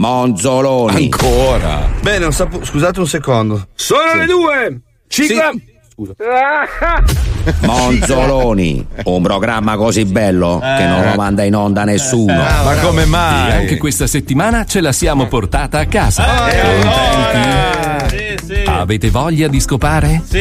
Monzoloni. 0.00 1.10
Ancora? 1.12 1.86
Bene, 2.00 2.24
ho 2.24 2.30
saputo. 2.30 2.64
Scusate 2.64 3.00
un 3.00 3.06
secondo. 3.06 3.66
Sono 3.74 4.14
le 4.14 4.24
due! 4.24 4.80
Cicla! 5.06 5.50
Monzoloni, 7.60 8.86
un 9.04 9.22
programma 9.22 9.76
così 9.76 10.06
bello 10.06 10.58
che 10.58 10.86
non 10.86 11.04
lo 11.04 11.14
manda 11.16 11.42
in 11.42 11.54
onda 11.54 11.84
nessuno. 11.84 12.32
Ma 12.32 12.76
come 12.80 13.02
E 13.02 13.06
mai? 13.06 13.52
anche 13.52 13.76
questa 13.76 14.06
settimana 14.06 14.64
ce 14.64 14.80
la 14.80 14.92
siamo 14.92 15.26
portata 15.26 15.78
a 15.80 15.84
casa. 15.84 16.24
Contenti? 18.50 18.68
Avete 18.68 19.10
voglia 19.10 19.48
di 19.48 19.60
scopare? 19.60 20.22
Sì, 20.28 20.38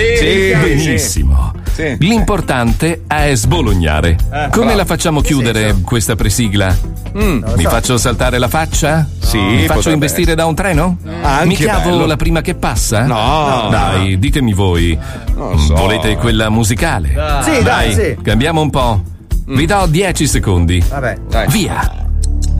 Benissimo. 0.60 1.54
Sì. 1.72 1.96
L'importante 2.00 3.04
è 3.08 3.34
sbolognare. 3.36 4.18
Come 4.52 4.76
la 4.76 4.86
facciamo 4.86 5.22
chiudere 5.22 5.76
questa 5.84 6.16
presigla? 6.16 6.76
Mi 7.14 7.64
faccio 7.64 7.98
saltare 7.98 8.38
la 8.40 8.48
faccia? 8.48 9.08
Sì, 9.20 9.38
Mi 9.38 9.66
faccio 9.68 9.92
investire 9.92 10.34
da 10.36 10.46
un 10.46 10.56
treno? 10.56 10.98
Anche 11.22 11.46
Mi 11.46 11.56
chiavo 11.56 11.90
bello. 11.92 12.06
la 12.06 12.16
prima 12.16 12.42
che 12.42 12.56
passa? 12.56 13.06
No. 13.06 13.68
Dai, 13.70 14.18
ditemi 14.18 14.54
voi. 14.54 14.98
So. 15.36 15.76
Volete 15.76 16.16
quella 16.16 16.50
musicale? 16.50 17.10
Sì, 17.44 17.62
dai, 17.62 17.94
sì. 17.94 18.18
Cambiamo 18.22 18.62
un 18.62 18.70
po'. 18.72 19.04
Vi 19.46 19.66
do 19.66 19.86
10 19.88 20.28
secondi. 20.28 20.84
Vabbè. 20.88 21.18
Via. 21.50 22.08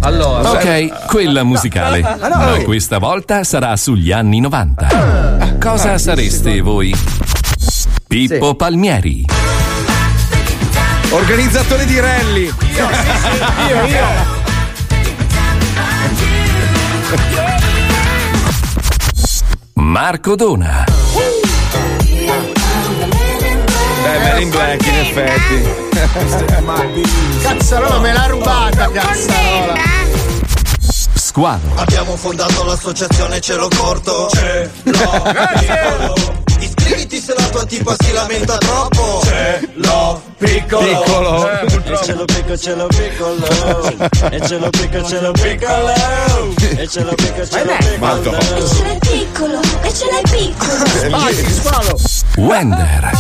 Allora. 0.02 0.52
Ok, 0.52 1.06
quella 1.08 1.44
musicale. 1.44 2.02
Ma 2.02 2.60
questa 2.64 2.98
volta 2.98 3.44
sarà 3.44 3.76
sugli 3.76 4.12
anni 4.12 4.40
90. 4.40 5.58
Cosa 5.60 5.98
sareste 5.98 6.62
voi? 6.62 6.94
Pippo 8.08 8.56
Palmieri, 8.56 9.26
Organizzatore 11.12 11.86
di 11.86 12.00
rally. 12.00 12.54
Marco 19.74 20.36
Dona, 20.36 20.84
Beh, 24.10 24.18
Men 24.18 24.42
in 24.42 24.50
Black 24.50 24.84
in 24.88 24.96
effetti. 24.96 25.88
Cazzarola 27.44 28.00
me 28.00 28.12
l'ha 28.12 28.26
rubata, 28.26 28.90
cazzarola. 28.90 29.74
Squalo, 31.14 31.60
Abbiamo 31.76 32.16
fondato 32.18 32.64
l'associazione 32.64 33.40
Cielo 33.40 33.68
Corto. 33.68 34.30
Cielo 34.34 34.70
piccolo. 34.84 36.16
Iscriviti 36.60 37.20
se 37.20 37.36
la 37.38 37.44
tua 37.50 37.64
tipa 37.66 37.96
si 38.00 38.12
lamenta 38.12 38.58
troppo. 38.58 39.22
Cielo 39.24 40.24
piccolo. 40.38 40.86
Piccolo. 40.86 41.48
E 41.50 41.98
cielo 42.04 42.26
piccolo, 42.26 42.58
cielo 42.58 42.88
piccolo. 42.88 43.46
E 44.32 44.42
cielo 44.48 44.70
piccolo, 44.72 45.08
cielo 45.08 45.32
piccolo. 45.34 45.94
E 46.78 46.88
cielo 46.88 47.14
piccolo, 47.14 47.46
cielo 47.46 47.76
piccolo. 47.78 48.32
Ce 48.68 48.84
l'hai 48.84 48.98
piccolo 49.00 49.60
e 49.84 49.94
ce 49.94 50.06
l'hai 50.10 50.24
piccolo. 51.36 51.96
Wender, 52.38 53.12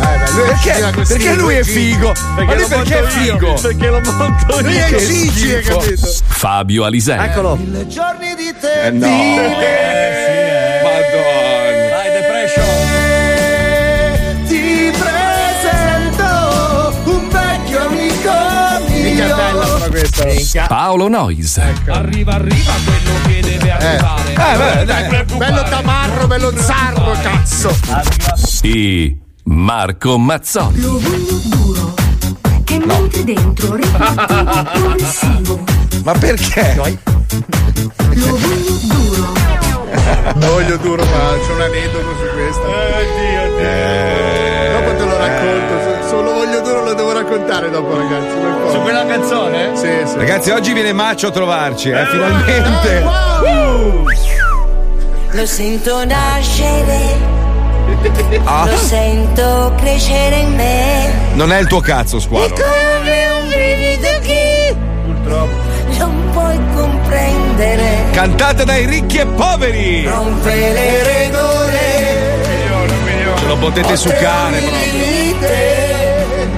Perché? 0.00 1.04
Perché 1.06 1.34
lui 1.34 1.54
è 1.56 1.62
figo? 1.64 2.12
Ma 2.36 2.54
lui 2.54 2.64
perché 2.66 3.00
è 3.00 3.04
figo? 3.04 3.54
Perché 3.60 3.88
lo 3.88 4.00
monto 4.12 4.60
Lui 4.60 4.72
io. 4.72 4.84
è 4.84 4.96
Gigi, 4.96 5.52
hai 5.54 5.62
capito? 5.62 6.08
Fabio 6.26 6.84
Alisei, 6.84 7.18
Eccolo. 7.26 7.56
Mille 7.56 7.86
giorni 7.86 8.34
di 8.34 8.54
te. 8.58 8.86
Eh 8.86 8.90
no. 8.90 9.06
Madonna. 10.82 11.88
Dai, 11.90 12.10
depression. 12.12 12.64
Ti 14.46 14.92
presento 14.98 16.30
un 17.10 17.28
vecchio 17.28 17.78
amico 17.86 18.32
Minchia 18.88 19.26
mio. 19.26 19.36
bella 19.36 19.66
però 19.66 19.88
questa. 20.22 20.66
Paolo 20.66 21.08
Nois, 21.08 21.58
Arriva, 21.58 22.34
arriva 22.34 22.72
quello 22.84 23.12
che 23.26 23.40
deve 23.42 23.70
arrivare. 23.70 24.32
Eh, 24.32 24.56
beh, 24.56 24.84
dai. 24.84 25.24
Bello 25.36 25.62
tamarro, 25.64 26.26
bello 26.26 26.52
zarro, 26.56 27.14
cazzo. 27.22 27.76
e 28.62 29.16
Marco 29.44 30.18
Mazzoli. 30.18 30.80
Lo 30.80 30.98
voglio 30.98 31.40
duro, 31.44 31.94
che 32.64 32.78
mentre 32.84 33.24
dentro 33.24 33.74
riflette 33.74 34.64
progressivo. 34.72 35.64
Ma 36.04 36.12
perché? 36.12 36.74
Lo 36.76 36.82
voglio 38.36 38.76
duro, 38.82 39.32
Voglio 40.36 40.76
duro, 40.76 41.04
ma 41.04 41.34
c'è 41.46 41.52
un 41.52 41.60
aneddoto 41.60 42.08
su 42.16 42.32
questo. 42.34 42.66
Eh. 43.58 44.70
Dopo 44.72 44.96
te 44.96 45.04
lo 45.04 45.16
racconto. 45.16 45.78
se- 45.82 46.08
Solo 46.08 46.32
voglio 46.32 46.60
duro 46.60 46.84
lo 46.84 46.94
devo 46.94 47.12
raccontare 47.12 47.70
dopo, 47.70 47.96
ragazzi. 47.96 48.72
Su 48.72 48.80
quella 48.80 49.04
canzone? 49.06 49.70
Sì, 49.76 49.88
sì. 50.06 50.16
Ragazzi, 50.16 50.50
oggi 50.50 50.72
viene 50.72 50.92
Maccio 50.92 51.28
a 51.28 51.30
trovarci, 51.30 51.90
eh, 51.90 52.06
finalmente. 52.06 53.04
Lo 55.32 55.46
sento 55.46 56.04
nascere, 56.04 57.16
Ah, 58.44 58.66
lo 58.66 58.76
sento 58.76 59.72
crescere 59.76 60.36
in 60.36 60.54
me. 60.54 61.12
non 61.34 61.52
è 61.52 61.58
il 61.60 61.66
tuo 61.66 61.80
cazzo, 61.80 62.18
squalo. 62.20 62.48
Come 62.54 63.28
un 63.40 63.48
brivido 63.48 64.08
che 64.22 64.74
non 65.98 66.30
puoi 66.32 66.58
comprendere. 66.74 68.04
Cantata 68.12 68.64
dai 68.64 68.86
ricchi 68.86 69.18
e 69.18 69.26
poveri. 69.26 70.06
Rompe 70.06 70.54
le 70.54 71.02
regole, 71.02 72.38
Ce 73.38 73.46
lo 73.46 73.56
potete 73.56 73.96
succare 73.96 74.58
proprio. 74.58 76.48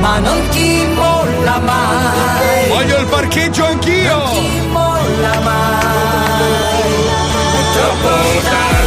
ma 0.00 0.18
non 0.18 0.48
ti 0.50 0.86
molla 0.94 1.58
mai. 1.58 2.68
Voglio 2.68 2.98
il 2.98 3.06
parcheggio 3.06 3.64
anch'io. 3.64 4.22
Ti 4.30 4.60
molla 4.70 5.40
mai. 5.42 6.36
È 7.52 7.72
troppo 7.72 8.08
tardi 8.50 8.77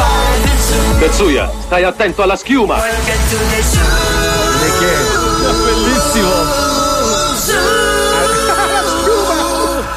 five 0.00 0.44
is 0.44 0.66
zoo. 0.66 0.98
Bezzuia, 0.98 1.50
stai 1.60 1.84
attento 1.84 2.22
alla 2.22 2.36
schiuma! 2.36 2.76
Welcome 2.76 3.02
to 3.30 3.36
the 3.50 3.62
zoo. 3.62 3.80
Bellissimo! 5.64 6.68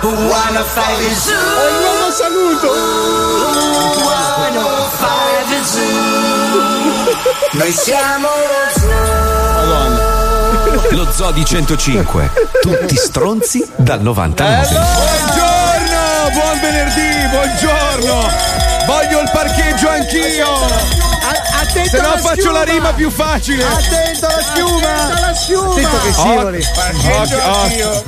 One 0.04 0.58
oh 0.58 0.64
five 0.64 1.02
is 1.02 1.24
zoo. 1.24 1.34
Un 1.34 1.80
nuovo 1.82 2.12
saluto. 2.12 3.33
Noi 7.54 7.72
siamo 7.72 8.28
lo 8.28 8.80
zoo. 8.80 10.12
Lo 10.92 11.12
Zoo 11.12 11.32
di 11.32 11.44
105. 11.46 12.32
Tutti 12.62 12.96
stronzi 12.96 13.68
dal 13.76 14.02
99. 14.02 14.68
Buongiorno, 14.68 16.30
buon 16.34 16.60
venerdì, 16.60 17.28
buongiorno. 17.30 18.30
Voglio 18.86 19.20
il 19.22 19.30
parcheggio 19.32 19.90
anch'io. 19.90 21.02
Attento 21.62 21.90
Se 21.90 22.02
no 22.02 22.18
faccio 22.18 22.34
schiuma. 22.42 22.52
la 22.60 22.64
rima 22.64 22.94
più 22.94 23.10
facile. 23.10 23.64
Attento 23.64 24.28
alla 24.28 24.42
schiuma. 24.42 24.94
Attento 24.94 25.24
alla 25.24 25.34
schiuma. 25.36 25.72
Attento 25.72 25.98
che 26.02 26.10
Oh, 26.10 26.14
scivoli. 26.14 26.66
Occhio, 27.20 27.50
occhio. 27.50 28.04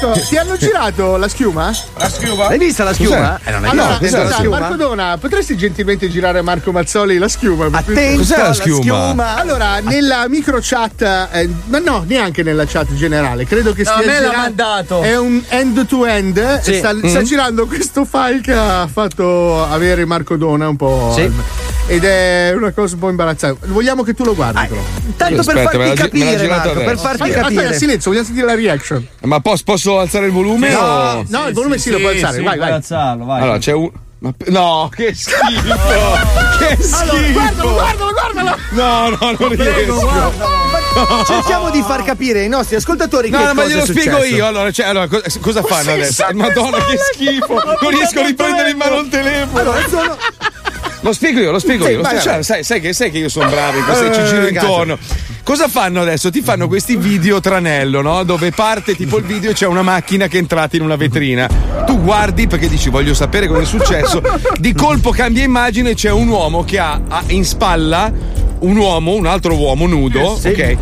Marco 0.00 0.20
ti 0.20 0.36
hanno 0.36 0.56
girato 0.56 1.16
la 1.16 1.28
schiuma? 1.28 1.72
La 1.96 2.08
schiuma? 2.08 2.48
L'hai 2.48 2.58
vista 2.58 2.84
la 2.84 2.92
schiuma? 2.92 3.40
Eh, 3.44 3.50
non 3.50 3.64
hai 3.64 3.70
Allora, 3.70 3.88
la 3.88 3.96
scusa, 3.96 4.30
schiuma? 4.32 4.58
Marco 4.60 4.76
Dona, 4.76 5.18
potresti 5.18 5.56
gentilmente 5.56 6.08
girare 6.08 6.38
a 6.38 6.42
Marco 6.42 6.70
Mazzoli 6.70 7.18
la 7.18 7.28
schiuma? 7.28 7.66
Attento 7.72 8.18
Cos'è 8.18 8.36
la 8.38 8.52
schiuma? 8.52 8.80
schiuma. 8.80 9.36
Allora, 9.36 9.80
nella 9.80 10.28
micro 10.28 10.58
chat, 10.62 11.02
eh, 11.32 11.48
ma 11.66 11.78
no, 11.78 12.04
neanche 12.06 12.42
nella 12.42 12.64
chat 12.66 12.92
generale, 12.94 13.44
credo 13.44 13.72
che 13.72 13.82
No, 13.82 13.90
stia 13.90 14.02
a 14.02 14.06
me 14.06 14.20
l'ha 14.20 14.36
mandato. 14.36 15.02
È 15.02 15.16
un 15.18 15.42
end 15.48 15.86
to 15.86 16.06
end. 16.06 16.60
Sì. 16.60 16.74
Sta, 16.76 16.94
sta 17.02 17.22
girando 17.22 17.66
questo 17.66 18.04
file 18.04 18.40
che 18.40 18.52
ha 18.52 18.88
fatto 18.90 19.64
avere 19.64 20.04
Marco 20.04 20.36
Dona 20.36 20.68
un 20.68 20.76
po'. 20.76 21.12
Sì. 21.16 21.32
Ed 21.90 22.04
è 22.04 22.52
una 22.54 22.70
cosa 22.72 22.94
un 22.94 23.00
po' 23.00 23.08
imbarazzante. 23.08 23.66
Vogliamo 23.68 24.02
che 24.02 24.12
tu 24.12 24.22
lo 24.22 24.34
guardi, 24.34 24.66
però. 24.68 24.80
Tanto 25.16 25.42
per 25.42 25.56
Aspetta, 25.56 25.78
me 25.78 25.86
farti 25.86 25.88
l'ha 25.88 25.94
capire, 25.94 26.46
Marco, 26.46 26.72
per 26.74 26.98
farti 26.98 27.22
Aspetta, 27.22 27.22
aspetta, 27.40 27.42
capire. 27.62 27.78
silenzio, 27.78 28.10
vogliamo 28.10 28.26
sentire 28.26 28.46
la 28.46 28.54
reaction. 28.54 29.08
Ma 29.22 29.40
posso, 29.40 29.62
posso 29.64 29.98
alzare 29.98 30.26
il 30.26 30.32
volume? 30.32 30.70
No, 30.70 30.78
o- 30.80 31.24
no, 31.26 31.48
il 31.48 31.54
volume 31.54 31.78
sì, 31.78 31.90
lo 31.90 31.98
puoi 31.98 32.12
alzare. 32.12 32.36
sì, 32.36 32.42
vai, 32.44 32.58
vai. 32.58 32.70
alzarlo, 32.72 33.24
vai. 33.24 33.40
Allora, 33.42 33.58
c'è 33.58 33.72
un. 33.72 33.90
Ma, 34.20 34.34
no, 34.48 34.90
che 34.92 35.14
schifo! 35.16 35.76
che 36.58 36.76
schifo! 36.82 37.32
Guardalo, 37.32 37.72
guardalo, 37.72 38.12
guardalo. 38.12 38.56
No, 38.72 39.08
no, 39.10 39.36
non 39.38 39.48
riesco. 39.48 40.32
Cerchiamo 41.26 41.70
di 41.70 41.80
far 41.86 42.02
capire 42.02 42.40
ai 42.40 42.48
nostri 42.48 42.74
ascoltatori 42.76 43.30
No, 43.30 43.38
che 43.38 43.44
no, 43.44 43.54
ma 43.54 43.62
cosa 43.62 43.74
glielo 43.74 43.82
è 43.82 43.86
spiego 43.86 44.24
io. 44.24 44.44
Allora, 44.46 44.70
cioè, 44.72 44.86
allora, 44.86 45.06
co- 45.06 45.22
cosa 45.40 45.62
fanno 45.62 45.92
adesso? 45.92 46.26
Madonna, 46.34 46.78
che 46.84 46.98
schifo! 47.12 47.54
Non 47.80 47.90
riesco 47.90 48.18
a 48.20 48.26
riprendere 48.26 48.70
in 48.70 48.76
mano 48.76 48.98
il 48.98 49.08
telefono. 49.08 49.60
Allora, 49.60 49.88
sono 49.88 50.16
Lo 51.08 51.14
spiego 51.14 51.40
io, 51.40 51.50
lo 51.50 51.58
spiego 51.58 51.84
Sì, 51.84 51.90
io. 51.92 51.96
Lo 51.96 52.02
vai. 52.02 52.20
sai, 52.42 52.62
sai 52.62 52.80
che, 52.80 52.92
sai 52.92 53.10
che 53.10 53.16
io 53.18 53.28
sono 53.30 53.48
bravo 53.48 53.78
in 53.78 53.84
questo, 53.84 54.04
Eh, 54.06 54.12
ci 54.14 54.24
giro 54.24 54.46
cazzo. 54.48 54.66
intorno. 54.66 54.98
Cosa 55.42 55.66
fanno 55.68 56.02
adesso? 56.02 56.30
Ti 56.30 56.42
fanno 56.42 56.68
questi 56.68 56.96
video 56.96 57.40
tranello, 57.40 58.02
no? 58.02 58.22
Dove 58.24 58.50
parte 58.50 58.94
tipo 58.94 59.16
il 59.16 59.24
video 59.24 59.50
e 59.50 59.54
c'è 59.54 59.66
una 59.66 59.80
macchina 59.80 60.26
che 60.28 60.36
è 60.36 60.40
entrata 60.40 60.76
in 60.76 60.82
una 60.82 60.96
vetrina. 60.96 61.48
Tu 61.86 61.98
guardi 62.02 62.46
perché 62.46 62.68
dici 62.68 62.90
voglio 62.90 63.14
sapere 63.14 63.46
cosa 63.48 63.62
è 63.62 63.64
successo. 63.64 64.20
Di 64.58 64.74
colpo 64.74 65.10
cambia 65.10 65.42
immagine 65.44 65.90
e 65.90 65.94
c'è 65.94 66.10
un 66.10 66.28
uomo 66.28 66.64
che 66.64 66.78
ha, 66.78 67.00
ha 67.08 67.22
in 67.28 67.46
spalla 67.46 68.12
un 68.60 68.76
uomo, 68.76 69.14
un 69.14 69.24
altro 69.24 69.54
uomo 69.54 69.86
nudo, 69.86 70.36
Sì. 70.38 70.48
ok? 70.48 70.76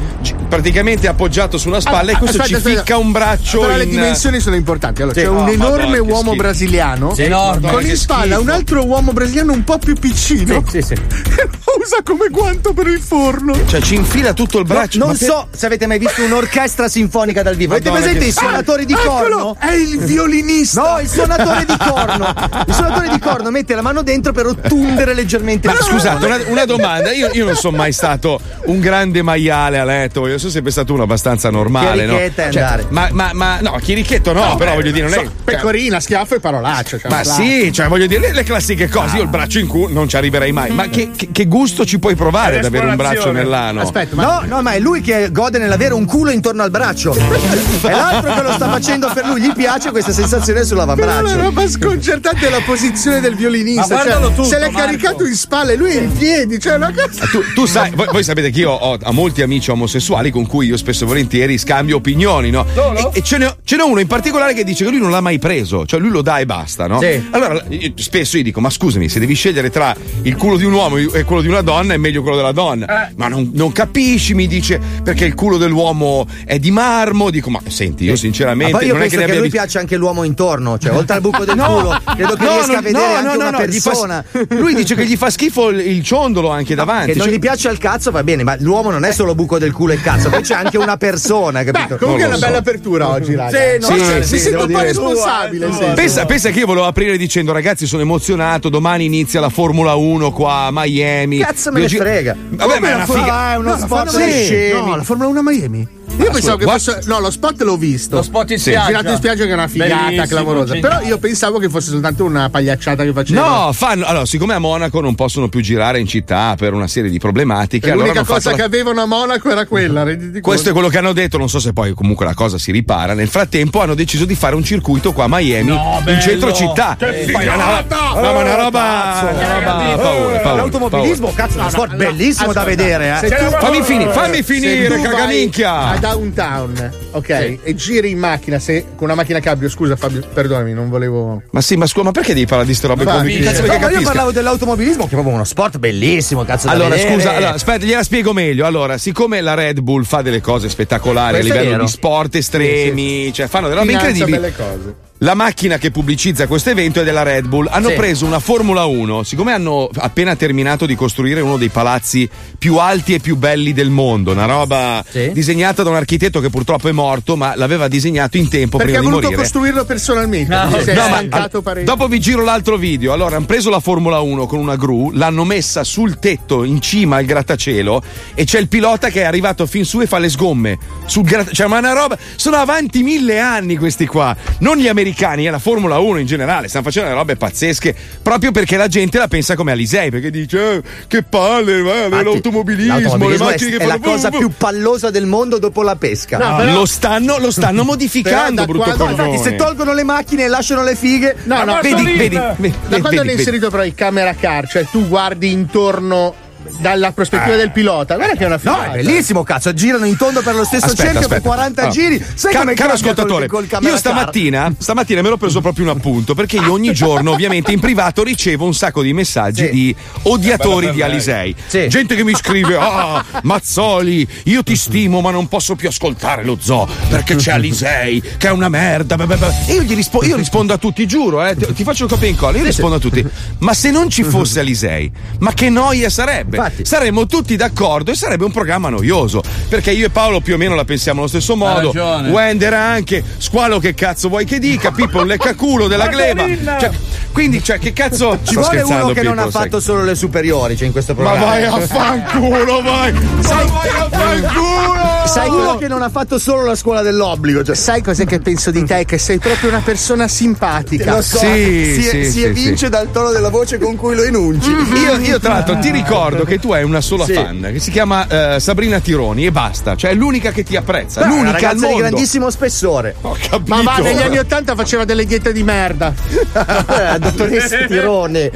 Praticamente 0.48 1.08
appoggiato 1.08 1.58
su 1.58 1.68
una 1.68 1.80
spalla 1.80 2.12
e 2.12 2.16
questo 2.16 2.40
Aspetta, 2.40 2.46
ci 2.46 2.54
aspetta. 2.54 2.78
ficca 2.80 2.96
un 2.98 3.12
braccio 3.12 3.60
Però 3.60 3.76
le 3.76 3.82
in 3.84 3.90
dimensioni 3.90 4.40
sono 4.40 4.56
importanti. 4.56 5.02
Allora, 5.02 5.20
c'è 5.20 5.26
no, 5.26 5.40
un 5.42 5.48
enorme 5.48 5.84
madonna, 5.86 6.02
uomo 6.02 6.20
schifo. 6.20 6.36
brasiliano 6.36 7.14
enorme, 7.16 7.70
con 7.70 7.84
in 7.84 7.96
spalla 7.96 8.22
schifo. 8.36 8.40
un 8.40 8.48
altro 8.50 8.84
uomo 8.84 9.12
brasiliano 9.12 9.52
un 9.52 9.64
po' 9.64 9.78
più 9.78 9.94
piccino. 9.94 10.62
Sì, 10.68 10.82
sì. 10.82 10.94
che 11.34 11.48
lo 11.50 11.72
usa 11.82 11.98
come 12.04 12.28
guanto 12.30 12.72
per 12.72 12.86
il 12.86 13.00
forno. 13.00 13.54
Cioè 13.66 13.80
ci 13.80 13.94
infila 13.96 14.32
tutto 14.32 14.58
il 14.58 14.64
braccio. 14.64 14.98
non 14.98 15.08
Ma 15.08 15.14
per- 15.16 15.28
so 15.28 15.48
se 15.50 15.66
avete 15.66 15.86
mai 15.86 15.98
visto 15.98 16.22
un'orchestra 16.24 16.88
sinfonica 16.88 17.42
dal 17.42 17.56
vivo. 17.56 17.74
Avete 17.74 17.90
presente 17.90 18.18
che 18.20 18.26
i 18.26 18.32
suonatori 18.32 18.84
di 18.86 18.94
corno? 18.94 19.26
Eccolo, 19.26 19.56
è 19.58 19.72
il 19.72 19.98
violinista. 19.98 20.80
No, 20.92 21.00
il 21.00 21.08
suonatore 21.08 21.64
di 21.64 21.76
corno. 21.76 22.34
Il 22.66 22.74
suonatore 22.74 23.08
di 23.08 23.18
corno 23.18 23.50
mette 23.50 23.74
la 23.74 23.82
mano 23.82 24.02
dentro 24.02 24.32
per 24.32 24.46
ottundere 24.46 25.14
leggermente 25.14 25.66
Ma 25.68 25.74
il 25.74 25.78
suono. 25.80 25.98
scusate, 25.98 26.24
una, 26.26 26.38
una 26.48 26.64
domanda. 26.64 27.12
Io, 27.12 27.30
io 27.32 27.44
non 27.44 27.54
sono 27.54 27.76
mai 27.76 27.92
stato 27.92 28.40
un 28.66 28.80
grande 28.80 29.22
maiale 29.22 29.78
a 29.78 29.84
letto, 29.84 30.26
io 30.36 30.38
sono 30.38 30.52
sempre 30.52 30.70
stato 30.72 30.92
uno 30.92 31.02
abbastanza 31.02 31.50
normale. 31.50 32.06
no? 32.06 32.18
Andare. 32.36 32.86
ma, 32.90 33.08
ma, 33.12 33.30
ma 33.32 33.58
no, 33.60 33.78
chierichetto 33.82 34.32
no, 34.32 34.56
però 34.56 34.74
voglio 34.74 34.90
dire, 34.90 35.08
non 35.08 35.18
è. 35.18 35.24
So, 35.24 35.32
pecorina, 35.44 36.00
schiaffo 36.00 36.36
e 36.36 36.40
parolaccio. 36.40 36.98
cioè, 36.98 37.10
Ma 37.10 37.24
sì, 37.24 37.72
cioè 37.72 37.88
voglio 37.88 38.06
dire, 38.06 38.20
le, 38.20 38.32
le 38.32 38.42
classiche 38.42 38.88
cose, 38.88 39.16
io 39.16 39.22
il 39.22 39.28
braccio 39.28 39.58
in 39.58 39.66
culo 39.66 39.92
non 39.92 40.08
ci 40.08 40.16
arriverei 40.16 40.52
mai. 40.52 40.70
Ma 40.70 40.88
che, 40.88 41.10
che- 41.16 41.28
che 41.32 41.46
gusto 41.46 41.84
ci 41.84 41.98
puoi 41.98 42.14
provare 42.14 42.58
ad 42.58 42.64
avere 42.64 42.86
un 42.86 42.96
braccio 42.96 43.32
nell'ano? 43.32 43.80
Aspetta, 43.80 44.14
ma 44.14 44.24
No, 44.26 44.42
no, 44.46 44.62
ma 44.62 44.72
è 44.72 44.78
lui 44.78 45.00
che 45.00 45.30
gode 45.32 45.58
nell'avere 45.58 45.94
un 45.94 46.04
culo 46.04 46.30
intorno 46.30 46.62
al 46.62 46.70
braccio. 46.70 47.14
È 47.14 47.90
l'altro 47.90 48.34
che 48.34 48.42
lo 48.42 48.52
sta 48.52 48.68
facendo 48.68 49.10
per 49.12 49.24
lui. 49.26 49.40
Gli 49.40 49.52
piace 49.52 49.90
questa 49.90 50.12
sensazione 50.12 50.60
Però 50.60 50.74
la 50.84 50.84
sull'avambraccio. 50.86 51.40
roba 51.40 51.68
sconcertante 51.68 52.46
è 52.46 52.50
la 52.50 52.60
posizione 52.64 53.20
del 53.20 53.34
violinista. 53.34 53.82
Ma 53.94 54.02
guardalo 54.02 54.26
cioè, 54.26 54.34
tutto, 54.34 54.48
se 54.48 54.58
l'è 54.58 54.70
Marco. 54.70 54.78
caricato 54.78 55.24
in 55.26 55.34
spalle, 55.34 55.76
lui 55.76 55.90
è 55.92 56.00
in 56.02 56.12
piedi. 56.12 56.58
Cioè, 56.58 56.74
una 56.74 56.92
cosa. 56.92 57.26
Tu, 57.26 57.40
tu 57.54 57.66
sai, 57.66 57.90
voi, 57.94 58.06
voi 58.10 58.22
sapete 58.24 58.50
che 58.50 58.60
io 58.60 58.70
ho, 58.72 58.98
ho 59.02 59.12
molti 59.12 59.42
amici 59.42 59.70
omosessuali 59.70 60.25
con 60.30 60.46
cui 60.46 60.66
io 60.66 60.76
spesso 60.76 61.04
e 61.04 61.06
volentieri 61.06 61.58
scambio 61.58 61.96
opinioni, 61.96 62.50
no? 62.50 62.64
E, 63.12 63.18
e 63.18 63.22
ce, 63.22 63.38
ne 63.38 63.46
ho, 63.46 63.56
ce 63.64 63.76
n'è 63.76 63.82
uno 63.82 64.00
in 64.00 64.06
particolare 64.06 64.54
che 64.54 64.64
dice 64.64 64.84
che 64.84 64.90
lui 64.90 65.00
non 65.00 65.10
l'ha 65.10 65.20
mai 65.20 65.38
preso, 65.38 65.84
cioè 65.86 66.00
lui 66.00 66.10
lo 66.10 66.22
dà 66.22 66.38
e 66.38 66.46
basta, 66.46 66.86
no? 66.86 67.00
Sì. 67.00 67.26
Allora, 67.30 67.62
io- 67.68 67.92
spesso 67.96 68.36
io 68.36 68.42
dico, 68.42 68.60
ma 68.60 68.70
scusami, 68.70 69.08
se 69.08 69.18
devi 69.20 69.34
scegliere 69.34 69.70
tra 69.70 69.94
il 70.22 70.36
culo 70.36 70.56
di 70.56 70.64
un 70.64 70.72
uomo 70.72 70.96
e 70.96 71.24
quello 71.24 71.42
di 71.42 71.48
una 71.48 71.60
donna, 71.62 71.94
è 71.94 71.96
meglio 71.96 72.22
quello 72.22 72.36
della 72.36 72.52
donna. 72.52 73.10
Ma 73.16 73.28
non, 73.28 73.50
non 73.54 73.72
capisci, 73.72 74.34
mi 74.34 74.46
dice, 74.46 74.80
perché 75.02 75.24
il 75.24 75.34
culo 75.34 75.56
dell'uomo 75.56 76.26
è 76.44 76.58
di 76.58 76.70
marmo. 76.70 77.30
Dico, 77.30 77.50
ma 77.50 77.60
senti, 77.68 78.04
io 78.04 78.12
Ma 78.12 78.16
sinceramente 78.16 78.72
poi 78.72 78.86
io 78.86 78.92
non 78.92 79.02
è 79.02 79.08
penso 79.08 79.16
che 79.16 79.16
che, 79.16 79.16
ne 79.16 79.22
a 79.22 79.24
abbia 79.26 79.40
lui 79.40 79.48
visto. 79.50 79.62
piace 79.64 79.78
anche 79.78 79.96
l'uomo 79.96 80.24
intorno, 80.24 80.78
cioè 80.78 80.92
oltre 80.96 81.14
al 81.16 81.20
buco 81.20 81.44
del 81.44 81.56
culo, 81.60 81.98
credo 82.16 82.34
che 82.34 82.44
No, 82.44 82.52
riesca 82.52 82.72
no, 82.72 82.78
a 82.78 82.82
vedere 82.82 83.04
no, 83.06 83.14
anche 83.14 83.28
no, 83.28 83.34
una 83.48 83.50
no, 83.50 83.66
gli 83.66 83.78
fa- 83.78 83.90
persona. 83.90 84.24
lui 84.50 84.74
dice 84.74 84.94
che 84.94 85.06
gli 85.06 85.16
fa 85.16 85.30
schifo 85.30 85.68
il, 85.70 85.80
il 85.80 86.02
ciondolo 86.02 86.50
anche 86.50 86.74
davanti. 86.74 87.12
Che 87.12 87.18
non 87.18 87.26
cioè- 87.26 87.36
gli 87.36 87.40
piace 87.40 87.68
al 87.68 87.78
cazzo 87.78 88.10
va 88.10 88.22
bene, 88.22 88.42
ma 88.42 88.56
l'uomo 88.60 88.90
non 88.90 89.04
è 89.04 89.12
solo 89.12 89.34
buco 89.34 89.58
del 89.58 89.72
culo 89.72 89.92
e 89.92 90.00
cazzo, 90.00 90.15
poi 90.30 90.42
c'è 90.42 90.54
anche 90.54 90.78
una 90.78 90.96
persona, 90.96 91.62
capito? 91.64 91.94
Beh, 91.94 91.96
comunque 91.98 92.24
è 92.24 92.26
una 92.26 92.36
so. 92.36 92.44
bella 92.46 92.58
apertura 92.58 93.08
oggi, 93.10 93.34
raga. 93.34 93.56
Sì, 93.56 93.78
no, 93.78 93.86
Sì, 93.86 94.04
sì, 94.04 94.14
mi 94.14 94.24
sì, 94.24 94.38
sento 94.38 94.50
devo 94.50 94.64
un 94.66 94.72
po' 94.72 94.80
responsabile. 94.80 95.72
sì. 95.72 95.84
Pensa, 95.94 96.26
pensa 96.26 96.50
che 96.50 96.58
io 96.60 96.66
volevo 96.66 96.86
aprire 96.86 97.16
dicendo 97.16 97.52
ragazzi 97.52 97.86
sono 97.86 98.02
emozionato, 98.02 98.68
domani 98.68 99.04
inizia 99.04 99.40
la 99.40 99.48
Formula 99.50 99.94
1 99.94 100.32
qua 100.32 100.52
a 100.66 100.68
Miami. 100.72 101.38
Cazzo 101.38 101.72
me 101.72 101.80
ne 101.80 101.88
frega. 101.88 102.36
Vabbè, 102.50 102.78
ma 102.80 102.90
è 102.90 102.94
una 102.94 103.06
figa. 103.06 103.34
Ah, 103.34 103.52
è 103.52 103.56
uno 103.56 103.76
No, 103.76 104.04
le- 104.18 104.30
scemi. 104.44 104.80
No, 104.86 104.96
la 104.96 105.02
Formula 105.02 105.28
1 105.28 105.38
a 105.38 105.42
Miami. 105.42 105.88
Io 106.18 106.30
pensavo 106.30 106.56
che 106.56 106.64
fosse. 106.64 107.00
No, 107.04 107.18
lo 107.20 107.30
spot 107.30 107.60
l'ho 107.62 107.76
visto. 107.76 108.16
Lo 108.16 108.22
spot 108.22 108.50
in 108.52 108.58
spiaggia. 108.58 108.86
Girato 108.86 109.10
in 109.10 109.16
spiaggia 109.16 109.44
che 109.44 109.50
è 109.50 109.54
una 109.54 109.68
figata 109.68 109.94
Bellissimo, 110.04 110.26
clamorosa. 110.26 110.74
geniale. 110.74 110.94
Però 110.96 111.08
io 111.08 111.18
pensavo 111.18 111.58
che 111.58 111.68
fosse 111.68 111.90
soltanto 111.90 112.24
una 112.24 112.48
pagliacciata 112.48 113.02
che 113.04 113.12
facevano. 113.12 113.64
No, 113.66 113.72
fanno. 113.72 114.04
Allora, 114.06 114.24
siccome 114.26 114.54
a 114.54 114.58
Monaco 114.58 115.00
non 115.00 115.14
possono 115.14 115.48
più 115.48 115.60
girare 115.60 115.98
in 116.00 116.06
città 116.06 116.54
per 116.56 116.72
una 116.72 116.86
serie 116.86 117.10
di 117.10 117.18
problematiche, 117.18 117.90
allora 117.90 118.06
L'unica 118.08 118.24
cosa 118.24 118.40
fatto 118.50 118.56
che 118.56 118.62
avevano 118.62 119.02
a 119.02 119.06
Monaco 119.06 119.50
era 119.50 119.66
quella. 119.66 120.02
renditi 120.04 120.40
Questo 120.40 120.70
è 120.70 120.72
quello 120.72 120.88
che 120.88 120.98
hanno 120.98 121.12
detto, 121.12 121.36
non 121.38 121.48
so 121.48 121.58
se 121.58 121.72
poi 121.72 121.92
comunque 121.92 122.24
la 122.24 122.34
cosa 122.34 122.56
si 122.58 122.70
ripara. 122.72 123.12
Nel 123.14 123.28
frattempo 123.28 123.80
hanno 123.80 123.94
deciso 123.94 124.24
di 124.24 124.34
fare 124.34 124.54
un 124.54 124.64
circuito 124.64 125.12
qua 125.12 125.24
a 125.24 125.28
Miami, 125.28 125.68
No, 125.68 125.96
in 125.98 126.04
bello. 126.04 126.20
centro 126.20 126.52
città. 126.52 126.96
Che 126.98 127.08
Eh, 127.22 127.24
figata! 127.26 127.84
no, 128.14 128.20
ma 128.20 128.30
una 128.30 128.54
roba. 128.54 129.28
Una 129.32 129.54
roba- 129.58 129.96
paura, 129.96 130.38
paura, 130.38 130.54
L'automobilismo, 130.54 131.32
cazzo, 131.34 131.56
è 131.58 131.60
uno 131.60 131.70
sport 131.70 131.94
bellissimo 131.96 132.52
da 132.52 132.64
vedere, 132.64 133.20
eh. 133.20 133.28
Fammi 133.58 133.82
finire, 133.82 134.12
fammi 134.12 134.42
finire, 134.42 135.00
cagaminchia. 135.00 135.95
A 135.96 135.98
downtown, 135.98 136.92
ok, 137.12 137.58
e 137.62 137.74
giri 137.74 138.10
in 138.10 138.18
macchina, 138.18 138.58
se, 138.58 138.84
con 138.96 139.06
una 139.06 139.14
macchina 139.14 139.40
cabrio, 139.40 139.70
scusa 139.70 139.96
Fabio, 139.96 140.22
perdonami, 140.30 140.74
non 140.74 140.90
volevo. 140.90 141.42
Ma 141.52 141.62
sì, 141.62 141.76
ma 141.76 141.86
scusa, 141.86 142.04
ma 142.04 142.10
perché 142.10 142.34
devi 142.34 142.44
parlare 142.44 142.68
di 142.68 142.74
ste 142.74 142.86
robe 142.86 143.04
sì. 143.04 143.40
cazzo 143.40 143.62
No, 143.62 143.66
perché 143.66 143.78
ma 143.78 143.90
io 143.90 144.02
parlavo 144.02 144.30
dell'automobilismo, 144.30 145.04
che 145.04 145.08
è 145.08 145.12
proprio 145.12 145.32
uno 145.32 145.44
sport 145.44 145.78
bellissimo, 145.78 146.44
cazzo 146.44 146.68
Allora, 146.68 146.98
scusa, 146.98 147.34
allora, 147.34 147.54
aspetta, 147.54 147.86
gliela 147.86 148.02
spiego 148.02 148.34
meglio. 148.34 148.66
Allora, 148.66 148.98
siccome 148.98 149.40
la 149.40 149.54
Red 149.54 149.80
Bull 149.80 150.02
fa 150.02 150.20
delle 150.20 150.42
cose 150.42 150.68
spettacolari 150.68 151.38
Questo 151.38 151.54
a 151.54 151.62
livello 151.62 151.84
di 151.84 151.88
sport 151.88 152.34
estremi, 152.34 153.32
cioè 153.32 153.46
fanno 153.46 153.68
delle 153.68 153.80
robe 153.80 153.92
Finanza 153.92 154.08
incredibili. 154.10 154.38
belle 154.38 154.54
cose. 154.54 155.05
La 155.20 155.32
macchina 155.32 155.78
che 155.78 155.90
pubblicizza 155.90 156.46
questo 156.46 156.68
evento 156.68 157.00
è 157.00 157.04
della 157.04 157.22
Red 157.22 157.46
Bull. 157.46 157.68
Hanno 157.70 157.88
Sì. 157.88 157.94
preso 157.94 158.26
una 158.26 158.38
Formula 158.38 158.84
1, 158.84 159.22
siccome 159.22 159.52
hanno 159.52 159.88
appena 159.96 160.36
terminato 160.36 160.84
di 160.84 160.94
costruire 160.94 161.40
uno 161.40 161.56
dei 161.56 161.70
palazzi 161.70 162.28
più 162.58 162.76
alti 162.76 163.14
e 163.14 163.18
più 163.20 163.36
belli 163.36 163.72
del 163.72 163.88
mondo, 163.88 164.32
una 164.32 164.44
roba 164.44 165.02
Sì. 165.08 165.30
disegnata 165.32 165.82
da 165.82 165.88
un 165.88 165.96
architetto 165.96 166.38
che 166.40 166.50
purtroppo 166.50 166.88
è 166.88 166.92
morto, 166.92 167.34
ma 167.34 167.54
l'aveva 167.56 167.88
disegnato 167.88 168.36
in 168.36 168.50
tempo 168.50 168.76
Perché 168.76 168.96
ha 168.96 168.98
prima 168.98 169.00
di 169.00 169.06
voluto 169.22 169.28
morire. 169.30 169.40
costruirlo 169.42 169.84
personalmente. 169.86 170.54
No, 170.54 170.80
si 170.82 170.90
è 170.90 170.94
No, 170.94 171.08
ma 171.08 171.16
stancato 171.16 171.56
al- 171.56 171.62
parecchio. 171.62 171.94
dopo 171.94 172.08
vi 172.08 172.20
giro 172.20 172.42
l'altro 172.44 172.76
video. 172.76 173.14
Allora, 173.14 173.36
hanno 173.36 173.46
preso 173.46 173.70
la 173.70 173.80
Formula 173.80 174.20
1 174.20 174.46
con 174.46 174.58
una 174.58 174.76
gru, 174.76 175.12
l'hanno 175.14 175.44
messa 175.44 175.82
sul 175.82 176.18
tetto 176.18 176.62
in 176.62 176.78
cima 176.82 177.16
al 177.16 177.24
grattacielo 177.24 178.02
e 178.34 178.44
c'è 178.44 178.58
il 178.58 178.68
pilota 178.68 179.08
che 179.08 179.22
è 179.22 179.24
arrivato 179.24 179.64
fin 179.64 179.86
su 179.86 179.98
e 180.02 180.06
fa 180.06 180.18
le 180.18 180.28
sgomme. 180.28 180.78
Sul 181.06 181.22
gratta- 181.24 181.52
cioè, 181.52 181.68
ma 181.68 181.78
una 181.78 181.94
roba. 181.94 182.18
Sono 182.36 182.56
avanti 182.56 183.02
mille 183.02 183.38
anni 183.40 183.78
questi 183.78 184.04
qua. 184.06 184.36
Non 184.58 184.76
gli 184.76 184.86
americani, 184.88 185.04
è 185.14 185.50
la 185.50 185.58
Formula 185.58 185.98
1 185.98 186.18
in 186.18 186.26
generale. 186.26 186.68
Stanno 186.68 186.84
facendo 186.84 187.08
delle 187.08 187.20
robe 187.20 187.36
pazzesche 187.36 187.94
proprio 188.22 188.50
perché 188.52 188.76
la 188.76 188.88
gente 188.88 189.18
la 189.18 189.28
pensa 189.28 189.54
come 189.54 189.72
Alisei. 189.72 190.10
Perché 190.10 190.30
dice, 190.30 190.74
eh, 190.76 190.82
che 191.06 191.22
palle, 191.22 191.74
eh, 191.76 192.04
Infatti, 192.04 192.24
l'automobilismo, 192.24 192.94
le 192.96 193.00
l'automobilismo 193.02 193.46
è, 193.48 193.50
macchine 193.52 193.70
che 193.76 193.82
è 193.82 193.86
la 193.86 193.98
cosa 193.98 194.30
più 194.30 194.50
pallosa 194.56 195.10
del 195.10 195.26
mondo 195.26 195.58
dopo 195.58 195.82
la 195.82 195.96
pesca. 195.96 196.38
No, 196.38 196.56
però- 196.56 196.72
Lo 196.72 196.86
stanno, 196.86 197.38
lo 197.38 197.50
stanno 197.50 197.82
modificando, 197.84 198.64
brutto 198.64 198.84
quando- 198.94 199.04
No, 199.04 199.10
infatti, 199.10 199.38
se 199.50 199.56
tolgono 199.56 199.92
le 199.92 200.04
macchine 200.04 200.44
e 200.44 200.48
lasciano 200.48 200.82
le 200.82 200.96
fighe, 200.96 201.36
No, 201.44 201.64
no, 201.64 201.78
Vedi, 201.82 202.02
vedi, 202.02 202.16
vedi, 202.16 202.34
Da 202.36 202.54
vedi, 202.56 202.74
quando 202.88 203.08
hanno 203.08 203.20
vedi. 203.22 203.32
inserito 203.32 203.70
però 203.70 203.84
i 203.84 203.94
camera 203.94 204.34
car, 204.34 204.66
cioè 204.68 204.84
tu 204.90 205.06
guardi 205.08 205.50
intorno 205.52 206.34
dalla 206.78 207.12
prospettiva 207.12 207.56
del 207.56 207.70
pilota. 207.72 208.16
Guarda 208.16 208.34
che 208.34 208.42
è 208.44 208.46
una 208.46 208.60
No, 208.62 208.72
figata. 208.74 208.92
è 208.92 209.02
bellissimo, 209.02 209.42
cazzo. 209.42 209.72
Girano 209.72 210.04
in 210.06 210.16
tondo 210.16 210.42
per 210.42 210.54
lo 210.54 210.64
stesso 210.64 210.86
Aspetta, 210.86 211.02
cerchio 211.02 211.28
per 211.28 211.38
aspetta. 211.38 211.48
40 211.54 211.80
Allora, 211.82 211.94
giri. 211.94 212.24
Sai 212.34 212.52
ca- 212.52 212.58
come 212.60 212.74
caro 212.74 212.92
ascoltatore, 212.92 213.46
col, 213.46 213.66
col 213.68 213.82
io 213.82 213.96
stamattina, 213.96 214.72
stamattina 214.78 215.20
mi 215.20 215.26
ero 215.28 215.36
preso 215.36 215.60
proprio 215.60 215.84
un 215.84 215.90
appunto 215.90 216.34
perché 216.34 216.56
io 216.56 216.72
ogni 216.72 216.92
giorno, 216.92 217.32
ovviamente, 217.32 217.72
in 217.72 217.80
privato 217.80 218.22
ricevo 218.22 218.64
un 218.64 218.74
sacco 218.74 219.02
di 219.02 219.12
messaggi 219.12 219.64
Sì. 219.66 219.70
di 219.70 219.96
odiatori 220.22 220.86
per 220.86 220.94
di. 220.94 221.02
Alisei. 221.02 221.54
Sì. 221.66 221.88
Gente 221.88 222.14
che 222.14 222.24
mi 222.24 222.34
scrive: 222.34 222.76
Ah, 222.78 223.24
Mazzoli, 223.42 224.26
io 224.44 224.62
ti 224.62 224.76
stimo, 224.76 225.20
ma 225.20 225.30
non 225.30 225.48
posso 225.48 225.74
più 225.76 225.88
ascoltare 225.88 226.44
lo 226.44 226.56
zoo 226.60 226.88
perché 227.08 227.34
c'è 227.36 227.52
Alisei, 227.52 228.22
che 228.38 228.48
è 228.48 228.50
una 228.50 228.68
merda. 228.68 229.16
beh, 229.16 229.26
beh, 229.26 229.36
beh." 229.36 229.54
E 229.66 229.72
io, 229.74 229.82
gli 229.82 229.94
rispo- 229.94 230.24
io 230.24 230.36
rispondo 230.36 230.72
a 230.72 230.78
tutti, 230.78 231.06
giuro, 231.06 231.44
eh, 231.44 231.56
ti, 231.56 231.84
faccio 231.84 232.04
il 232.04 232.10
copia 232.10 232.26
e 232.26 232.30
incolla. 232.30 232.58
Io 232.58 232.64
rispondo 232.64 232.96
a 232.96 232.98
tutti: 232.98 233.24
Ma 233.58 233.74
se 233.74 233.90
non 233.90 234.08
ci 234.10 234.22
fosse 234.22 234.60
Alisei, 234.60 235.10
ma 235.40 235.52
che 235.52 235.68
noia 235.70 236.10
sarebbe? 236.10 236.55
Saremmo 236.82 237.26
tutti 237.26 237.56
d'accordo 237.56 238.10
e 238.10 238.14
sarebbe 238.14 238.44
un 238.44 238.52
programma 238.52 238.88
noioso. 238.88 239.42
Perché 239.68 239.90
io 239.92 240.06
e 240.06 240.10
Paolo 240.10 240.40
più 240.40 240.54
o 240.54 240.56
meno 240.56 240.74
la 240.74 240.84
pensiamo 240.84 241.20
allo 241.20 241.28
stesso 241.28 241.56
modo. 241.56 241.90
Wender 241.90 242.72
anche, 242.74 243.22
squalo 243.38 243.78
che 243.78 243.94
cazzo 243.94 244.28
vuoi 244.28 244.44
che 244.44 244.58
dica, 244.58 244.90
Pippo 244.90 245.20
un 245.20 245.26
leccaculo 245.26 245.86
della 245.88 246.08
gleba. 246.08 246.44
Cioè, 246.78 246.90
quindi, 247.32 247.62
cioè, 247.62 247.78
che 247.78 247.92
cazzo. 247.92 248.38
Ci 248.42 248.52
Sto 248.52 248.60
vuole 248.60 248.80
uno 248.82 249.12
che 249.12 249.22
non 249.22 249.34
Pippo, 249.34 249.48
ha 249.48 249.50
sai. 249.50 249.62
fatto 249.62 249.80
solo 249.80 250.02
le 250.04 250.14
superiori, 250.14 250.76
cioè 250.76 250.86
in 250.86 250.92
questo 250.92 251.14
Ma 251.14 251.22
programma. 251.22 251.46
vai 251.46 251.64
a 251.64 251.78
fanculo, 251.80 252.82
vai! 252.82 253.12
Ma 253.12 253.64
vai 253.64 253.88
a 253.88 254.08
fanculo! 254.10 255.26
Sai 255.26 255.48
uno 255.48 255.76
che 255.76 255.88
non 255.88 256.02
ha 256.02 256.08
fatto 256.08 256.38
solo 256.38 256.64
la 256.64 256.74
scuola 256.76 257.02
dell'obbligo. 257.02 257.62
Cioè. 257.64 257.74
Sai 257.74 258.00
cos'è 258.02 258.24
che 258.24 258.38
penso 258.40 258.70
di 258.70 258.84
te? 258.84 259.04
Che 259.04 259.18
sei 259.18 259.38
proprio 259.38 259.68
una 259.70 259.80
persona 259.80 260.28
simpatica. 260.28 261.16
Lo 261.16 261.22
so, 261.22 261.38
Sì, 261.38 261.92
si, 261.94 262.02
sì, 262.02 262.24
si 262.24 262.30
sì, 262.30 262.42
evince 262.44 262.86
sì. 262.86 262.88
dal 262.90 263.10
tono 263.10 263.30
della 263.30 263.50
voce 263.50 263.78
con 263.78 263.96
cui 263.96 264.14
lo 264.14 264.22
enunci. 264.22 264.70
Io, 264.70 265.18
io, 265.18 265.38
tra 265.40 265.54
l'altro 265.54 265.78
ti 265.78 265.90
ricordo 265.90 266.44
che 266.46 266.58
tu 266.58 266.72
hai 266.72 266.82
una 266.84 267.00
sola 267.02 267.24
Sì. 267.24 267.34
fan 267.34 267.68
che 267.72 267.78
si 267.80 267.90
chiama 267.90 268.54
eh, 268.54 268.60
Sabrina 268.60 268.98
Tironi 269.00 269.44
e 269.46 269.52
basta, 269.52 269.96
cioè 269.96 270.12
è 270.12 270.14
l'unica 270.14 270.50
che 270.52 270.62
ti 270.62 270.76
apprezza, 270.76 271.20
Beh, 271.20 271.26
è 271.26 271.28
una 271.30 271.36
l'unica 271.36 271.56
al 271.56 271.62
ragazza 271.62 271.86
di 271.86 271.92
mondo. 271.92 272.08
grandissimo 272.08 272.50
spessore. 272.50 273.14
Ho 273.20 273.36
capito. 273.38 273.74
Ma 273.74 273.82
va, 273.82 273.96
negli 273.98 274.22
anni 274.22 274.38
Ottanta 274.46 274.74
faceva 274.74 275.04
delle 275.04 275.24
diete 275.26 275.52
di 275.52 275.62
merda. 275.62 276.14
Eh, 276.54 277.18
dottoressa 277.18 277.84
Tirone. 277.86 278.50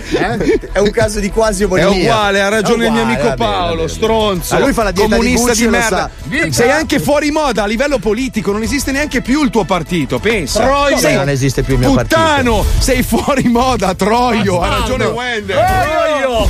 È 0.73 0.78
un 0.78 0.90
caso 0.90 1.20
di 1.20 1.30
quasi 1.30 1.62
È 1.62 1.66
omonimia. 1.66 2.00
uguale, 2.00 2.40
ha 2.40 2.49
ragione 2.49 2.85
È 2.85 2.87
il 2.87 2.92
mio 2.92 3.02
uguale, 3.02 3.20
amico 3.20 3.35
Paolo, 3.37 3.75
bene. 3.76 3.88
stronzo. 3.88 4.54
Ah, 4.54 4.59
lui 4.61 4.73
fa 4.73 4.82
la 4.85 4.90
dieta 4.92 5.09
di 5.09 5.16
comunista 5.20 5.49
Gucci, 5.49 5.62
di, 5.64 5.68
merda. 5.68 6.11
Sei 6.50 6.70
anche 6.70 6.99
fuori 7.00 7.30
moda 7.30 7.64
a 7.64 7.66
livello 7.66 7.99
politico, 7.99 8.52
non 8.52 8.62
esiste 8.62 8.92
neanche 8.92 9.20
più 9.20 9.42
il 9.42 9.50
tuo 9.50 9.64
partito, 9.64 10.18
pensa. 10.18 10.62
Troio. 10.62 10.99
sei 10.99 11.14
Non 11.16 11.28
esiste 11.28 11.62
più 11.62 11.75
il 11.75 11.80
mio 11.80 11.92
puttano, 11.92 12.64
sei 12.78 13.02
fuori 13.02 13.49
moda, 13.49 13.94
Troio, 13.94 14.61
ha 14.61 14.78
ragione 14.78 15.04
Wender. 15.06 15.56
Io 16.23 16.47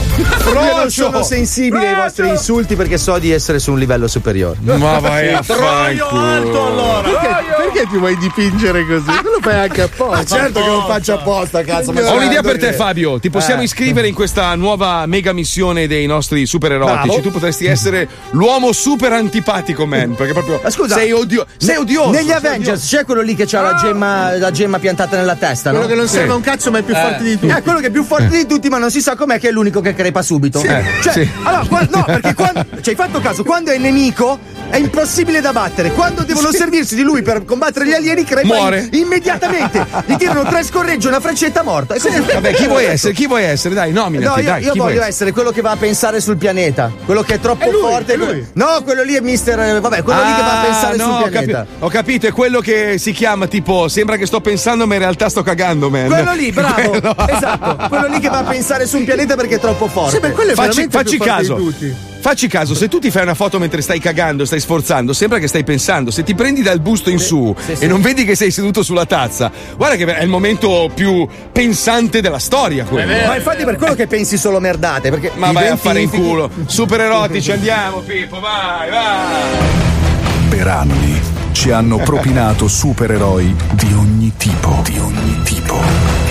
non 0.77 0.91
sono 0.91 1.11
Frocio. 1.11 1.23
Sensibile 1.35 1.89
ai 1.89 1.95
vostri 1.95 2.29
insulti 2.29 2.75
perché 2.75 2.99
so 2.99 3.19
di 3.19 3.31
essere 3.31 3.59
su 3.59 3.71
un 3.73 3.79
livello 3.79 4.09
superiore. 4.09 4.57
Ma 4.61 4.99
vai 4.99 5.33
a 5.33 5.43
fanculo. 5.43 7.01
Perché, 7.03 7.29
perché 7.57 7.87
ti 7.91 7.97
vuoi 7.99 8.17
dipingere 8.17 8.85
così? 8.87 9.05
Tu 9.05 9.29
lo 9.31 9.39
fai 9.41 9.55
anche 9.55 9.83
apposta. 9.83 10.37
certo 10.37 10.61
che 10.61 10.67
lo 10.67 10.85
faccio 10.87 11.15
apposta, 11.15 11.63
cazzo. 11.63 11.93
ma 11.93 12.01
Ho 12.11 12.17
un'idea 12.17 12.43
per 12.43 12.59
te, 12.59 12.69
che- 12.71 12.73
Fabio. 12.73 13.19
Ti 13.21 13.31
possiamo 13.31 13.61
Eh. 13.61 13.65
iscrivere 13.65 14.09
in 14.09 14.15
questa 14.15 14.55
nuova 14.55 15.07
mega 15.07 15.33
missione 15.33 15.87
dei 15.87 16.07
nostri 16.07 16.47
super 16.47 16.73
erotici. 16.73 17.07
Bravo. 17.07 17.21
Tu 17.21 17.31
potresti 17.31 17.67
essere 17.67 18.09
l'uomo 18.31 18.73
super 18.73 19.13
antipatico, 19.13 19.87
man. 19.87 20.15
Perché 20.15 20.33
proprio 20.33 20.61
Ma 20.63 20.71
scusa, 20.71 20.95
sei, 20.97 21.13
odio- 21.13 21.47
sei 21.57 21.77
odioso. 21.77 22.11
Negli 22.11 22.27
sei 22.29 22.37
Avengers 22.37 22.87
c'è 22.87 23.05
quello 23.05 23.21
lì 23.21 23.35
che 23.35 23.47
ha 23.57 23.61
la 23.61 23.75
gemma, 23.75 24.37
la 24.37 24.51
gemma 24.51 24.79
piantata 24.79 25.17
nella 25.17 25.37
testa, 25.37 25.71
Quello 25.71 25.85
no? 25.85 25.91
che 25.91 25.97
non 25.97 26.07
Sì. 26.09 26.15
serve 26.15 26.33
a 26.33 26.35
un 26.35 26.43
cazzo, 26.43 26.71
ma 26.71 26.79
è 26.79 26.83
più 26.83 26.95
forte 26.95 27.23
di 27.23 27.39
tutti. 27.39 27.53
È 27.53 27.63
quello 27.63 27.79
che 27.81 27.87
è 27.87 27.91
più 27.91 28.05
forte 28.05 28.29
di 28.37 28.47
tutti, 28.47 28.69
ma 28.69 28.79
non 28.79 28.91
si 28.91 29.01
sa 29.01 29.15
com'è 29.17 29.39
che 29.39 29.49
è 29.49 29.51
l'unico 29.51 29.81
che 29.81 29.95
crepa 29.95 30.23
subito. 30.23 30.63
Eh, 30.63 30.85
Cioè, 31.03 31.13
sì. 31.13 31.20
Allora, 31.43 31.65
qua- 31.67 31.87
no, 31.91 32.05
perché 32.05 32.35
quando. 32.35 32.65
Ci 32.81 32.91
hai 32.91 32.95
fatto 32.97 33.21
caso, 33.21 33.45
quando 33.45 33.71
è 33.71 33.79
nemico 33.79 34.39
è 34.71 34.77
impossibile 34.77 35.41
da 35.41 35.53
battere. 35.53 35.91
Quando 35.93 36.23
devono 36.23 36.51
servirsi 36.53 36.95
di 36.95 37.03
lui 37.03 37.23
per 37.23 37.45
combattere 37.45 37.87
gli 37.87 37.93
alieni, 37.93 38.25
crepa 38.25 38.47
Muore. 38.47 38.89
in- 38.93 39.01
immediatamente. 39.01 39.85
Gli 40.07 40.15
tirano 40.17 40.45
tre 40.45 40.63
scorreggi 40.65 41.07
e 41.07 41.09
una 41.09 41.21
freccetta 41.21 41.63
morta. 41.63 41.95
Quindi- 41.99 42.33
Vabbè, 42.33 42.53
chi 42.55 42.67
vuoi 42.67 42.85
essere? 42.85 43.13
Chi 43.13 43.27
vuoi 43.27 43.43
essere? 43.45 43.75
Dai, 43.75 43.93
nominati, 43.93 44.27
No, 44.41 44.43
io, 44.43 44.51
dai. 44.51 44.63
io 44.65 44.73
voglio 44.77 45.03
essere 45.03 45.33
quello 45.33 45.51
che 45.51 45.61
va 45.61 45.73
a 45.73 45.77
pensare 45.77 46.21
sul 46.21 46.37
pianeta. 46.37 46.91
Quello 47.05 47.23
che 47.23 47.35
è 47.35 47.41
troppo 47.41 47.65
È 47.65 47.71
lui, 47.71 47.81
forte. 47.81 48.13
è 48.15 48.17
lui. 48.17 48.47
No, 48.55 48.81
quello 48.85 49.03
lì 49.03 49.15
è 49.15 49.21
mister. 49.21 49.59
eh, 49.59 49.81
Vabbè, 49.81 50.03
quello 50.03 50.23
lì 50.23 50.35
che 50.35 50.41
va 50.43 50.53
a 50.53 50.61
Ah, 50.61 50.65
pensare 50.65 50.97
no, 50.97 51.05
sul 51.05 51.13
ho 51.13 51.29
pianeta. 51.29 51.53
capi- 51.59 51.69
Ho 51.81 51.89
capito, 51.89 52.27
è 52.29 52.33
quello 52.33 52.61
che 52.61 52.97
si 52.99 53.13
chiama 53.13 53.47
tipo 53.47 53.89
sembra 53.89 54.17
che 54.17 54.27
sto 54.27 54.41
pensando, 54.41 54.87
ma 54.87 54.95
in 54.95 55.01
realtà 55.01 55.29
sto 55.29 55.43
cagando, 55.43 55.91
man. 55.91 56.07
Quello 56.07 56.33
lì, 56.35 56.51
bravo. 56.53 56.91
Quello- 56.91 57.17
Esatto. 57.29 57.89
Quello 57.89 58.07
lì 58.09 58.21
che 58.21 58.29
va 58.29 58.39
a 58.39 58.43
pensare 58.45 58.87
su 58.87 58.97
un 58.99 59.05
pianeta 59.05 59.35
perché 59.37 59.57
è 59.57 59.61
troppo 59.61 59.89
forte. 59.89 60.15
Sì, 60.17 60.21
beh, 60.21 60.31
quello 60.33 60.53
è 60.53 60.55
Facci, 60.55 60.69
veramente 60.69 60.97
facci 61.17 61.31
caso. 61.31 61.55
tutti. 61.55 62.09
Facci 62.21 62.49
caso, 62.49 62.75
se 62.75 62.89
tu 62.89 62.99
ti 62.99 63.11
fai 63.11 63.23
una 63.23 63.35
foto 63.35 63.59
mentre 63.59 63.81
stai 63.81 63.99
cagando, 63.99 64.45
stai 64.45 64.61
sforzando, 64.61 65.15
sembra 65.15 65.39
che 65.39 65.49
stai 65.49 65.65
pensando. 65.65 66.11
Se 66.11 66.23
ti 66.23 66.35
prendi 66.35 66.61
dal 66.61 66.79
busto 66.79 67.09
in 67.09 67.19
su 67.19 67.55
sì, 67.59 67.77
sì. 67.77 67.85
e 67.85 67.87
non 67.87 68.03
vedi 68.03 68.25
che 68.25 68.35
sei 68.35 68.51
seduto 68.51 68.83
sulla 68.83 69.07
tazza, 69.07 69.51
guarda 69.75 69.97
che 69.97 70.05
è 70.15 70.23
il 70.23 70.29
momento 70.29 70.91
più 70.95 71.27
pensante 71.51 72.21
della 72.21 72.39
storia 72.39 72.85
quello. 72.85 73.27
Ma 73.27 73.37
infatti 73.37 73.65
per 73.65 73.77
quello 73.77 73.95
che 73.95 74.07
pensi 74.07 74.37
solo 74.37 74.61
merdate, 74.61 75.09
perché 75.09 75.33
Ma 75.35 75.51
vai 75.53 75.69
a 75.69 75.77
fare 75.77 76.03
in 76.03 76.11
culo. 76.11 76.51
Super 76.67 77.01
erotici, 77.01 77.53
andiamo, 77.53 78.01
Pippo, 78.01 78.39
vai, 78.39 78.91
vai. 78.91 80.49
Per 80.51 80.67
anni 80.67 81.21
ci 81.53 81.71
hanno 81.71 81.97
propinato 81.99 82.69
supereroi 82.69 83.55
di 83.73 83.93
ogni 83.95 84.33
tipo, 84.37 84.83
di 84.85 84.99
ogni 84.99 85.41
tipo. 85.43 86.30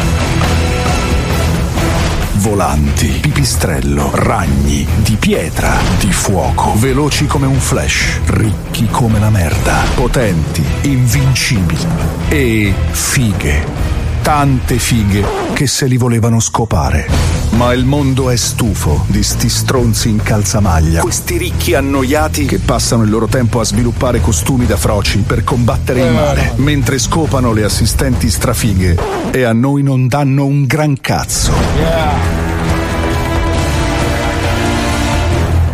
Volanti, 2.39 3.17
pipistrello, 3.19 4.11
ragni, 4.13 4.87
di 5.03 5.17
pietra, 5.17 5.77
di 5.99 6.09
fuoco, 6.09 6.73
veloci 6.77 7.25
come 7.25 7.47
un 7.47 7.59
flash, 7.59 8.21
ricchi 8.27 8.87
come 8.89 9.19
la 9.19 9.29
merda, 9.29 9.83
potenti, 9.93 10.63
invincibili 10.83 11.85
e 12.29 12.73
fighe. 12.91 13.98
Tante 14.21 14.77
fighe 14.77 15.25
che 15.53 15.65
se 15.65 15.87
li 15.87 15.97
volevano 15.97 16.39
scopare. 16.39 17.07
Ma 17.51 17.73
il 17.73 17.85
mondo 17.85 18.29
è 18.29 18.35
stufo 18.35 19.05
di 19.07 19.23
sti 19.23 19.49
stronzi 19.49 20.09
in 20.09 20.21
calzamaglia. 20.21 21.01
Questi 21.01 21.37
ricchi 21.37 21.73
annoiati 21.73 22.45
che 22.45 22.59
passano 22.59 23.03
il 23.03 23.09
loro 23.09 23.27
tempo 23.27 23.59
a 23.59 23.63
sviluppare 23.63 24.21
costumi 24.21 24.65
da 24.65 24.77
froci 24.77 25.19
per 25.19 25.43
combattere 25.43 26.01
il 26.01 26.13
male, 26.13 26.53
mentre 26.57 26.99
scopano 26.99 27.53
le 27.53 27.63
assistenti 27.63 28.29
strafighe 28.29 28.97
e 29.31 29.43
a 29.43 29.53
noi 29.53 29.83
non 29.83 30.07
danno 30.07 30.45
un 30.45 30.65
gran 30.65 30.99
cazzo. 31.01 31.51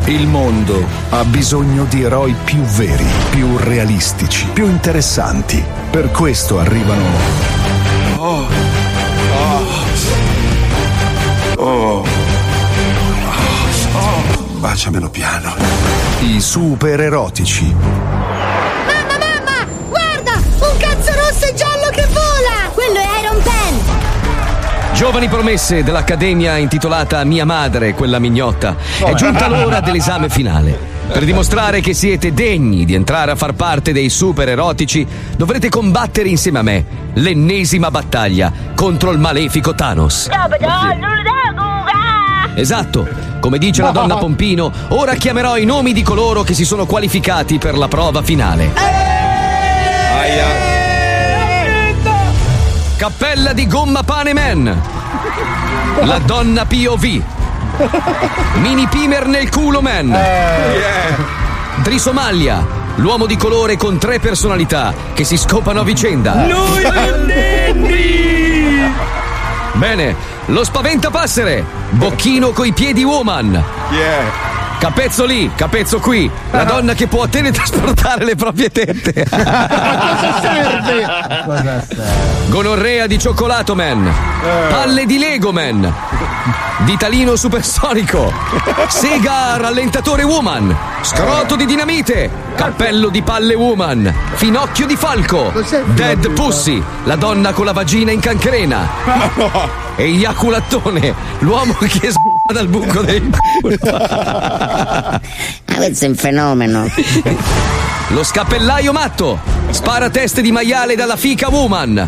Il 0.06 0.28
mondo 0.28 0.86
ha 1.10 1.26
bisogno 1.26 1.86
di 1.90 2.04
eroi 2.04 2.36
più 2.44 2.62
veri, 2.62 3.06
più 3.32 3.58
realistici, 3.58 4.46
più 4.54 4.68
interessanti. 4.68 5.64
Per 5.90 6.12
questo 6.12 6.60
arrivano 6.60 7.65
Oh. 8.18 8.48
Oh. 11.58 12.04
Baciamelo 14.60 15.10
piano. 15.10 15.54
I 16.22 16.40
super 16.42 17.00
erotici. 17.00 17.74
Mamma, 17.74 19.18
mamma! 19.18 19.68
Guarda! 19.90 20.34
Un 20.34 20.78
cazzo 20.78 21.12
rosso 21.14 21.46
e 21.46 21.54
giallo 21.54 21.90
che 21.92 22.06
vola! 22.08 22.70
Quello 22.74 23.00
è 23.00 23.22
Iron 23.22 23.42
Pen! 23.42 24.94
Giovani 24.94 25.28
promesse 25.28 25.84
dell'Accademia 25.84 26.58
intitolata 26.58 27.24
Mia 27.24 27.46
madre, 27.46 27.94
quella 27.94 28.20
mignotta. 28.20 28.76
È 29.04 29.14
giunta 29.14 29.48
l'ora 29.48 29.82
dell'esame 29.82 30.30
finale. 30.30 30.95
Per 31.08 31.24
dimostrare 31.24 31.82
che 31.82 31.94
siete 31.94 32.34
degni 32.34 32.86
di 32.86 32.94
entrare 32.94 33.32
a 33.32 33.36
far 33.36 33.54
parte 33.54 33.94
dei 33.94 34.10
super 34.10 34.50
erotici, 34.50 35.06
dovrete 35.36 35.70
combattere 35.70 36.30
insieme 36.30 36.60
a 36.60 36.62
me 36.62 36.86
l'ennesima 37.14 37.90
battaglia 37.90 38.52
contro 38.76 39.12
il 39.12 39.20
malefico 39.20 39.74
Thanos. 39.74 40.28
Esatto, 42.56 43.08
come 43.40 43.58
dice 43.58 43.82
la 43.82 43.92
donna 43.92 44.16
Pompino, 44.16 44.72
ora 44.90 45.16
chiamerò 45.16 45.58
i 45.58 45.66
nomi 45.66 45.94
di 45.94 46.02
coloro 46.02 46.44
che 46.44 46.54
si 46.54 46.66
sono 46.66 46.86
qualificati 46.86 47.58
per 47.58 47.78
la 47.78 47.88
prova 47.88 48.22
finale. 48.22 48.72
Cappella 52.98 53.54
di 53.54 53.68
gomma 53.68 54.04
pane 54.04 54.34
man. 54.34 54.82
La 56.04 56.20
donna 56.20 56.66
POV. 56.66 57.22
Mini 58.62 58.88
pimer 58.88 59.28
nel 59.28 59.50
culo 59.50 59.82
man. 59.82 60.10
Trisomalia. 61.84 62.84
L'uomo 62.96 63.26
di 63.26 63.36
colore 63.36 63.76
con 63.76 63.98
tre 63.98 64.20
personalità 64.20 64.94
che 65.14 65.26
si 65.26 65.38
scopano 65.38 65.82
a 65.82 65.84
vicenda. 65.84 66.46
Bene, 69.74 70.16
lo 70.46 70.64
spaventapassere. 70.64 71.66
Bocchino 71.92 72.52
coi 72.52 72.72
piedi 72.72 73.04
woman. 73.04 73.64
Capezzo 74.80 75.26
lì, 75.26 75.52
capezzo 75.56 76.00
qui. 76.00 76.30
La 76.52 76.64
donna 76.64 76.94
che 76.94 77.08
può 77.08 77.28
teletrasportare 77.28 78.24
le 78.26 78.36
proprie 78.36 78.70
tette. 78.70 79.26
Cosa 79.28 80.42
serve? 80.42 81.88
Gonorrea 82.48 83.08
di 83.08 83.18
cioccolato 83.18 83.74
man. 83.76 84.12
Palle 84.70 85.06
di 85.06 85.18
Lego 85.18 85.52
man. 85.52 85.92
Ditalino 86.80 87.36
supersonico. 87.36 88.32
Sega 88.88 89.58
rallentatore 89.58 90.24
woman. 90.24 90.76
Scroto 91.02 91.56
di 91.56 91.66
dinamite. 91.66 92.30
Cappello 92.56 93.10
di 93.10 93.22
palle 93.24 93.56
woman. 93.56 94.14
Finocchio 94.36 94.86
di 94.86 94.96
falco. 94.96 95.52
Dead 95.94 96.30
pussy. 96.32 96.84
La 97.06 97.16
donna 97.16 97.54
con 97.54 97.66
la 97.66 97.72
vagina 97.74 98.12
in 98.12 98.20
cancrena. 98.20 99.74
E 99.98 100.10
Iaculattone. 100.10 101.16
L'uomo 101.40 101.74
che 101.76 102.12
s***a 102.12 102.20
dal 102.54 102.68
buco 102.68 103.02
del 103.02 103.24
culo. 103.62 103.76
Ah, 103.82 105.20
questo 105.76 106.06
è 106.06 106.08
un 106.08 106.16
fenomeno. 106.16 106.88
Lo 108.10 108.24
scappellaio 108.24 108.92
matto. 108.92 109.40
Spara 109.72 110.10
teste 110.12 110.42
di 110.42 110.52
maiale 110.52 110.96
dalla 110.96 111.16
fica 111.16 111.50
woman. 111.50 112.08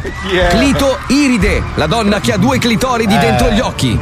Clito 0.50 1.00
iride, 1.08 1.64
la 1.76 1.88
donna 1.88 2.20
che 2.20 2.34
ha 2.34 2.38
due 2.38 2.60
clitoridi 2.60 3.18
dentro 3.18 3.50
gli 3.50 3.60
occhi. 3.60 3.98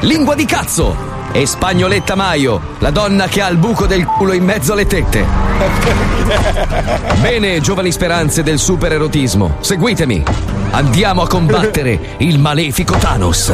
Lingua 0.00 0.34
di 0.34 0.46
cazzo. 0.46 1.14
E 1.32 1.44
spagnoletta 1.44 2.14
maio, 2.14 2.76
la 2.78 2.90
donna 2.90 3.26
che 3.26 3.42
ha 3.42 3.48
il 3.48 3.58
buco 3.58 3.84
del 3.84 4.06
culo 4.06 4.32
in 4.32 4.44
mezzo 4.44 4.72
alle 4.72 4.86
tette. 4.86 5.22
Bene, 7.20 7.60
giovani 7.60 7.92
speranze 7.92 8.42
del 8.42 8.58
supererotismo, 8.58 9.56
seguitemi. 9.60 10.22
Andiamo 10.70 11.20
a 11.20 11.26
combattere 11.28 12.14
il 12.18 12.38
malefico 12.38 12.94
Thanos. 12.96 13.52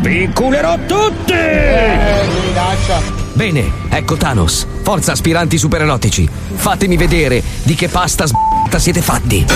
Vi 0.00 0.22
inculerò 0.22 0.76
tutti! 0.86 1.34
Bene, 3.32 3.70
ecco 3.88 4.16
Thanos. 4.16 4.66
Forza 4.82 5.12
aspiranti 5.12 5.58
supererotici. 5.58 6.28
Fatemi 6.54 6.96
vedere 6.96 7.42
di 7.62 7.74
che 7.74 7.88
pasta 7.88 8.26
s***a 8.26 8.78
siete 8.78 9.00
fatti. 9.00 9.46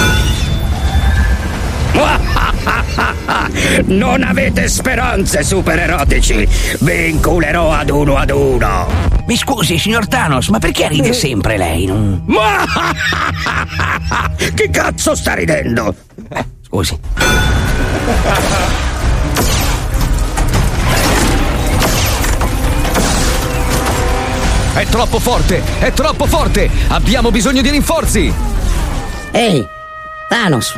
Non 3.86 4.22
avete 4.22 4.68
speranze, 4.68 5.42
supererotici! 5.42 6.46
Vi 6.80 7.08
inculerò 7.10 7.72
ad 7.72 7.90
uno 7.90 8.16
ad 8.16 8.30
uno! 8.30 8.86
Mi 9.26 9.36
scusi, 9.36 9.78
signor 9.78 10.06
Thanos, 10.06 10.48
ma 10.48 10.58
perché 10.58 10.88
ride 10.88 11.12
sempre 11.12 11.56
lei? 11.56 11.86
Non- 11.86 12.24
Che 14.54 14.70
cazzo 14.70 15.14
sta 15.14 15.34
ridendo? 15.34 15.94
Scusi. 16.66 16.98
È 24.74 24.84
troppo 24.86 25.20
forte, 25.20 25.62
è 25.78 25.92
troppo 25.92 26.26
forte. 26.26 26.68
Abbiamo 26.88 27.30
bisogno 27.30 27.62
di 27.62 27.70
rinforzi. 27.70 28.34
Ehi, 29.30 29.64
Thanos, 30.28 30.76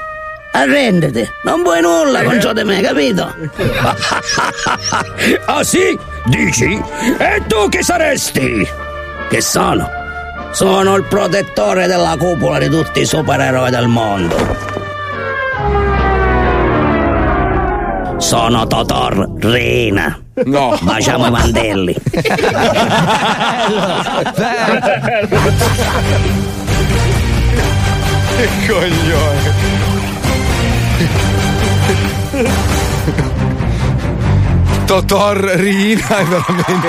arrendete. 0.52 1.32
Non 1.44 1.62
vuoi 1.62 1.80
nulla 1.80 2.22
con 2.22 2.38
ciò 2.38 2.52
di 2.52 2.62
me, 2.62 2.82
capito? 2.82 3.24
ah 5.46 5.64
sì? 5.64 5.98
Dici? 6.26 6.78
E 7.18 7.42
tu 7.46 7.70
chi 7.70 7.82
saresti? 7.82 8.68
Che 9.30 9.40
sono? 9.40 9.88
Sono 10.52 10.94
il 10.96 11.04
protettore 11.04 11.86
della 11.86 12.16
cupola 12.18 12.58
di 12.58 12.68
tutti 12.68 13.00
i 13.00 13.06
supereroi 13.06 13.70
del 13.70 13.88
mondo. 13.88 14.36
Sono 18.18 18.66
Totor 18.66 19.30
Rina. 19.38 20.20
No. 20.44 20.78
Baciamo 20.82 21.26
i 21.26 21.30
mandelli. 21.30 21.96
Che 28.36 28.48
coglione. 28.66 29.95
Totor 34.86 35.36
Rina 35.56 36.18
è 36.18 36.24
veramente 36.24 36.88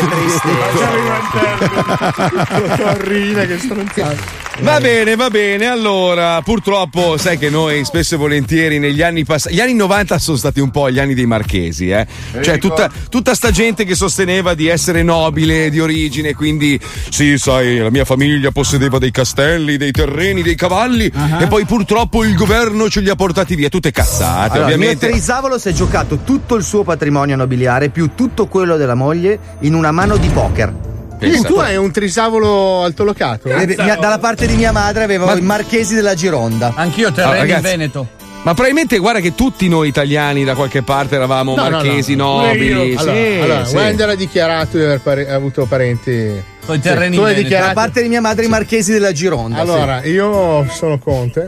Torrina, 2.77 3.45
che 3.45 3.57
stronzata. 3.57 4.45
Va 4.59 4.79
bene, 4.79 5.15
va 5.15 5.29
bene. 5.29 5.67
Allora, 5.67 6.41
purtroppo, 6.41 7.17
sai 7.17 7.37
che 7.37 7.49
noi 7.49 7.85
spesso 7.85 8.15
e 8.15 8.17
volentieri 8.17 8.79
negli 8.79 9.03
anni 9.03 9.23
passati, 9.23 9.53
gli 9.53 9.59
anni 9.59 9.75
90 9.75 10.17
sono 10.17 10.37
stati 10.37 10.59
un 10.59 10.71
po' 10.71 10.89
gli 10.89 10.97
anni 10.99 11.13
dei 11.13 11.27
marchesi, 11.27 11.89
eh? 11.89 12.07
Cioè, 12.41 12.57
tutta, 12.57 12.89
tutta 13.09 13.35
sta 13.35 13.51
gente 13.51 13.85
che 13.85 13.93
sosteneva 13.93 14.55
di 14.55 14.67
essere 14.67 15.03
nobile 15.03 15.69
di 15.69 15.79
origine, 15.79 16.33
quindi, 16.33 16.79
sì, 17.09 17.37
sai, 17.37 17.77
la 17.77 17.91
mia 17.91 18.05
famiglia 18.05 18.49
possedeva 18.51 18.97
dei 18.97 19.11
castelli, 19.11 19.77
dei 19.77 19.91
terreni, 19.91 20.41
dei 20.41 20.55
cavalli, 20.55 21.11
e 21.39 21.45
poi 21.47 21.65
purtroppo 21.65 22.23
il 22.23 22.35
governo 22.35 22.89
ce 22.89 23.01
li 23.01 23.09
ha 23.09 23.15
portati 23.15 23.55
via. 23.55 23.69
Tutte 23.69 23.91
cazzate, 23.91 24.53
Allora, 24.53 24.73
ovviamente. 24.73 25.07
Trisavolo 25.07 25.59
si 25.59 25.69
è 25.69 25.73
giocato 25.73 26.19
tutto 26.23 26.55
il 26.55 26.63
suo 26.63 26.83
patrimonio 26.83 27.35
nobiliare 27.35 27.86
più 27.89 28.11
tutto 28.15 28.47
quello 28.47 28.77
della 28.77 28.95
moglie 28.95 29.37
in 29.59 29.73
una 29.73 29.91
mano 29.91 30.17
di 30.17 30.27
poker. 30.29 30.73
Quindi 31.17 31.41
tu 31.41 31.55
hai 31.55 31.75
un 31.77 31.89
trisavolo 31.91 32.83
altolocato? 32.83 33.49
Eh, 33.49 33.75
mia- 33.79 33.95
dalla 33.95 34.19
parte 34.19 34.45
di 34.45 34.55
mia 34.55 34.71
madre 34.71 35.03
avevo 35.03 35.35
i 35.35 35.41
marchesi 35.41 35.95
della 35.95 36.13
Gironda. 36.13 36.73
Anch'io 36.75 37.11
terreni 37.11 37.33
in 37.35 37.41
ragazzi. 37.41 37.61
Veneto. 37.63 38.07
Ma 38.43 38.53
probabilmente 38.53 38.97
guarda 38.99 39.19
che 39.19 39.33
tutti 39.33 39.67
noi 39.67 39.87
italiani 39.89 40.43
da 40.43 40.53
qualche 40.53 40.83
parte 40.83 41.15
eravamo 41.15 41.55
No, 41.55 41.63
no, 41.63 41.69
marchesi 41.71 42.15
no. 42.15 42.37
nobili. 42.45 42.95
Allora, 42.95 43.15
sì, 43.17 43.39
allora, 43.41 43.65
sì. 43.65 43.75
Wender 43.75 44.09
ha 44.09 44.15
dichiarato 44.15 44.77
di 44.77 44.83
aver 44.83 45.01
pare- 45.01 45.29
avuto 45.31 45.65
parenti. 45.65 46.43
Con 46.67 46.79
terreni 46.81 47.15
in 47.15 47.33
dichiarato. 47.33 47.67
Da 47.69 47.73
parte 47.73 48.01
di 48.03 48.09
mia 48.09 48.21
madre 48.21 48.45
i 48.45 48.49
marchesi 48.49 48.91
della 48.91 49.11
Gironda. 49.13 49.59
Allora, 49.59 50.03
io 50.03 50.67
sono 50.69 50.99
Conte. 50.99 51.47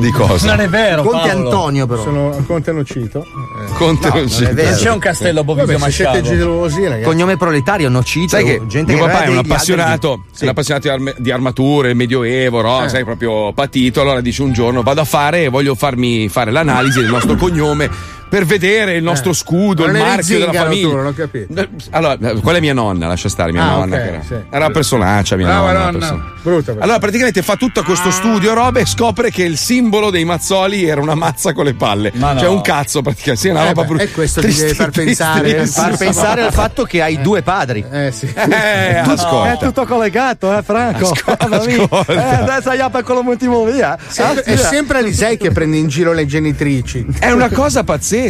Di 0.00 0.10
cosa? 0.12 0.46
Non 0.46 0.60
è 0.60 0.68
vero, 0.68 1.02
Conte 1.02 1.28
Paolo. 1.28 1.48
Antonio, 1.48 1.86
però. 1.86 2.02
Sono 2.02 2.44
Conte 2.46 2.72
Nocito. 2.72 3.20
Eh. 3.22 3.72
Conte 3.74 4.08
No, 4.08 4.14
non 4.14 4.22
Nocito. 4.22 4.48
è 4.50 4.54
vero. 4.54 4.70
Non 4.70 4.78
c'è 4.78 4.90
un 4.90 4.98
castello 4.98 5.40
a 5.40 5.44
Vabbè, 5.44 5.60
se 5.60 5.66
siete 5.66 5.78
Masciavo. 5.80 6.20
gelosi, 6.22 6.82
ragazzi. 6.84 7.02
Cognome 7.02 7.36
proletario, 7.36 7.88
nocito. 7.88 8.28
Sai 8.28 8.44
che 8.44 8.60
gente 8.68 8.94
mio 8.94 9.04
che 9.04 9.10
papà 9.10 9.24
è 9.24 9.28
un 9.28 9.38
appassionato, 9.38 10.22
di- 10.30 10.38
è 10.38 10.42
un 10.44 10.48
appassionato 10.50 10.86
di, 10.86 10.92
arme- 10.94 11.14
di 11.18 11.30
armature, 11.30 11.92
medioevo, 11.94 12.62
no? 12.62 12.84
Eh. 12.84 12.88
sai, 12.88 13.04
proprio 13.04 13.52
patito. 13.52 14.00
Allora 14.00 14.20
dice 14.20 14.42
un 14.42 14.52
giorno 14.52 14.82
vado 14.82 15.00
a 15.00 15.04
fare 15.04 15.42
e 15.44 15.48
voglio 15.48 15.74
farmi 15.74 16.28
fare 16.28 16.50
l'analisi 16.52 17.00
del 17.00 17.10
nostro 17.10 17.34
cognome 17.34 17.90
per 18.32 18.46
vedere 18.46 18.94
il 18.94 19.02
nostro 19.02 19.34
scudo, 19.34 19.84
Non 19.84 19.94
il 19.94 20.00
marchio 20.02 20.38
della 20.38 20.52
famiglia. 20.54 20.88
tu, 20.88 20.96
non 20.96 21.04
ho 21.06 21.12
capito. 21.12 21.52
Eh, 21.60 21.68
Allora, 21.90 22.14
eh, 22.18 22.34
quella 22.40 22.56
è 22.56 22.60
mia 22.62 22.72
nonna, 22.72 23.06
lascia 23.06 23.28
stare 23.28 23.52
mia 23.52 23.62
Ah, 23.62 23.70
nonna. 23.76 23.96
ok, 23.96 24.02
che 24.02 24.08
era, 24.08 24.22
sì. 24.26 24.32
era 24.32 24.64
una 24.64 24.70
personaccia, 24.70 25.36
mia 25.36 25.46
Brava 25.48 25.66
nonna. 25.72 25.82
nonna. 25.84 25.98
persona- 25.98 26.30
Brutta 26.42 26.72
Allora, 26.78 26.98
praticamente 26.98 27.42
fa 27.42 27.56
tutto 27.56 27.82
questo 27.84 28.10
studio, 28.10 28.54
roba, 28.54 28.80
e 28.80 28.86
scopre 28.86 29.30
che 29.30 29.42
il 29.44 29.58
simbolo 29.58 30.08
dei 30.10 30.24
mazzoli 30.24 30.86
era 30.88 31.00
una 31.02 31.14
mazza 31.14 31.52
con 31.52 31.66
le 31.66 31.74
palle. 31.74 32.10
No. 32.14 32.34
Cioè, 32.38 32.48
un 32.48 32.62
cazzo, 32.62 33.02
praticamente. 33.02 33.40
Sì, 33.42 33.48
una 33.50 33.64
Eh 33.64 33.68
roba 33.68 33.84
brutta. 33.84 34.02
e 34.02 34.10
questo 34.10 34.40
ti 34.40 34.52
deve 34.52 34.72
far 34.74 34.90
pensare. 34.90 35.66
Far 35.66 35.96
pensare 35.98 36.40
al 36.42 36.52
fatto 36.54 36.84
che 36.84 37.02
hai 37.02 37.20
due 37.22 37.42
padri. 37.42 37.84
Eh 37.88 38.10
sì. 38.12 38.32
Eh, 38.34 38.96
ascolta. 39.04 39.52
È 39.52 39.58
tutto 39.58 39.84
collegato, 39.84 40.56
eh, 40.56 40.62
Franco? 40.62 41.10
Ascolta, 41.10 41.46
ascolta. 41.60 42.12
Eh, 42.12 42.42
adesso 42.50 42.70
hai 42.70 42.90
per 42.90 43.02
quello 43.04 43.22
motivo 43.22 43.64
via. 43.66 43.96
Sempre- 44.08 44.42
Ah, 44.42 44.52
è 44.52 44.56
sempre 44.56 44.98
Alisei 44.98 45.36
che 45.36 45.50
prende 45.52 45.76
in 45.76 45.88
giro 45.88 46.12
le 46.14 46.24
genitrici. 46.26 47.04
È 47.20 47.30
una 47.30 47.50
cosa 47.50 47.84
pazzesca. 47.84 48.20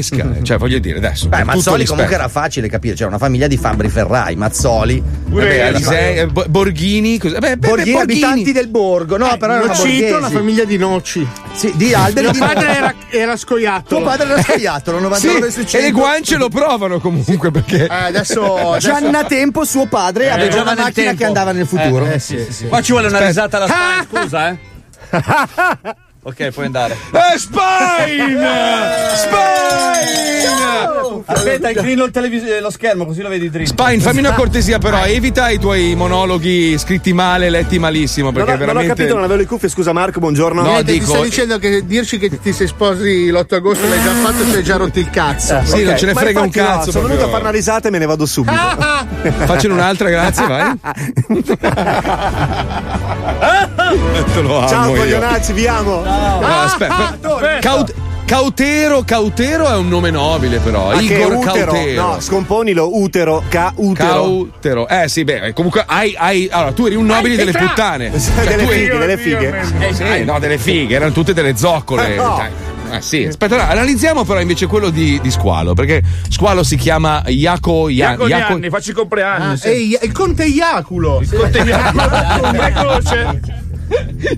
Cioè, 0.42 0.56
voglio 0.58 0.78
dire, 0.78 0.98
adesso. 0.98 1.28
Beh, 1.28 1.44
Mazzoli 1.44 1.62
rispetto. 1.80 1.90
comunque 1.92 2.14
era 2.14 2.28
facile 2.28 2.68
capire, 2.68 2.94
c'era 2.94 3.08
una 3.08 3.18
famiglia 3.18 3.46
di 3.46 3.56
Fabri 3.56 3.88
Ferrai, 3.88 4.36
Mazzoli. 4.36 5.02
Vabbè, 5.26 5.60
Alisei, 5.60 6.18
eh, 6.18 6.26
Bo- 6.28 6.44
Borghini, 6.48 7.18
cos'è? 7.18 7.38
Beh, 7.38 7.56
beh, 7.56 7.68
Borghini, 7.68 7.96
beh, 7.96 8.02
abitanti 8.02 8.52
del 8.52 8.68
borgo, 8.68 9.16
no, 9.16 9.36
però 9.36 9.54
erano 9.54 9.66
Nocito, 9.68 10.16
una 10.16 10.30
famiglia 10.30 10.64
di 10.64 10.76
noci. 10.78 11.26
Sì, 11.52 11.72
di 11.74 11.92
alberi 11.92 12.26
Mio 12.26 12.32
di 12.32 12.38
padre 12.38 12.76
era, 12.76 12.94
era 13.10 13.36
scoiattolo. 13.36 14.00
Tuo 14.00 14.08
padre 14.10 14.28
era 14.30 14.42
scagliato, 14.42 14.92
lo 14.92 14.98
Sì, 14.98 15.02
99 15.26 15.50
su 15.50 15.64
100. 15.64 15.76
e 15.76 15.80
le 15.82 15.90
guance 15.90 16.36
lo 16.36 16.48
provano 16.48 16.98
comunque 17.00 17.50
perché. 17.50 17.84
Eh, 17.84 17.88
adesso, 17.94 18.56
adesso 18.72 18.88
Gianna 18.88 19.24
Tempo, 19.24 19.64
suo 19.64 19.86
padre, 19.86 20.30
aveva 20.30 20.48
giova 20.48 20.72
una 20.72 20.82
macchina 20.82 21.06
tempo. 21.08 21.18
che 21.18 21.24
andava 21.26 21.52
nel 21.52 21.66
futuro. 21.66 22.06
Eh, 22.06 22.18
sì, 22.18 22.44
sì. 22.48 22.66
Qua 22.68 22.80
ci 22.80 22.92
vuole 22.92 23.08
una 23.08 23.18
Aspetta. 23.18 23.46
risata 23.46 23.56
alla 23.64 24.06
scusa, 24.22 24.48
eh. 24.50 24.58
ok, 26.22 26.48
puoi 26.50 26.66
andare. 26.66 26.96
Eh, 27.12 27.38
Spine! 27.38 28.48
Spine! 29.16 29.50
Aspetta, 31.24 31.70
inclino 31.70 32.04
il 32.04 32.10
televis- 32.10 32.60
lo 32.60 32.70
schermo 32.70 33.06
così 33.06 33.22
lo 33.22 33.28
vedi 33.28 33.48
dritto. 33.48 33.72
Spine, 33.82 34.00
fammi 34.00 34.18
una 34.18 34.32
cortesia, 34.32 34.78
però, 34.78 35.04
evita 35.04 35.48
i 35.50 35.58
tuoi 35.58 35.94
monologhi 35.94 36.76
scritti 36.78 37.12
male, 37.12 37.48
letti 37.48 37.78
malissimo. 37.78 38.30
Non, 38.30 38.34
Perché 38.34 38.50
ho, 38.50 38.54
non 38.54 38.62
ho 38.62 38.66
veramente. 38.66 38.94
capito, 38.96 39.14
non 39.14 39.24
avevo 39.24 39.40
le 39.40 39.46
cuffie. 39.46 39.68
Scusa, 39.68 39.92
Marco, 39.92 40.20
buongiorno. 40.20 40.62
No, 40.62 40.70
Niente, 40.72 40.92
dico- 40.92 41.04
ti 41.06 41.10
sto 41.12 41.22
dicendo 41.22 41.58
che 41.58 41.86
dirci 41.86 42.18
che 42.18 42.40
ti 42.40 42.52
sei 42.52 42.66
sposi 42.66 43.30
l'8 43.30 43.54
agosto 43.54 43.88
l'hai 43.88 44.02
già 44.02 44.10
fatto 44.12 44.42
e 44.42 44.50
ti 44.50 44.56
hai 44.56 44.62
già 44.62 44.76
rotto 44.76 44.98
il 44.98 45.10
cazzo. 45.10 45.60
Sì, 45.64 45.72
Ok, 45.74 45.80
non 45.82 45.96
ce 45.98 46.06
ne 46.06 46.14
frega 46.14 46.40
un 46.40 46.46
infatti 46.46 46.66
no, 46.68 46.76
cazzo. 46.76 46.90
sono 46.90 47.06
venuto 47.06 47.26
a 47.26 47.28
fare 47.28 47.42
una 47.42 47.50
risata 47.52 47.88
e 47.88 47.90
me 47.90 47.98
ne 47.98 48.06
vado 48.06 48.26
subito. 48.26 48.56
Faccene 49.46 49.74
un'altra, 49.74 50.08
grazie, 50.08 50.46
vai. 50.46 50.72
Ciao 54.68 54.94
io. 54.94 55.00
coglionazzi, 55.00 55.52
vi 55.52 55.66
amo. 55.66 56.02
No, 56.40 56.60
aspetta, 56.62 57.16
Caut- 57.60 57.94
Cautero, 58.24 59.02
Cautero 59.04 59.68
è 59.68 59.76
un 59.76 59.88
nome 59.88 60.10
nobile, 60.10 60.58
però. 60.58 60.92
Ma 60.92 60.98
che 61.00 61.18
Igor 61.18 61.34
utero? 61.34 61.72
Cautero. 61.72 62.00
No, 62.02 62.20
scomponilo, 62.20 62.96
utero, 62.98 63.42
ca-utero. 63.48 64.08
Cautero. 64.08 64.88
Eh 64.88 65.08
sì, 65.08 65.24
beh, 65.24 65.52
comunque 65.52 65.84
hai, 65.86 66.14
hai- 66.16 66.48
Allora, 66.50 66.72
tu 66.72 66.86
eri 66.86 66.94
un 66.94 67.04
nobile 67.04 67.36
delle 67.36 67.52
puttane. 67.52 68.10
Cioè, 68.18 68.46
Delle 68.46 68.64
tu 68.64 68.70
eri- 68.70 68.78
fighe, 68.84 68.98
delle 68.98 69.16
fighe. 69.18 69.60
Eh, 69.80 69.92
sì, 69.94 70.24
no, 70.24 70.38
delle 70.38 70.56
fighe, 70.56 70.94
erano 70.94 71.12
tutte 71.12 71.34
delle 71.34 71.56
zoccole. 71.56 72.06
Eh, 72.12 72.16
no. 72.16 72.70
Ah, 72.90 73.00
sì. 73.00 73.24
Aspetta, 73.24 73.56
no, 73.56 73.62
analizziamo 73.62 74.22
però 74.24 74.38
invece 74.40 74.66
quello 74.66 74.90
di, 74.90 75.18
di 75.22 75.30
Squalo, 75.30 75.72
perché 75.72 76.02
Squalo 76.28 76.62
si 76.62 76.76
chiama 76.76 77.22
Iaco 77.26 77.88
Ia- 77.88 78.10
Iaco 78.10 78.26
Iaco- 78.26 78.52
Gianni, 78.52 78.68
faccio 78.68 78.90
i 78.90 78.94
compleanni. 78.94 79.52
Ah, 79.52 79.56
sì. 79.56 79.68
ehi, 79.68 79.98
il 80.02 80.12
conte 80.12 80.44
Iaculo. 80.44 81.20
Il 81.22 81.30
conte 81.34 81.58
Iaculo. 81.64 82.02
Un 82.42 83.61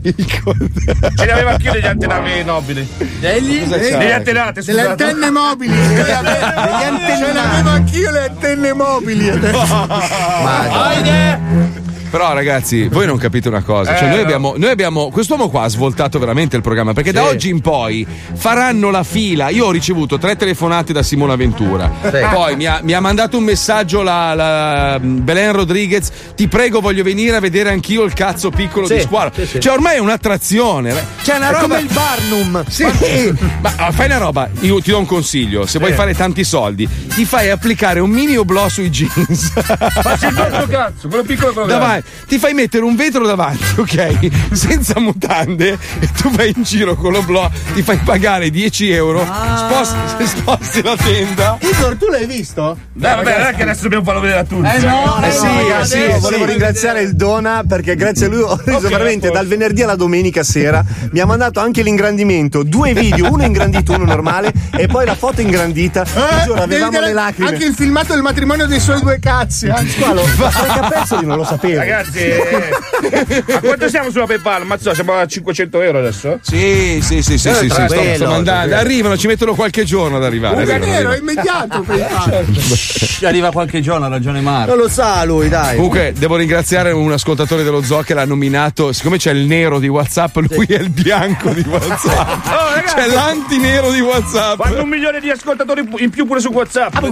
bel 0.00 0.14
croce. 0.26 0.68
Ce 1.16 1.24
ne 1.24 1.32
aveva 1.32 1.50
anch'io 1.52 1.72
degli 1.72 1.86
antenati 1.86 2.44
nobili. 2.44 2.86
Degli? 3.20 3.62
Degli 3.64 4.10
antenati, 4.10 4.60
Delle 4.60 4.82
scusate. 4.82 5.04
antenne 5.04 5.30
mobili. 5.30 5.74
Ce 5.74 7.32
l'avevo 7.32 7.68
anch'io 7.70 8.10
le 8.10 8.24
antenne 8.28 8.72
mobili. 8.72 9.30
Però 12.10 12.32
ragazzi, 12.32 12.86
voi 12.88 13.06
non 13.06 13.18
capite 13.18 13.48
una 13.48 13.62
cosa, 13.62 13.96
cioè 13.96 14.04
Eh, 14.06 14.08
noi, 14.08 14.16
no. 14.18 14.22
abbiamo, 14.22 14.54
noi 14.56 14.70
abbiamo, 14.70 15.10
quest'uomo 15.10 15.48
qua 15.48 15.62
ha 15.64 15.68
svoltato 15.68 16.18
veramente 16.18 16.54
il 16.56 16.62
programma, 16.62 16.92
perché 16.92 17.10
da 17.12 17.24
oggi 17.24 17.48
in 17.48 17.60
poi 17.60 18.06
faranno 18.34 18.90
la 18.90 19.02
fila, 19.02 19.48
io 19.48 19.66
ho 19.66 19.70
ricevuto 19.70 20.18
tre 20.18 20.36
telefonate 20.36 20.92
da 20.92 21.02
Simona 21.02 21.34
Ventura, 21.36 21.90
poi 22.32 22.54
mi 22.56 22.66
ha, 22.66 22.80
mi 22.82 22.92
ha 22.92 23.00
mandato 23.00 23.36
un 23.36 23.44
messaggio 23.44 24.02
la, 24.02 24.34
la 24.34 24.98
Belen 25.00 25.52
Rodriguez, 25.52 26.10
ti 26.36 26.46
prego 26.46 26.80
voglio 26.80 27.02
venire 27.02 27.36
a 27.36 27.40
vedere 27.40 27.70
anch'io 27.70 28.04
il 28.04 28.12
cazzo 28.12 28.50
piccolo 28.50 28.86
Sì, 28.86 28.94
di 28.94 29.00
squalo, 29.00 29.32
sì, 29.34 29.46
sì. 29.46 29.60
cioè 29.60 29.72
ormai 29.72 29.96
è 29.96 30.00
un'attrazione, 30.00 30.94
cioè 31.22 31.36
una 31.36 31.48
È 31.48 31.52
roba... 31.52 31.62
come 31.62 31.80
il 31.80 31.90
Barnum. 31.92 32.64
Sì, 32.68 32.84
ma 33.60 33.72
ah, 33.76 33.90
fai 33.92 34.06
una 34.06 34.18
roba, 34.18 34.48
io 34.60 34.80
ti 34.80 34.90
do 34.90 34.98
un 34.98 35.06
consiglio, 35.06 35.66
se 35.66 35.78
vuoi 35.78 35.92
fare 35.92 36.14
tanti 36.14 36.44
soldi, 36.44 36.88
ti 37.08 37.24
fai 37.24 37.50
applicare 37.50 37.98
un 38.00 38.10
mini 38.10 38.36
oblò 38.36 38.68
sui 38.68 38.90
jeans. 38.90 39.52
Faccio 39.54 40.28
il 40.28 40.66
cazzo, 40.68 41.08
quello 41.08 41.22
piccolo 41.24 41.52
quello. 41.52 41.68
Davanti, 41.68 42.03
ti 42.26 42.38
fai 42.38 42.54
mettere 42.54 42.84
un 42.84 42.96
vetro 42.96 43.26
davanti, 43.26 43.64
ok? 43.80 44.28
Senza 44.52 44.98
mutande 45.00 45.78
e 46.00 46.08
tu 46.16 46.30
vai 46.30 46.52
in 46.54 46.62
giro 46.62 46.94
con 46.94 47.12
l'oblò, 47.12 47.50
ti 47.74 47.82
fai 47.82 47.98
pagare 47.98 48.50
10 48.50 48.90
euro, 48.90 49.26
sposti, 49.56 50.26
sposti 50.26 50.82
la 50.82 50.96
tenda. 50.96 51.58
Igor, 51.60 51.96
tu 51.96 52.08
l'hai 52.08 52.26
visto? 52.26 52.76
Dai, 52.92 53.16
vabbè, 53.16 53.38
non 53.38 53.46
è 53.48 53.54
che 53.54 53.62
adesso 53.62 53.82
dobbiamo 53.82 54.04
farlo 54.04 54.20
vedere 54.20 54.40
a 54.40 54.44
tutti. 54.44 54.68
Eh 54.68 54.78
no, 54.80 55.20
Eh 55.22 55.28
eh 55.28 55.30
sì, 55.32 55.44
no, 55.44 55.78
eh 55.80 55.84
sì, 55.84 55.96
adesso- 55.98 56.20
volevo 56.20 56.44
ringraziare 56.44 57.02
il 57.02 57.14
Dona 57.14 57.62
perché 57.68 57.94
grazie 57.96 58.26
a 58.26 58.28
lui 58.28 58.40
ho 58.42 58.58
reso 58.64 58.78
Ok, 58.78 58.88
veramente 58.88 59.30
dal 59.30 59.46
venerdì 59.46 59.82
alla 59.82 59.96
domenica 59.96 60.42
sera. 60.42 60.84
Mi 61.10 61.20
ha 61.20 61.26
mandato 61.26 61.60
anche 61.60 61.82
l'ingrandimento, 61.82 62.62
due 62.62 62.92
video, 62.94 63.32
uno 63.32 63.44
ingrandito, 63.44 63.92
uno 63.92 64.04
normale 64.04 64.52
e 64.76 64.86
poi 64.86 65.04
la 65.06 65.14
foto 65.14 65.40
ingrandita. 65.40 66.02
Ti 66.04 66.10
Eh, 66.18 66.44
giuro, 66.44 66.62
avevamo 66.62 67.00
le 67.00 67.12
lacrime. 67.12 67.48
Anche 67.50 67.64
il 67.64 67.74
filmato 67.74 68.12
del 68.12 68.22
matrimonio 68.22 68.66
dei 68.66 68.80
suoi 68.80 69.00
due 69.00 69.18
cazzi. 69.20 69.66
eh, 69.66 69.86
squalo. 69.88 70.22
Perché 70.22 70.78
a 70.78 70.88
pezzoli 70.88 71.26
non 71.26 71.36
lo 71.36 71.44
sapevo. 71.44 71.80
Ragazzi, 71.84 72.18
eh, 72.18 72.70
a 73.54 73.60
quanto 73.60 73.88
siamo 73.88 74.10
sulla 74.10 74.24
PayPal? 74.26 74.64
Mazzo, 74.64 74.94
siamo 74.94 75.12
a 75.14 75.26
500 75.26 75.82
euro 75.82 75.98
adesso? 75.98 76.38
Sì, 76.40 77.00
sì, 77.02 77.20
sì, 77.22 77.36
sì, 77.36 77.48
Eh, 77.48 77.54
sì, 77.54 77.68
sì, 77.68 77.86
sto, 77.86 78.14
sto. 78.14 78.50
Arrivano, 78.50 79.16
ci 79.18 79.26
mettono 79.26 79.54
qualche 79.54 79.84
giorno 79.84 80.16
ad 80.16 80.24
arrivare. 80.24 80.54
Un 80.54 80.60
arrivano, 80.62 80.84
vero, 80.84 81.08
arrivano. 81.10 81.14
è 81.14 81.18
immediato 81.18 81.80
il 81.92 82.56
fatto. 82.56 82.74
Ci 83.18 83.26
arriva 83.26 83.50
qualche 83.52 83.80
giorno, 83.82 84.06
ha 84.06 84.08
ragione 84.08 84.40
Marco. 84.40 84.70
Non 84.70 84.78
lo 84.78 84.88
sa 84.88 85.22
lui, 85.24 85.48
dai. 85.50 85.76
Comunque 85.76 86.12
devo 86.16 86.36
ringraziare 86.36 86.90
un 86.92 87.12
ascoltatore 87.12 87.62
dello 87.62 87.82
zoo 87.82 88.00
che 88.02 88.14
l'ha 88.14 88.24
nominato, 88.24 88.92
siccome 88.92 89.18
c'è 89.18 89.32
il 89.32 89.44
nero 89.46 89.78
di 89.78 89.88
Whatsapp, 89.88 90.36
lui 90.36 90.66
è 90.68 90.78
il 90.78 90.88
bianco 90.90 91.50
di 91.50 91.64
Whatsapp. 91.68 92.42
Oh, 92.54 92.74
ragazzi. 92.74 92.94
c'è 92.94 93.06
l'antinero 93.08 93.90
di 93.90 94.00
Whatsapp. 94.00 94.60
Fanno 94.62 94.82
un 94.82 94.88
milione 94.88 95.20
di 95.20 95.28
ascoltatori 95.30 95.86
in 95.98 96.10
più 96.10 96.24
pure 96.26 96.40
su 96.40 96.48
WhatsApp. 96.52 96.94
Ma 97.00 97.08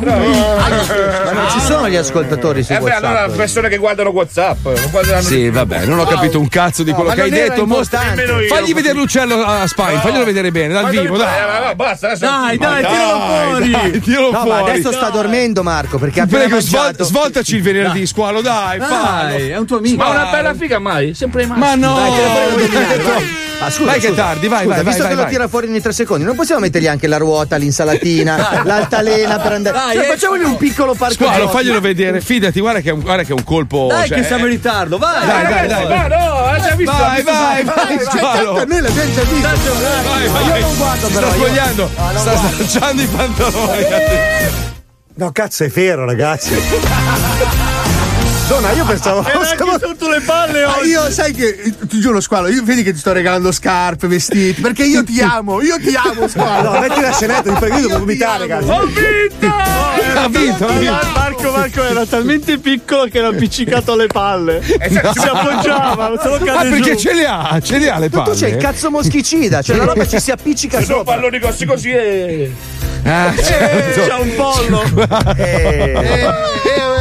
non 1.33 1.49
ci 1.51 1.61
sono 1.61 1.89
gli 1.89 1.97
ascoltatori 1.97 2.63
su 2.63 2.73
Eh 2.73 2.77
beh, 2.79 2.83
WhatsApp. 2.83 3.05
allora 3.05 3.29
persone 3.29 3.69
che 3.69 3.77
guardano 3.77 4.11
WhatsApp. 4.11 4.62
Guardano- 4.63 5.21
Sì, 5.23 5.51
vabbè, 5.51 5.85
non 5.87 5.99
ho 5.99 6.05
capito 6.05 6.39
un 6.39 6.49
cazzo 6.49 6.83
di 6.83 6.91
No, 6.91 6.97
quello 6.97 7.11
ma 7.11 7.17
che 7.17 7.23
hai 7.23 7.31
detto. 7.31 7.67
Mostra-. 7.67 8.01
Fagli 8.49 8.75
vedere 8.75 8.95
l'uccello 8.95 9.43
a 9.45 9.67
Spine, 9.67 9.99
faglielo 10.01 10.25
vedere 10.25 10.51
bene, 10.51 10.73
dal 10.73 10.83
Guarda 10.83 11.01
vivo, 11.01 11.17
dai. 11.17 11.67
no, 11.67 11.75
basta, 11.75 12.07
adesso 12.09 12.25
Dai, 12.25 12.57
dai, 12.59 12.83
Dai, 12.83 12.93
tiralo 12.93 13.21
fuori. 13.21 13.71
dai, 13.71 14.01
tiralo 14.01 14.31
No, 14.31 14.39
ma 14.39 14.57
fuori. 14.57 14.71
adesso 14.71 14.93
sta 14.93 15.09
dormendo 15.11 15.63
Marco 15.63 15.99
perché 15.99 16.21
ha 16.21 16.27
prego, 16.27 16.61
svol- 16.61 16.83
mangiato. 16.83 17.05
svoltaci 17.05 17.57
il 17.57 17.63
venerdì, 17.63 18.07
squalo, 18.07 18.41
dai. 18.41 18.79
Dai, 18.79 19.49
è 19.51 19.57
un 19.59 19.67
tuo 19.67 19.79
amico. 19.79 19.97
Ma 19.97 20.09
una 20.11 20.27
bella 20.31 20.55
figa 20.55 20.79
mai? 20.79 21.15
Sempre 21.15 21.47
mai. 21.47 21.59
Ma 21.59 21.75
no, 21.75 21.95
Dai, 21.95 22.11
vai. 23.03 23.41
Ah, 23.61 23.71
scusa, 23.71 23.91
vai 23.91 24.01
che 24.01 24.07
è 24.07 24.11
scusa. 24.11 24.23
tardi, 24.23 24.49
vai, 24.49 24.63
Scusa, 24.65 24.75
vai, 24.75 24.85
visto 24.85 24.99
vai, 25.03 25.09
che 25.11 25.15
vai, 25.17 25.25
lo 25.25 25.31
tira 25.31 25.49
fuori 25.49 25.67
ogni 25.69 25.81
tre 25.81 25.93
secondi, 25.93 26.25
non 26.25 26.35
possiamo 26.35 26.61
mettergli 26.61 26.87
anche 26.89 27.07
la 27.07 27.17
ruota, 27.17 27.57
l'insalatina, 27.57 28.63
l'altalena 28.65 29.39
per 29.39 29.53
andare. 29.53 29.77
Dai, 29.77 29.95
cioè, 29.97 30.05
eh. 30.05 30.09
facciamogli 30.09 30.43
un 30.43 30.57
piccolo 30.57 30.95
parco 30.95 31.15
Squalo, 31.15 31.49
faglielo 31.49 31.81
vedere, 31.81 32.21
fidati, 32.21 32.59
guarda 32.61 32.81
che 32.81 32.91
è 32.91 32.93
un, 32.93 33.01
guarda 33.01 33.23
che 33.23 33.31
è 33.31 33.35
un 33.35 33.45
colpo. 33.45 33.87
Dai, 33.89 34.09
cioè, 34.09 34.19
che 34.19 34.25
siamo 34.25 34.47
ritardo, 34.53 34.99
vai. 34.99 35.27
Dai, 35.27 35.47
dai, 35.47 35.69
dai. 35.69 35.87
Ma 35.89 36.07
no, 36.09 36.45
hai 36.45 36.61
già 36.61 36.75
visto? 36.75 36.97
Vai, 36.97 37.17
visto- 37.23 37.33
vai, 37.33 37.65
vai, 37.65 37.99
Cioè, 37.99 38.05
squalo. 38.05 38.53
tanto 38.55 38.73
noi 38.73 38.81
l'abbiamo 38.83 39.13
già 39.13 39.23
visto. 39.23 39.73
Vai, 40.09 40.29
vai. 40.29 40.47
io 40.47 40.61
non 40.67 40.77
guardo, 40.77 41.07
però, 41.09 41.27
sta 41.27 41.37
io- 41.37 41.43
spogliando, 41.45 41.91
sta 42.17 42.37
slacciando 42.37 43.03
i 43.03 43.07
pantaloni. 43.07 43.87
No, 45.15 45.31
cazzo, 45.33 45.65
è 45.65 45.69
vero, 45.69 46.05
ragazzi. 46.07 46.55
Donna, 48.53 48.71
io 48.73 48.85
pensavo. 48.85 49.25
Siamo 49.57 49.79
sotto 49.79 50.11
le 50.11 50.21
palle 50.21 50.65
oggi. 50.65 50.89
io 50.89 51.11
sai 51.11 51.33
che 51.33 51.73
ti 51.89 52.01
giuro 52.01 52.21
squalo, 52.21 52.49
io 52.49 52.63
vedi 52.63 52.83
che 52.83 52.93
ti 52.93 52.99
sto 52.99 53.13
regalando 53.13 53.51
scarpe, 53.51 54.07
vestiti, 54.09 54.61
perché 54.61 54.85
io 54.85 55.03
ti 55.05 55.21
amo, 55.23 55.63
io 55.63 55.79
ti 55.79 55.95
amo 55.97 56.29
squalo. 56.29 56.73
No, 56.73 56.79
metti 56.81 57.01
la 57.01 57.13
scenetta, 57.13 57.51
mi 57.51 57.59
prego, 57.59 57.77
io 57.79 57.87
devo 57.87 57.99
vomitare, 58.01 58.47
ragazzi. 58.47 58.69
Ho 58.71 58.85
vinto! 58.87 59.81
Ha 60.15 60.29
vinto, 60.29 60.67
ha 60.67 60.73
vinto. 60.73 61.07
Marco, 61.15 61.51
Marco 61.51 61.83
era 61.83 62.05
talmente 62.07 62.59
piccolo 62.59 63.05
che 63.07 63.19
era 63.19 63.29
appiccicato 63.29 63.93
alle 63.93 64.07
palle. 64.07 64.61
Si 64.63 64.99
appoggiava, 64.99 66.13
solo 66.21 66.35
Ah, 66.35 66.39
cade 66.45 66.69
perché 66.71 66.93
giù. 66.93 66.99
ce 66.99 67.15
le 67.15 67.27
ha, 67.27 67.59
ce 67.63 67.79
le 67.79 67.91
ha 67.91 67.99
le 67.99 68.09
Tu 68.11 68.19
palle. 68.23 68.37
c'hai 68.37 68.51
il 68.51 68.57
cazzo 68.59 68.91
moschicida, 68.91 69.63
cioè 69.63 69.77
la 69.77 69.85
roba 69.85 70.07
ci 70.07 70.21
si 70.21 70.31
appiccica 70.31 70.81
Sono 70.83 70.99
sopra. 70.99 71.15
palloni 71.15 71.39
grossi 71.39 71.65
così 71.65 71.91
e. 71.91 72.53
Ah, 73.05 73.33
certo. 73.37 74.03
C'ha 74.07 74.19
un 74.19 74.35
pollo. 74.37 74.83
Eh, 75.37 75.93
Eh, 75.93 76.92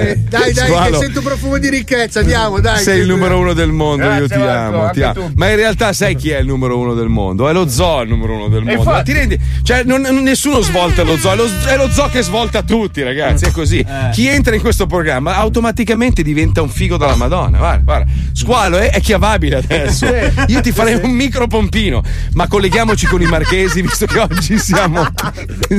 eh, 0.00 0.16
dai, 0.16 0.52
dai, 0.52 0.66
Squalo. 0.66 0.98
che 0.98 1.04
sento 1.04 1.20
profumo 1.22 1.58
di 1.58 1.68
ricchezza, 1.68 2.20
andiamo, 2.20 2.60
dai. 2.60 2.82
Sei 2.82 3.00
il 3.00 3.06
numero 3.06 3.38
uno 3.38 3.52
del 3.52 3.70
mondo, 3.72 4.04
io 4.04 4.26
Grazie, 4.26 4.36
ti 4.36 4.42
Marco, 4.42 4.76
amo, 4.80 4.90
ti 4.90 5.02
amo. 5.02 5.30
Ma 5.36 5.48
in 5.50 5.56
realtà 5.56 5.92
sai 5.92 6.14
chi 6.16 6.30
è 6.30 6.38
il 6.38 6.46
numero 6.46 6.78
uno 6.78 6.94
del 6.94 7.08
mondo? 7.08 7.48
È 7.48 7.52
lo 7.52 7.68
zoo 7.68 8.02
il 8.02 8.08
numero 8.08 8.34
uno 8.34 8.48
del 8.48 8.62
mondo. 8.64 8.82
Ma 8.84 9.02
ti 9.02 9.12
rendi? 9.12 9.38
Cioè, 9.62 9.82
non- 9.84 10.02
nessuno 10.22 10.60
svolta 10.60 11.02
lo 11.02 11.16
zoo, 11.16 11.32
è 11.32 11.36
lo, 11.36 11.48
è 11.66 11.76
lo 11.76 11.88
zoo 11.90 12.08
che 12.08 12.22
svolta 12.22 12.62
tutti, 12.62 13.02
ragazzi. 13.02 13.44
È 13.46 13.50
così. 13.50 13.84
Chi 14.12 14.26
entra 14.26 14.54
in 14.54 14.60
questo 14.60 14.86
programma 14.86 15.36
automaticamente 15.36 16.22
diventa 16.22 16.62
un 16.62 16.68
figo 16.68 16.96
della 16.96 17.16
Madonna. 17.16 17.58
Guarda, 17.58 17.82
guarda. 17.82 18.10
Squalo 18.32 18.78
è, 18.78 18.90
è 18.90 19.00
chiavabile 19.00 19.56
adesso. 19.56 20.06
Io 20.46 20.60
ti 20.60 20.72
farei 20.72 20.94
un 21.02 21.10
micro 21.10 21.46
pompino, 21.46 22.02
ma 22.34 22.46
colleghiamoci 22.48 23.06
con 23.06 23.20
i 23.20 23.26
marchesi, 23.26 23.82
visto 23.82 24.06
che 24.06 24.18
oggi 24.18 24.58
siamo. 24.58 25.04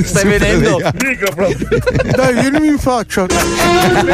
Stai 0.03 0.25
vedendo? 0.27 0.77
Micro. 1.01 1.47
Dai, 2.15 2.33
vieni 2.33 2.67
in 2.67 2.77
faccia. 2.77 3.25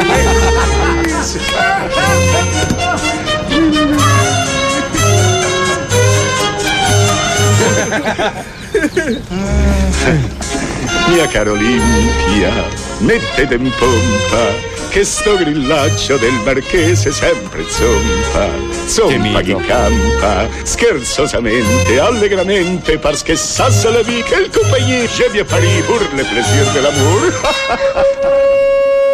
Mia 11.07 11.27
caro 11.29 11.53
Olimpia, 11.53 12.51
mettete 12.99 13.55
in 13.55 13.71
pompa 13.79 14.75
che 14.89 15.03
sto 15.03 15.35
grillaccio 15.35 16.17
del 16.17 16.33
marchese 16.45 17.11
sempre 17.11 17.65
zompa, 17.67 18.49
zompa 18.85 19.41
chi 19.41 19.55
campa, 19.65 20.47
scherzosamente, 20.61 21.99
allegramente, 21.99 22.99
parce 22.99 23.23
ça 23.35 23.71
c'est 23.71 23.91
la 23.91 24.03
vie, 24.03 24.23
quelle 24.23 24.51
compagnie, 24.51 25.07
je 25.07 25.27
viens 25.31 25.43
Paris 25.43 25.81
pour 25.87 25.99
le 25.99 26.23
plaisir 26.23 26.71
de 26.73 26.81
l'amour. 26.81 28.43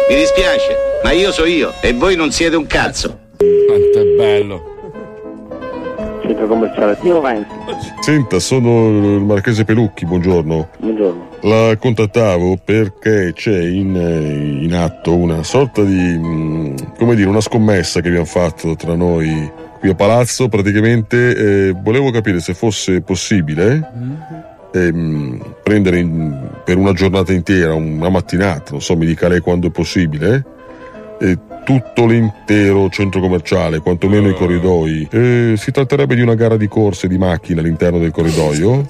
Mi 0.06 0.16
dispiace, 0.16 1.00
ma 1.02 1.12
io 1.12 1.32
so 1.32 1.46
io 1.46 1.72
e 1.80 1.94
voi 1.94 2.14
non 2.14 2.30
siete 2.30 2.56
un 2.56 2.66
cazzo. 2.66 3.20
Quanto 3.38 4.00
è 4.00 4.04
bello. 4.16 4.62
Centro 6.20 6.46
commerciale 6.46 6.98
Tio 7.00 7.22
Senta, 8.00 8.38
sono 8.38 8.88
il 8.88 9.22
Marchese 9.22 9.64
Pelucchi, 9.64 10.04
buongiorno. 10.04 10.68
Buongiorno. 10.78 11.28
La 11.42 11.76
contattavo 11.78 12.58
perché 12.62 13.32
c'è 13.34 13.58
in, 13.62 13.96
eh, 13.96 14.64
in 14.64 14.74
atto 14.74 15.16
una 15.16 15.42
sorta 15.42 15.82
di, 15.82 16.18
mm, 16.18 16.76
come 16.98 17.14
dire, 17.14 17.28
una 17.28 17.40
scommessa 17.40 18.00
che 18.02 18.08
abbiamo 18.08 18.26
fatto 18.26 18.76
tra 18.76 18.94
noi 18.94 19.50
qui 19.80 19.88
a 19.88 19.94
Palazzo. 19.94 20.48
Praticamente 20.48 21.68
eh, 21.68 21.72
volevo 21.72 22.10
capire 22.10 22.40
se 22.40 22.52
fosse 22.52 23.00
possibile 23.00 24.53
ehm, 24.74 25.40
prendere 25.62 25.98
in- 25.98 26.50
per 26.64 26.76
una 26.76 26.92
giornata 26.92 27.32
intera, 27.32 27.74
una 27.74 28.08
mattinata, 28.08 28.72
non 28.72 28.80
so, 28.80 28.96
mi 28.96 29.06
dica 29.06 29.28
lei 29.28 29.40
quando 29.40 29.68
è 29.68 29.70
possibile, 29.70 30.44
eh, 31.20 31.38
tutto 31.64 32.06
l'intero 32.06 32.90
centro 32.90 33.20
commerciale, 33.20 33.78
quantomeno 33.78 34.28
i 34.28 34.34
corridoi. 34.34 35.08
Eh, 35.10 35.54
si 35.56 35.70
tratterebbe 35.70 36.14
di 36.14 36.20
una 36.20 36.34
gara 36.34 36.56
di 36.56 36.68
corse 36.68 37.08
di 37.08 37.16
macchine 37.16 37.60
all'interno 37.60 37.98
del 37.98 38.10
corridoio. 38.10 38.80
Il 38.80 38.86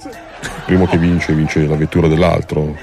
primo 0.65 0.85
che 0.85 0.97
vince, 0.97 1.33
vince 1.33 1.65
la 1.65 1.75
vettura 1.75 2.07
dell'altro. 2.07 2.75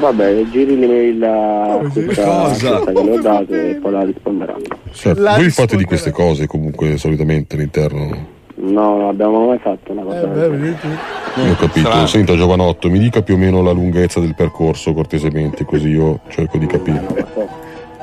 Vabbè, 0.00 0.44
giri 0.50 0.76
l'email 0.76 1.22
a 1.22 1.90
questa 1.92 2.24
cosa? 2.24 2.84
che 2.84 2.92
le 2.92 3.10
ho 3.12 3.20
dato 3.20 3.54
e 3.54 3.78
poi 3.80 3.92
la 3.92 4.04
risponderanno. 4.04 4.64
Certo, 4.92 5.22
voi 5.22 5.50
fate 5.50 5.76
di 5.76 5.84
queste 5.84 6.10
cose 6.10 6.46
comunque 6.46 6.96
solitamente 6.96 7.54
all'interno. 7.54 8.36
No, 8.60 8.96
non 8.98 9.08
abbiamo 9.08 9.46
mai 9.46 9.58
fatto 9.58 9.92
una 9.92 10.02
cosa 10.02 10.26
del 10.26 10.76
genere. 10.76 11.50
Ho 11.50 11.54
capito. 11.56 12.06
Senta 12.06 12.34
Giovanotto, 12.34 12.90
mi 12.90 12.98
dica 12.98 13.22
più 13.22 13.34
o 13.34 13.36
meno 13.36 13.62
la 13.62 13.70
lunghezza 13.70 14.18
del 14.18 14.34
percorso 14.34 14.92
cortesemente, 14.94 15.64
così 15.64 15.88
io 15.90 16.20
cerco 16.28 16.58
di 16.58 16.66
capire. 16.66 17.06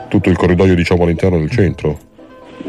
Tutto 0.07 0.29
il 0.29 0.37
corridoio 0.37 0.75
diciamo 0.75 1.03
all'interno 1.03 1.37
del 1.39 1.49
centro. 1.49 1.97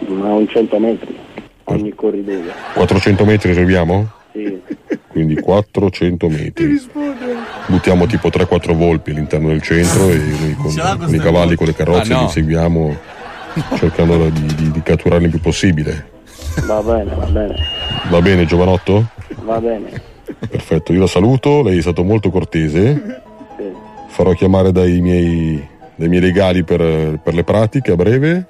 Ma 0.09 0.33
un 0.35 0.49
100 0.49 0.79
metri 0.81 1.17
ogni 1.65 1.95
corridoio. 1.95 2.51
400 2.75 3.25
metri 3.25 3.55
serviamo? 3.55 4.11
Sì. 4.33 4.61
Quindi 5.09 5.37
400 5.37 6.29
metri. 6.29 6.83
Buttiamo 7.67 8.07
tipo 8.07 8.29
3-4 8.29 8.73
volpi 8.75 9.13
all'interno 9.13 9.49
del 9.49 9.63
centro 9.63 10.11
e 10.11 10.17
noi 10.17 10.55
con, 10.55 10.75
con 10.99 11.15
i 11.15 11.19
cavalli, 11.19 11.55
con 11.55 11.67
le 11.67 11.75
carrozze 11.75 12.13
Ah, 12.13 12.17
no. 12.17 12.23
li 12.23 12.29
seguiamo 12.31 12.97
cercando 13.79 14.29
di, 14.29 14.55
di, 14.57 14.71
di 14.73 14.83
catturarli 14.83 15.25
il 15.27 15.31
più 15.31 15.41
possibile. 15.41 16.15
Va 16.65 16.83
bene, 16.83 17.15
va 17.15 17.27
bene, 17.27 17.55
Va 18.11 18.21
bene 18.21 18.45
Giovanotto? 18.47 19.09
va 19.45 19.61
bene. 19.61 20.15
Perfetto, 20.49 20.93
io 20.93 21.01
la 21.01 21.07
saluto, 21.07 21.63
lei 21.63 21.79
è 21.79 21.81
stato 21.81 22.03
molto 22.03 22.31
cortese. 22.31 23.21
Sì. 23.57 23.65
Farò 24.09 24.33
chiamare 24.33 24.73
dai 24.73 25.01
miei, 25.01 25.65
dai 25.95 26.09
miei 26.09 26.21
legali 26.21 26.65
per, 26.65 27.19
per 27.23 27.35
le 27.35 27.45
pratiche 27.45 27.93
a 27.93 27.97
breve 27.97 28.47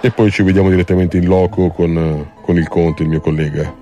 e 0.00 0.10
poi 0.10 0.30
ci 0.30 0.42
vediamo 0.42 0.70
direttamente 0.70 1.16
in 1.16 1.26
loco 1.26 1.68
con, 1.70 2.30
con 2.40 2.56
il 2.56 2.68
Conte, 2.68 3.02
il 3.02 3.08
mio 3.08 3.20
collega. 3.20 3.74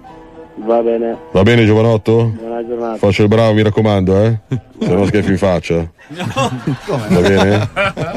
Va 0.65 0.81
bene. 0.81 1.17
Va 1.33 1.43
bene 1.43 1.65
Giovanotto? 1.65 2.33
Buona 2.37 2.67
giornata. 2.67 2.99
Faccio 2.99 3.23
il 3.23 3.29
bravo, 3.29 3.53
mi 3.55 3.63
raccomando, 3.63 4.23
eh? 4.23 4.39
Se 4.79 4.95
no 4.95 5.07
schiaffi 5.07 5.31
in 5.31 5.39
faccia. 5.39 5.91
Va 6.09 7.21
bene? 7.21 7.69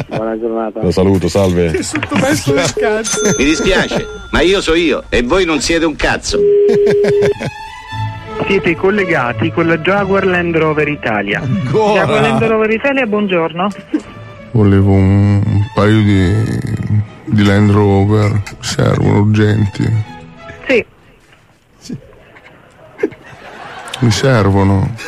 Buona 0.08 0.40
giornata. 0.40 0.84
La 0.84 0.92
saluto, 0.92 1.28
salve. 1.28 1.82
Sottomesso 1.82 2.54
le 2.54 2.64
scazzo. 2.64 3.22
Mi 3.38 3.46
dispiace, 3.46 4.06
ma 4.32 4.42
io 4.42 4.62
so 4.62 4.76
io 4.76 5.04
e 5.10 5.24
voi 5.24 5.46
non 5.46 5.60
siete 5.60 5.86
un 5.86 5.96
cazzo. 5.96 6.40
Siete 8.48 8.76
collegati 8.76 9.52
con 9.52 9.66
la 9.68 9.78
Jaguar 9.78 10.26
Land 10.26 10.56
Rover 10.56 10.88
Italia. 10.88 11.42
Jaguar 11.42 12.22
Land 12.22 12.44
Rover 12.44 12.70
Italia, 12.70 13.06
buongiorno. 13.06 13.70
Volevo 14.52 14.92
un, 14.92 15.42
un 15.44 15.66
paio 15.74 16.02
di, 16.02 16.34
di 17.26 17.44
Land 17.44 17.72
Rover, 17.72 18.42
servono 18.60 19.20
urgenti. 19.20 20.14
Sì, 20.68 20.86
Mi 24.00 24.12
servono. 24.12 24.94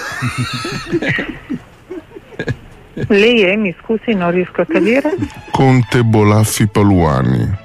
lei 3.10 3.42
è, 3.44 3.56
mi 3.56 3.74
scusi, 3.82 4.14
non 4.14 4.32
riesco 4.32 4.62
a 4.62 4.66
capire. 4.66 5.14
Conte 5.52 6.04
Bolaffi 6.04 6.68
Paluani. 6.68 7.56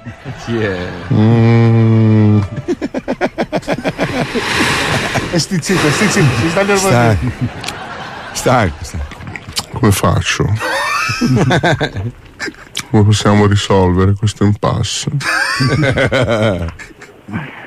Chi 0.45 0.57
è? 0.57 0.87
Mm, 1.13 2.39
E 5.31 5.39
sti 5.39 5.61
zitto, 5.61 5.89
sti 5.89 6.07
zitto, 6.09 6.35
si 6.41 6.49
sta 6.49 6.51
Stai. 6.63 6.65
nervosendo. 6.65 7.31
Stai. 8.33 8.71
Come 9.73 9.91
faccio? 9.91 10.45
Come 12.91 13.03
possiamo 13.05 13.47
risolvere 13.47 14.13
questo 14.13 14.43
impasse? 14.43 15.09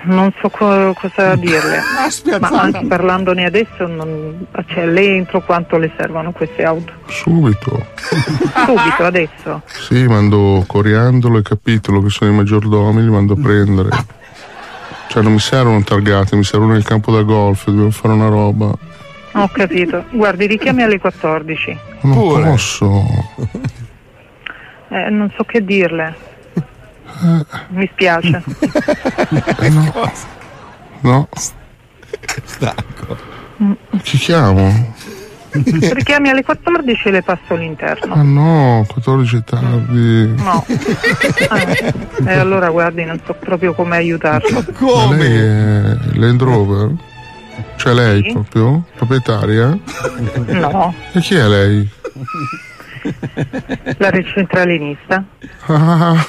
Non 0.02 0.32
so 0.40 0.50
co- 0.50 0.94
cosa 0.94 1.34
dirle. 1.36 1.80
Ah, 2.06 2.38
Ma 2.38 2.60
anche 2.60 2.86
parlandone 2.86 3.44
adesso, 3.44 3.86
non... 3.86 4.46
cioè, 4.68 4.86
lei 4.86 5.16
entro 5.16 5.40
quanto 5.40 5.76
le 5.76 5.90
servono 5.96 6.30
queste 6.30 6.62
auto? 6.62 6.92
Subito. 7.06 7.86
Subito, 8.64 9.04
adesso. 9.04 9.62
Sì, 9.66 10.06
mando 10.06 10.62
Coriandolo 10.66 11.38
e 11.38 11.42
Capitolo 11.42 12.00
che 12.02 12.10
sono 12.10 12.30
i 12.30 12.34
maggiordomi, 12.34 13.02
li 13.02 13.10
mando 13.10 13.32
a 13.32 13.36
prendere. 13.40 13.88
Cioè 15.08 15.22
non 15.22 15.32
mi 15.32 15.40
servono 15.40 15.82
targate, 15.82 16.36
mi 16.36 16.44
servono 16.44 16.74
nel 16.74 16.84
campo 16.84 17.10
da 17.10 17.22
golf, 17.22 17.64
dobbiamo 17.66 17.90
fare 17.90 18.14
una 18.14 18.28
roba. 18.28 18.72
Ho 19.32 19.48
capito. 19.48 20.04
Guardi, 20.10 20.46
richiami 20.46 20.82
alle 20.82 21.00
14. 21.00 21.78
Non 22.02 22.14
posso. 22.14 23.04
Eh, 24.88 25.10
non 25.10 25.32
so 25.36 25.42
che 25.44 25.64
dirle. 25.64 26.14
Mi 27.68 27.88
spiace. 27.92 28.42
Eh, 29.60 29.68
no. 29.70 29.92
No. 31.00 31.28
Chi 34.02 34.16
chiamo? 34.18 34.94
Richiami 35.50 36.28
alle 36.28 36.42
14 36.44 37.08
e 37.08 37.10
le 37.10 37.22
passo 37.22 37.54
Ah 37.54 37.56
l'interno. 37.56 38.22
no, 38.22 38.84
14 38.86 39.36
è 39.38 39.44
tardi. 39.44 40.34
No. 40.36 40.64
Eh, 40.68 41.94
E 42.26 42.32
allora 42.34 42.68
guardi, 42.70 43.04
non 43.04 43.18
so 43.24 43.34
proprio 43.34 43.72
come 43.72 43.96
aiutarlo. 43.96 44.64
Ma 44.80 45.14
lei 45.16 45.32
è 45.34 45.96
Land 46.18 46.42
Rover? 46.42 46.90
Cioè 47.76 47.94
lei 47.94 48.22
Sì. 48.22 48.32
proprio? 48.32 48.84
Proprietaria? 48.96 49.78
No, 50.48 50.94
E 51.12 51.20
chi 51.20 51.34
è 51.36 51.46
lei? 51.46 51.88
la 53.98 54.10
centralinista. 54.24 55.24
Ah, 55.66 56.26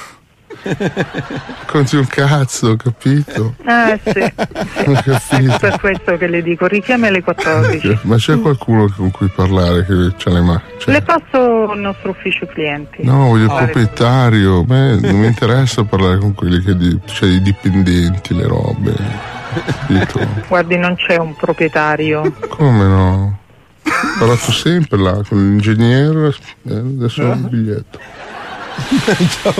conti 1.66 1.96
un 1.96 2.06
cazzo, 2.06 2.68
ho 2.70 2.76
capito? 2.76 3.54
Eh 3.64 4.00
sì, 4.04 4.18
Ho 4.88 4.92
ecco 4.92 5.02
capito. 5.04 5.58
per 5.58 5.78
questo 5.80 6.16
che 6.16 6.26
le 6.26 6.42
dico, 6.42 6.66
richiami 6.66 7.06
alle 7.06 7.22
14. 7.22 8.00
Ma 8.02 8.16
c'è 8.16 8.38
qualcuno 8.40 8.88
con 8.94 9.10
cui 9.10 9.28
parlare 9.28 9.84
che 9.84 10.14
c'ha 10.16 10.30
le 10.30 10.40
mani? 10.40 10.60
Le 10.86 11.02
passo 11.02 11.70
al 11.70 11.78
nostro 11.78 12.10
ufficio 12.10 12.46
clienti. 12.46 13.02
No, 13.04 13.26
voglio 13.28 13.44
il 13.44 13.54
proprietario. 13.54 14.64
Beh, 14.64 14.96
non 15.00 15.18
mi 15.20 15.26
interessa 15.26 15.84
parlare 15.84 16.18
con 16.18 16.34
quelli 16.34 16.60
che 16.62 16.76
di, 16.76 16.98
cioè 17.06 17.28
i 17.28 17.42
dipendenti, 17.42 18.34
le 18.34 18.46
robe. 18.46 18.94
Capito? 19.64 20.20
Guardi, 20.48 20.76
non 20.76 20.94
c'è 20.96 21.16
un 21.16 21.34
proprietario. 21.34 22.32
Come 22.48 22.84
no? 22.86 23.38
Ho 23.84 24.18
parlato 24.18 24.52
sempre 24.52 24.98
là 24.98 25.20
con 25.26 25.38
l'ingegnere. 25.38 26.34
eh, 26.68 26.74
adesso 26.76 27.22
ho 27.22 27.32
il 27.32 27.48
biglietto. 27.48 27.98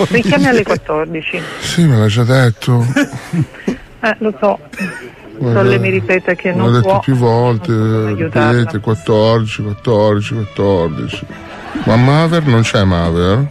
Richiami 0.09 0.47
alle 0.47 0.63
14. 0.63 1.41
Sì, 1.59 1.85
me 1.85 1.97
l'ha 1.97 2.07
già 2.07 2.23
detto. 2.23 2.85
Eh, 4.01 4.15
lo 4.19 4.33
so. 4.39 4.57
Guarda, 5.39 5.61
lei 5.61 5.77
mi 5.77 5.89
ripete 5.89 6.33
che 6.37 6.53
non 6.53 6.71
l'ha 6.71 6.77
detto 6.77 6.87
può. 6.87 6.99
più 6.99 7.15
volte. 7.15 8.13
Ripete 8.13 8.79
14, 8.79 9.61
14, 9.61 10.33
14. 10.35 11.25
Ma 11.83 11.97
Maver 11.97 12.45
non 12.45 12.61
c'è 12.61 12.83
Maver? 12.85 13.45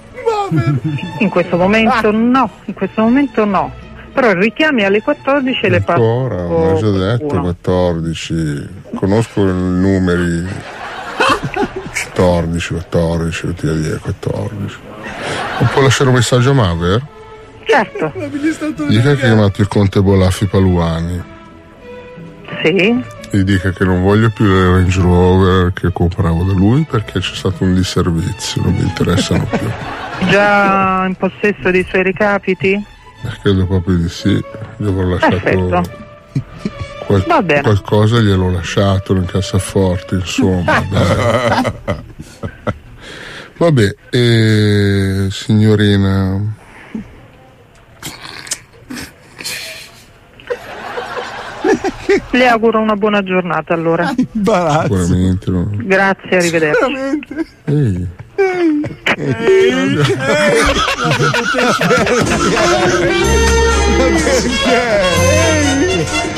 In 1.19 1.29
questo 1.29 1.59
momento 1.59 2.11
no, 2.11 2.51
in 2.65 2.73
questo 2.73 3.03
momento 3.03 3.45
no. 3.45 3.71
Però 4.15 4.33
richiami 4.33 4.85
alle 4.85 5.03
14 5.03 5.67
e 5.67 5.69
le 5.69 5.81
passo. 5.83 6.01
Ancora, 6.01 6.47
me 6.47 6.73
l'ha 6.73 6.75
già 6.79 6.91
detto 6.91 7.41
14. 7.41 8.69
Conosco 8.95 9.47
i 9.47 9.53
numeri. 9.53 10.47
14, 12.05 12.75
14, 12.75 13.47
tutti 13.47 13.67
a 13.67 13.73
dire 13.73 13.97
14. 13.97 14.77
Non 15.61 15.69
può 15.73 15.83
lasciare 15.83 16.11
un 16.11 16.17
messaggio 16.17 16.51
a 16.51 16.55
Maver? 16.55 17.07
Certo. 17.65 18.13
Dica 18.89 19.03
che 19.03 19.11
ha 19.11 19.15
chiamato 19.15 19.61
il 19.61 19.69
conte 19.69 20.01
Bolaffi 20.01 20.47
Paluani. 20.47 21.23
Sì. 22.63 23.05
Gli 23.31 23.43
dica 23.43 23.71
che 23.73 23.85
non 23.85 24.03
voglio 24.03 24.31
più 24.31 24.47
le 24.47 24.65
Range 24.65 25.01
Rover 25.03 25.73
che 25.75 25.93
compravo 25.93 26.45
da 26.45 26.53
lui 26.55 26.87
perché 26.89 27.21
c'è 27.21 27.35
stato 27.35 27.63
un 27.65 27.75
disservizio, 27.75 28.63
non 28.63 28.73
mi 28.73 28.83
interessano 28.83 29.45
più. 29.45 29.69
Già 30.31 31.05
in 31.07 31.15
possesso 31.15 31.71
dei 31.71 31.85
suoi 31.87 32.05
recapiti? 32.05 32.73
Eh, 32.73 33.39
Credo 33.43 33.67
proprio 33.67 33.97
di 33.97 34.09
sì. 34.09 34.43
Gli 34.77 34.87
avrò 34.87 35.09
lasciato 35.09 35.37
Perfetto. 35.37 36.07
Qual- 37.09 37.25
Va 37.27 37.43
bene. 37.43 37.63
qualcosa, 37.63 38.21
gliel'ho 38.21 38.51
lasciato 38.51 39.15
nel 39.15 39.25
cassaforte, 39.25 40.17
insomma. 40.17 40.83
Vabbè, 43.57 43.95
eh, 44.11 45.27
signorina. 45.31 46.41
Le 52.31 52.47
auguro 52.49 52.79
una 52.81 52.95
buona 52.95 53.23
giornata 53.23 53.75
allora. 53.75 54.07
Sicuramente 54.15 55.51
non. 55.51 55.77
Grazie, 55.85 56.37
arrivederci. 56.37 57.21
Ehi. 57.65 58.07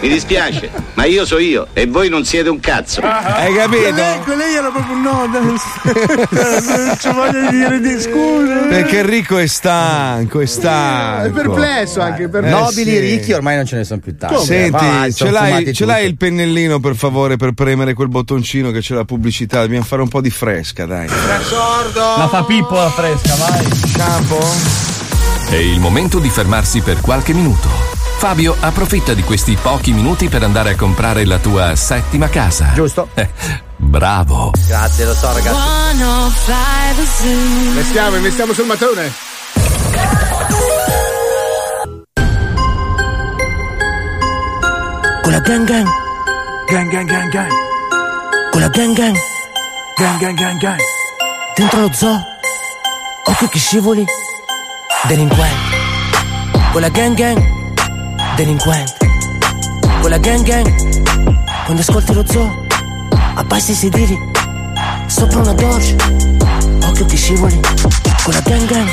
Mi 0.00 0.10
dispiace, 0.10 0.70
ma 0.94 1.04
io 1.06 1.24
so 1.24 1.38
io 1.38 1.68
e 1.72 1.86
voi 1.86 2.10
non 2.10 2.24
siete 2.26 2.50
un 2.50 2.60
cazzo. 2.60 3.00
Hai 3.00 3.54
capito? 3.54 3.82
Quelle, 3.84 4.20
quelle 4.24 4.52
era 4.54 4.68
proprio 4.70 4.94
un 4.94 5.00
no. 5.00 5.26
non 5.32 6.96
ci 6.98 7.10
voglio 7.10 7.48
dire 7.50 7.80
di 7.80 7.98
scuse. 8.00 8.66
Perché 8.68 8.98
Enrico 8.98 9.38
è 9.38 9.46
stanco, 9.46 10.40
è 10.40 10.46
stanco. 10.46 11.26
È 11.28 11.30
perplesso 11.42 12.02
anche 12.02 12.28
per 12.28 12.44
Eh, 12.44 12.50
Nobili 12.50 12.90
sì. 12.90 12.98
ricchi 12.98 13.32
ormai 13.32 13.56
non 13.56 13.64
ce 13.64 13.76
ne 13.76 13.84
sono 13.84 14.00
più 14.00 14.14
tanti. 14.14 14.44
Senti, 14.44 14.70
Vai, 14.72 15.14
ce 15.14 15.30
l'hai, 15.30 15.72
ce 15.72 15.84
l'hai 15.86 16.04
il 16.06 16.16
pennellino 16.18 16.80
per 16.80 16.96
favore 16.96 17.36
per 17.36 17.52
premere 17.52 17.94
quel 17.94 18.08
bottoncino 18.08 18.70
che 18.72 18.80
c'è 18.80 18.94
la 18.94 19.04
pubblicità? 19.04 19.62
Dobbiamo 19.62 19.84
fare 19.84 20.02
un 20.02 20.08
po' 20.08 20.20
di 20.20 20.30
fresca, 20.30 20.84
dai. 20.84 21.06
La 21.08 22.28
fa 22.28 22.44
Pippo 22.44 22.74
la 22.74 22.90
fresca, 22.90 23.34
vai. 23.36 23.66
Shampoo? 23.88 24.93
È 25.54 25.58
il 25.58 25.78
momento 25.78 26.18
di 26.18 26.28
fermarsi 26.30 26.80
per 26.80 27.00
qualche 27.00 27.32
minuto. 27.32 27.68
Fabio 28.18 28.56
approfitta 28.58 29.14
di 29.14 29.22
questi 29.22 29.54
pochi 29.54 29.92
minuti 29.92 30.28
per 30.28 30.42
andare 30.42 30.70
a 30.70 30.74
comprare 30.74 31.24
la 31.24 31.38
tua 31.38 31.76
settima 31.76 32.28
casa. 32.28 32.72
Giusto. 32.74 33.08
bravo. 33.78 34.50
Grazie, 34.66 35.04
lo 35.04 35.14
so, 35.14 35.32
ragazzi. 35.32 35.56
Investiamo, 37.28 38.16
investiamo 38.16 38.52
sul 38.52 38.66
matone. 38.66 39.12
Con 45.22 45.32
la 45.32 45.38
gang 45.40 45.64
gang, 45.66 45.88
Gang, 46.66 46.90
gang, 46.90 47.06
gang, 47.08 47.30
gang. 47.30 47.50
con 48.50 48.60
la 48.60 48.68
gang 48.70 48.92
gang, 48.96 49.16
Gang, 49.96 50.18
gang, 50.18 50.36
gang, 50.36 50.58
gang. 50.58 50.80
dentro 51.54 51.80
lo 51.80 51.92
zoo. 51.92 52.20
Occhio 53.26 53.48
che 53.48 53.58
scivoli, 53.60 54.04
delinquente. 55.08 55.76
Con 56.72 56.82
la 56.82 56.88
gang 56.88 57.14
gang, 57.16 57.38
delinquente. 58.36 58.92
Con 60.00 60.10
la 60.10 60.18
gang 60.18 60.42
gang, 60.44 60.66
quando 61.64 61.82
ascolti 61.82 62.14
lo 62.14 62.24
zoo, 62.26 62.50
abbassi 63.34 63.72
i 63.72 63.74
sedili, 63.74 64.18
sopra 65.06 65.38
una 65.40 65.52
Dodge. 65.52 65.96
Occhio 66.86 67.06
che 67.06 67.16
scivoli, 67.16 67.60
con 68.22 68.32
la 68.34 68.40
gang 68.40 68.66
gang, 68.66 68.90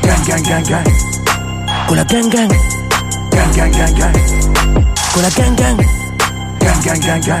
Gang, 0.00 0.24
gang, 0.26 0.46
gang, 0.46 0.66
gang. 0.66 0.86
con 1.86 1.96
la 1.96 2.04
gang 2.04 2.28
gang, 2.28 2.48
Gang, 3.30 3.54
gang, 3.54 3.70
gang, 3.76 3.94
gang. 3.96 4.14
con 5.12 5.22
la 5.22 5.28
gang 5.30 5.54
gang, 5.56 5.76
Gang, 6.58 6.82
gang, 6.82 7.00
gang, 7.00 7.24
gang. 7.24 7.40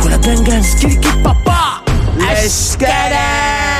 con 0.00 0.10
la 0.10 0.16
gang 0.18 0.42
gang. 0.42 0.64
Schirichi 0.64 1.12
papà, 1.22 1.82
Let's 2.16 2.76
get 2.76 3.12
it 3.12 3.79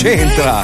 c'entra? 0.00 0.62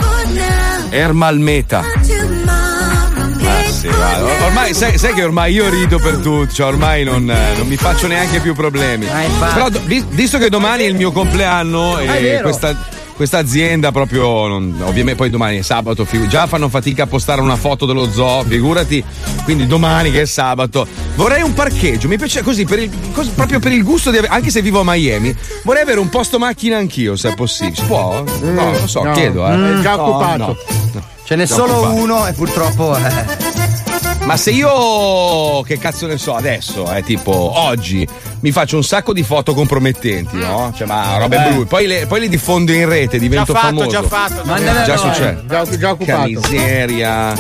Ermal 0.89 1.39
Meta. 1.39 1.81
Ah, 1.81 3.71
sì, 3.71 3.87
guarda, 3.89 4.45
ormai 4.47 4.73
sai, 4.73 4.97
sai 4.97 5.13
che 5.13 5.23
ormai 5.23 5.53
io 5.53 5.69
rido 5.69 5.99
per 5.99 6.17
tutto, 6.17 6.51
cioè 6.51 6.69
ormai 6.69 7.05
non, 7.05 7.25
non 7.25 7.67
mi 7.67 7.77
faccio 7.77 8.07
neanche 8.07 8.41
più 8.41 8.55
problemi. 8.55 9.07
Però 9.53 9.69
do- 9.69 9.81
vi- 9.85 10.05
visto 10.09 10.39
che 10.39 10.49
domani 10.49 10.85
è 10.85 10.87
il 10.87 10.95
mio 10.95 11.13
compleanno 11.13 11.97
Ah, 11.97 12.15
e 12.17 12.41
questa, 12.41 12.75
questa 13.15 13.37
azienda 13.39 13.93
proprio, 13.93 14.47
non- 14.47 14.75
ovviamente 14.81 15.17
poi 15.17 15.29
domani 15.29 15.59
è 15.59 15.63
sabato, 15.63 16.07
già 16.29 16.47
fanno 16.47 16.71
fatica 16.71 17.03
a 17.03 17.07
postare 17.07 17.43
una 17.43 17.57
foto 17.57 17.85
dello 17.85 18.11
zoo, 18.11 18.43
figurati, 18.43 19.05
quindi 19.45 19.67
domani 19.67 20.11
che 20.11 20.23
è 20.23 20.27
sabato. 20.27 20.87
Vorrei 21.17 21.41
un 21.43 21.55
parcheggio, 21.55 22.09
mi 22.09 22.19
piace 22.19 22.43
così, 22.43 22.65
per 22.65 22.79
il- 22.79 22.91
cos- 23.13 23.29
proprio 23.29 23.59
per 23.59 23.73
il 23.73 23.83
gusto 23.83 24.11
di 24.11 24.19
avere, 24.19 24.33
anche 24.33 24.51
se 24.51 24.61
vivo 24.61 24.81
a 24.81 24.83
Miami, 24.85 25.35
vorrei 25.65 25.83
avere 25.83 25.99
un 25.99 26.11
posto 26.11 26.39
macchina 26.39 26.77
anch'io, 26.77 27.17
se 27.17 27.31
è 27.31 27.35
possibile. 27.35 27.75
Si 27.77 27.83
può? 27.85 28.23
No, 28.43 28.53
non 28.53 28.73
lo 28.73 28.87
so, 28.87 29.03
no. 29.03 29.13
chiedo. 29.13 29.47
Eh. 29.49 29.57
Mm, 29.57 29.79
è 29.79 29.83
già 29.83 30.01
occupato. 30.03 30.37
no, 30.37 30.57
no. 30.93 31.03
Ce 31.25 31.35
n'è 31.35 31.47
Già 31.47 31.55
solo 31.55 31.73
occupato. 31.79 31.95
uno 32.03 32.27
e 32.27 32.33
purtroppo. 32.35 32.97
eh. 32.97 33.25
Ma 34.25 34.37
se 34.37 34.51
io, 34.51 35.63
che 35.63 35.79
cazzo 35.79 36.07
ne 36.07 36.19
so, 36.19 36.35
adesso, 36.35 36.93
eh, 36.93 37.03
tipo 37.03 37.33
oggi, 37.33 38.07
mi 38.47 38.53
faccio 38.53 38.77
un 38.77 38.85
sacco 38.85 39.13
di 39.13 39.25
foto 39.25 39.55
compromettenti, 39.55 40.37
no? 40.37 40.73
Cioè, 40.77 40.87
ma 40.87 41.17
robe 41.19 41.37
Eh. 41.37 41.49
brutte. 41.51 41.67
Poi 41.67 41.87
le, 41.89 42.07
poi 42.07 42.21
le 42.21 42.29
diffondo 42.29 42.71
in 42.73 42.89
rete, 42.89 43.19
divento 43.19 43.53
Già 43.53 43.59
fatto, 43.59 43.75
famoso. 43.79 43.89
già 43.91 44.03
fatto. 44.05 44.43
Mandale 44.45 44.85
già 44.85 44.97
succede. 44.97 45.43
Già, 45.49 45.65
già 45.65 45.77
Che 45.77 45.87
occupato. 45.87 46.27
miseria. 46.29 47.35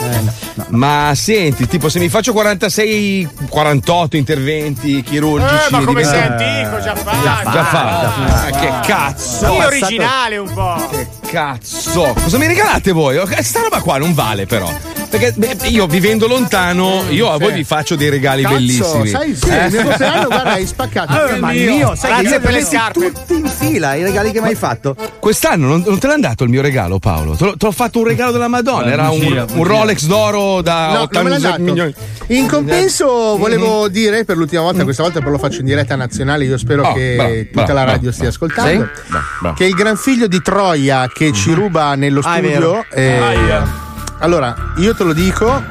Ma 0.70 1.12
senti, 1.14 1.68
tipo, 1.68 1.88
se 1.88 2.00
mi 2.00 2.08
faccio 2.08 2.32
46, 2.32 3.28
48 3.48 4.16
interventi 4.16 5.00
chirurgici. 5.04 5.54
Eh, 5.54 5.70
ma 5.70 5.84
come 5.84 6.02
divento- 6.02 6.08
sei 6.10 6.22
antico, 6.22 6.82
già 6.82 6.96
fatto. 6.96 7.50
Già 7.52 7.64
fatto. 7.64 8.22
Ah, 8.32 8.58
che 8.58 8.72
cazzo. 8.92 9.46
Sì, 9.52 9.64
originale 9.64 10.36
un 10.38 10.52
po'. 10.52 10.88
Che 10.90 11.06
cazzo. 11.30 12.14
Cosa 12.20 12.36
mi 12.38 12.48
regalate 12.48 12.90
voi? 12.90 13.16
Eh, 13.16 13.42
Sta 13.44 13.60
roba 13.60 13.80
qua 13.80 13.98
non 13.98 14.12
vale, 14.12 14.44
però. 14.46 14.68
Perché 15.18 15.32
beh, 15.34 15.68
io 15.68 15.86
vivendo 15.86 16.26
lontano, 16.26 17.04
io 17.08 17.30
a 17.30 17.38
voi 17.38 17.52
vi 17.54 17.64
faccio 17.64 17.94
dei 17.96 18.10
regali 18.10 18.42
Cazzo, 18.42 18.54
bellissimi. 18.54 19.08
sai, 19.08 19.34
sì, 19.34 19.48
Eh? 19.48 19.64
il 19.66 19.72
mio 19.72 19.82
compleanno, 19.84 20.26
guarda, 20.26 20.52
hai 20.52 20.66
spaccato. 20.66 21.12
Ah, 21.12 21.36
ma 21.38 21.52
il 21.52 21.70
mio, 21.70 21.94
sai 21.94 22.16
che 22.16 22.20
Grazie 22.22 22.40
per 22.40 22.52
le 22.52 22.62
scarpe. 22.62 23.12
tutti 23.12 23.34
in 23.34 23.46
fila 23.46 23.94
i 23.94 24.02
regali 24.02 24.30
che 24.30 24.40
mi 24.42 24.48
hai 24.48 24.54
fatto. 24.54 24.94
Quest'anno 25.18 25.66
non, 25.68 25.82
non 25.86 25.98
te 25.98 26.06
l'hanno 26.06 26.20
dato 26.20 26.44
il 26.44 26.50
mio 26.50 26.60
regalo, 26.60 26.98
Paolo. 26.98 27.34
Te 27.34 27.44
l'ho, 27.44 27.56
te 27.56 27.64
l'ho 27.64 27.72
fatto 27.72 28.00
un 28.00 28.04
regalo 28.06 28.32
della 28.32 28.48
Madonna. 28.48 28.86
Eh, 28.86 28.92
Era 28.92 29.10
un, 29.10 29.46
un. 29.54 29.64
Rolex 29.64 30.04
d'oro 30.04 30.60
da 30.60 30.92
No, 30.92 31.08
non 31.10 31.22
me 31.24 31.30
l'ha 31.30 31.36
80 31.36 31.48
dato. 31.48 31.62
milioni. 31.62 31.94
In 32.28 32.46
compenso, 32.46 33.32
Mhm. 33.34 33.38
volevo 33.40 33.88
dire 33.88 34.24
per 34.24 34.36
l'ultima 34.36 34.62
volta, 34.62 34.84
questa 34.84 35.02
volta 35.02 35.20
però 35.20 35.30
lo 35.32 35.38
faccio 35.38 35.60
in 35.60 35.66
diretta 35.66 35.96
nazionale. 35.96 36.44
Io 36.44 36.58
spero 36.58 36.82
Oh, 36.88 36.92
che 36.92 37.14
bravo, 37.16 37.32
tutta 37.34 37.50
bravo, 37.52 37.72
la 37.72 37.84
radio 37.84 38.10
bravo, 38.10 38.12
stia 38.12 38.28
bravo. 38.30 38.44
ascoltando. 38.52 38.90
Sì? 38.94 39.00
Bravo, 39.10 39.24
bravo. 39.40 39.54
Che 39.56 39.64
il 39.64 39.74
gran 39.74 39.96
figlio 39.96 40.26
di 40.26 40.42
Troia 40.42 41.10
che 41.12 41.32
ci 41.32 41.52
ruba 41.52 41.94
nello 41.94 42.20
Ah, 42.22 42.34
è 42.34 42.38
studio. 42.38 42.50
vero. 42.58 42.84
eh, 42.92 43.16
Aia. 43.18 43.84
Allora, 44.18 44.54
io 44.76 44.94
te 44.94 45.04
lo 45.04 45.12
dico, 45.12 45.62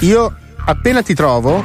io 0.00 0.34
appena 0.66 1.02
ti 1.02 1.14
trovo, 1.14 1.64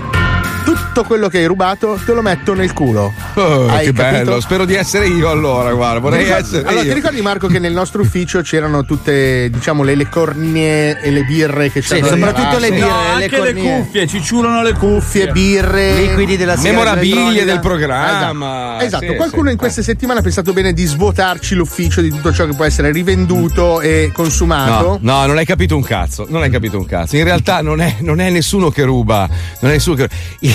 tutto 0.74 1.04
quello 1.04 1.28
che 1.30 1.40
hai 1.40 1.46
rubato 1.46 2.00
te 2.06 2.14
lo 2.14 2.22
metto 2.22 2.54
nel 2.54 2.74
culo. 2.74 3.12
Oh, 3.36 3.68
Hai 3.68 3.86
che 3.86 3.94
capito? 3.94 4.24
bello, 4.26 4.40
spero 4.42 4.66
di 4.66 4.76
essere 4.76 5.08
io 5.08 5.30
allora, 5.30 5.74
guarda, 5.74 6.00
vorrei 6.00 6.20
Ti 6.20 6.26
ricordi- 6.26 6.46
essere 6.48 6.68
allora, 6.68 6.84
io. 6.84 6.88
ti 6.90 6.94
ricordi 6.94 7.22
Marco 7.22 7.48
che 7.48 7.60
nel 7.60 7.74
nostro 7.74 8.02
ufficio 8.02 8.42
c'erano 8.42 8.84
tutte, 8.86 9.50
diciamo, 9.50 9.84
le, 9.84 9.96
le 9.96 10.10
cornie 10.10 11.00
e 11.02 11.12
le 11.12 11.24
birre 11.24 11.72
che 11.72 11.82
c'erano? 11.82 12.08
soprattutto 12.08 12.58
le 12.58 12.70
birre, 12.72 12.80
No, 12.90 12.96
le 13.18 13.24
anche 13.24 13.42
le 13.42 13.54
cornie. 13.54 13.78
cuffie, 13.84 14.08
ci 14.08 14.22
ciulano 14.24 14.62
le 14.62 14.74
Cuffie, 14.74 15.32
birre, 15.32 15.94
Liquidi 16.02 16.38
della 16.38 16.56
sigaretta 16.56 16.96
Memorabilie 16.96 17.46
del 17.46 17.60
programma. 17.60 18.76
Esatto, 18.78 18.86
Esatto. 18.86 19.06
Sì, 19.12 19.16
qualcuno 19.16 19.46
sì. 19.46 19.52
in 19.52 19.58
queste 19.58 19.84
settimane 19.84 20.20
ha 20.20 20.24
pensato 20.24 20.54
bene 20.54 20.74
di 20.74 20.86
svuotarci 20.86 21.56
l'ufficio 21.56 22.02
di 22.02 22.10
tutto 22.10 22.32
ciò 22.34 22.46
che 22.46 22.54
può 22.56 22.66
essere 22.66 22.92
rivenduto 22.92 23.82
e 23.82 24.12
consumato. 24.14 25.00
No, 25.02 25.20
no, 25.20 25.26
non 25.26 25.38
hai 25.38 25.46
capito 25.46 25.76
un 25.76 25.84
cazzo. 25.84 26.26
Non 26.30 26.42
hai 26.42 26.50
capito 26.50 26.78
un 26.78 26.86
cazzo. 26.86 27.16
In 27.16 27.24
realtà 27.24 27.62
non 27.62 27.82
è, 27.82 27.98
non 28.00 28.20
è 28.20 28.30
nessuno 28.30 28.70
che 28.70 28.84
ruba. 28.84 29.28
Non 29.60 29.72
è 29.72 29.76
nessuno 29.76 29.96
che 29.96 30.10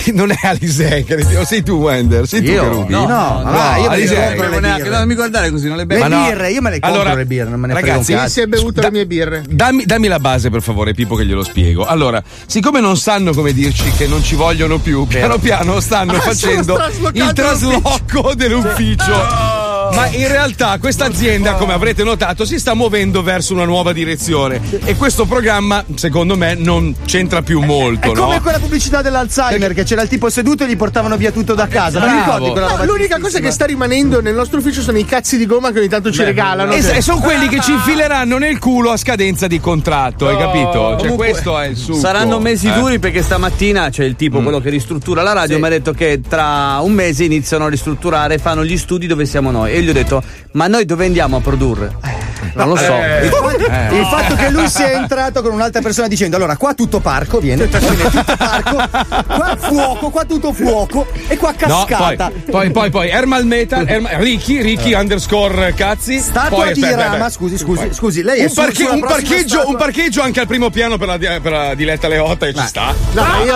Non 0.13 0.31
è 0.31 0.37
Alisei 0.43 1.05
che 1.05 1.15
o 1.37 1.45
sei 1.45 1.63
tu, 1.63 1.75
Wender. 1.75 2.27
Sei 2.27 2.43
tu 2.43 2.51
Io? 2.51 2.63
che 2.63 2.69
rubi. 2.69 2.93
No, 2.93 3.07
no, 3.07 3.43
ma 3.45 3.77
io 3.77 3.83
me 3.91 3.97
le 3.97 4.03
Alisei. 4.03 4.37
compro 4.37 4.61
le 4.61 4.61
birre. 4.75 4.89
Non 4.91 5.07
mi 5.07 5.15
guardare 5.15 5.51
così, 5.51 5.67
non 5.69 5.77
le 5.77 5.83
Le 5.83 5.87
bevo. 5.87 6.09
Ma 6.09 6.17
no. 6.17 6.25
birre, 6.27 6.51
io 6.51 6.61
me 6.63 6.71
le 6.71 6.81
compro 6.81 7.01
Allora, 7.01 7.15
le 7.17 7.27
birre, 7.27 7.49
non 7.51 7.61
me 7.61 7.67
ne 7.69 7.75
ragazzi, 7.75 8.13
un 8.13 8.29
Si 8.29 8.41
è 8.41 8.47
bevuto 8.47 8.81
le 8.81 8.91
mie 8.91 9.07
birre. 9.07 9.43
Dammi, 9.49 9.85
dammi 9.85 10.09
la 10.09 10.19
base 10.19 10.51
per 10.51 10.63
favore, 10.63 10.93
Pippo, 10.95 11.15
che 11.17 11.25
glielo 11.25 11.43
spiego. 11.43 11.85
Allora, 11.85 12.23
siccome 12.47 12.81
non 12.81 12.97
sanno 12.97 13.33
come 13.33 13.53
dirci 13.53 13.91
che 13.93 14.07
non 14.07 14.23
ci 14.23 14.35
vogliono 14.35 14.79
più, 14.79 15.07
piano 15.07 15.39
piano 15.39 15.81
stanno 15.81 16.13
Ah, 16.15 16.21
facendo 16.21 16.79
il 17.13 17.33
trasloco 17.33 18.35
dell'ufficio. 18.35 19.64
Ma 19.93 20.07
in 20.09 20.29
realtà 20.29 20.79
questa 20.79 21.07
azienda, 21.07 21.55
come 21.55 21.73
avrete 21.73 22.03
notato, 22.05 22.45
si 22.45 22.59
sta 22.59 22.75
muovendo 22.75 23.23
verso 23.23 23.53
una 23.55 23.65
nuova 23.65 23.93
direzione. 23.93 24.61
E 24.85 24.97
questo 24.97 25.25
programma, 25.25 25.85
secondo 25.95 26.37
me, 26.37 26.55
non 26.55 26.95
c'entra 27.05 27.43
più 27.43 27.61
molto. 27.61 28.13
È 28.13 28.15
come 28.15 28.37
no? 28.37 28.43
quella 28.43 28.59
pubblicità 28.59 29.03
dell'Alzheimer 29.03 29.75
che 29.75 29.85
c'era 29.85 30.03
il 30.03 30.09
tipo 30.09 30.29
seduto 30.31 30.65
e 30.65 30.69
gli 30.69 30.77
portavano 30.77 31.17
via 31.17 31.31
tutto 31.33 31.55
da 31.55 31.67
casa. 31.67 32.01
Bravo. 32.01 32.19
ricordi 32.19 32.51
quella 32.51 32.67
roba? 32.69 32.85
No, 32.85 32.93
l'unica 32.93 33.19
cosa 33.19 33.41
che 33.41 33.51
sta 33.51 33.65
rimanendo 33.65 34.21
nel 34.21 34.35
nostro 34.35 34.59
ufficio 34.59 34.81
sono 34.83 34.99
i 34.99 35.05
cazzi 35.05 35.37
di 35.37 35.47
gomma 35.47 35.71
che 35.73 35.79
ogni 35.79 35.89
tanto 35.89 36.11
ci 36.11 36.23
regalano. 36.23 36.73
E, 36.73 36.79
e 36.79 37.01
sono 37.01 37.21
quelli 37.21 37.49
che 37.49 37.61
ci 37.61 37.73
infileranno 37.73 38.39
nel 38.39 38.59
culo 38.59 38.91
a 38.91 38.97
scadenza 38.97 39.47
di 39.47 39.61
contratto, 39.61 40.29
hai 40.29 40.37
capito? 40.37 40.73
Cioè, 40.73 40.97
Comunque, 40.97 41.31
questo 41.31 41.59
è 41.59 41.69
il 41.69 41.77
succo. 41.77 41.99
Saranno 41.99 42.39
mesi 42.39 42.67
Eh. 42.67 42.71
Mm. 42.71 42.81
duri 42.81 42.99
perché 42.99 43.23
stamattina 43.23 43.91
c'è 43.91 44.05
il 44.05 44.17
tipo, 44.17 44.41
quello 44.41 44.61
che 44.61 44.71
ristruttura 44.71 45.23
la 45.23 45.33
radio, 45.33 45.59
mi 45.59 45.67
ha 45.67 45.71
detto 45.71 45.93
che 45.93 46.21
tra 46.27 46.79
un 46.81 46.93
mese 46.93 47.25
iniziano 47.25 47.67
a 47.67 47.69
ristrutturare, 47.69 48.39
fanno 48.39 48.65
gli 48.65 48.77
studi 48.77 49.07
dove 49.07 49.27
siamo 49.27 49.51
noi. 49.51 49.74
E 49.75 49.83
gli 49.83 49.89
ho 49.89 49.93
detto, 49.93 50.23
ma 50.53 50.69
noi 50.69 50.85
dove 50.85 51.05
andiamo 51.05 51.39
a 51.39 51.41
produrre? 51.41 51.97
Eh, 52.05 52.24
non 52.55 52.69
lo 52.69 52.77
so. 52.77 52.93
Il 53.23 53.31
fatto, 53.31 53.95
il 53.95 54.07
fatto 54.11 54.35
che 54.35 54.51
lui 54.51 54.69
sia 54.69 54.93
entrato 54.93 55.43
con 55.43 55.53
un'altra 55.53 55.81
persona 55.81 56.09
dicendo 56.09 56.37
allora 56.37 56.57
qua 56.57 56.75
tutto 56.75 57.01
parco 57.01 57.39
viene, 57.39 57.67
viene 57.67 58.11
tutto 58.11 58.37
parco, 58.37 58.77
qua 59.27 59.57
fuoco, 59.59 60.11
qua 60.11 60.25
tutto 60.25 60.53
fuoco 60.53 61.07
e 61.29 61.37
qua 61.37 61.53
No, 61.67 61.85
poi, 61.87 61.87
cascata. 61.87 62.31
poi, 62.51 62.71
poi, 62.71 62.91
poi, 62.91 63.09
Ermal 63.09 63.47
Metal, 63.47 63.87
Ermal- 63.89 64.15
Ricky, 64.17 64.61
Ricky 64.63 64.95
underscore 64.95 65.73
cazzi. 65.75 66.19
Statua 66.19 66.65
poi, 66.65 66.73
di 66.75 66.83
Rama, 66.83 67.31
scusi, 67.31 67.57
scusi, 67.59 67.85
Poi- 67.87 67.95
scusi, 67.95 68.23
lei 68.23 68.41
è 68.41 68.43
un, 68.45 68.49
su- 68.51 68.55
parche- 68.61 68.85
un 68.85 69.01
parcheggio, 69.01 69.47
statua- 69.57 69.71
un 69.71 69.77
parcheggio 69.77 70.23
anche 70.23 70.41
al 70.41 70.47
primo 70.47 70.71
piano 70.71 70.97
per 70.99 71.09
la, 71.09 71.19
per 71.19 71.53
la 71.53 71.75
diletta 71.75 72.09
Leotta 72.09 72.47
che 72.47 72.55
ci 72.55 72.67
sta. 72.67 72.95
No, 73.13 73.23
ma 73.23 73.43
io, 73.45 73.55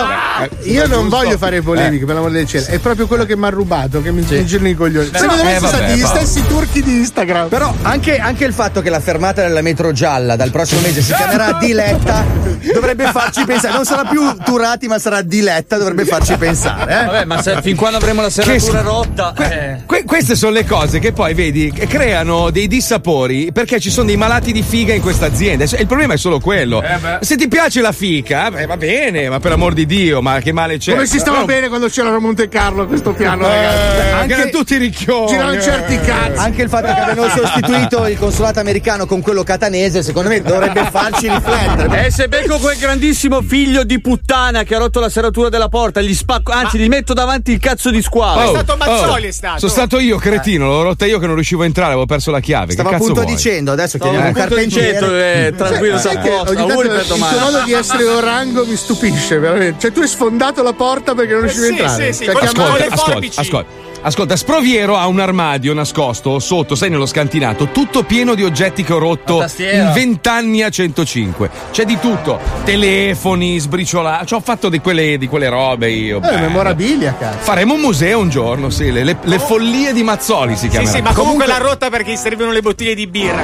Eh, 0.63 0.71
io 0.71 0.87
non 0.87 1.01
giusto. 1.03 1.17
voglio 1.17 1.37
fare 1.37 1.61
polemiche, 1.61 2.05
per 2.05 2.15
l'amor 2.15 2.31
del 2.31 2.45
cielo. 2.47 2.65
È 2.67 2.79
proprio 2.79 3.07
quello 3.07 3.25
che 3.25 3.35
mi 3.35 3.45
ha 3.45 3.49
rubato, 3.49 4.01
che 4.01 4.11
mi 4.11 4.17
mi 4.29 4.45
girano 4.45 4.67
i 4.69 4.75
coglioni. 4.75 5.09
Secondo 5.13 5.43
me 5.43 5.55
eh, 5.55 5.59
sono 5.59 5.67
stati 5.69 5.93
gli 5.93 6.03
stessi 6.05 6.45
turchi 6.47 6.81
di 6.83 6.91
Instagram. 6.97 7.47
Però 7.47 7.73
anche, 7.83 8.17
anche 8.17 8.45
il 8.45 8.53
fatto 8.53 8.78
che 8.81 8.89
la 8.89 8.99
fermata 8.99 9.41
della 9.41 9.61
metro 9.61 9.91
gialla 9.91 10.35
dal 10.35 10.51
prossimo 10.51 10.81
mese 10.81 11.01
si 11.01 11.13
chiamerà 11.13 11.53
Diletta 11.61 12.25
dovrebbe 12.73 13.05
farci 13.11 13.43
pensare. 13.45 13.73
Non 13.73 13.85
sarà 13.85 14.03
più 14.09 14.21
Turati, 14.43 14.87
ma 14.87 14.99
sarà 14.99 15.21
Diletta, 15.21 15.77
dovrebbe 15.77 16.05
farci 16.05 16.35
pensare. 16.37 16.91
Eh? 17.01 17.05
Vabbè, 17.05 17.25
ma 17.25 17.41
se- 17.41 17.61
fin 17.61 17.75
quando 17.75 17.97
avremo 17.97 18.21
la 18.21 18.29
serratura 18.29 18.81
rotta. 18.81 19.33
eh. 19.37 19.81
Que- 19.85 20.03
queste 20.03 20.35
sono 20.35 20.51
le 20.51 20.65
cose 20.65 20.99
che 20.99 21.11
poi 21.11 21.33
vedi 21.33 21.71
che 21.71 21.87
creano 21.87 22.49
dei 22.49 22.67
dissapori 22.67 23.51
perché 23.51 23.79
ci 23.79 23.89
sono 23.89 24.07
dei 24.07 24.17
malati 24.17 24.51
di 24.51 24.61
figa 24.63 24.93
in 24.93 25.01
questa 25.01 25.25
azienda. 25.27 25.63
Il 25.65 25.87
problema 25.87 26.13
è 26.13 26.17
solo 26.17 26.39
quello. 26.39 26.83
Se 27.21 27.35
ti 27.35 27.47
piace 27.47 27.81
la 27.81 27.91
fica, 27.91 28.49
beh, 28.51 28.65
va 28.65 28.77
bene, 28.77 29.29
ma 29.29 29.39
per 29.39 29.51
amor 29.53 29.73
di 29.73 29.85
Dio, 29.85 30.21
ma 30.21 30.39
che 30.39 30.51
male 30.51 30.77
c'è? 30.77 30.93
Come 30.93 31.05
si 31.05 31.17
stava 31.19 31.37
Però- 31.37 31.45
bene 31.47 31.67
quando 31.69 31.87
c'era 31.87 32.09
a 32.13 32.19
Monte 32.19 32.47
Carlo 32.49 32.87
questo 32.87 33.11
piano, 33.13 33.45
Eh, 33.47 33.49
ragazzi. 34.11 34.27
che 34.27 34.33
erano 34.33 34.49
tutti 34.49 34.77
ricchioni. 34.77 35.27
Girano 35.27 35.51
eh. 35.53 35.61
certi 35.61 35.99
cazzi. 35.99 36.37
Anche 36.37 36.61
il 36.63 36.69
fatto 36.69 36.85
che 36.93 36.99
abbiano 36.99 37.27
sostituito 37.29 38.05
il 38.07 38.17
consolato 38.17 38.58
americano 38.59 39.05
con 39.05 39.21
quello 39.21 39.43
catanese, 39.43 40.03
secondo 40.03 40.29
me 40.29 40.41
dovrebbe 40.41 40.87
farci 40.91 41.27
riflettere. 41.29 42.05
E 42.07 42.11
se 42.11 42.27
becco 42.27 42.57
quel 42.57 42.77
grandissimo 42.77 43.41
figlio 43.41 43.83
di 43.83 43.99
puttana 43.99 44.63
che 44.63 44.75
ha 44.75 44.79
rotto 44.79 44.99
la 44.99 45.09
serratura 45.09 45.49
della 45.49 45.69
porta, 45.69 46.01
gli 46.01 46.13
spacco, 46.13 46.51
anzi, 46.51 46.77
gli 46.77 46.87
metto 46.87 47.13
davanti 47.13 47.51
il 47.51 47.59
cazzo 47.59 47.89
di 47.89 48.01
squalo. 48.01 48.41
Oh, 48.41 48.49
stato 48.49 48.75
Mazzoli, 48.77 49.25
oh, 49.25 49.29
è 49.29 49.31
stato. 49.31 49.59
Sono 49.59 49.71
stato 49.71 49.99
io, 49.99 50.17
cretino, 50.17 50.67
l'ho 50.67 50.83
rotta 50.83 51.05
io 51.05 51.19
che 51.19 51.25
non 51.25 51.35
riuscivo 51.35 51.63
a 51.63 51.65
entrare, 51.65 51.89
avevo 51.91 52.05
perso 52.05 52.31
la 52.31 52.39
chiave. 52.39 52.71
Stavo 52.73 52.89
che 52.89 52.95
cazzo 52.95 53.09
appunto 53.09 53.23
vuoi? 53.23 53.35
dicendo, 53.35 53.71
adesso 53.71 53.97
Stavo 53.97 54.11
chiediamo 54.11 54.27
un 54.27 54.33
carpentiere. 54.33 55.45
eh, 55.47 55.53
tranquillo, 55.55 55.97
Sai 55.97 56.11
sta 56.11 56.19
a 56.19 56.23
che 56.23 56.29
ogni 56.29 56.67
tanto 56.67 56.81
il 56.81 57.05
tuo 57.07 57.17
modo 57.17 57.63
di 57.63 57.73
essere 57.73 58.03
orango 58.05 58.65
mi 58.65 58.75
stupisce, 58.75 59.39
veramente. 59.39 59.79
Cioè, 59.79 59.91
tu 59.91 60.01
hai 60.01 60.07
sfondato 60.07 60.63
la 60.63 60.73
porta 60.73 61.13
perché 61.15 61.33
non 61.33 61.41
riuscivi 61.41 61.65
a 61.65 61.69
entrare. 61.69 62.13
Cioè, 62.13 62.25
chiamare- 62.35 62.87
Ascolta, 62.89 62.93
ascolta, 62.93 63.41
ascolta. 63.41 63.87
Ascolta, 64.01 64.37
Sproviero 64.37 64.95
ha 64.95 65.07
un 65.07 65.19
armadio 65.19 65.73
nascosto 65.73 66.39
sotto, 66.39 66.75
sai, 66.75 66.89
nello 66.89 67.05
scantinato, 67.05 67.67
tutto 67.67 68.03
pieno 68.03 68.33
di 68.33 68.43
oggetti 68.43 68.83
che 68.83 68.93
ho 68.93 68.97
rotto 68.97 69.45
in 69.57 69.91
20 69.93 70.61
a 70.63 70.69
105. 70.69 71.49
C'è 71.71 71.83
di 71.83 71.99
tutto: 71.99 72.39
telefoni, 72.63 73.59
sbriciolati. 73.59 74.25
Ci 74.27 74.33
ho 74.35 74.39
fatto 74.39 74.69
di 74.69 74.79
quelle, 74.79 75.17
di 75.17 75.27
quelle 75.27 75.49
robe 75.49 75.89
io. 75.91 76.17
Eh, 76.17 76.19
bello. 76.21 76.39
memorabilia, 76.39 77.15
cazzo. 77.19 77.39
Faremo 77.39 77.73
un 77.73 77.81
museo 77.81 78.19
un 78.19 78.29
giorno, 78.29 78.69
sì. 78.69 78.89
Le, 78.91 79.03
le- 79.03 79.17
le 79.21 79.39
follie 79.39 79.91
di 79.91 80.01
Mazzoli 80.03 80.53
si 80.53 80.61
Sì, 80.61 80.69
chiamerà. 80.69 80.91
sì, 80.95 81.01
ma 81.01 81.13
comunque, 81.13 81.45
l'ha 81.45 81.57
rotta 81.57 81.89
perché 81.89 82.13
gli 82.13 82.15
servivano 82.15 82.51
le 82.53 82.61
bottiglie 82.61 82.95
di 82.95 83.05
birra. 83.05 83.43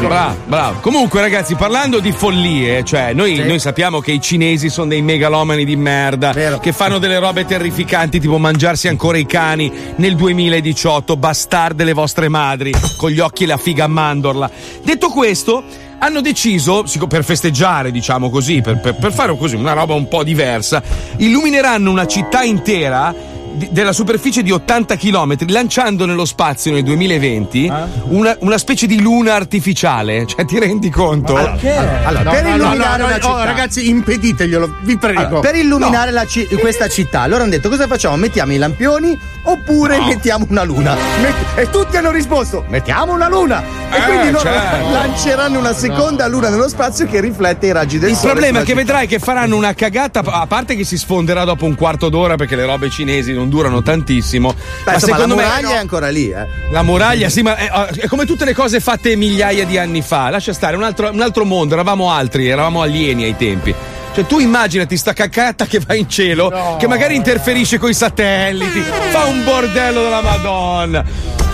Bravo, 0.00 0.36
bravo. 0.44 0.78
Comunque, 0.80 1.20
ragazzi, 1.20 1.56
parlando 1.56 1.98
di 1.98 2.12
follie, 2.12 2.84
cioè, 2.84 3.12
noi, 3.12 3.38
noi 3.44 3.58
sappiamo 3.58 4.00
che 4.00 4.12
i 4.12 4.20
cinesi 4.20 4.68
sono 4.68 4.86
dei 4.88 5.02
megalomani 5.02 5.64
di 5.64 5.74
merda 5.76 6.32
che 6.60 6.72
fanno 6.72 6.98
delle 6.98 7.18
robe 7.18 7.44
terrificanti, 7.44 8.20
tipo 8.20 8.38
mangiarsi 8.38 8.86
ancora 8.88 9.18
i 9.18 9.26
cani 9.26 9.94
nel 9.96 10.16
2018, 10.16 11.16
bastarde 11.16 11.84
le 11.84 11.92
vostre 11.92 12.28
madri, 12.28 12.72
con 12.96 13.10
gli 13.10 13.20
occhi 13.20 13.44
e 13.44 13.46
la 13.46 13.56
figa 13.56 13.84
a 13.84 13.88
mandorla. 13.88 14.50
Detto 14.82 15.08
questo. 15.08 15.84
Hanno 15.98 16.20
deciso, 16.20 16.84
per 17.08 17.24
festeggiare, 17.24 17.90
diciamo 17.90 18.28
così, 18.28 18.60
per, 18.60 18.80
per- 18.80 18.96
per 18.96 19.14
fare 19.14 19.34
così 19.34 19.54
una 19.54 19.72
roba 19.72 19.94
un 19.94 20.08
po' 20.08 20.24
diversa, 20.24 20.82
illumineranno 21.16 21.90
una 21.90 22.06
città 22.06 22.42
intera 22.42 23.14
di- 23.56 23.68
della 23.70 23.92
superficie 23.92 24.42
di 24.42 24.50
80 24.50 24.96
km, 24.96 25.36
lanciando 25.48 26.06
nello 26.06 26.24
spazio 26.24 26.72
nel 26.72 26.82
2020 26.82 27.72
una, 28.08 28.36
una 28.40 28.58
specie 28.58 28.86
di 28.86 29.00
luna 29.00 29.34
artificiale. 29.34 30.24
Cioè, 30.36 30.44
ti 30.44 30.58
rendi 30.58 30.90
conto? 30.90 31.34
Allora, 31.36 32.22
No, 32.22 32.30
per 32.30 32.42
no, 32.44 32.54
illuminare 32.56 33.02
no, 33.02 33.08
no, 33.08 33.14
città. 33.14 33.30
oh, 33.32 33.44
ragazzi, 33.44 33.88
impediteglielo, 33.88 34.76
vi 34.82 34.96
prego. 34.98 35.20
Allora, 35.20 35.40
per 35.40 35.54
illuminare 35.56 36.10
la 36.10 36.24
ci- 36.26 36.46
questa 36.58 36.88
città, 36.88 37.26
loro 37.26 37.42
hanno 37.42 37.50
detto 37.52 37.68
cosa 37.68 37.86
facciamo? 37.86 38.16
Mettiamo 38.16 38.52
i 38.52 38.56
lampioni 38.58 39.16
oppure 39.44 40.00
mettiamo 40.00 40.46
una 40.50 40.62
luna? 40.64 40.94
Met- 41.20 41.58
e 41.58 41.70
tutti 41.70 41.96
hanno 41.96 42.10
risposto: 42.10 42.64
mettiamo 42.68 43.12
una 43.12 43.28
luna! 43.28 43.62
E 43.90 43.96
Eh, 43.98 44.02
quindi 44.02 44.30
loro 44.32 44.44
certo. 44.44 44.90
lanceranno 44.90 45.58
una 45.58 45.72
seconda 45.72 46.26
luna 46.26 46.48
nello 46.48 46.68
spazio 46.68 47.06
che 47.06 47.20
riflette 47.20 47.66
i 47.66 47.72
raggi 47.72 47.98
del 47.98 48.10
Il 48.10 48.16
sole. 48.16 48.30
problema 48.32 48.58
è 48.58 48.60
che 48.62 48.66
città. 48.68 48.80
vedrai 48.80 49.06
che 49.06 49.18
faranno 49.18 49.56
una 49.56 49.74
cagata, 49.74 50.20
a 50.24 50.46
parte 50.46 50.74
che 50.76 50.84
si 50.84 50.98
sfonderà 50.98 51.44
dopo 51.44 51.64
un 51.64 51.74
quarto 51.76 52.08
d'ora 52.08 52.34
perché 52.36 52.56
le 52.56 52.66
robe 52.66 52.90
cinesi 52.90 53.32
non 53.32 53.45
durano 53.48 53.82
tantissimo. 53.82 54.52
Beh, 54.52 54.56
ma 54.84 54.92
insomma, 54.94 55.12
la 55.12 55.18
secondo 55.22 55.36
me 55.36 55.42
muraglia 55.44 55.74
è 55.74 55.78
ancora 55.78 56.08
lì, 56.08 56.30
eh. 56.30 56.46
la 56.70 56.82
muraglia, 56.82 57.28
sì, 57.28 57.42
ma 57.42 57.56
è, 57.56 57.68
è 57.68 58.06
come 58.06 58.24
tutte 58.26 58.44
le 58.44 58.54
cose 58.54 58.80
fatte 58.80 59.14
migliaia 59.16 59.64
di 59.64 59.78
anni 59.78 60.02
fa. 60.02 60.30
Lascia 60.30 60.52
stare, 60.52 60.76
un 60.76 60.82
altro, 60.82 61.10
un 61.10 61.20
altro 61.20 61.44
mondo, 61.44 61.74
eravamo 61.74 62.10
altri, 62.10 62.48
eravamo 62.48 62.82
alieni 62.82 63.24
ai 63.24 63.36
tempi. 63.36 63.74
Cioè, 64.14 64.26
tu 64.26 64.38
immaginati 64.38 64.96
sta 64.96 65.12
cacata 65.12 65.66
che 65.66 65.78
va 65.78 65.94
in 65.94 66.08
cielo, 66.08 66.76
che 66.78 66.86
magari 66.86 67.14
interferisce 67.16 67.78
con 67.78 67.90
i 67.90 67.94
satelliti, 67.94 68.82
fa 69.10 69.24
un 69.24 69.44
bordello 69.44 70.02
della 70.02 70.22
Madonna. 70.22 71.04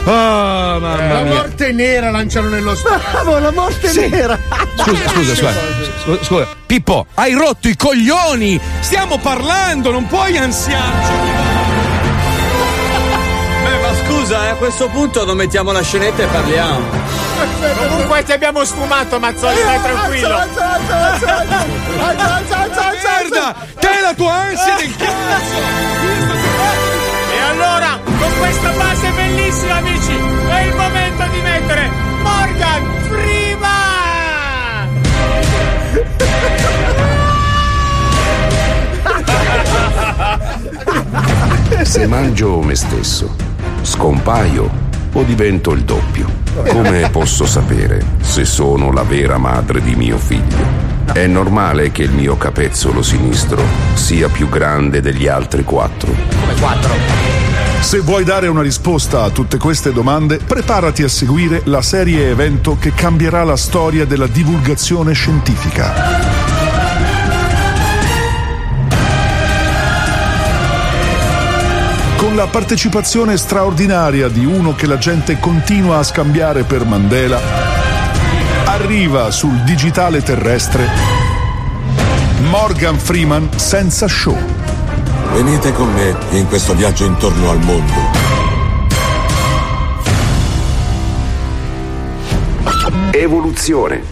Ah, 0.05 0.78
mamma 0.80 0.97
la 0.97 1.22
mia. 1.22 1.34
morte 1.34 1.70
nera 1.72 2.11
lanciano 2.11 2.49
nello 2.49 2.74
spazio. 2.74 3.09
Bravo, 3.12 3.38
la 3.38 3.53
morte 3.53 3.88
Sì. 3.88 4.09
nera. 4.09 4.36
Scusa, 4.76 5.09
scusa, 5.09 5.34
scusa, 5.34 5.53
scusa, 6.05 6.24
scusa. 6.24 6.49
Pippo, 6.66 7.07
hai 7.14 7.34
rotto 7.34 7.68
i 7.68 7.76
coglioni! 7.76 8.61
Stiamo 8.80 9.18
parlando, 9.18 9.93
non 9.93 10.07
puoi 10.07 10.36
ansiarci! 10.38 11.41
Scusa, 14.33 14.47
eh, 14.47 14.49
a 14.49 14.55
questo 14.55 14.89
punto 14.89 15.26
non 15.26 15.37
mettiamo 15.37 15.72
la 15.72 15.83
scenetta 15.83 16.22
e 16.22 16.26
parliamo. 16.26 16.87
Comunque 17.87 18.22
ti 18.22 18.33
abbiamo 18.33 18.64
sfumato, 18.64 19.18
Mazzoli, 19.18 19.57
stai 19.57 19.83
tranquillo. 19.83 20.35
Alza, 20.35 20.72
alza, 20.72 21.03
alza, 21.03 22.33
alza, 22.33 22.57
alza. 22.57 22.80
Merda! 23.20 23.55
Te 23.78 24.01
la 24.01 24.14
tua 24.14 24.33
ansia 24.33 24.76
del 24.76 24.97
cazzo! 24.97 25.61
E 27.30 27.41
allora, 27.51 28.01
con 28.05 28.39
questa 28.39 28.70
base 28.70 29.11
bellissima, 29.11 29.76
amici, 29.76 30.18
è 30.49 30.61
il 30.62 30.74
momento 30.76 31.24
di 31.30 31.41
mettere 31.43 31.91
Morgan 32.22 33.09
Prima! 33.09 33.80
Se 41.83 42.07
mangio 42.07 42.61
me 42.61 42.74
stesso, 42.74 43.51
scompaio 43.83 44.70
o 45.12 45.22
divento 45.24 45.72
il 45.72 45.83
doppio? 45.83 46.26
Come 46.68 47.09
posso 47.11 47.47
sapere 47.47 48.05
se 48.20 48.45
sono 48.45 48.93
la 48.93 49.03
vera 49.03 49.39
madre 49.39 49.83
di 49.83 49.95
mio 49.95 50.18
figlio? 50.18 50.91
È 51.12 51.26
normale 51.26 51.91
che 51.91 52.03
il 52.03 52.12
mio 52.12 52.37
capezzolo 52.37 53.03
sinistro 53.03 53.62
sia 53.95 54.28
più 54.28 54.49
grande 54.49 55.01
degli 55.01 55.26
altri 55.26 55.64
quattro. 55.64 56.11
Come 56.41 56.55
quattro? 56.59 56.95
Se 57.80 57.99
vuoi 57.99 58.24
dare 58.24 58.47
una 58.47 58.62
risposta 58.62 59.24
a 59.24 59.30
tutte 59.30 59.59
queste 59.59 59.93
domande, 59.93 60.39
preparati 60.39 61.03
a 61.03 61.09
seguire 61.09 61.62
la 61.64 61.83
serie 61.83 62.30
evento 62.30 62.78
che 62.78 62.95
cambierà 62.95 63.43
la 63.43 63.57
storia 63.57 64.05
della 64.07 64.28
divulgazione 64.28 65.12
scientifica. 65.12 66.51
Con 72.22 72.36
la 72.36 72.46
partecipazione 72.46 73.36
straordinaria 73.36 74.28
di 74.28 74.44
uno 74.44 74.76
che 74.76 74.86
la 74.86 74.96
gente 74.96 75.40
continua 75.40 75.98
a 75.98 76.04
scambiare 76.04 76.62
per 76.62 76.84
Mandela, 76.84 77.40
arriva 78.64 79.32
sul 79.32 79.60
digitale 79.64 80.22
terrestre 80.22 80.88
Morgan 82.48 82.96
Freeman 82.96 83.48
senza 83.56 84.06
show. 84.06 84.38
Venite 85.32 85.72
con 85.72 85.92
me 85.92 86.16
in 86.38 86.46
questo 86.46 86.74
viaggio 86.74 87.06
intorno 87.06 87.50
al 87.50 87.58
mondo. 87.58 87.92
Evoluzione. 93.10 94.04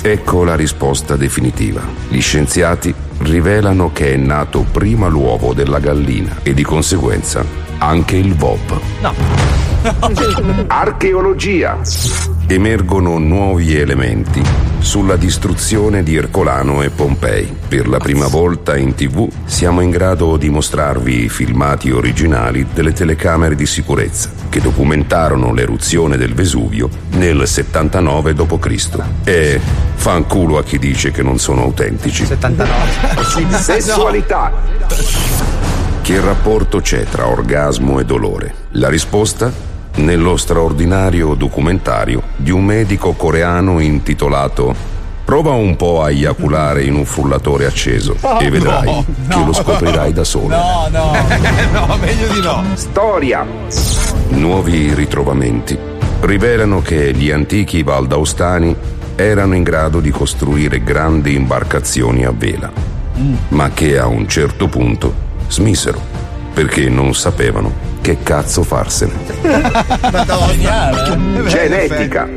Ecco 0.00 0.44
la 0.44 0.56
risposta 0.56 1.14
definitiva. 1.14 1.82
Gli 2.08 2.22
scienziati 2.22 2.94
rivelano 3.20 3.92
che 3.92 4.14
è 4.14 4.16
nato 4.16 4.64
prima 4.70 5.06
l'uovo 5.08 5.52
della 5.52 5.78
gallina 5.78 6.38
e 6.42 6.54
di 6.54 6.62
conseguenza 6.62 7.44
anche 7.78 8.16
il 8.16 8.34
VOP. 8.34 8.80
No. 9.00 9.14
Archeologia. 10.68 11.78
Emergono 12.50 13.18
nuovi 13.18 13.76
elementi 13.76 14.42
sulla 14.80 15.14
distruzione 15.14 16.02
di 16.02 16.16
Ercolano 16.16 16.82
e 16.82 16.90
Pompei. 16.90 17.56
Per 17.68 17.86
la 17.86 17.98
prima 17.98 18.26
volta 18.26 18.76
in 18.76 18.96
tv 18.96 19.28
siamo 19.44 19.82
in 19.82 19.90
grado 19.90 20.36
di 20.36 20.48
mostrarvi 20.48 21.26
i 21.26 21.28
filmati 21.28 21.92
originali 21.92 22.66
delle 22.74 22.92
telecamere 22.92 23.54
di 23.54 23.66
sicurezza 23.66 24.32
che 24.48 24.60
documentarono 24.60 25.52
l'eruzione 25.52 26.16
del 26.16 26.34
Vesuvio 26.34 26.88
nel 27.10 27.46
79 27.46 28.34
d.C. 28.34 28.98
E 29.22 29.60
fanculo 29.94 30.58
a 30.58 30.64
chi 30.64 30.80
dice 30.80 31.12
che 31.12 31.22
non 31.22 31.38
sono 31.38 31.62
autentici. 31.62 32.26
79. 32.26 32.74
Sessualità. 33.60 34.52
Che 36.02 36.20
rapporto 36.20 36.80
c'è 36.80 37.04
tra 37.04 37.28
orgasmo 37.28 38.00
e 38.00 38.04
dolore? 38.04 38.54
La 38.70 38.88
risposta? 38.88 39.69
Nello 40.00 40.38
straordinario 40.38 41.34
documentario 41.34 42.22
di 42.36 42.50
un 42.50 42.64
medico 42.64 43.12
coreano 43.12 43.80
intitolato 43.80 44.74
Prova 45.26 45.50
un 45.50 45.76
po' 45.76 46.02
a 46.02 46.10
eiaculare 46.10 46.84
in 46.84 46.94
un 46.94 47.04
frullatore 47.04 47.66
acceso 47.66 48.16
e 48.40 48.48
vedrai 48.48 48.84
No, 48.86 49.04
che 49.28 49.36
no. 49.36 49.44
lo 49.44 49.52
scoprirai 49.52 50.12
da 50.12 50.24
solo. 50.24 50.48
No, 50.48 50.88
no. 50.90 51.12
no, 51.86 51.96
meglio 51.98 52.32
di 52.32 52.40
no. 52.40 52.64
Storia. 52.74 53.46
Nuovi 54.30 54.94
ritrovamenti 54.94 55.78
rivelano 56.20 56.80
che 56.80 57.12
gli 57.12 57.30
antichi 57.30 57.82
valdaustani 57.82 58.74
erano 59.14 59.54
in 59.54 59.62
grado 59.62 60.00
di 60.00 60.10
costruire 60.10 60.82
grandi 60.82 61.34
imbarcazioni 61.34 62.24
a 62.24 62.32
vela, 62.34 62.72
ma 63.48 63.70
che 63.70 63.98
a 63.98 64.06
un 64.06 64.26
certo 64.26 64.66
punto 64.66 65.14
smissero 65.46 66.09
perché 66.60 66.90
non 66.90 67.14
sapevano 67.14 67.72
che 68.02 68.18
cazzo 68.22 68.62
farsene. 68.62 69.14
Genetica. 71.48 72.28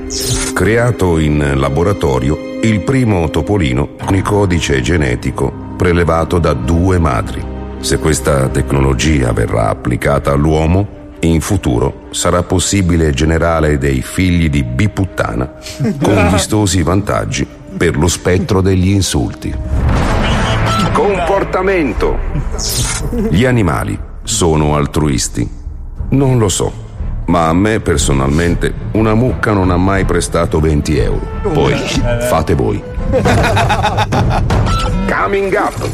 Creato 0.54 1.18
in 1.18 1.60
laboratorio 1.60 2.58
il 2.62 2.80
primo 2.84 3.30
topolino 3.30 3.96
con 4.02 4.16
il 4.16 4.22
codice 4.22 4.80
genetico 4.80 5.52
prelevato 5.76 6.40
da 6.40 6.54
due 6.54 7.00
madri. 7.00 7.44
Se 7.82 7.98
questa 7.98 8.48
tecnologia 8.48 9.34
verrà 9.34 9.68
applicata 9.68 10.32
all'uomo, 10.32 10.88
in 11.20 11.42
futuro 11.42 12.08
sarà 12.12 12.44
possibile 12.44 13.12
generare 13.12 13.78
dei 13.78 14.02
figli 14.02 14.50
di 14.50 14.64
biputtana 14.64 15.56
con 16.02 16.28
vistosi 16.32 16.82
vantaggi 16.82 17.46
per 17.76 17.98
lo 17.98 18.08
spettro 18.08 18.62
degli 18.62 18.88
insulti. 18.88 19.54
Comportamento. 20.94 22.18
Gli 23.30 23.44
animali 23.44 24.12
sono 24.24 24.76
altruisti? 24.76 25.48
Non 26.10 26.38
lo 26.38 26.50
so, 26.50 26.72
ma 27.26 27.48
a 27.48 27.54
me 27.54 27.80
personalmente 27.80 28.74
una 28.94 29.14
mucca 29.14 29.52
non 29.54 29.70
ha 29.72 29.78
mai 29.78 30.06
prestato 30.06 30.60
20 30.60 30.98
euro. 30.98 31.28
Poi 31.52 31.74
fate 32.30 32.54
voi. 32.56 32.82
Coming 35.08 35.54
up. 35.54 35.88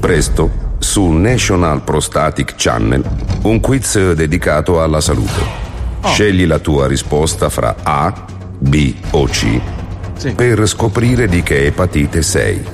Presto 0.00 0.50
sul 0.78 1.16
National 1.16 1.82
Prostatic 1.82 2.54
Channel 2.56 3.02
un 3.42 3.60
quiz 3.60 4.12
dedicato 4.12 4.82
alla 4.82 5.00
salute. 5.00 5.64
Scegli 6.04 6.46
la 6.46 6.58
tua 6.58 6.86
risposta 6.86 7.48
fra 7.48 7.76
A, 7.82 8.12
B 8.58 8.94
o 9.10 9.24
C 9.26 9.60
per 10.34 10.66
scoprire 10.66 11.28
di 11.28 11.42
che 11.42 11.66
epatite 11.66 12.22
sei. 12.22 12.64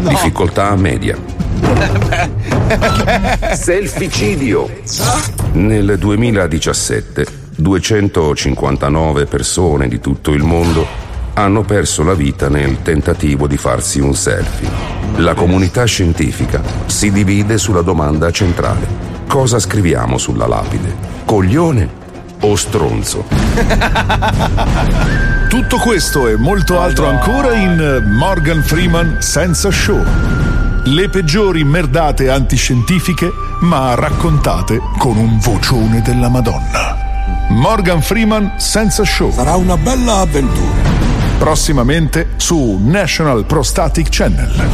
Difficoltà 0.00 0.74
media. 0.76 1.16
Selficidio. 3.54 4.68
Nel 5.52 5.98
2017 5.98 7.40
259 7.56 9.26
persone 9.26 9.88
di 9.88 10.00
tutto 10.00 10.32
il 10.32 10.42
mondo 10.42 10.86
hanno 11.34 11.62
perso 11.62 12.02
la 12.02 12.14
vita 12.14 12.48
nel 12.48 12.82
tentativo 12.82 13.46
di 13.46 13.56
farsi 13.56 14.00
un 14.00 14.14
selfie. 14.14 14.68
La 15.16 15.34
comunità 15.34 15.84
scientifica 15.84 16.62
si 16.86 17.10
divide 17.10 17.58
sulla 17.58 17.82
domanda 17.82 18.30
centrale. 18.30 19.10
Cosa 19.26 19.58
scriviamo 19.58 20.18
sulla 20.18 20.46
lapide? 20.46 20.94
Coglione 21.24 22.00
o 22.42 22.56
stronzo? 22.56 23.24
Tutto 25.48 25.78
questo 25.78 26.28
e 26.28 26.36
molto 26.36 26.80
altro 26.80 27.08
ancora 27.08 27.54
in 27.54 28.02
Morgan 28.16 28.62
Freeman 28.62 29.16
senza 29.20 29.70
show. 29.70 30.02
Le 30.84 31.08
peggiori 31.08 31.64
merdate 31.64 32.30
antiscientifiche, 32.30 33.30
ma 33.60 33.94
raccontate 33.94 34.80
con 34.98 35.16
un 35.16 35.38
vocione 35.38 36.02
della 36.02 36.28
Madonna. 36.28 36.96
Morgan 37.50 38.02
Freeman 38.02 38.54
senza 38.56 39.04
show. 39.04 39.30
Sarà 39.30 39.54
una 39.56 39.76
bella 39.76 40.18
avventura. 40.18 40.90
Prossimamente 41.38 42.30
su 42.36 42.80
National 42.82 43.44
Prostatic 43.44 44.08
Channel. 44.10 44.68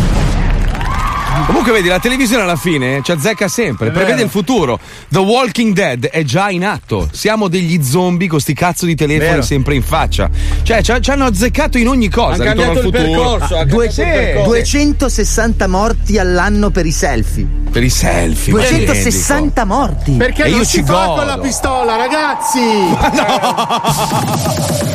Comunque 1.46 1.72
vedi, 1.72 1.88
la 1.88 1.98
televisione 1.98 2.42
alla 2.42 2.56
fine 2.56 3.00
ci 3.02 3.10
azzecca 3.12 3.48
sempre, 3.48 3.90
prevede 3.90 4.22
il 4.22 4.28
futuro. 4.28 4.78
The 5.08 5.18
Walking 5.18 5.72
Dead 5.72 6.06
è 6.06 6.22
già 6.24 6.50
in 6.50 6.64
atto. 6.64 7.08
Siamo 7.12 7.48
degli 7.48 7.82
zombie 7.82 8.28
con 8.28 8.38
sti 8.40 8.52
cazzo 8.54 8.84
di 8.86 8.94
telefoni 8.94 9.28
Vero. 9.30 9.42
sempre 9.42 9.74
in 9.74 9.82
faccia. 9.82 10.28
Cioè, 10.62 10.82
ci, 10.82 11.10
hanno 11.10 11.24
azzeccato 11.24 11.78
in 11.78 11.88
ogni 11.88 12.08
cosa. 12.10 12.42
Al 12.42 12.48
cambiato 12.48 12.72
il 12.72 12.78
futuro. 12.80 13.02
percorso, 13.02 13.56
Ah, 13.56 13.60
han 13.60 13.68
Due- 13.68 13.90
sì. 13.90 14.02
260 14.44 15.66
morti 15.68 16.18
all'anno 16.18 16.70
per 16.70 16.84
i 16.86 16.92
selfie. 16.92 17.46
Per 17.70 17.82
i 17.82 17.90
selfie. 17.90 18.52
260 18.52 19.64
morti. 19.64 20.12
Perché 20.12 20.44
E 20.44 20.50
non 20.50 20.58
io 20.60 20.64
si 20.64 20.78
ci 20.78 20.84
fa 20.84 20.92
godo. 21.06 21.14
con 21.14 21.26
la 21.26 21.38
pistola, 21.38 21.96
ragazzi! 21.96 22.58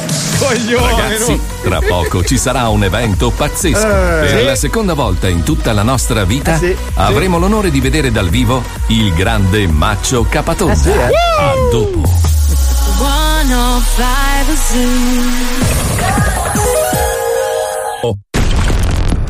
Ragazzi, 0.44 1.40
tra 1.64 1.80
poco 1.80 2.24
ci 2.24 2.38
sarà 2.38 2.68
un 2.68 2.84
evento 2.84 3.32
pazzesco. 3.32 3.78
Eh, 3.88 4.20
per 4.28 4.40
sì. 4.40 4.44
la 4.44 4.56
seconda 4.56 4.94
volta 4.94 5.28
in 5.30 5.42
tutta 5.44 5.72
la 5.72 5.84
nostra 5.84 6.23
vita 6.26 6.56
Eh, 6.56 6.58
sì, 6.58 6.76
avremo 6.96 7.38
l'onore 7.38 7.70
di 7.70 7.80
vedere 7.80 8.12
dal 8.12 8.30
vivo 8.30 8.64
il 8.88 9.14
grande 9.14 9.68
Maccio 9.68 10.24
Capatonda. 10.24 10.74
Eh, 10.74 10.78
sì, 10.78 10.90
eh. 10.90 11.04
A 11.40 11.54
dopo. 11.72 12.02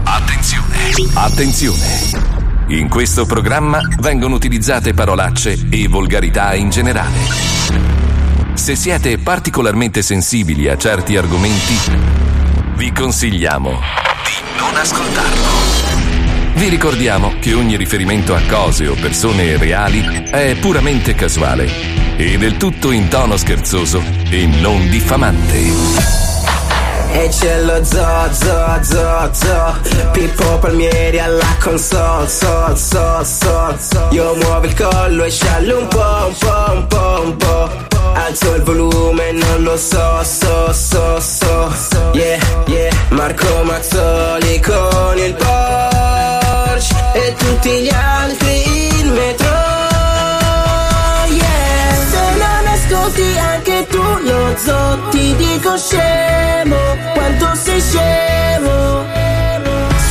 Attenzione, 0.04 1.12
attenzione. 1.14 2.32
In 2.68 2.90
questo 2.90 3.26
programma 3.26 3.80
vengono 4.00 4.36
utilizzate 4.36 4.94
parolacce 4.94 5.68
e 5.70 5.88
volgarità 5.88 6.54
in 6.56 6.70
generale. 6.70 7.18
Se 8.54 8.76
siete 8.76 9.18
particolarmente 9.18 10.02
sensibili 10.02 10.70
a 10.70 10.78
certi 10.78 11.18
argomenti, 11.18 11.76
vi 12.76 12.92
consigliamo 12.92 13.70
di 13.70 14.58
non 14.58 14.76
ascoltarlo. 14.76 15.93
Vi 16.56 16.70
ricordiamo 16.70 17.34
che 17.40 17.54
ogni 17.54 17.76
riferimento 17.76 18.36
a 18.36 18.42
cose 18.48 18.88
o 18.88 18.94
persone 18.94 19.58
reali 19.58 20.24
è 20.30 20.56
puramente 20.60 21.16
casuale 21.16 21.68
e 22.16 22.38
del 22.38 22.58
tutto 22.58 22.92
in 22.92 23.08
tono 23.08 23.38
scherzoso 23.38 24.02
e 24.30 24.46
non 24.46 24.88
diffamante. 24.90 26.22
E 27.16 27.28
c'è 27.30 27.62
lo 27.62 27.84
zo, 27.84 28.28
zo, 28.32 28.80
zo, 28.82 29.30
zo 29.32 30.10
Pippo 30.12 30.58
Palmieri 30.58 31.20
alla 31.20 31.58
console, 31.60 32.28
so, 32.28 32.76
so, 32.76 33.24
so 33.26 34.08
Io 34.10 34.34
muovo 34.36 34.66
il 34.66 34.74
collo 34.74 35.24
e 35.24 35.30
sciallo 35.30 35.80
un 35.80 35.88
po', 35.88 36.28
un 36.28 36.36
po', 36.40 36.72
un 36.74 36.88
po', 36.88 37.22
un 37.24 37.38
po' 37.38 37.70
Alzo 38.16 38.56
il 38.56 38.64
volume, 38.64 39.32
non 39.32 39.64
lo 39.64 39.78
so, 39.78 40.24
so, 40.24 40.72
so, 40.72 41.20
so. 41.20 42.12
Yeah, 42.14 42.40
yeah 42.68 42.92
Marco 43.10 43.64
Mazzoli 43.64 44.60
con 44.60 45.18
il 45.18 45.34
Porsche 46.74 46.96
E 47.14 47.34
tutti 47.38 47.70
gli 47.82 47.90
altri 47.90 49.00
in 49.00 49.12
metro. 49.12 49.52
Yeah. 51.28 51.94
Se 52.10 52.36
non 52.38 52.68
ascolti 52.68 53.38
anche 53.38 53.86
tu 53.90 54.02
lo 54.02 54.58
zo 54.58 55.10
Ti 55.12 55.36
dico 55.36 55.78
scemo 55.78 56.78
Quanto 57.14 57.52
sei 57.54 57.80
scemo. 57.80 59.06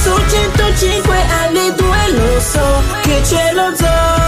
Su 0.03 0.11
105 0.29 1.17
alle 1.45 1.75
2 1.75 1.97
lo 2.13 2.41
so 2.41 2.83
Che 3.03 3.21
c'è 3.23 3.53
lo 3.53 3.75
zo 3.75 4.22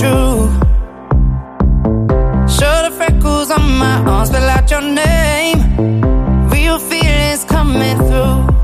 true. 0.00 0.48
Show 2.56 2.76
the 2.86 2.92
freckles 2.96 3.50
on 3.50 3.64
my 3.78 3.96
arms, 4.06 4.28
spell 4.30 4.48
out 4.48 4.70
your 4.70 4.80
name. 4.80 5.58
Real 6.48 6.78
feelings 6.78 7.44
coming 7.44 7.98
through. 8.08 8.59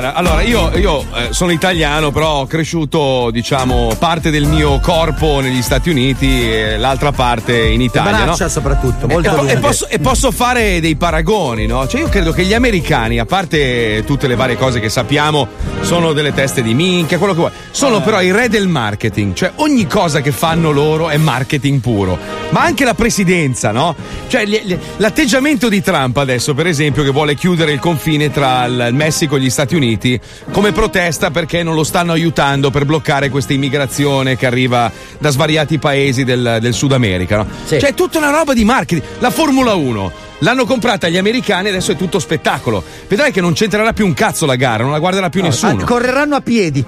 Guarda. 0.00 0.14
Allora, 0.14 0.42
io, 0.42 0.76
io, 0.76 1.04
eh, 1.14 1.32
sono 1.32 1.52
italiano, 1.52 2.10
però 2.10 2.40
ho 2.40 2.46
cresciuto, 2.46 3.30
diciamo, 3.30 3.94
parte 3.98 4.30
del 4.30 4.46
mio 4.46 4.80
corpo 4.80 5.40
negli 5.40 5.62
Stati 5.62 5.90
Uniti 5.90 6.50
e 6.50 6.76
l'altra 6.76 7.12
parte 7.12 7.64
in 7.64 7.80
Italia. 7.80 8.10
Le 8.10 8.18
no? 8.18 8.24
braccia 8.24 8.48
soprattutto, 8.48 9.06
molto 9.06 9.30
e, 9.30 9.34
po- 9.34 9.46
e 9.46 9.56
posso, 9.58 9.88
e 9.88 9.98
posso 9.98 10.30
fare 10.30 10.80
dei 10.80 10.96
paragoni, 10.96 11.66
no? 11.66 11.86
Cioè, 11.86 12.00
io 12.00 12.08
credo 12.08 12.32
che 12.32 12.44
gli 12.44 12.54
americani, 12.54 13.18
a 13.18 13.24
parte 13.24 14.02
tutte 14.04 14.26
le 14.26 14.34
varie 14.34 14.56
cose 14.56 14.80
che 14.80 14.88
sappiamo, 14.88 15.48
sono 15.82 16.12
delle 16.12 16.32
teste 16.32 16.62
di 16.62 16.74
minchia, 16.74 17.18
quello 17.18 17.32
che 17.32 17.38
vuoi. 17.40 17.52
Sono 17.70 18.00
però 18.00 18.20
i 18.20 18.32
re 18.32 18.48
del 18.48 18.66
marketing, 18.66 19.34
cioè 19.34 19.52
ogni 19.56 19.86
cosa 19.86 20.20
che 20.20 20.32
fanno 20.32 20.70
loro 20.70 21.08
è 21.08 21.16
marketing 21.16 21.80
puro. 21.80 22.33
Ma 22.54 22.62
anche 22.62 22.84
la 22.84 22.94
presidenza, 22.94 23.72
no? 23.72 23.96
Cioè, 24.28 24.44
gli- 24.46 24.60
gli- 24.64 24.78
l'atteggiamento 24.98 25.68
di 25.68 25.82
Trump 25.82 26.16
adesso, 26.18 26.54
per 26.54 26.68
esempio, 26.68 27.02
che 27.02 27.10
vuole 27.10 27.34
chiudere 27.34 27.72
il 27.72 27.80
confine 27.80 28.30
tra 28.30 28.64
il 28.66 28.90
Messico 28.92 29.34
e 29.34 29.40
gli 29.40 29.50
Stati 29.50 29.74
Uniti 29.74 30.18
come 30.52 30.70
protesta 30.70 31.32
perché 31.32 31.64
non 31.64 31.74
lo 31.74 31.82
stanno 31.82 32.12
aiutando 32.12 32.70
per 32.70 32.84
bloccare 32.84 33.28
questa 33.28 33.54
immigrazione 33.54 34.36
che 34.36 34.46
arriva 34.46 34.88
da 35.18 35.30
svariati 35.30 35.78
paesi 35.78 36.22
del, 36.22 36.58
del 36.60 36.74
Sud 36.74 36.92
America. 36.92 37.38
no? 37.38 37.46
Cioè, 37.66 37.80
è 37.80 37.94
tutta 37.94 38.18
una 38.18 38.30
roba 38.30 38.54
di 38.54 38.64
marketing. 38.64 39.04
La 39.18 39.30
Formula 39.30 39.74
1 39.74 40.12
l'hanno 40.38 40.64
comprata 40.64 41.08
gli 41.08 41.16
americani, 41.16 41.70
adesso 41.70 41.90
è 41.90 41.96
tutto 41.96 42.20
spettacolo. 42.20 42.84
Vedrai 43.08 43.32
che 43.32 43.40
non 43.40 43.54
c'entrerà 43.54 43.92
più 43.92 44.06
un 44.06 44.14
cazzo 44.14 44.46
la 44.46 44.54
gara, 44.54 44.84
non 44.84 44.92
la 44.92 45.00
guarderà 45.00 45.28
più 45.28 45.42
nessuno. 45.42 45.82
Ah, 45.82 45.84
correranno 45.84 46.36
a 46.36 46.40
piedi. 46.40 46.84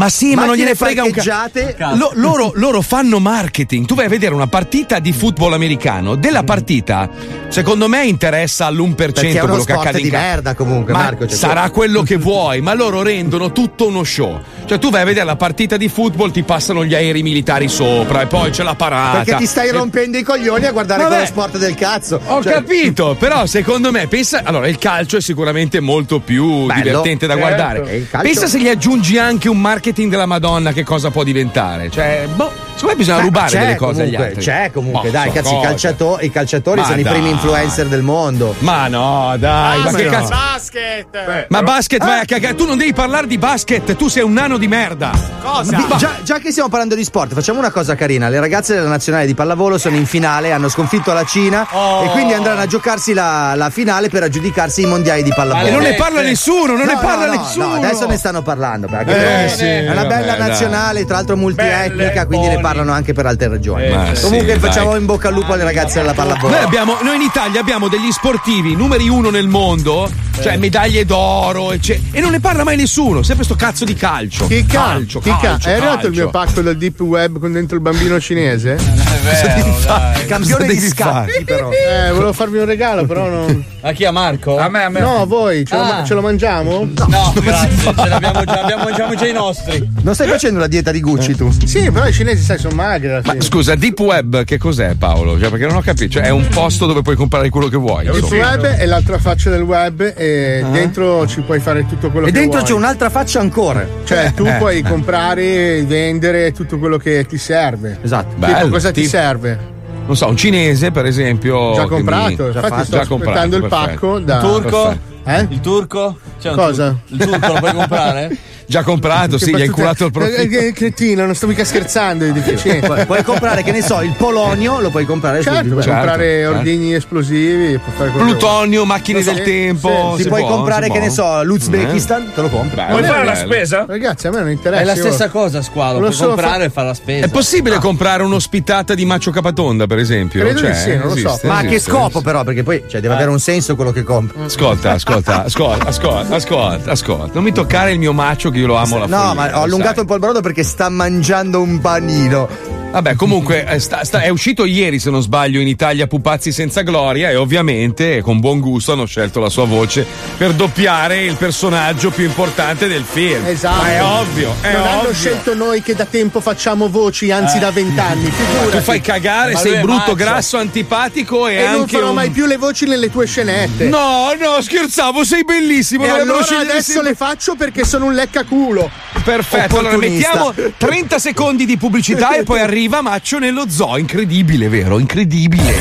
Ma 0.00 0.08
sì, 0.08 0.34
ma 0.34 0.46
non 0.46 0.54
gliene 0.56 0.74
frega 0.74 1.04
un 1.04 1.10
cazzo. 1.10 1.94
Lo- 1.94 2.12
loro, 2.14 2.52
loro 2.54 2.80
fanno 2.80 3.18
marketing. 3.18 3.84
Tu 3.84 3.94
vai 3.94 4.06
a 4.06 4.08
vedere 4.08 4.32
una 4.32 4.46
partita 4.46 4.98
di 4.98 5.12
football 5.12 5.52
americano. 5.52 6.14
Della 6.14 6.42
partita, 6.42 7.06
secondo 7.48 7.86
me, 7.86 8.06
interessa 8.06 8.64
all'1% 8.64 8.94
Perché 8.94 9.28
è 9.28 9.42
uno 9.42 9.48
quello 9.48 9.64
che 9.64 9.72
accade 9.74 9.98
in 9.98 10.04
di 10.04 10.10
merda 10.10 10.54
comunque, 10.54 10.94
Ma 10.94 11.00
Marco. 11.02 11.26
cioè, 11.26 11.36
sarà 11.36 11.68
quello 11.68 12.00
che 12.02 12.16
vuoi, 12.16 12.62
ma 12.62 12.72
loro 12.72 13.02
rendono 13.02 13.52
tutto 13.52 13.88
uno 13.88 14.02
show. 14.02 14.40
Cioè, 14.64 14.78
tu 14.78 14.88
vai 14.88 15.02
a 15.02 15.04
vedere 15.04 15.26
la 15.26 15.36
partita 15.36 15.76
di 15.76 15.88
football, 15.90 16.30
ti 16.30 16.44
passano 16.44 16.82
gli 16.82 16.94
aerei 16.94 17.22
militari 17.22 17.68
sopra, 17.68 18.22
e 18.22 18.26
poi 18.26 18.50
c'è 18.52 18.62
la 18.62 18.76
parata. 18.76 19.18
Perché 19.18 19.36
ti 19.36 19.46
stai 19.46 19.68
E- 19.68 19.72
rompendo 19.72 20.16
i 20.16 20.22
coglioni 20.22 20.64
a 20.64 20.72
guardare 20.72 21.02
Vabbè. 21.02 21.14
quello 21.14 21.26
sport 21.30 21.58
del 21.58 21.74
cazzo. 21.74 22.18
Ho 22.24 22.42
Cioè, 22.42 22.54
capito, 22.54 23.16
però 23.18 23.44
secondo 23.44 23.90
me, 23.92 24.06
pensa. 24.06 24.40
Allora, 24.44 24.66
il 24.66 24.78
calcio 24.78 25.18
è 25.18 25.20
sicuramente 25.20 25.78
molto 25.80 26.20
più 26.20 26.64
Bello. 26.64 26.80
divertente 26.82 27.26
da 27.26 27.34
Certo. 27.34 27.48
guardare. 27.48 28.06
Pensa 28.22 28.46
se 28.46 28.58
gli 28.58 28.68
aggiungi 28.68 29.18
anche 29.18 29.50
un 29.50 29.60
marketing 29.60 29.88
della 29.92 30.26
Madonna, 30.26 30.72
che 30.72 30.84
cosa 30.84 31.10
può 31.10 31.24
diventare? 31.24 31.90
Cioè, 31.90 32.26
boh, 32.34 32.50
secondo 32.74 32.86
me 32.86 32.94
bisogna 32.96 33.16
Beh, 33.18 33.22
rubare 33.24 33.58
delle 33.58 33.74
cose 33.76 34.02
agli 34.02 34.10
comunque, 34.14 34.26
altri. 34.28 34.42
C'è 34.44 34.70
comunque, 34.72 35.10
Ma 35.10 35.18
dai, 35.18 35.32
cazzo, 35.32 35.48
i, 35.50 35.54
cosa. 35.56 35.66
calciato- 35.68 36.18
i 36.20 36.30
calciatori 36.30 36.80
Ma 36.80 36.86
sono 36.86 37.00
i 37.00 37.02
primi 37.02 37.20
dai. 37.22 37.30
influencer 37.32 37.86
del 37.86 38.02
mondo. 38.02 38.54
Ma 38.60 38.88
no, 38.88 39.34
dai, 39.38 39.78
ma 39.82 39.90
che 39.92 40.06
cazzo. 40.06 40.28
Basket! 40.28 41.46
Ma 41.48 41.62
basket, 41.62 42.04
vai 42.04 42.20
a 42.20 42.24
cagare. 42.24 42.54
Tu 42.54 42.66
non 42.66 42.78
devi 42.78 42.92
parlare 42.92 43.26
di 43.26 43.38
basket, 43.38 43.96
tu 43.96 44.08
sei 44.08 44.22
un 44.22 44.32
nano 44.32 44.56
di 44.58 44.68
merda. 44.68 45.10
Cosa? 45.42 45.76
Vi- 45.76 45.96
già, 45.96 46.10
già 46.22 46.38
che 46.38 46.50
stiamo 46.50 46.68
parlando 46.68 46.94
di 46.94 47.04
sport, 47.04 47.34
facciamo 47.34 47.58
una 47.58 47.70
cosa 47.70 47.94
carina. 47.94 48.28
Le 48.28 48.38
ragazze 48.40 48.74
della 48.74 48.88
nazionale 48.88 49.26
di 49.26 49.34
pallavolo 49.34 49.78
sono 49.78 49.96
in 49.96 50.06
finale, 50.06 50.52
hanno 50.52 50.68
sconfitto 50.68 51.12
la 51.12 51.24
Cina 51.24 51.66
Oh. 51.72 52.04
e 52.04 52.08
quindi 52.10 52.32
andranno 52.32 52.60
a 52.60 52.66
giocarsi 52.66 53.12
la, 53.12 53.54
la 53.56 53.70
finale 53.70 54.08
per 54.08 54.22
aggiudicarsi 54.22 54.82
i 54.82 54.86
mondiali 54.86 55.22
di 55.22 55.32
pallavolo. 55.34 55.66
E 55.66 55.70
non 55.70 55.82
ne 55.82 55.94
parla 55.94 56.20
nessuno, 56.20 56.76
non 56.76 56.86
ne 56.86 56.94
No, 56.94 57.00
parla 57.00 57.26
no, 57.26 57.34
no, 57.34 57.40
nessuno. 57.40 57.66
no, 57.66 57.74
adesso 57.74 58.06
ne 58.06 58.16
stanno 58.16 58.42
parlando. 58.42 58.86
perché 58.86 59.44
Eh, 59.44 59.48
è 59.80 59.86
sì, 59.86 59.92
una 59.92 60.04
bella 60.04 60.26
vabbè, 60.26 60.38
dai. 60.38 60.48
nazionale, 60.48 61.04
tra 61.04 61.16
l'altro 61.16 61.36
multietnica, 61.36 62.26
quindi 62.26 62.48
ne 62.48 62.60
parlano 62.60 62.92
anche 62.92 63.12
per 63.12 63.26
altre 63.26 63.48
ragioni. 63.48 63.88
Ma 63.88 64.12
Comunque 64.20 64.54
sì, 64.54 64.58
facciamo 64.58 64.90
dai. 64.90 65.00
in 65.00 65.06
bocca 65.06 65.28
al 65.28 65.34
lupo 65.34 65.52
alle 65.52 65.64
ragazze 65.64 66.00
della 66.00 66.12
pallavolo. 66.14 66.54
Noi, 66.54 66.62
abbiamo, 66.64 66.98
noi 67.02 67.16
in 67.16 67.22
Italia 67.22 67.60
abbiamo 67.60 67.88
degli 67.88 68.10
sportivi 68.10 68.74
numeri 68.74 69.08
uno 69.08 69.30
nel 69.30 69.48
mondo, 69.48 70.10
cioè 70.40 70.56
medaglie 70.56 71.04
d'oro, 71.04 71.72
ecce- 71.72 72.00
e 72.12 72.20
non 72.20 72.30
ne 72.30 72.40
parla 72.40 72.64
mai 72.64 72.76
nessuno. 72.76 73.22
Sempre 73.22 73.44
sto 73.44 73.54
cazzo 73.56 73.84
di 73.84 73.94
calcio. 73.94 74.46
Chicca, 74.46 74.78
calcio, 74.80 75.20
Chicca, 75.20 75.38
calcio, 75.38 75.68
è 75.68 75.72
arrivato 75.72 76.06
il 76.06 76.12
calcio. 76.14 76.20
mio 76.20 76.30
pacco 76.30 76.60
del 76.62 76.76
deep 76.76 77.00
web 77.00 77.38
con 77.38 77.52
dentro 77.52 77.76
il 77.76 77.82
bambino 77.82 78.18
cinese? 78.20 78.76
Devi 79.20 79.70
fare? 79.78 80.24
Campione 80.26 80.66
di 80.66 80.78
scacchi, 80.78 81.44
però. 81.44 81.70
Eh, 81.70 82.10
volevo 82.12 82.32
farvi 82.32 82.58
un 82.58 82.64
regalo, 82.64 83.04
però 83.06 83.28
non. 83.28 83.64
A 83.82 83.92
chi? 83.92 84.04
A 84.04 84.10
Marco? 84.10 84.58
A 84.58 84.68
me, 84.68 84.84
a 84.84 84.88
me. 84.90 85.00
No, 85.00 85.22
a 85.22 85.24
voi, 85.24 85.64
ce, 85.64 85.74
lo, 85.74 85.80
Ah. 85.82 85.84
ma- 85.84 86.04
ce 86.04 86.12
lo 86.14 86.20
mangiamo? 86.20 86.86
No, 87.08 87.32
grazie, 87.40 87.94
ce 87.94 88.08
l'abbiamo 88.08 88.44
già, 88.44 88.60
abbiamo, 88.62 88.84
mangiamo 88.84 89.14
già 89.14 89.26
i 89.26 89.32
nostri. 89.32 89.59
Non 90.02 90.14
stai 90.14 90.26
facendo 90.28 90.58
la 90.58 90.66
dieta 90.66 90.90
di 90.90 91.00
Gucci 91.00 91.36
tu? 91.36 91.50
Sì, 91.64 91.90
però 91.90 92.06
i 92.06 92.12
cinesi, 92.12 92.42
sai, 92.42 92.58
sono 92.58 92.74
magri 92.74 93.08
Ma 93.22 93.34
scusa, 93.40 93.74
Deep 93.74 93.98
Web 94.00 94.44
che 94.44 94.56
cos'è 94.58 94.94
Paolo? 94.94 95.38
Cioè, 95.38 95.50
perché 95.50 95.66
non 95.66 95.76
ho 95.76 95.80
capito. 95.80 96.12
Cioè, 96.12 96.22
è 96.24 96.30
un 96.30 96.46
posto 96.48 96.86
dove 96.86 97.02
puoi 97.02 97.14
comprare 97.16 97.48
quello 97.50 97.68
che 97.68 97.76
vuoi. 97.76 98.06
Il 98.06 98.14
insomma. 98.14 98.50
web 98.50 98.64
è 98.64 98.86
l'altra 98.86 99.18
faccia 99.18 99.50
del 99.50 99.62
web 99.62 100.00
e 100.16 100.64
dentro 100.72 101.26
ci 101.26 101.40
puoi 101.42 101.60
fare 101.60 101.86
tutto 101.86 102.10
quello 102.10 102.26
E 102.26 102.32
che 102.32 102.38
dentro 102.38 102.58
vuoi. 102.60 102.70
c'è 102.70 102.76
un'altra 102.76 103.10
faccia 103.10 103.40
ancora. 103.40 103.86
Cioè, 104.04 104.32
tu 104.34 104.44
Eh, 104.46 104.54
puoi 104.54 104.78
eh. 104.78 104.82
comprare, 104.82 105.82
vendere 105.84 106.52
tutto 106.52 106.78
quello 106.78 106.96
che 106.96 107.26
ti 107.28 107.36
serve. 107.38 107.98
Esatto. 108.02 108.34
Tipo, 108.34 108.46
Bello, 108.46 108.68
cosa 108.70 108.90
ti 108.90 109.02
tipo- 109.02 109.16
serve? 109.16 109.58
Non 110.06 110.16
so, 110.16 110.26
un 110.26 110.36
cinese, 110.36 110.90
per 110.90 111.04
esempio. 111.06 111.74
Già 111.74 111.86
comprato, 111.86 112.26
mi- 112.28 112.32
infatti 112.52 112.84
sto 112.84 112.96
già 112.96 113.00
aspettando 113.02 113.56
il 113.56 113.62
perfetto. 113.68 113.86
pacco 113.90 114.18
da. 114.20 114.34
Il 114.36 114.40
turco? 114.40 114.98
Eh? 115.24 115.46
Il 115.50 115.60
turco? 115.60 116.18
C'è 116.40 116.48
un 116.50 116.56
Cosa? 116.56 116.96
tur- 117.06 117.20
il 117.20 117.26
turco 117.28 117.52
lo 117.52 117.58
puoi 117.60 117.74
comprare? 117.74 118.36
Già 118.70 118.84
comprato, 118.84 119.36
sì, 119.38 119.50
gli 119.52 119.60
hai 119.60 119.66
inculato 119.66 120.04
il 120.04 120.10
Eh, 120.10 120.12
profilo. 120.12 120.46
Che 120.60 120.72
cretino, 120.72 121.24
non 121.26 121.34
sto 121.34 121.48
mica 121.48 121.64
scherzando. 121.64 122.24
Deficiente. 122.30 122.86
Puoi, 122.86 123.04
puoi 123.04 123.22
comprare, 123.24 123.64
che 123.64 123.72
ne 123.72 123.82
so, 123.82 124.00
il 124.00 124.14
polonio, 124.16 124.78
lo 124.78 124.90
puoi 124.90 125.04
comprare 125.04 125.42
Certo, 125.42 125.70
puoi 125.70 125.82
Certo, 125.82 125.90
comprare 125.90 126.24
certo. 126.42 126.56
ordigni 126.56 126.94
esplosivi, 126.94 127.80
Plutonio, 128.16 128.84
macchine 128.84 129.22
Sì, 129.22 129.32
del 129.34 129.42
tempo. 129.42 130.12
Ti 130.16 130.22
si 130.22 130.28
puoi 130.28 130.42
può, 130.42 130.50
comprare, 130.50 130.84
si 130.84 130.90
che 130.92 130.98
può. 130.98 131.06
ne 131.08 131.12
so, 131.12 131.42
l'Uzbekistan, 131.42 132.30
te 132.32 132.40
lo 132.42 132.48
compri. 132.48 132.80
Vuoi 132.90 133.02
fare 133.02 133.24
la 133.24 133.34
spesa? 133.34 133.84
Ragazzi, 133.88 134.26
a 134.28 134.30
me 134.30 134.38
non 134.38 134.50
interessa. 134.50 134.82
È 134.82 134.84
la 134.84 134.94
stessa 134.94 135.28
cosa, 135.30 135.62
squalo. 135.62 135.98
Puoi 135.98 136.14
comprare 136.14 136.58
fa- 136.58 136.64
e 136.64 136.70
fare 136.70 136.86
la 136.86 136.94
spesa. 136.94 137.26
È 137.26 137.28
possibile 137.28 137.78
comprare 137.78 138.22
un'ospitata 138.22 138.94
di 138.94 139.04
Macio 139.04 139.32
Capatonda, 139.32 139.88
per 139.88 139.98
esempio? 139.98 140.42
Credo 140.42 140.60
di 140.60 140.66
Cioè, 140.66 140.74
sì, 140.76 140.96
non 140.96 141.08
lo 141.08 141.16
so. 141.16 141.40
Ma 141.42 141.58
a 141.58 141.62
che 141.62 141.80
scopo 141.80 142.20
però? 142.20 142.44
Perché 142.44 142.62
poi 142.62 142.84
cioè, 142.88 143.00
deve 143.00 143.14
avere 143.14 143.30
un 143.30 143.40
senso 143.40 143.74
quello 143.74 143.90
che 143.90 144.04
compri. 144.04 144.40
Ascolta, 144.44 144.92
ascolta, 144.92 145.44
ascolta, 145.44 145.86
ascolta, 145.88 146.34
ascolta, 146.36 146.90
ascolta. 146.92 147.30
Non 147.34 147.42
mi 147.42 147.50
toccare 147.52 147.90
il 147.90 147.98
mio 147.98 148.12
macio 148.12 148.50
che 148.50 148.58
io 148.60 148.66
lo 148.66 148.76
amo 148.76 148.96
alla 148.96 149.06
No, 149.06 149.16
follia, 149.16 149.34
ma 149.50 149.58
ho 149.58 149.62
allungato 149.62 149.90
sai. 149.94 150.00
un 150.00 150.06
po' 150.06 150.14
il 150.14 150.20
brodo 150.20 150.40
perché 150.40 150.62
sta 150.62 150.88
mangiando 150.88 151.60
un 151.60 151.80
panino. 151.80 152.48
Vabbè, 152.90 153.14
comunque 153.14 153.64
eh, 153.66 153.78
sta- 153.78 154.02
sta- 154.02 154.20
è 154.20 154.30
uscito 154.30 154.64
ieri, 154.64 154.98
se 154.98 155.10
non 155.10 155.22
sbaglio, 155.22 155.60
in 155.60 155.68
Italia 155.68 156.08
Pupazzi 156.08 156.50
senza 156.50 156.80
gloria 156.82 157.30
e 157.30 157.36
ovviamente 157.36 158.20
con 158.20 158.40
buon 158.40 158.58
gusto 158.58 158.90
hanno 158.92 159.06
scelto 159.06 159.38
la 159.38 159.48
sua 159.48 159.64
voce 159.64 160.04
per 160.36 160.54
doppiare 160.54 161.22
il 161.22 161.36
personaggio 161.36 162.10
più 162.10 162.24
importante 162.24 162.88
del 162.88 163.04
film. 163.08 163.46
Esatto. 163.46 163.82
Ma 163.82 163.88
è 163.92 164.02
ovvio, 164.02 164.52
è 164.60 164.72
non 164.72 164.82
hanno 164.88 164.98
ovvio. 165.02 165.14
scelto 165.14 165.54
noi 165.54 165.82
che 165.82 165.94
da 165.94 166.04
tempo 166.04 166.40
facciamo 166.40 166.88
voci, 166.88 167.30
anzi 167.30 167.58
Eh. 167.58 167.60
da 167.60 167.70
vent'anni. 167.70 168.28
Figurati. 168.28 168.70
Tu 168.70 168.80
fai 168.82 169.00
cagare, 169.00 169.52
Ma 169.52 169.58
sei 169.60 169.72
è 169.74 169.80
brutto, 169.82 169.96
macho. 169.98 170.14
grasso, 170.14 170.56
antipatico 170.58 171.46
e, 171.46 171.54
E 171.54 171.66
non 171.66 171.80
anche 171.82 171.92
farò 171.96 172.08
un... 172.08 172.14
mai 172.16 172.30
più 172.30 172.46
le 172.46 172.56
voci 172.56 172.86
nelle 172.86 173.08
tue 173.08 173.24
scenette. 173.26 173.84
No, 173.84 174.32
no, 174.36 174.60
scherzavo, 174.60 175.22
sei 175.22 175.44
bellissimo. 175.44 176.06
E 176.06 176.08
allora 176.08 176.40
adesso 176.58 176.82
sempre- 176.92 177.10
le 177.10 177.14
faccio 177.14 177.54
perché 177.54 177.84
sono 177.84 178.06
un 178.06 178.14
leccaculo. 178.14 178.90
Perfetto, 179.22 179.78
allora 179.78 179.96
mettiamo 179.96 180.52
30 180.76 181.18
secondi 181.20 181.66
di 181.66 181.76
pubblicità 181.76 182.34
e 182.34 182.42
poi 182.42 182.58
arriva 182.80 183.02
Maccio 183.02 183.38
nello 183.38 183.68
zoo. 183.68 183.98
Incredibile, 183.98 184.70
vero? 184.70 184.98
Incredibile. 184.98 185.74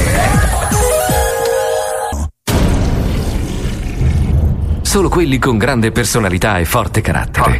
Solo 4.81 5.07
quelli 5.07 5.37
con 5.37 5.57
grande 5.57 5.93
personalità 5.93 6.57
e 6.57 6.65
forte 6.65 6.99
carattere. 6.99 7.57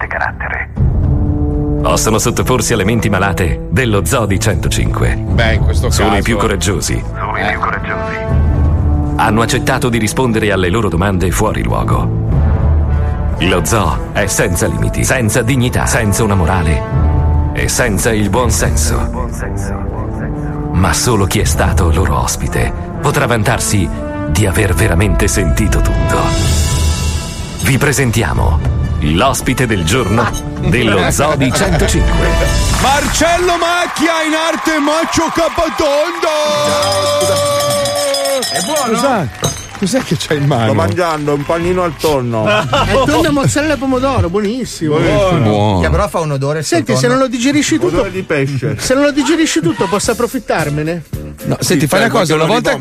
Possono 1.81 2.17
sottoporsi 2.17 2.73
alle 2.73 2.83
menti 2.83 3.09
malate 3.09 3.67
dello 3.69 4.03
Zoo 4.03 4.25
di 4.25 4.37
105. 4.37 5.15
Beh, 5.15 5.53
in 5.53 5.63
questo 5.63 5.89
Solo 5.89 6.09
caso. 6.09 6.19
i 6.19 6.23
più 6.23 6.35
coraggiosi. 6.35 7.01
Hanno 9.15 9.41
accettato 9.41 9.87
di 9.87 9.99
rispondere 9.99 10.51
alle 10.51 10.69
loro 10.69 10.89
domande 10.89 11.31
fuori 11.31 11.63
luogo. 11.63 12.27
Lo 13.39 13.63
zoo 13.63 14.11
è 14.11 14.27
senza 14.27 14.67
limiti, 14.67 15.05
senza 15.05 15.41
dignità, 15.41 15.85
senza 15.85 16.25
una 16.25 16.35
morale 16.35 17.08
e 17.53 17.67
senza 17.67 18.11
il 18.11 18.29
buon 18.29 18.51
senso. 18.51 19.29
Ma 20.71 20.93
solo 20.93 21.25
chi 21.25 21.39
è 21.39 21.45
stato 21.45 21.91
loro 21.91 22.21
ospite 22.21 22.71
potrà 23.01 23.25
vantarsi 23.25 23.89
di 24.29 24.45
aver 24.45 24.73
veramente 24.73 25.27
sentito 25.27 25.81
tutto. 25.81 26.21
Vi 27.63 27.77
presentiamo 27.77 28.59
l'ospite 29.01 29.65
del 29.65 29.83
giorno 29.83 30.29
dello 30.59 31.09
Zoo 31.11 31.35
di 31.35 31.51
105. 31.51 32.27
Marcello 32.81 33.57
Macchia 33.57 34.23
in 34.23 34.33
arte 34.33 34.79
Maccio 34.79 35.25
Capatonda. 35.33 36.27
È 38.51 38.61
buono? 38.63 38.93
Cos'è? 38.93 39.58
Cos'è 39.79 40.03
che 40.03 40.17
c'hai 40.19 40.37
in 40.37 40.45
mano? 40.45 40.65
Sto 40.65 40.73
mangiando 40.73 41.33
un 41.33 41.45
panino 41.45 41.83
al 41.83 41.95
tonno. 41.95 42.45
È 42.45 42.91
tonno 43.05 43.31
mozzarella 43.31 43.75
e 43.75 43.77
pomodoro, 43.77 44.29
buonissimo. 44.29 44.97
Buono. 44.97 45.79
Che 45.81 45.89
però 45.89 46.07
fa 46.09 46.19
un 46.19 46.31
odore 46.31 46.63
Senti, 46.63 46.97
se 46.97 47.07
non 47.07 47.17
lo 47.17 47.27
digerisci 47.29 47.75
tutto. 47.79 47.87
Odore 47.99 48.11
di 48.11 48.23
pesce. 48.23 48.75
Se 48.77 48.93
non 48.93 49.03
lo 49.03 49.11
digerisci 49.11 49.61
tutto, 49.61 49.87
posso 49.87 50.11
approfittarmene? 50.11 51.03
No, 51.45 51.55
senti, 51.61 51.87
fai 51.87 52.01
una 52.01 52.09
cosa, 52.09 52.35
una 52.35 52.43
volta, 52.45 52.77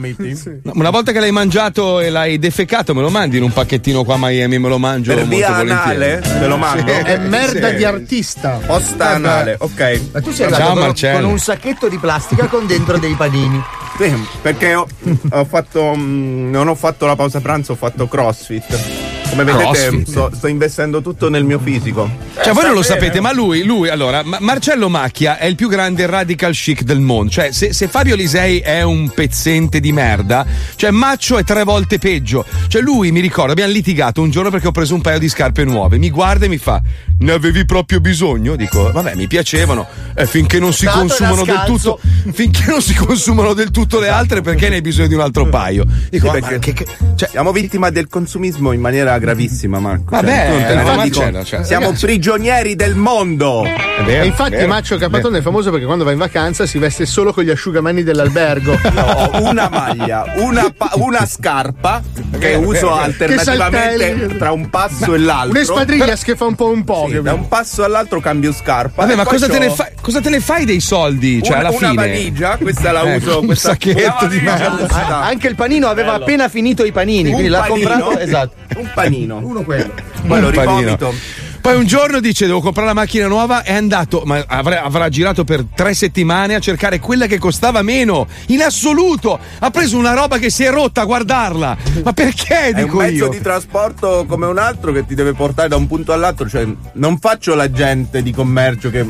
una 0.75 0.91
volta 0.91 1.13
che 1.13 1.21
l'hai 1.21 1.31
mangiato 1.31 2.01
e 2.01 2.11
l'hai 2.11 2.39
defecato, 2.41 2.93
me 2.95 3.03
lo 3.03 3.11
mandi 3.11 3.37
in 3.37 3.45
un 3.45 3.53
pacchettino 3.53 4.03
qua 4.03 4.15
a 4.15 4.19
Miami, 4.21 4.59
me 4.59 4.69
lo 4.69 4.79
mangio 4.79 5.15
Per 5.15 5.21
molto 5.25 5.37
via 5.37 5.49
volentieri. 5.53 6.03
anale? 6.05 6.21
Te 6.41 6.47
lo 6.49 6.57
mando? 6.57 6.93
È 6.93 7.17
merda 7.19 7.69
Sì. 7.71 7.77
di 7.77 7.85
artista. 7.85 8.61
Osta 8.67 9.11
anale, 9.11 9.55
ok. 9.61 10.01
Ma 10.13 10.21
tu 10.21 10.33
sei 10.33 10.47
Ciao, 10.49 10.55
arrivato 10.57 10.73
con, 10.73 10.81
Marcello. 10.81 11.21
con 11.21 11.31
un 11.31 11.39
sacchetto 11.39 11.89
di 11.89 11.99
plastica 11.99 12.47
con 12.47 12.67
dentro 12.67 12.99
dei 12.99 13.15
panini. 13.15 13.63
Sì, 13.99 14.15
perché 14.43 14.75
ho, 14.75 14.87
ho 15.31 15.45
fatto. 15.45 15.95
mm, 15.97 16.51
non 16.51 16.69
ho 16.69 16.75
fatto 16.77 17.05
la 17.07 17.17
pausa 17.17 17.41
pranzo, 17.41 17.73
ho 17.73 17.77
fatto 17.77 18.07
crossfit. 18.07 19.18
Come 19.31 19.45
vedete, 19.45 20.05
sto, 20.07 20.31
sto 20.35 20.47
investendo 20.47 21.03
tutto 21.03 21.29
nel 21.29 21.45
mio 21.45 21.59
fisico. 21.59 22.09
Cioè, 22.43 22.53
voi 22.53 22.65
non 22.65 22.75
lo 22.75 22.83
sapete, 22.83 23.21
ma 23.21 23.33
lui, 23.33 23.63
lui, 23.63 23.89
allora, 23.89 24.23
Ma- 24.25 24.39
Marcello 24.41 24.89
Macchia 24.89 25.39
è 25.39 25.47
il 25.47 25.55
più 25.55 25.69
grande 25.69 26.07
radical 26.07 26.53
chic 26.53 26.83
del 26.83 27.01
mondo. 27.01 27.31
Cioè, 27.31 27.53
se, 27.53 27.73
se 27.73 27.89
Fabio 27.89 28.15
Lisei 28.17 28.59
è 28.61 28.83
un 28.83 29.11
pezzente 29.11 29.81
di 29.81 29.93
merda, 29.93 30.47
cioè 30.77 30.91
Maccio 30.91 31.37
è 31.37 31.45
tre 31.45 31.65
volte 31.65 31.99
peggio. 31.99 32.45
Cioè, 32.69 32.81
lui 32.81 33.13
mi 33.13 33.21
ricorda, 33.21 33.53
abbiamo 33.53 33.73
litigato 33.73 34.23
un 34.23 34.31
giorno 34.31 34.51
perché 34.51 34.69
ho 34.69 34.73
preso 34.73 34.95
un 34.95 35.03
paio 35.03 35.19
di 35.19 35.29
scarpe 35.29 35.65
nuove. 35.65 35.99
Mi 35.99 36.11
guarda 36.11 36.47
e 36.47 36.49
mi 36.49 36.59
fa: 36.59 36.81
Ne 37.19 37.33
avevi 37.33 37.65
proprio 37.67 38.01
bisogno? 38.01 38.57
Dico, 38.57 38.91
vabbè, 38.91 39.15
mi 39.15 39.27
piacevano. 39.27 39.87
E 40.15 40.27
finché 40.27 40.59
non 40.59 40.73
si 40.73 40.87
Dato 40.87 40.99
consumano 41.01 41.45
del 41.45 41.63
tutto, 41.67 42.01
finché 42.33 42.65
non 42.69 42.81
si 42.81 42.95
consumano 42.95 43.53
del 43.53 43.71
tutto 43.71 44.01
le 44.01 44.09
altre, 44.09 44.41
perché 44.41 44.69
ne 44.69 44.77
hai 44.77 44.81
bisogno 44.81 45.09
di 45.09 45.15
un 45.15 45.21
altro 45.21 45.47
paio? 45.49 45.85
Dico, 46.11 46.33
Sì, 46.33 46.41
"Ma 46.41 46.49
perché 46.49 46.73
che- 46.73 46.87
cioè, 47.15 47.29
siamo 47.29 47.53
vittima 47.53 47.91
del 47.91 48.09
consumismo 48.09 48.73
in 48.73 48.81
maniera 48.81 49.18
gravissima, 49.19 49.79
Marco. 49.79 50.17
Vabbè, 50.17 50.47
tu 50.47 50.53
non 50.53 50.63
te 50.63 50.75
ne 50.75 50.81
eh, 50.81 50.85
rendi 50.85 50.97
Marcello, 50.97 51.31
conto. 51.31 51.45
cioè, 51.45 51.65
siamo 51.65 51.85
ragazzi. 51.87 52.07
prigionieri 52.07 52.77
del 52.77 52.95
mondo. 52.95 53.65
e 53.65 54.25
infatti 54.27 54.67
Maccio 54.67 54.97
Capatone 54.97 55.39
è 55.39 55.43
famoso 55.43 55.71
perché 55.71 55.85
quando 55.87 56.05
va 56.05 56.13
in 56.13 56.19
vacanza 56.19 56.67
si 56.67 56.79
veste 56.79 57.07
solo 57.07 57.33
con 57.33 57.45
gli 57.45 57.51
asciugamani 57.51 58.03
dell'albergo. 58.03 58.73
Io 58.95 59.05
ho 59.05 59.49
una 59.51 59.69
maglia, 59.69 60.25
una, 60.37 60.73
pa- 60.77 60.93
una 60.95 61.25
scarpa 61.27 62.03
che 62.39 62.55
uso 62.55 62.93
alternativamente 62.95 64.37
tra 64.37 64.53
un 64.53 64.69
passo 64.71 65.15
e 65.15 65.19
l'altro. 65.19 65.51
Un'espadriglia 65.51 66.17
che 66.17 66.37
fa 66.37 66.45
un 66.45 66.55
po' 66.55 66.69
un 66.71 66.85
po'. 66.85 67.07
Sì, 67.11 67.21
da 67.23 67.35
un 67.35 67.49
passo 67.49 67.85
all'altro 67.85 68.21
cambio 68.21 68.53
scarpa. 68.53 69.03
Vabbè, 69.03 69.15
ma 69.17 69.25
cosa 69.25 69.49
te, 69.49 69.59
ne 69.59 69.71
fai, 69.71 69.89
cosa 70.01 70.21
te 70.21 70.31
ne 70.31 70.41
fai 70.41 70.65
dei 70.65 70.81
soldi? 70.81 71.43
Cioè, 71.43 71.57
una, 71.59 71.69
alla 71.69 71.77
una 71.77 71.89
fine. 71.91 71.95
valigia, 71.95 72.57
questa 72.57 72.93
la 72.93 73.15
Ecco, 73.15 73.29
uso. 73.29 73.41
un 73.41 73.47
questa 73.47 73.71
sacchetto 73.71 74.27
di 74.27 74.41
merda. 74.41 75.23
Anche 75.23 75.49
il 75.49 75.55
panino 75.55 75.89
aveva 75.89 76.13
Bello. 76.13 76.25
appena 76.25 76.49
finito 76.49 76.85
i 76.85 76.93
panini, 76.93 77.31
quindi 77.31 77.45
Un 77.47 77.51
l'ha 77.51 77.67
comprato. 77.67 78.19
Esatto. 78.19 78.53
Un 78.77 78.91
panino. 78.95 79.08
Uno 79.41 79.63
quello. 79.63 79.93
Poi 80.27 80.41
lo 80.41 80.47
Un 80.49 80.53
panino. 80.53 80.79
rivomito. 80.79 81.15
Poi 81.61 81.77
un 81.77 81.87
giorno 81.87 82.21
dice 82.21 82.47
devo 82.47 82.61
comprare 82.61 82.87
la 82.87 82.95
macchina 82.95 83.27
nuova, 83.27 83.63
è 83.63 83.75
andato, 83.75 84.23
ma 84.25 84.43
avrà, 84.47 84.85
avrà 84.85 85.09
girato 85.11 85.45
per 85.45 85.65
tre 85.75 85.93
settimane 85.93 86.55
a 86.55 86.61
cercare 86.61 86.99
quella 87.01 87.27
che 87.27 87.37
costava 87.39 87.83
meno, 87.83 88.27
in 88.47 88.63
assoluto. 88.63 89.39
Ha 89.59 89.69
preso 89.71 89.99
una 89.99 90.15
roba 90.15 90.39
che 90.39 90.51
si 90.51 90.63
è 90.65 90.71
rotta 90.71 91.03
a 91.03 91.05
guardarla. 91.05 91.77
Ma 92.05 92.13
perché? 92.13 92.69
È 92.71 92.73
un 92.79 92.85
Dico 92.85 92.97
mezzo 92.99 93.25
io. 93.25 93.29
di 93.29 93.41
trasporto 93.41 94.25
come 94.27 94.47
un 94.47 94.57
altro 94.57 94.93
che 94.93 95.05
ti 95.05 95.15
deve 95.15 95.33
portare 95.35 95.69
da 95.69 95.77
un 95.77 95.87
punto 95.89 96.13
all'altro. 96.13 96.49
Cioè, 96.49 96.67
non 96.93 97.19
faccio 97.19 97.55
l'agente 97.55 98.23
di 98.23 98.33
commercio 98.33 98.89
che 98.89 99.05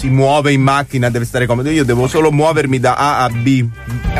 si 0.00 0.08
muove 0.08 0.50
in 0.52 0.62
macchina, 0.62 1.10
deve 1.10 1.26
stare 1.26 1.44
comodo. 1.44 1.68
Io 1.68 1.84
devo 1.84 2.08
solo 2.08 2.32
muovermi 2.32 2.80
da 2.80 2.94
A 2.94 3.18
a 3.24 3.28
B. 3.28 3.66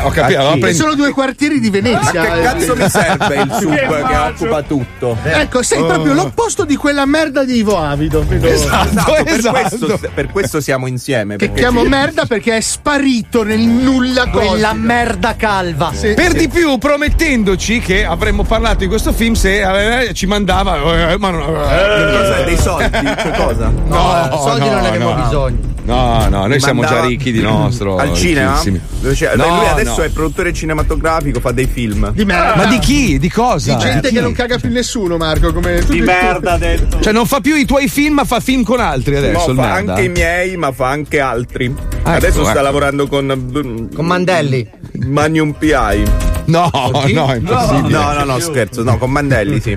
ho 0.03 0.09
capito, 0.11 0.39
allora 0.39 0.57
prendi- 0.57 0.77
Sono 0.77 0.93
due 0.93 1.09
quartieri 1.09 1.59
di 1.59 1.71
Venezia. 1.71 2.21
Ma 2.21 2.27
che 2.29 2.39
eh. 2.39 2.43
cazzo 2.43 2.75
mi 2.75 2.87
serve 2.89 3.35
il 3.41 3.51
sub 3.59 4.07
che 4.07 4.15
occupa 4.15 4.61
tutto? 4.61 5.17
Ecco, 5.23 5.63
sei 5.63 5.81
Oh. 5.81 5.85
proprio 5.87 6.13
l'opposto 6.13 6.65
di 6.65 6.75
quella 6.75 7.07
merda 7.07 7.43
di 7.43 7.55
Ivo 7.55 7.79
Avido. 7.79 8.23
vedo. 8.27 8.45
Esatto, 8.47 9.11
per, 9.23 9.33
esatto. 9.33 9.77
Questo, 9.77 9.99
per 10.13 10.27
questo 10.27 10.61
siamo 10.61 10.85
insieme. 10.85 11.37
Che 11.37 11.51
chiamo 11.51 11.81
merda 11.83 12.25
perché 12.27 12.57
è 12.57 12.61
sparito 12.61 13.43
nel 13.43 13.61
nulla 13.61 14.27
Quella 14.27 14.73
merda 14.73 15.35
calva. 15.35 15.91
Per 15.99 16.33
di 16.33 16.47
più, 16.47 16.77
promettendoci 16.77 17.79
che 17.79 18.05
avremmo 18.05 18.43
parlato 18.43 18.77
di 18.79 18.87
questo 18.87 19.11
film 19.13 19.33
se 19.33 20.01
eh, 20.03 20.13
ci 20.13 20.27
mandava. 20.27 21.09
eh, 21.11 21.17
ma 21.17 21.31
non- 21.31 21.39
Cosa? 21.45 22.41
Dei 22.43 22.57
soldi? 22.57 22.89
Che 22.91 23.31
cosa? 23.35 23.71
No, 23.87 24.37
soldi 24.43 24.67
no, 24.67 24.73
non 24.73 24.81
ne 24.83 24.87
abbiamo 24.87 25.13
no. 25.15 25.23
bisogno. 25.23 25.69
No, 25.83 26.27
no, 26.29 26.45
noi 26.47 26.59
siamo 26.59 26.85
già 26.85 27.03
ricchi 27.05 27.31
di 27.31 27.41
nostro. 27.41 27.97
Al 27.97 28.13
cinema? 28.13 28.59
c'è- 28.61 29.35
No, 29.35 29.43
beh, 29.43 29.49
lui 29.49 29.67
adesso 29.67 29.97
no. 29.97 30.03
è 30.03 30.09
produttore 30.09 30.53
cinematografico, 30.53 31.39
fa 31.39 31.51
dei 31.51 31.65
film. 31.65 32.11
Di 32.13 32.23
merda. 32.23 32.55
Ma 32.55 32.65
di 32.65 32.77
chi? 32.79 33.17
Di 33.17 33.29
cosa? 33.29 33.73
Di 33.73 33.79
gente 33.81 34.09
Di 34.09 34.15
che 34.15 34.21
non 34.21 34.31
caga 34.33 34.57
più 34.57 34.69
nessuno, 34.69 35.17
Marco. 35.17 35.51
Come 35.51 35.81
Di 35.87 36.01
merda 36.01 36.53
ha 36.53 36.57
detto. 36.57 36.99
Cioè, 37.01 37.11
non 37.11 37.25
fa 37.25 37.39
più 37.41 37.55
i 37.55 37.65
tuoi 37.65 37.87
film, 37.87 38.15
ma 38.15 38.25
fa 38.25 38.39
film 38.39 38.63
con 38.63 38.79
altri 38.79 39.15
adesso. 39.15 39.53
No, 39.53 39.61
fa 39.61 39.73
merda. 39.73 39.91
anche 39.93 40.03
i 40.03 40.09
miei, 40.09 40.55
ma 40.57 40.71
fa 40.71 40.89
anche 40.89 41.19
altri. 41.19 41.73
Ah, 42.03 42.13
Adesso 42.13 42.35
ecco, 42.35 42.43
sta 42.43 42.53
ecco. 42.53 42.61
lavorando 42.61 43.07
con. 43.07 43.89
Con 43.93 44.05
Mandelli. 44.05 44.69
Magnum 45.05 45.53
PI. 45.53 46.03
No, 46.45 46.69
no, 46.71 47.31
è 47.31 47.37
impossibile. 47.37 47.97
No, 47.97 48.13
no, 48.13 48.23
no, 48.23 48.39
scherzo. 48.39 48.83
No, 48.83 48.97
con 48.97 49.11
Mandelli, 49.11 49.59
sì. 49.59 49.75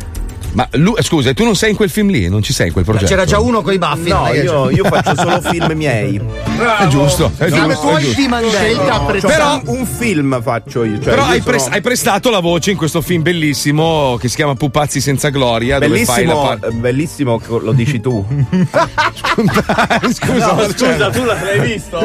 Ma 0.54 0.68
lui, 0.72 0.94
scusa, 1.02 1.32
tu 1.34 1.44
non 1.44 1.56
sei 1.56 1.70
in 1.70 1.76
quel 1.76 1.90
film 1.90 2.10
lì? 2.10 2.28
Non 2.28 2.42
ci 2.42 2.52
sei 2.52 2.68
in 2.68 2.72
quel 2.72 2.84
progetto? 2.84 3.06
C'era 3.06 3.24
già 3.24 3.40
uno 3.40 3.60
con 3.62 3.72
i 3.72 3.78
baffi. 3.78 4.08
No, 4.08 4.32
io, 4.32 4.70
io 4.70 4.84
faccio 4.84 5.14
solo 5.20 5.40
film 5.40 5.72
miei. 5.74 6.20
È 6.78 6.86
giusto, 6.86 7.32
è 7.36 7.46
Film 7.46 7.64
giusto. 7.66 7.70
è 7.70 7.74
tuoi 7.80 8.02
giusto. 8.02 8.16
di. 8.20 8.48
Scelta 8.50 9.20
Cioè, 9.20 9.20
Però- 9.20 9.60
un, 9.66 9.84
film 9.86 10.40
faccio 10.42 10.84
io. 10.84 10.94
Cioè, 11.00 11.10
Però 11.14 11.22
io 11.24 11.28
hai, 11.30 11.40
sono- 11.40 11.50
pres- 11.56 11.66
hai 11.72 11.80
prestato 11.80 12.30
la 12.30 12.38
voce 12.40 12.70
in 12.70 12.76
questo 12.76 13.00
film 13.00 13.22
bellissimo 13.22 14.16
che 14.20 14.28
si 14.28 14.36
chiama 14.36 14.54
Pupazzi 14.54 15.00
senza 15.00 15.28
gloria. 15.30 15.78
Dove 15.80 16.04
fai 16.04 16.24
la 16.24 16.32
Bellissimo, 16.34 16.42
parte. 16.46 16.66
eh, 16.66 16.70
bellissimo, 16.70 17.40
lo 17.48 17.72
dici 17.72 18.00
tu. 18.00 18.24
scusa, 20.12 20.46
No, 20.46 20.54
Marcello. 20.54 20.92
scusa, 20.92 21.10
tu 21.10 21.24
l'hai 21.24 21.60
visto? 21.60 21.98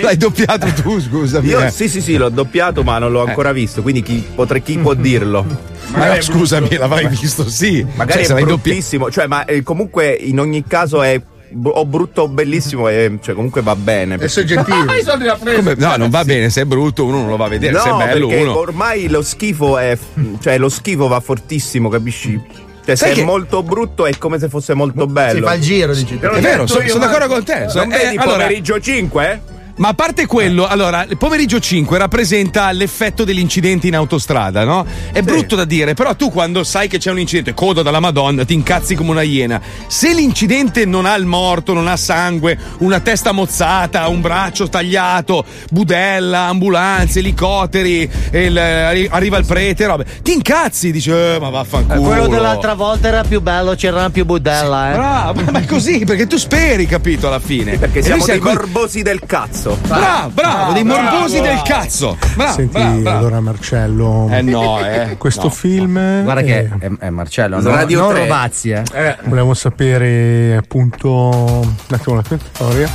L'hai 0.00 0.16
doppiato 0.16 0.66
tu, 0.80 1.00
scusami. 1.00 1.48
Io 1.48 1.60
eh. 1.60 1.70
sì, 1.70 1.88
sì, 1.88 2.00
sì, 2.00 2.16
l'ho 2.16 2.28
doppiato, 2.28 2.82
ma 2.82 2.98
non 2.98 3.10
l'ho 3.12 3.24
ancora 3.24 3.52
visto. 3.52 3.82
Quindi 3.82 4.02
chi, 4.02 4.24
potre- 4.34 4.62
chi 4.62 4.78
può 4.78 4.94
dirlo? 4.94 5.74
Ma 5.94 6.14
no, 6.14 6.20
scusami, 6.20 6.76
l'avrai 6.76 7.06
visto, 7.08 7.48
sì. 7.48 7.84
Magari 7.96 8.24
Cioè, 8.24 8.36
se 8.36 8.42
è 8.42 8.44
bruttissimo, 8.44 9.10
cioè, 9.10 9.26
ma 9.26 9.44
eh, 9.44 9.62
comunque 9.62 10.10
in 10.12 10.38
ogni 10.38 10.64
caso 10.66 11.02
è 11.02 11.20
o 11.62 11.86
brutto 11.86 12.22
o 12.22 12.28
bellissimo, 12.28 12.88
e, 12.88 13.18
cioè, 13.22 13.34
comunque 13.34 13.62
va 13.62 13.74
bene. 13.76 14.16
È 14.16 14.26
soggettivo. 14.26 14.84
Preso. 14.84 15.12
Come- 15.56 15.74
No, 15.76 15.96
non 15.96 16.10
va 16.10 16.24
bene. 16.24 16.50
Se 16.50 16.62
è 16.62 16.64
brutto, 16.64 17.04
uno 17.04 17.20
non 17.20 17.28
lo 17.28 17.36
va 17.36 17.46
a 17.46 17.48
vedere. 17.48 17.78
se 17.78 17.86
è 17.88 17.90
No, 17.90 17.96
bello, 17.98 18.26
perché 18.28 18.42
uno. 18.42 18.58
ormai 18.58 19.08
lo 19.08 19.22
schifo 19.22 19.78
è. 19.78 19.96
cioè, 20.40 20.58
lo 20.58 20.68
schifo 20.68 21.08
va 21.08 21.20
fortissimo, 21.20 21.88
capisci? 21.88 22.40
Cioè, 22.84 22.94
se 22.94 23.04
Sai 23.06 23.10
è 23.12 23.14
che- 23.14 23.24
molto 23.24 23.62
brutto 23.62 24.06
è 24.06 24.16
come 24.18 24.38
se 24.38 24.48
fosse 24.48 24.74
molto 24.74 25.06
bello. 25.06 25.38
Si 25.38 25.42
fa 25.44 25.54
il 25.54 25.60
giro, 25.62 25.94
dici. 25.94 26.14
È 26.20 26.40
vero, 26.40 26.66
sono, 26.66 26.86
sono 26.86 27.04
d'accordo 27.06 27.26
con 27.34 27.44
te. 27.44 27.66
Non 27.74 27.92
Eh, 27.92 27.96
vedi 27.96 28.16
allora- 28.16 28.36
pomeriggio 28.36 28.78
5? 28.80 29.40
Ma 29.78 29.88
a 29.88 29.94
parte 29.94 30.24
quello, 30.24 30.66
allora, 30.66 31.04
il 31.04 31.18
pomeriggio 31.18 31.60
5 31.60 31.98
rappresenta 31.98 32.70
l'effetto 32.72 33.24
degli 33.24 33.38
incidenti 33.40 33.88
in 33.88 33.94
autostrada, 33.94 34.64
no? 34.64 34.86
È 35.12 35.20
brutto 35.20 35.54
da 35.54 35.66
dire, 35.66 35.92
però 35.92 36.14
tu 36.16 36.30
quando 36.30 36.64
sai 36.64 36.88
che 36.88 36.96
c'è 36.96 37.10
un 37.10 37.18
incidente, 37.18 37.52
coda 37.52 37.82
dalla 37.82 38.00
Madonna, 38.00 38.46
ti 38.46 38.54
incazzi 38.54 38.94
come 38.94 39.10
una 39.10 39.20
iena. 39.20 39.60
Se 39.86 40.14
l'incidente 40.14 40.86
non 40.86 41.04
ha 41.04 41.14
il 41.14 41.26
morto, 41.26 41.74
non 41.74 41.88
ha 41.88 41.96
sangue, 41.98 42.58
una 42.78 43.00
testa 43.00 43.32
mozzata, 43.32 44.08
un 44.08 44.22
braccio 44.22 44.66
tagliato, 44.66 45.44
budella, 45.70 46.44
ambulanze, 46.44 47.18
elicotteri, 47.18 48.10
il- 48.32 48.58
arri- 48.58 49.08
arriva 49.10 49.36
il 49.36 49.44
prete, 49.44 49.84
robe, 49.86 50.06
ti 50.22 50.32
incazzi, 50.32 50.90
dici, 50.90 51.10
eh, 51.10 51.36
ma 51.38 51.50
vaffanculo. 51.50 52.00
Quello 52.00 52.28
dell'altra 52.28 52.72
volta 52.72 53.08
era 53.08 53.22
più 53.24 53.42
bello, 53.42 53.74
c'era 53.74 54.08
più 54.08 54.24
budella, 54.24 54.90
eh. 54.92 54.94
Bravo, 54.94 55.42
ma 55.50 55.58
è 55.60 55.66
così, 55.66 56.04
perché 56.06 56.26
tu 56.26 56.38
speri, 56.38 56.86
capito, 56.86 57.26
alla 57.26 57.40
fine. 57.40 57.76
Perché 57.76 57.98
E 57.98 58.02
siamo 58.02 58.24
dei 58.24 58.40
morbosi 58.40 59.02
del 59.02 59.20
cazzo. 59.26 59.64
Bravo, 59.74 60.30
bravo, 60.30 60.72
dei 60.72 60.84
morbosi 60.84 61.40
del 61.40 61.60
cazzo. 61.62 62.16
Bravo, 62.34 62.52
Senti, 62.52 62.78
bravo, 62.78 63.00
bravo. 63.00 63.18
allora 63.18 63.40
Marcello. 63.40 64.28
Eh 64.30 64.42
no, 64.42 64.80
eh. 64.86 65.16
Questo 65.18 65.44
No. 65.44 65.50
film. 65.50 66.22
Guarda 66.22 66.42
che 66.42 66.58
eh, 66.58 66.70
è, 66.78 66.90
è 67.06 67.10
Marcello, 67.10 67.60
no, 67.60 67.70
Radio 67.70 68.00
non 68.00 68.10
3. 68.10 68.18
Rovazzi, 68.20 68.70
eh. 68.70 68.82
Volevo 69.24 69.54
sapere 69.54 70.56
appunto. 70.56 71.10
Un 71.10 71.74
attimo 71.90 72.16
la 72.16 72.22
storia. 72.52 72.90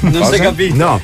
non 0.00 0.24
si 0.24 0.34
è 0.34 0.38
capito? 0.40 0.74
No, 0.76 1.00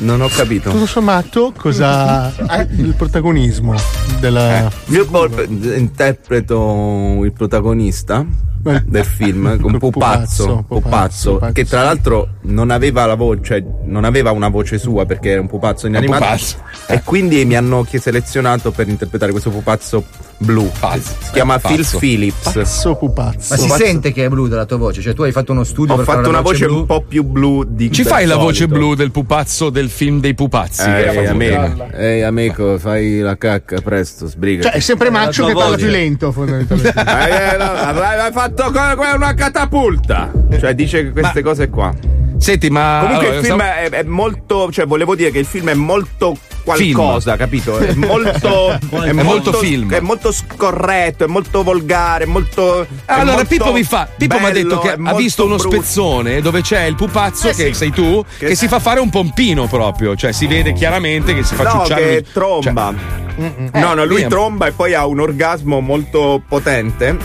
non 0.00 0.20
ho 0.20 0.28
capito. 0.28 0.70
Tutto 0.70 0.86
sommato, 0.86 1.52
cosa 1.56 2.32
ha 2.36 2.60
il 2.60 2.94
protagonismo 2.96 3.74
della. 4.20 4.70
Io 4.86 5.06
poi 5.06 5.30
interpreto 5.76 7.20
il 7.24 7.32
protagonista 7.32 8.24
Eh. 8.64 8.82
del 8.86 9.04
film 9.04 9.58
con 9.60 9.78
Pupazzo, 9.78 9.80
Pupazzo, 9.80 10.64
Pupazzo, 10.66 11.32
Pupazzo, 11.34 11.52
che 11.52 11.64
tra 11.64 11.82
l'altro 11.82 12.28
non 12.42 12.70
aveva 12.70 13.06
la 13.06 13.14
voce, 13.14 13.40
cioè 13.42 13.64
non 13.84 14.04
aveva 14.04 14.30
una 14.32 14.48
voce 14.48 14.78
sua 14.78 15.06
perché 15.06 15.30
era 15.30 15.40
un 15.40 15.46
pupazzo 15.48 15.86
Un 15.86 15.92
inanimato 15.92 16.24
pupazzo. 16.24 16.56
e 16.86 17.02
quindi 17.02 17.44
mi 17.44 17.56
hanno 17.56 17.86
selezionato 17.90 18.70
per 18.70 18.88
interpretare 18.88 19.30
questo 19.32 19.50
pupazzo 19.50 20.04
blu. 20.40 20.70
Pazzo. 20.78 21.14
Si 21.20 21.30
chiama 21.32 21.56
Eh, 21.56 21.60
Phil 21.60 21.76
pazzo. 21.76 21.98
Phillips. 21.98 22.52
Pazzo 22.52 22.94
pupazzo. 22.96 23.46
Ma 23.50 23.56
si 23.56 23.62
Pupazzo. 23.62 23.84
sente 23.84 24.12
che 24.12 24.24
è 24.24 24.28
blu 24.28 24.48
dalla 24.48 24.64
tua 24.64 24.76
voce, 24.78 25.00
cioè 25.02 25.14
tu 25.14 25.22
hai 25.22 25.32
fatto 25.32 25.52
uno 25.52 25.64
studio 25.64 25.92
Ho 25.94 25.96
per 25.96 26.04
fatto 26.06 26.18
fare 26.18 26.28
una 26.30 26.40
voce 26.40 26.66
blu. 26.66 26.76
un 26.78 26.86
po' 26.86 27.02
più 27.06 27.22
blu 27.24 27.64
di 27.66 27.90
Ci 27.92 28.04
fai 28.04 28.26
la 28.26 28.36
voce 28.36 28.66
blu 28.68 28.94
del 28.94 29.10
pupazzo 29.10 29.70
del 29.70 29.88
film 29.90 30.20
dei 30.20 30.34
pupazzi? 30.34 30.82
Ehi 30.88 31.04
favore? 31.04 31.26
amico, 31.28 31.88
ehi 31.96 32.22
amico, 32.22 32.78
fai 32.78 33.20
la 33.20 33.36
cacca 33.36 33.80
presto, 33.80 34.26
sbriga. 34.26 34.62
Cioè, 34.64 34.72
è 34.72 34.80
sempre 34.80 35.10
Maccio 35.10 35.46
che 35.46 35.52
parla 35.52 35.76
più 35.76 35.88
lento, 35.88 36.32
fondamentalmente. 36.32 36.88
Eh, 37.00 37.54
eh, 37.54 37.56
no, 37.58 37.64
avrai 37.72 38.32
fatto 38.32 38.70
come 38.72 39.12
una 39.14 39.34
catapulta. 39.34 40.30
Cioè, 40.58 40.74
dice 40.74 41.10
queste 41.10 41.42
cose 41.42 41.68
qua. 41.68 41.92
Senti, 42.40 42.70
ma. 42.70 43.00
Comunque 43.02 43.26
allora, 43.26 43.38
il 43.40 43.44
film 43.44 43.58
stavo- 43.60 43.78
è, 43.78 43.90
è 43.90 44.02
molto. 44.04 44.72
Cioè, 44.72 44.86
volevo 44.86 45.14
dire 45.14 45.30
che 45.30 45.38
il 45.38 45.44
film 45.46 45.68
è 45.68 45.74
molto 45.74 46.36
qualcosa, 46.64 47.36
capito? 47.36 47.78
È 47.78 47.92
molto. 47.94 48.78
È 48.90 49.12
molto 49.12 49.52
film. 49.52 49.92
È 49.92 50.00
molto 50.00 50.32
scorretto, 50.32 51.24
è 51.24 51.26
molto 51.26 51.62
volgare, 51.62 52.24
è 52.24 52.26
molto. 52.26 52.82
è 52.82 52.86
Allora, 53.06 53.32
molto 53.36 53.48
Pippo 53.48 53.72
mi 53.72 53.82
fa. 53.82 54.08
Pippo 54.16 54.38
mi 54.38 54.46
ha 54.46 54.50
detto 54.50 54.78
che 54.78 54.92
è 54.94 54.96
ha 55.02 55.14
visto 55.14 55.44
uno 55.44 55.56
brutto. 55.56 55.76
spezzone 55.76 56.40
dove 56.40 56.62
c'è 56.62 56.84
il 56.84 56.94
pupazzo, 56.96 57.48
Eh, 57.48 57.54
che 57.54 57.64
sì. 57.66 57.74
sei 57.74 57.90
tu, 57.90 58.24
che, 58.38 58.46
Che- 58.48 58.54
si 58.54 58.68
fa 58.68 58.78
fare 58.78 59.00
un 59.00 59.10
pompino 59.10 59.66
proprio. 59.66 60.16
Cioè, 60.16 60.32
si 60.32 60.46
vede 60.46 60.72
chiaramente 60.72 61.34
che 61.34 61.42
si 61.44 61.54
fa 61.54 61.64
No, 61.64 61.70
ciucciare. 61.70 62.02
che 62.02 62.10
lui- 62.22 62.26
tromba. 62.32 62.94
Cioè, 63.36 63.80
no, 63.80 63.94
no, 63.94 64.04
lui 64.04 64.22
eh, 64.22 64.26
tromba 64.28 64.66
e 64.66 64.72
poi 64.72 64.94
ha 64.94 65.06
un 65.06 65.20
orgasmo 65.20 65.80
molto 65.80 66.42
potente. 66.46 67.16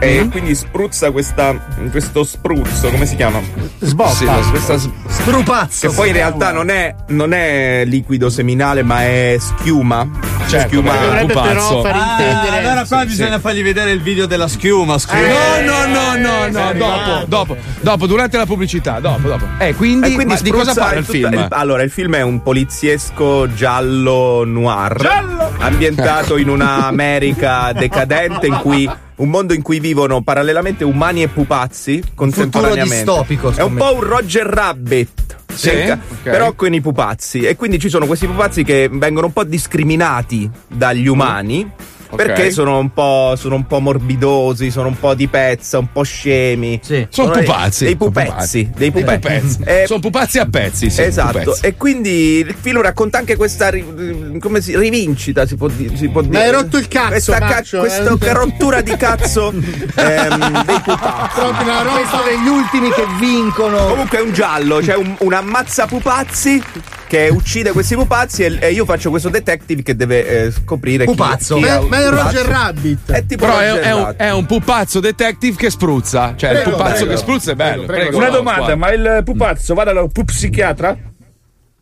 E 0.00 0.28
quindi 0.30 0.54
spruzza 0.54 1.10
questa, 1.10 1.54
questo 1.90 2.24
spruzzo, 2.24 2.88
come 2.90 3.04
si 3.06 3.16
chiama? 3.16 3.40
Sbocca. 3.80 4.10
Sì, 4.10 4.24
questa 4.50 4.78
s- 4.78 4.88
Strupazzo. 5.08 5.88
Che 5.88 5.94
poi 5.94 6.08
in 6.08 6.14
realtà 6.14 6.52
non 6.52 6.70
è, 6.70 6.94
non 7.08 7.32
è 7.32 7.84
liquido 7.84 8.30
seminale, 8.30 8.82
ma 8.82 9.02
è 9.02 9.36
schiuma. 9.38 10.08
Certo, 10.48 10.68
schiuma. 10.68 10.96
dovrebbe 10.96 11.32
però 11.32 11.82
far 11.82 11.94
Ah, 11.94 12.56
allora 12.56 12.84
qua 12.86 13.04
bisogna 13.04 13.38
fargli 13.38 13.62
vedere 13.62 13.92
il 13.92 14.00
video 14.02 14.26
della 14.26 14.48
schiuma. 14.48 14.98
schiuma. 14.98 15.26
No, 15.64 15.86
no, 15.86 16.16
no, 16.16 16.48
no, 16.48 16.48
no, 16.50 16.72
dopo, 16.72 17.24
dopo, 17.26 17.56
dopo, 17.80 18.06
durante 18.06 18.36
la 18.36 18.46
pubblicità, 18.46 18.98
dopo, 19.00 19.28
dopo. 19.28 19.46
Eh, 19.58 19.74
quindi, 19.74 20.08
E 20.08 20.14
quindi 20.14 20.34
di 20.42 20.50
cosa 20.50 20.74
parla 20.74 20.98
il 20.98 21.04
film? 21.04 21.46
allora, 21.50 21.82
il 21.82 21.90
film 21.90 22.16
è 22.16 22.22
un 22.22 22.42
poliziesco 22.42 23.52
giallo 23.54 24.44
noir. 24.44 24.96
Giallo! 24.98 25.52
Ambientato 25.58 26.36
in 26.38 26.48
una 26.48 26.86
America 26.86 27.72
decadente 27.72 28.46
in 28.46 28.56
cui. 28.62 28.90
Un 29.20 29.28
mondo 29.28 29.52
in 29.52 29.60
cui 29.62 29.80
vivono 29.80 30.22
parallelamente 30.22 30.82
umani 30.82 31.22
e 31.22 31.28
pupazzi 31.28 32.02
contemporaneamente. 32.14 32.94
distopico, 33.04 33.50
È 33.54 33.62
un 33.62 33.74
po' 33.74 33.94
un 33.94 34.00
Roger 34.02 34.46
Rabbit. 34.46 35.36
Sì? 35.52 35.68
cerca- 35.68 35.98
Ok. 36.10 36.22
Però 36.22 36.52
con 36.54 36.72
i 36.72 36.80
pupazzi. 36.80 37.40
E 37.42 37.54
quindi 37.54 37.78
ci 37.78 37.88
sono 37.90 38.06
questi 38.06 38.26
pupazzi 38.26 38.64
che 38.64 38.88
vengono 38.90 39.26
un 39.26 39.32
po' 39.32 39.44
discriminati 39.44 40.48
dagli 40.66 41.06
umani. 41.06 41.70
Perché 42.16 42.50
sono 42.50 42.78
un, 42.78 42.92
po', 42.92 43.34
sono 43.36 43.54
un 43.54 43.66
po' 43.66 43.80
morbidosi, 43.80 44.70
sono 44.70 44.88
un 44.88 44.98
po' 44.98 45.14
di 45.14 45.28
pezza, 45.28 45.78
un 45.78 45.92
po' 45.92 46.02
scemi. 46.02 46.80
Sono 47.08 47.32
dei- 47.32 47.44
pupazzi. 47.44 47.84
Dei 47.84 47.96
Sono 47.98 48.10
pupazzi. 48.10 48.28
pupazzi. 48.30 48.70
Dei 48.76 48.90
Dei 48.90 49.02
pupazzi. 49.02 49.18
pupazzi. 49.18 49.58
Eh, 49.64 49.84
Sono 49.86 50.00
pupazzi 50.00 50.38
a 50.38 50.46
pezzi, 50.46 50.90
sì. 50.90 51.02
esatto, 51.02 51.38
pupazzi. 51.38 51.66
e 51.66 51.76
quindi 51.76 52.10
il 52.38 52.54
film 52.58 52.80
racconta 52.82 53.18
anche 53.18 53.36
questa 53.36 53.68
ri- 53.70 54.38
come 54.40 54.60
si, 54.60 54.76
rivincita, 54.76 55.46
si 55.46 55.56
può, 55.56 55.68
di- 55.68 55.90
si 55.96 56.08
può 56.08 56.22
dire. 56.22 56.42
hai 56.44 56.50
rotto 56.50 56.76
il 56.78 56.88
cazzo, 56.88 57.08
Questa 57.10 57.38
ca- 57.38 57.46
Maccio, 57.46 57.78
questa 57.78 58.16
eh. 58.20 58.32
rottura 58.32 58.80
di 58.80 58.96
cazzo 58.96 59.50
ehm, 59.96 60.64
dei 60.64 60.80
pupazzi. 60.80 61.40
Proprio 61.40 61.62
una 61.62 61.82
roba. 61.82 61.98
Degli 62.24 62.48
ultimi 62.48 62.90
che 62.90 63.04
vincono. 63.18 63.86
Comunque 63.86 64.18
è 64.18 64.20
un 64.22 64.32
giallo, 64.32 64.78
c'è 64.80 64.94
un, 64.96 65.14
un 65.18 65.32
ammazza 65.32 65.86
pupazzi 65.86 66.62
che 67.10 67.28
uccide 67.28 67.72
questi 67.72 67.96
pupazzi 67.96 68.44
e, 68.44 68.58
e 68.60 68.70
io 68.70 68.84
faccio 68.84 69.10
questo 69.10 69.28
detective 69.30 69.82
che 69.82 69.96
deve 69.96 70.44
eh, 70.44 70.50
scoprire 70.52 71.04
chi- 71.04 71.10
Pupazzo. 71.10 71.56
chi, 71.56 71.62
Ma, 71.62 71.74
ha- 71.74 71.80
ma 71.80 71.98
è 71.98 72.08
pupazzo. 72.08 72.22
Roger 72.22 72.46
Rabbit. 72.46 73.10
È 73.10 73.26
tipo 73.26 73.46
Però 73.46 73.58
è, 73.58 73.68
Roger 73.70 73.82
è 73.82 73.92
un, 73.92 74.02
Rabbit. 74.04 74.20
è 74.20 74.32
un 74.32 74.46
pupazzo 74.46 75.00
detective 75.00 75.56
che 75.56 75.70
spruzza. 75.70 76.34
Cioè, 76.36 76.50
il 76.50 76.60
Prego, 76.60 76.76
pupazzo 76.76 76.94
prego. 76.94 77.10
che 77.10 77.16
spruzza 77.16 77.50
è 77.50 77.54
bello. 77.56 77.82
Prego, 77.86 78.16
Una 78.16 78.28
domanda, 78.28 78.64
qua. 78.64 78.76
ma 78.76 78.92
il 78.92 79.22
pupazzo 79.24 79.74
va 79.74 79.82
dallo 79.82 80.08
psichiatra? 80.08 80.96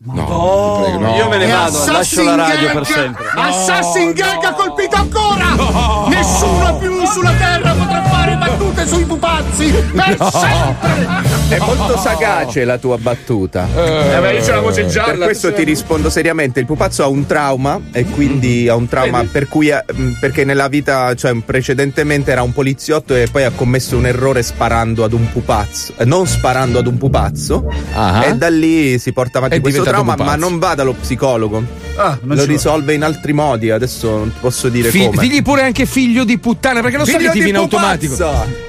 No, 0.01 0.79
prego, 0.81 0.99
no. 0.99 1.15
Io 1.17 1.27
me 1.27 1.37
ne 1.39 1.43
E 1.45 1.51
vado, 1.51 1.77
lascio 1.77 1.91
Assassin 1.91 2.23
la 2.25 2.35
radio 2.37 2.67
Gang- 2.67 2.73
per 2.73 2.85
sempre. 2.85 3.25
Assassin 3.35 4.11
Gang 4.13 4.43
ha 4.45 4.53
colpito 4.53 4.95
ancora! 4.95 6.07
Nessuno 6.07 6.77
più 6.77 7.05
sulla 7.05 7.33
terra 7.33 7.73
potrà 7.73 8.03
fare 8.03 8.35
battute 8.37 8.87
sui 8.87 9.03
pupazzi! 9.03 9.71
Per 9.91 10.17
sempre! 10.31 11.27
È 11.49 11.57
molto 11.59 11.97
sagace 11.97 12.63
la 12.63 12.77
tua 12.77 12.97
battuta. 12.97 13.67
Eh, 13.75 14.19
beh, 14.21 14.33
io 14.35 14.41
c'ho 14.41 14.51
la 14.53 14.59
voce 14.61 14.87
gialla. 14.87 15.11
Per 15.15 15.23
questo 15.25 15.51
ti 15.51 15.63
rispondo 15.63 16.09
seriamente. 16.09 16.61
Il 16.61 16.65
pupazzo 16.65 17.03
ha 17.03 17.07
un 17.07 17.25
trauma 17.25 17.77
e 17.91 18.05
quindi 18.05 18.69
ha 18.69 18.75
un 18.75 18.87
trauma 18.87 19.25
per 19.29 19.49
cui 19.49 19.69
ha- 19.69 19.83
mh, 19.93 20.11
perché 20.21 20.45
nella 20.45 20.69
vita, 20.69 21.13
cioè 21.15 21.33
precedentemente 21.43 22.31
era 22.31 22.41
un 22.43 22.53
poliziotto 22.53 23.15
e 23.15 23.27
poi 23.29 23.43
ha 23.43 23.51
commesso 23.53 23.97
un 23.97 24.05
errore 24.05 24.43
sparando 24.43 25.03
ad 25.03 25.11
un 25.11 25.29
pupazzo, 25.29 25.93
eh, 25.97 26.05
non 26.05 26.25
sparando 26.25 26.79
ad 26.79 26.87
un 26.87 26.97
pupazzo 26.97 27.65
Ah. 27.93 28.23
e 28.25 28.35
da 28.35 28.47
lì 28.49 28.97
si 28.97 29.11
porta 29.11 29.39
avanti 29.39 29.57
È 29.57 29.59
questo 29.59 29.83
trauma, 29.89 30.15
ma 30.17 30.35
non 30.35 30.59
va 30.59 30.75
dallo 30.75 30.93
psicologo. 30.93 31.63
Ah, 31.95 32.17
non 32.21 32.35
Lo 32.37 32.41
ci 32.43 32.47
va. 32.47 32.53
risolve 32.53 32.93
in 32.93 33.03
altri 33.03 33.33
modi, 33.33 33.71
adesso 33.71 34.09
non 34.09 34.33
posso 34.39 34.69
dire 34.69 34.89
Fi- 34.89 35.07
come. 35.07 35.21
digli 35.21 35.41
pure 35.41 35.63
anche 35.63 35.85
figlio 35.85 36.23
di 36.23 36.37
puttana, 36.37 36.79
perché 36.81 36.95
lo 36.97 37.05
so 37.05 37.17
che 37.17 37.29
ti 37.31 37.41
viene 37.41 37.57
automatico. 37.57 38.15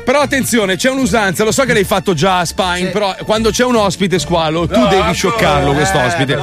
Però 0.05 0.21
attenzione, 0.21 0.75
c'è 0.77 0.91
un'usanza, 0.91 1.45
lo 1.45 1.53
so 1.53 1.63
che 1.63 1.73
l'hai 1.73 1.85
fatto 1.85 2.13
già 2.13 2.39
a 2.41 2.45
Spine, 2.45 2.89
però 2.89 3.15
quando 3.25 3.51
c'è 3.51 3.65
un 3.65 3.77
ospite 3.77 4.19
squalo, 4.19 4.67
tu 4.67 4.85
devi 4.89 5.13
scioccarlo 5.13 5.73
questo 5.73 5.99
ospite. 6.01 6.37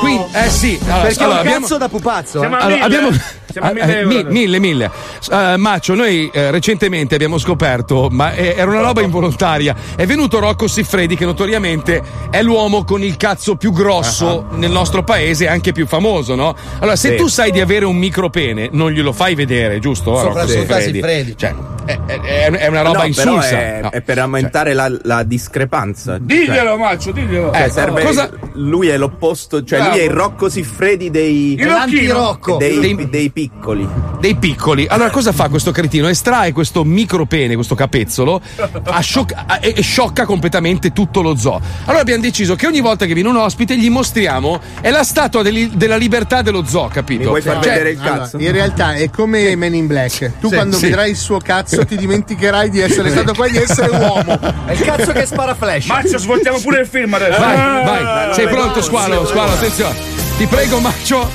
Quindi, 0.00 0.24
eh 0.32 0.48
sì, 0.48 0.78
allora, 0.84 1.00
Perché 1.02 1.22
allora, 1.24 1.38
è 1.38 1.40
un 1.42 1.46
abbiamo- 1.46 1.66
cazzo 1.66 1.76
da 1.78 1.88
pupazzo. 1.90 2.38
Siamo 2.38 2.56
a 2.56 2.58
allora, 2.60 2.84
abbiamo 2.84 3.08
Siamo 3.52 3.68
a 3.68 3.70
eh, 3.70 3.74
mille 3.74 3.92
eh, 3.94 3.98
euro. 4.00 4.08
mi- 4.08 4.24
mille, 4.30 4.58
mille. 4.58 4.90
Eh, 5.30 5.56
Maccio, 5.56 5.94
noi 5.94 6.30
eh, 6.32 6.50
recentemente 6.50 7.14
abbiamo 7.14 7.38
scoperto, 7.38 8.08
ma 8.10 8.32
eh, 8.34 8.54
era 8.56 8.70
una 8.70 8.80
roba 8.80 9.00
involontaria. 9.02 9.74
È 9.96 10.06
venuto 10.06 10.38
Rocco 10.38 10.66
Siffredi, 10.68 11.16
che 11.16 11.24
notoriamente 11.24 12.02
è 12.30 12.42
l'uomo 12.42 12.84
con 12.84 13.02
il 13.02 13.16
cazzo 13.16 13.56
più 13.56 13.72
grosso 13.72 14.46
nel 14.52 14.70
nostro 14.70 15.02
paese 15.02 15.48
anche 15.48 15.72
più 15.72 15.86
famoso, 15.86 16.34
no? 16.34 16.54
Allora, 16.78 16.96
se 16.96 17.10
Sì. 17.10 17.16
tu 17.16 17.26
sai 17.28 17.50
di 17.50 17.60
avere 17.60 17.84
un 17.84 17.96
micropene, 17.96 18.68
non 18.72 18.90
glielo 18.90 19.12
fai 19.12 19.34
vedere, 19.34 19.78
giusto? 19.78 20.16
Soprattutto 20.16 20.40
a 20.42 20.46
Siffredi? 20.80 20.92
Siffredi. 20.92 21.34
Cioè, 21.36 21.54
è, 21.84 21.98
è- 22.06 22.50
è- 22.50 22.66
una 22.68 22.82
roba 22.82 23.04
No, 23.06 23.12
però 23.14 23.32
insulsa. 23.34 23.58
È, 23.58 23.78
No. 23.82 23.90
è 23.90 24.00
per 24.00 24.18
aumentare 24.18 24.72
la, 24.74 24.90
la 25.02 25.22
discrepanza. 25.22 26.18
Diglielo, 26.18 26.76
Maccio, 26.76 27.10
diglielo. 27.12 27.50
Cioè, 27.52 27.62
Eh, 27.64 27.70
serve- 27.70 28.02
cosa- 28.04 28.30
Lui 28.54 28.88
è 28.88 28.96
l'opposto, 28.98 29.62
cioè 29.64 29.78
Bravo. 29.78 29.94
lui 29.94 30.00
è 30.04 30.04
il 30.08 30.10
Rocco 30.10 30.48
Siffredi 30.48 31.10
dei, 31.10 31.54
Il 31.54 31.66
Rocchino. 31.66 32.56
dei, 32.58 32.78
Dei- 32.78 33.08
dei 33.08 33.30
piccoli. 33.30 33.88
dei 34.20 34.34
piccoli. 34.36 34.86
Allora, 34.88 35.10
cosa 35.10 35.32
fa 35.32 35.48
questo 35.48 35.70
cretino? 35.70 36.08
Estrae 36.08 36.52
questo 36.52 36.84
micropene, 36.84 37.54
questo 37.54 37.74
capezzolo, 37.74 38.40
a 38.84 39.00
scioc- 39.00 39.32
a- 39.34 39.58
e, 39.62 39.80
sciocca 39.80 40.24
completamente 40.26 40.92
tutto 40.92 41.22
lo 41.22 41.36
zoo. 41.36 41.60
Allora 41.84 42.00
abbiamo 42.02 42.22
deciso 42.22 42.54
che 42.56 42.66
ogni 42.66 42.80
volta 42.80 43.06
che 43.06 43.14
viene 43.14 43.28
un 43.28 43.36
ospite 43.36 43.76
gli 43.78 43.88
mostriamo 43.88 44.60
è 44.80 44.90
la 44.90 45.04
statua 45.04 45.42
degli- 45.42 45.70
della 45.74 45.96
libertà 45.96 46.42
dello 46.42 46.64
zoo, 46.66 46.88
capito? 46.88 47.20
Mi 47.22 47.26
vuoi 47.28 47.40
far 47.42 47.60
Cioè, 47.62 47.72
vedere 47.72 47.90
il 47.92 48.00
Allora, 48.00 48.18
cazzo? 48.18 48.38
in 48.38 48.52
realtà 48.52 48.94
è 48.94 49.08
come 49.10 49.56
Men 49.56 49.74
in 49.74 49.86
Black. 49.86 50.38
Tu 50.40 50.48
Sì, 50.48 50.54
quando 50.54 50.76
sì. 50.76 50.86
vedrai 50.86 51.10
il 51.10 51.16
suo 51.16 51.38
cazzo 51.38 51.69
ti 51.78 51.96
dimenticherai 51.96 52.70
di 52.70 52.80
essere 52.80 53.10
stato 53.10 53.32
qua 53.34 53.46
e 53.46 53.50
di 53.50 53.58
essere 53.58 53.88
uomo. 53.96 54.38
È 54.66 54.72
il 54.72 54.80
cazzo 54.80 55.12
che 55.12 55.26
spara 55.26 55.54
flash. 55.54 55.86
Maccio, 55.86 56.18
svoltiamo 56.18 56.58
pure 56.60 56.80
il 56.80 56.86
film 56.86 57.12
adesso. 57.14 57.38
Vai, 57.40 57.56
Ah, 57.56 57.82
vai, 57.84 58.34
sei 58.34 58.48
pronto, 58.48 58.82
squalo? 58.82 59.26
Squalo, 59.26 59.52
attenzione. 59.52 59.94
Ti 60.38 60.46
prego, 60.46 60.78
Maccio, 60.80 61.28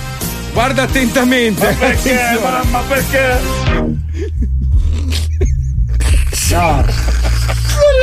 guarda 0.53 0.83
attentamente. 0.83 1.65
Perché, 1.79 2.13
Attenzione. 2.19 2.39
mamma, 2.63 2.79
perché? 2.87 3.39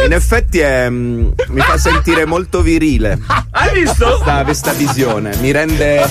In 0.06 0.12
effetti 0.12 0.58
è, 0.58 0.88
mm, 0.90 1.28
mi 1.48 1.60
fa 1.60 1.78
sentire 1.78 2.24
molto 2.24 2.60
virile 2.60 3.18
Hai 3.52 3.72
visto? 3.82 4.04
questa, 4.06 4.42
questa 4.44 4.72
visione. 4.72 5.34
Mi 5.40 5.52
rende. 5.52 6.06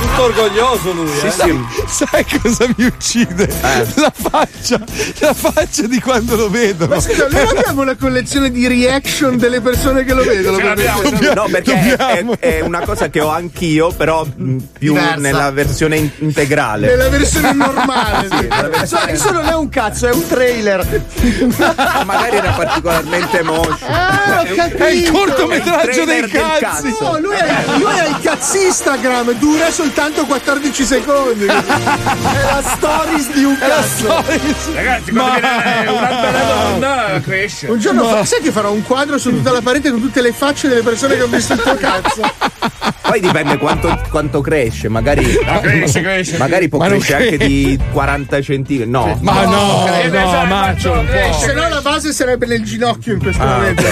Tutto 0.00 0.22
orgoglioso 0.24 0.92
lui, 0.92 1.08
Sì, 1.18 1.26
eh. 1.26 1.30
sì. 1.30 1.60
Sai 1.86 2.24
cosa 2.40 2.66
mi 2.76 2.84
uccide? 2.84 3.48
La 3.96 4.12
faccia, 4.14 4.80
la 5.18 5.34
faccia 5.34 5.86
di 5.86 6.00
quando 6.00 6.36
lo 6.36 6.48
vedo. 6.50 6.86
Ma 6.86 7.00
scusa, 7.00 7.26
noi 7.28 7.46
abbiamo 7.48 7.82
una 7.82 7.96
collezione 7.96 8.50
di 8.50 8.66
reaction 8.68 9.36
delle 9.38 9.60
persone 9.60 10.04
che 10.04 10.14
lo 10.14 10.22
vedono. 10.22 10.58
No, 11.34 11.46
perché 11.50 11.96
è, 11.96 12.24
è- 12.38 12.60
una 12.60 12.80
cosa 12.80 13.08
che 13.08 13.20
ho 13.20 13.28
anch'io, 13.30 13.90
però 13.92 14.24
mm, 14.24 14.58
più 14.78 14.92
Diversa. 14.92 15.16
nella 15.16 15.50
versione 15.50 15.96
in- 15.96 16.10
integrale. 16.18 16.86
Nella 16.86 17.08
versione 17.08 17.52
normale. 17.52 18.28
sì. 18.30 18.46
Nella 18.48 18.68
versione- 18.68 19.04
Questo 19.06 19.32
non 19.32 19.46
è 19.46 19.54
un 19.54 19.68
cazzo, 19.68 20.06
è 20.06 20.12
un 20.12 20.26
trailer. 20.28 20.82
Magari 22.04 22.36
era 22.36 22.52
particolarmente 23.18 23.42
moscio. 23.42 23.86
Ah, 23.86 24.40
ho 24.40 24.54
capito. 24.54 24.84
È 24.84 24.90
il 24.90 25.10
cortometraggio 25.10 25.88
È 25.88 26.00
il 26.00 26.04
dei 26.06 26.20
del 26.20 26.30
cazzi. 26.30 26.60
cazzo. 26.60 27.10
No, 27.10 27.18
lui 27.18 27.34
è, 27.36 27.64
lui 27.78 27.92
è 27.98 28.08
il 28.08 28.18
cazzinstagram, 28.22 29.32
dura 29.34 29.70
soltanto 29.70 30.24
14 30.26 30.84
secondi. 30.84 31.44
È 32.34 32.42
la 32.44 32.62
stories 32.76 33.32
di 33.32 33.44
un 33.44 33.54
È 33.56 33.58
cazzo. 33.66 34.24
Ragazzi, 34.74 35.10
quando 35.12 35.40
viene 35.40 35.90
una 35.90 36.06
bella 36.06 36.42
donna, 36.44 37.20
cresce. 37.22 37.66
Un 37.68 37.78
giorno 37.78 38.04
fa- 38.08 38.24
sai 38.24 38.40
che 38.40 38.50
farò 38.50 38.72
un 38.72 38.82
quadro 38.82 39.18
su 39.18 39.30
tutta 39.30 39.50
la 39.52 39.60
parete 39.60 39.90
con 39.90 40.00
tutte 40.00 40.20
le 40.20 40.32
facce 40.32 40.68
delle 40.68 40.82
persone 40.82 41.16
che 41.16 41.22
ho 41.22 41.26
visto 41.26 41.52
il 41.54 41.60
tuo 41.60 41.74
cazzo. 41.76 42.22
Poi 43.02 43.20
dipende 43.20 43.58
quanto, 43.58 44.00
quanto 44.10 44.40
cresce, 44.40 44.88
magari, 44.88 45.24
cresce, 45.60 46.00
cresce. 46.00 46.36
magari 46.38 46.68
può 46.68 46.78
Ma 46.78 46.86
crescere 46.88 47.24
anche 47.24 47.46
di 47.46 47.78
40 47.92 48.40
centimetri. 48.42 48.90
No, 48.90 49.16
Ma 49.20 49.44
no, 49.44 49.84
cresce, 49.86 50.08
no, 50.08 50.18
esatto, 50.26 50.46
Maccio, 50.46 50.94
non 50.94 51.04
può. 51.04 51.14
cresce. 51.14 51.46
Se 51.46 51.52
no 51.52 51.68
la 51.68 51.80
base 51.80 52.12
sarebbe 52.12 52.46
nel 52.46 52.62
ginocchio 53.04 53.12
in 53.12 53.18
questo 53.20 53.42
Ah, 53.42 53.56
momento. 53.56 53.82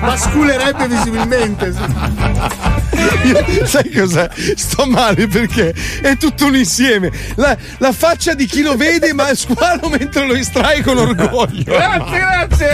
Basculerebbe 0.00 0.86
visibilmente. 0.88 1.72
sì. 1.72 2.79
Sai 3.64 3.90
cos'è? 3.92 4.28
Sto 4.56 4.84
male 4.86 5.26
perché 5.28 5.72
è 6.02 6.16
tutto 6.16 6.46
un 6.46 6.56
insieme. 6.56 7.10
La, 7.36 7.56
la 7.78 7.92
faccia 7.92 8.34
di 8.34 8.46
chi 8.46 8.62
lo 8.62 8.76
vede, 8.76 9.12
ma 9.12 9.30
il 9.30 9.36
squalo 9.36 9.88
mentre 9.88 10.26
lo 10.26 10.34
estrae 10.34 10.82
con 10.82 10.98
orgoglio. 10.98 11.64
Grazie, 11.72 12.18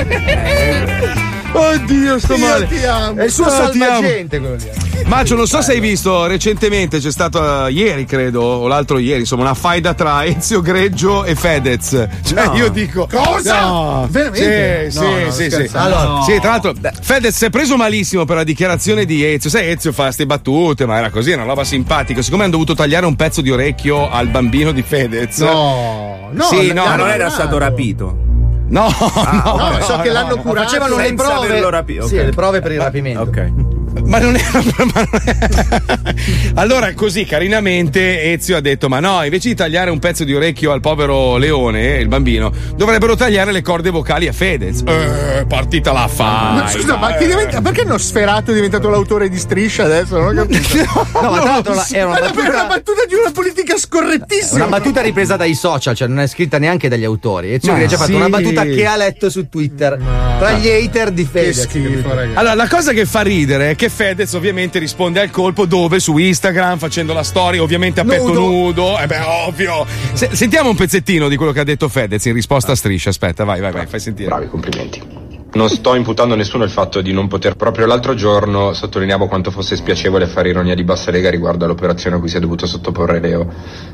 grazie. 0.05 1.35
Oddio, 1.53 2.19
sto 2.19 2.35
Io 2.35 2.47
male. 2.47 2.67
ti 2.67 2.85
amo. 2.85 3.21
È 3.21 3.25
il 3.25 3.31
suo 3.31 3.45
Ah, 3.47 3.51
salvagente 3.51 4.39
quello 4.39 4.57
lì. 4.57 4.71
Maggio, 5.07 5.37
non 5.37 5.47
so 5.47 5.63
se 5.63 5.73
hai 5.73 5.81
visto 5.81 6.27
recentemente, 6.27 6.99
c'è 6.99 7.11
stato 7.13 7.67
eh, 7.67 7.71
ieri, 7.71 8.05
credo, 8.05 8.43
o 8.43 8.67
l'altro 8.67 8.99
ieri, 8.99 9.21
insomma, 9.21 9.43
una 9.43 9.55
faida 9.55 9.95
tra 9.95 10.25
Ezio 10.27 10.61
Greggio 10.61 11.25
e 11.25 11.35
Fedez. 11.35 12.09
Cioè, 12.25 12.47
No. 12.47 12.55
io 12.57 12.69
dico. 12.69 13.09
Cosa? 13.11 13.61
No. 13.61 14.07
Veramente? 14.11 14.91
Sì, 14.91 14.99
No, 14.99 15.31
sì, 15.31 15.51
sì, 15.51 15.67
sì. 15.69 15.77
Allora, 15.77 16.23
sì, 16.25 16.39
tra 16.41 16.51
l'altro, 16.51 16.75
Fedez 17.01 17.37
si 17.37 17.45
è 17.47 17.51
preso 17.51 17.77
malissimo 17.77 18.25
per 18.25 18.37
la 18.37 18.45
dichiarazione 18.45 19.05
di 19.05 19.25
Ezio. 19.25 19.49
Sai, 19.49 19.71
Ezio 19.71 19.93
fa 19.93 20.06
queste 20.07 20.27
battute, 20.27 20.87
ma 20.87 20.99
era 20.99 21.11
così, 21.11 21.31
era 21.31 21.43
una 21.43 21.51
roba 21.51 21.65
simpatica. 21.65 22.23
Siccome 22.23 22.43
hanno 22.43 22.53
dovuto 22.53 22.75
tagliare 22.75 23.07
un 23.07 23.17
pezzo 23.17 23.41
di 23.41 23.51
orecchio 23.51 24.11
al 24.11 24.29
bambino 24.29 24.73
di 24.73 24.83
Fedez. 24.83 25.39
No, 25.39 26.29
no, 26.33 26.45
Sì, 26.45 26.69
no, 26.73 26.83
no, 26.83 26.89
ma 26.89 26.97
non 26.97 27.07
no, 27.07 27.13
era 27.13 27.31
stato 27.31 27.59
rapito. 27.59 28.25
No, 28.69 28.89
no, 28.99 29.57
no, 29.57 29.81
so 29.81 29.99
che 29.99 30.09
no, 30.09 30.13
l'hanno 30.15 30.35
no. 30.37 30.43
curato 30.43 30.67
Facevano 30.69 30.97
le 30.97 31.15
prove. 31.15 31.33
averlo 31.47 31.71
rapito. 31.71 32.07
Sì, 32.07 32.17
le 32.17 32.31
prove 32.31 32.61
per 32.61 32.73
il 32.73 32.81
rapimento. 32.81 33.21
Ok. 33.23 33.76
Ma 34.05 34.19
non 34.19 34.37
era. 34.37 34.63
ma 34.95 35.09
non 35.11 35.21
è- 35.25 36.15
allora, 36.55 36.93
così 36.95 37.25
carinamente 37.25 38.33
Ezio 38.33 38.57
ha 38.57 38.61
detto: 38.61 38.89
Ma 38.89 39.01
no, 39.01 39.23
invece 39.25 39.49
di 39.49 39.55
tagliare 39.55 39.91
un 39.91 39.99
pezzo 39.99 40.25
di 40.25 40.35
orecchio 40.35 40.73
al 40.73 40.81
povero 40.81 41.37
leone, 41.37 41.97
il 41.99 42.09
bambino, 42.09 42.53
dovrebbero 42.77 43.17
tagliare 43.17 43.53
le 43.53 43.63
corde 43.63 43.91
vocali 43.91 44.29
a 44.29 44.33
Fedez. 44.33 44.83
Eh, 44.87 45.45
partita 45.49 45.93
la 45.93 46.09
fa. 46.09 46.53
Ma 46.53 46.69
scusa, 46.69 46.97
ma 46.97 47.15
chi 47.17 47.27
diventa- 47.27 47.61
perché 47.61 47.85
Nosferatu 47.85 48.51
è 48.51 48.55
diventato 48.55 48.89
l'autore 48.91 49.29
di 49.29 49.39
Striscia 49.39 49.85
adesso? 49.85 50.19
Non 50.19 50.37
ho 50.39 50.47
capito. 50.47 51.05
No, 51.27 51.31
ma 51.31 51.41
tra 51.41 51.51
l'altro 51.53 51.75
la- 51.75 51.87
era 51.91 52.07
una 52.07 52.15
Ma 52.21 52.27
battuta- 52.27 52.49
una 52.51 52.65
battuta 52.67 53.05
di 53.09 53.15
una 53.15 53.31
politica 53.33 53.77
scorrettissima. 53.79 54.57
Una 54.65 54.67
battuta 54.79 55.01
ripresa 55.01 55.37
dai 55.37 55.55
social, 55.55 55.95
cioè 55.97 56.07
non 56.09 56.21
è 56.21 56.27
scritta 56.27 56.59
neanche 56.59 56.89
dagli 56.89 57.05
autori. 57.05 57.55
Ezio 57.55 57.73
Ma 57.73 57.83
ha 57.83 57.89
fatto 57.89 58.05
sì. 58.05 58.13
una 58.13 58.29
battuta 58.29 58.65
che 58.65 58.85
ha 58.87 58.97
letto 58.97 59.31
su 59.31 59.49
Twitter 59.49 59.99
tra 60.39 60.53
gli 60.53 60.69
hater 60.69 61.11
di 61.11 61.25
Fedez. 61.25 61.67
capito? 61.67 62.11
Allora, 62.35 62.55
la 62.55 62.69
cosa 62.69 62.93
che 62.93 63.07
fa 63.07 63.23
ridere 63.23 63.71
è 63.71 63.75
che 63.75 63.86
Fedez 63.89 64.33
ovviamente 64.35 64.79
risponde 64.79 65.21
al 65.21 65.31
colpo 65.31 65.67
dove? 65.67 66.01
Su 66.01 66.17
Instagram, 66.19 66.79
facendo 66.79 67.13
la 67.13 67.23
storia, 67.23 67.63
ovviamente 67.63 68.01
a 68.01 68.05
petto 68.05 68.29
Nudo. 68.29 68.41
nudo. 68.41 68.99
Eh 68.99 69.07
beh, 69.07 69.21
ovvio. 69.47 69.87
Se- 70.13 70.31
sentiamo 70.33 70.71
un 70.71 70.77
pezzettino 70.77 71.29
di 71.29 71.37
quello 71.37 71.53
che 71.53 71.61
ha 71.61 71.65
detto 71.65 71.89
Fedez 71.89 72.25
in 72.27 72.35
risposta 72.35 72.73
a 72.73 72.77
striscia. 72.77 73.11
Aspetta, 73.11 73.45
vai, 73.45 73.61
vai, 73.61 73.73
vai, 73.73 73.87
fai 73.87 74.01
sentire. 74.01 74.29
Bravi, 74.29 74.49
complimenti. 74.49 75.25
Non 75.53 75.71
sto 75.71 75.95
imputando 75.95 76.35
a 76.35 76.37
nessuno 76.37 76.65
il 76.65 76.71
fatto 76.71 77.01
di 77.01 77.13
non 77.15 77.29
poter. 77.29 77.57
Proprio 77.57 77.87
l'altro 77.87 78.15
giorno 78.15 78.75
sottolineavo 78.75 79.27
quanto 79.27 79.51
fosse 79.51 79.75
spiacevole 79.75 80.27
fare 80.27 80.51
ironia 80.51 80.75
di 80.75 80.85
bassa 80.85 81.11
lega 81.11 81.31
riguardo 81.31 81.65
all'operazione 81.65 82.17
a 82.17 82.19
cui 82.19 82.29
si 82.29 82.37
è 82.37 82.41
dovuto 82.41 82.67
sottoporre 82.67 83.21
Leo. 83.21 83.51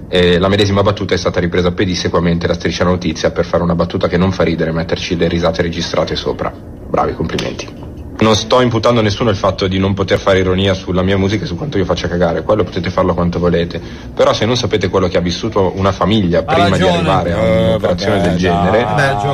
E 0.09 0.39
la 0.39 0.49
medesima 0.49 0.83
battuta 0.83 1.15
è 1.15 1.17
stata 1.17 1.39
ripresa 1.39 1.71
pedissequamente 1.71 2.49
da 2.49 2.55
striscia 2.55 2.83
notizia 2.83 3.31
per 3.31 3.45
fare 3.45 3.63
una 3.63 3.77
battuta 3.77 4.09
che 4.09 4.17
non 4.17 4.33
fa 4.33 4.43
ridere 4.43 4.71
e 4.71 4.73
metterci 4.73 5.17
le 5.17 5.29
risate 5.29 5.63
registrate 5.63 6.17
sopra. 6.17 6.53
Bravi, 6.53 7.15
complimenti. 7.15 7.92
Non 8.23 8.37
sto 8.37 8.61
imputando 8.61 9.01
a 9.01 9.03
nessuno 9.03 9.31
il 9.31 9.37
fatto 9.37 9.67
di 9.67 9.79
non 9.79 9.95
poter 9.95 10.19
fare 10.19 10.39
ironia 10.39 10.75
sulla 10.75 11.03
mia 11.03 11.19
musica 11.19 11.43
e 11.45 11.47
su 11.47 11.57
quanto 11.57 11.77
io 11.77 11.85
faccia 11.85 12.07
cagare, 12.09 12.43
quello 12.43 12.63
potete 12.63 12.89
farlo 12.89 13.15
quanto 13.15 13.39
volete. 13.41 13.81
Però 14.15 14.33
se 14.33 14.45
non 14.47 14.57
sapete 14.57 14.89
quello 14.89 15.09
che 15.09 15.19
ha 15.19 15.21
vissuto 15.21 15.73
una 15.75 15.91
famiglia 15.93 16.45
prima 16.45 16.77
di 16.77 16.83
arrivare 16.87 17.33
a 17.33 17.37
Eh, 17.39 17.67
un'operazione 17.69 18.21
del 18.21 18.37
genere, 18.37 18.87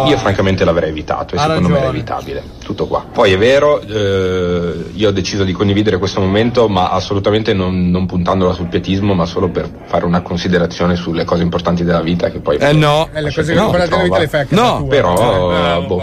io 0.08 0.16
francamente 0.16 0.64
l'avrei 0.64 0.88
evitato 0.88 1.34
e 1.34 1.38
secondo 1.38 1.68
me 1.68 1.78
era 1.78 1.88
evitabile. 1.88 2.42
Tutto 2.64 2.86
qua. 2.86 3.04
Poi 3.12 3.32
è 3.32 3.38
vero, 3.38 3.80
eh, 3.80 4.84
io 4.94 5.08
ho 5.08 5.12
deciso 5.12 5.44
di 5.44 5.52
condividere 5.52 5.98
questo 5.98 6.20
momento, 6.20 6.68
ma 6.68 6.90
assolutamente 6.90 7.52
non, 7.52 7.90
non 7.90 8.06
puntandola 8.06 8.52
sul 8.54 8.68
pietismo, 8.68 9.12
ma 9.14 9.26
solo 9.26 9.48
per 9.48 9.68
fare 9.86 10.04
una 10.06 10.22
considerazione 10.22 10.96
sulle 10.96 11.24
cose 11.24 11.42
importanti 11.42 11.84
della 11.84 12.00
vita 12.02 12.30
che 12.30 12.38
poi... 12.40 12.56
Eh 12.56 12.72
no. 12.72 13.08
Eh, 13.12 13.20
le 13.22 13.32
cose 13.34 13.52
No, 13.54 13.64
importanti 13.66 13.90
della 13.90 14.02
vita 14.04 14.18
le 14.18 14.28
fai 14.28 14.40
a 14.40 14.44
casa 14.46 14.62
No, 14.62 14.78
tua. 14.78 14.88
però 14.88 15.78
Eh, 15.78 15.86
boh, 15.86 16.00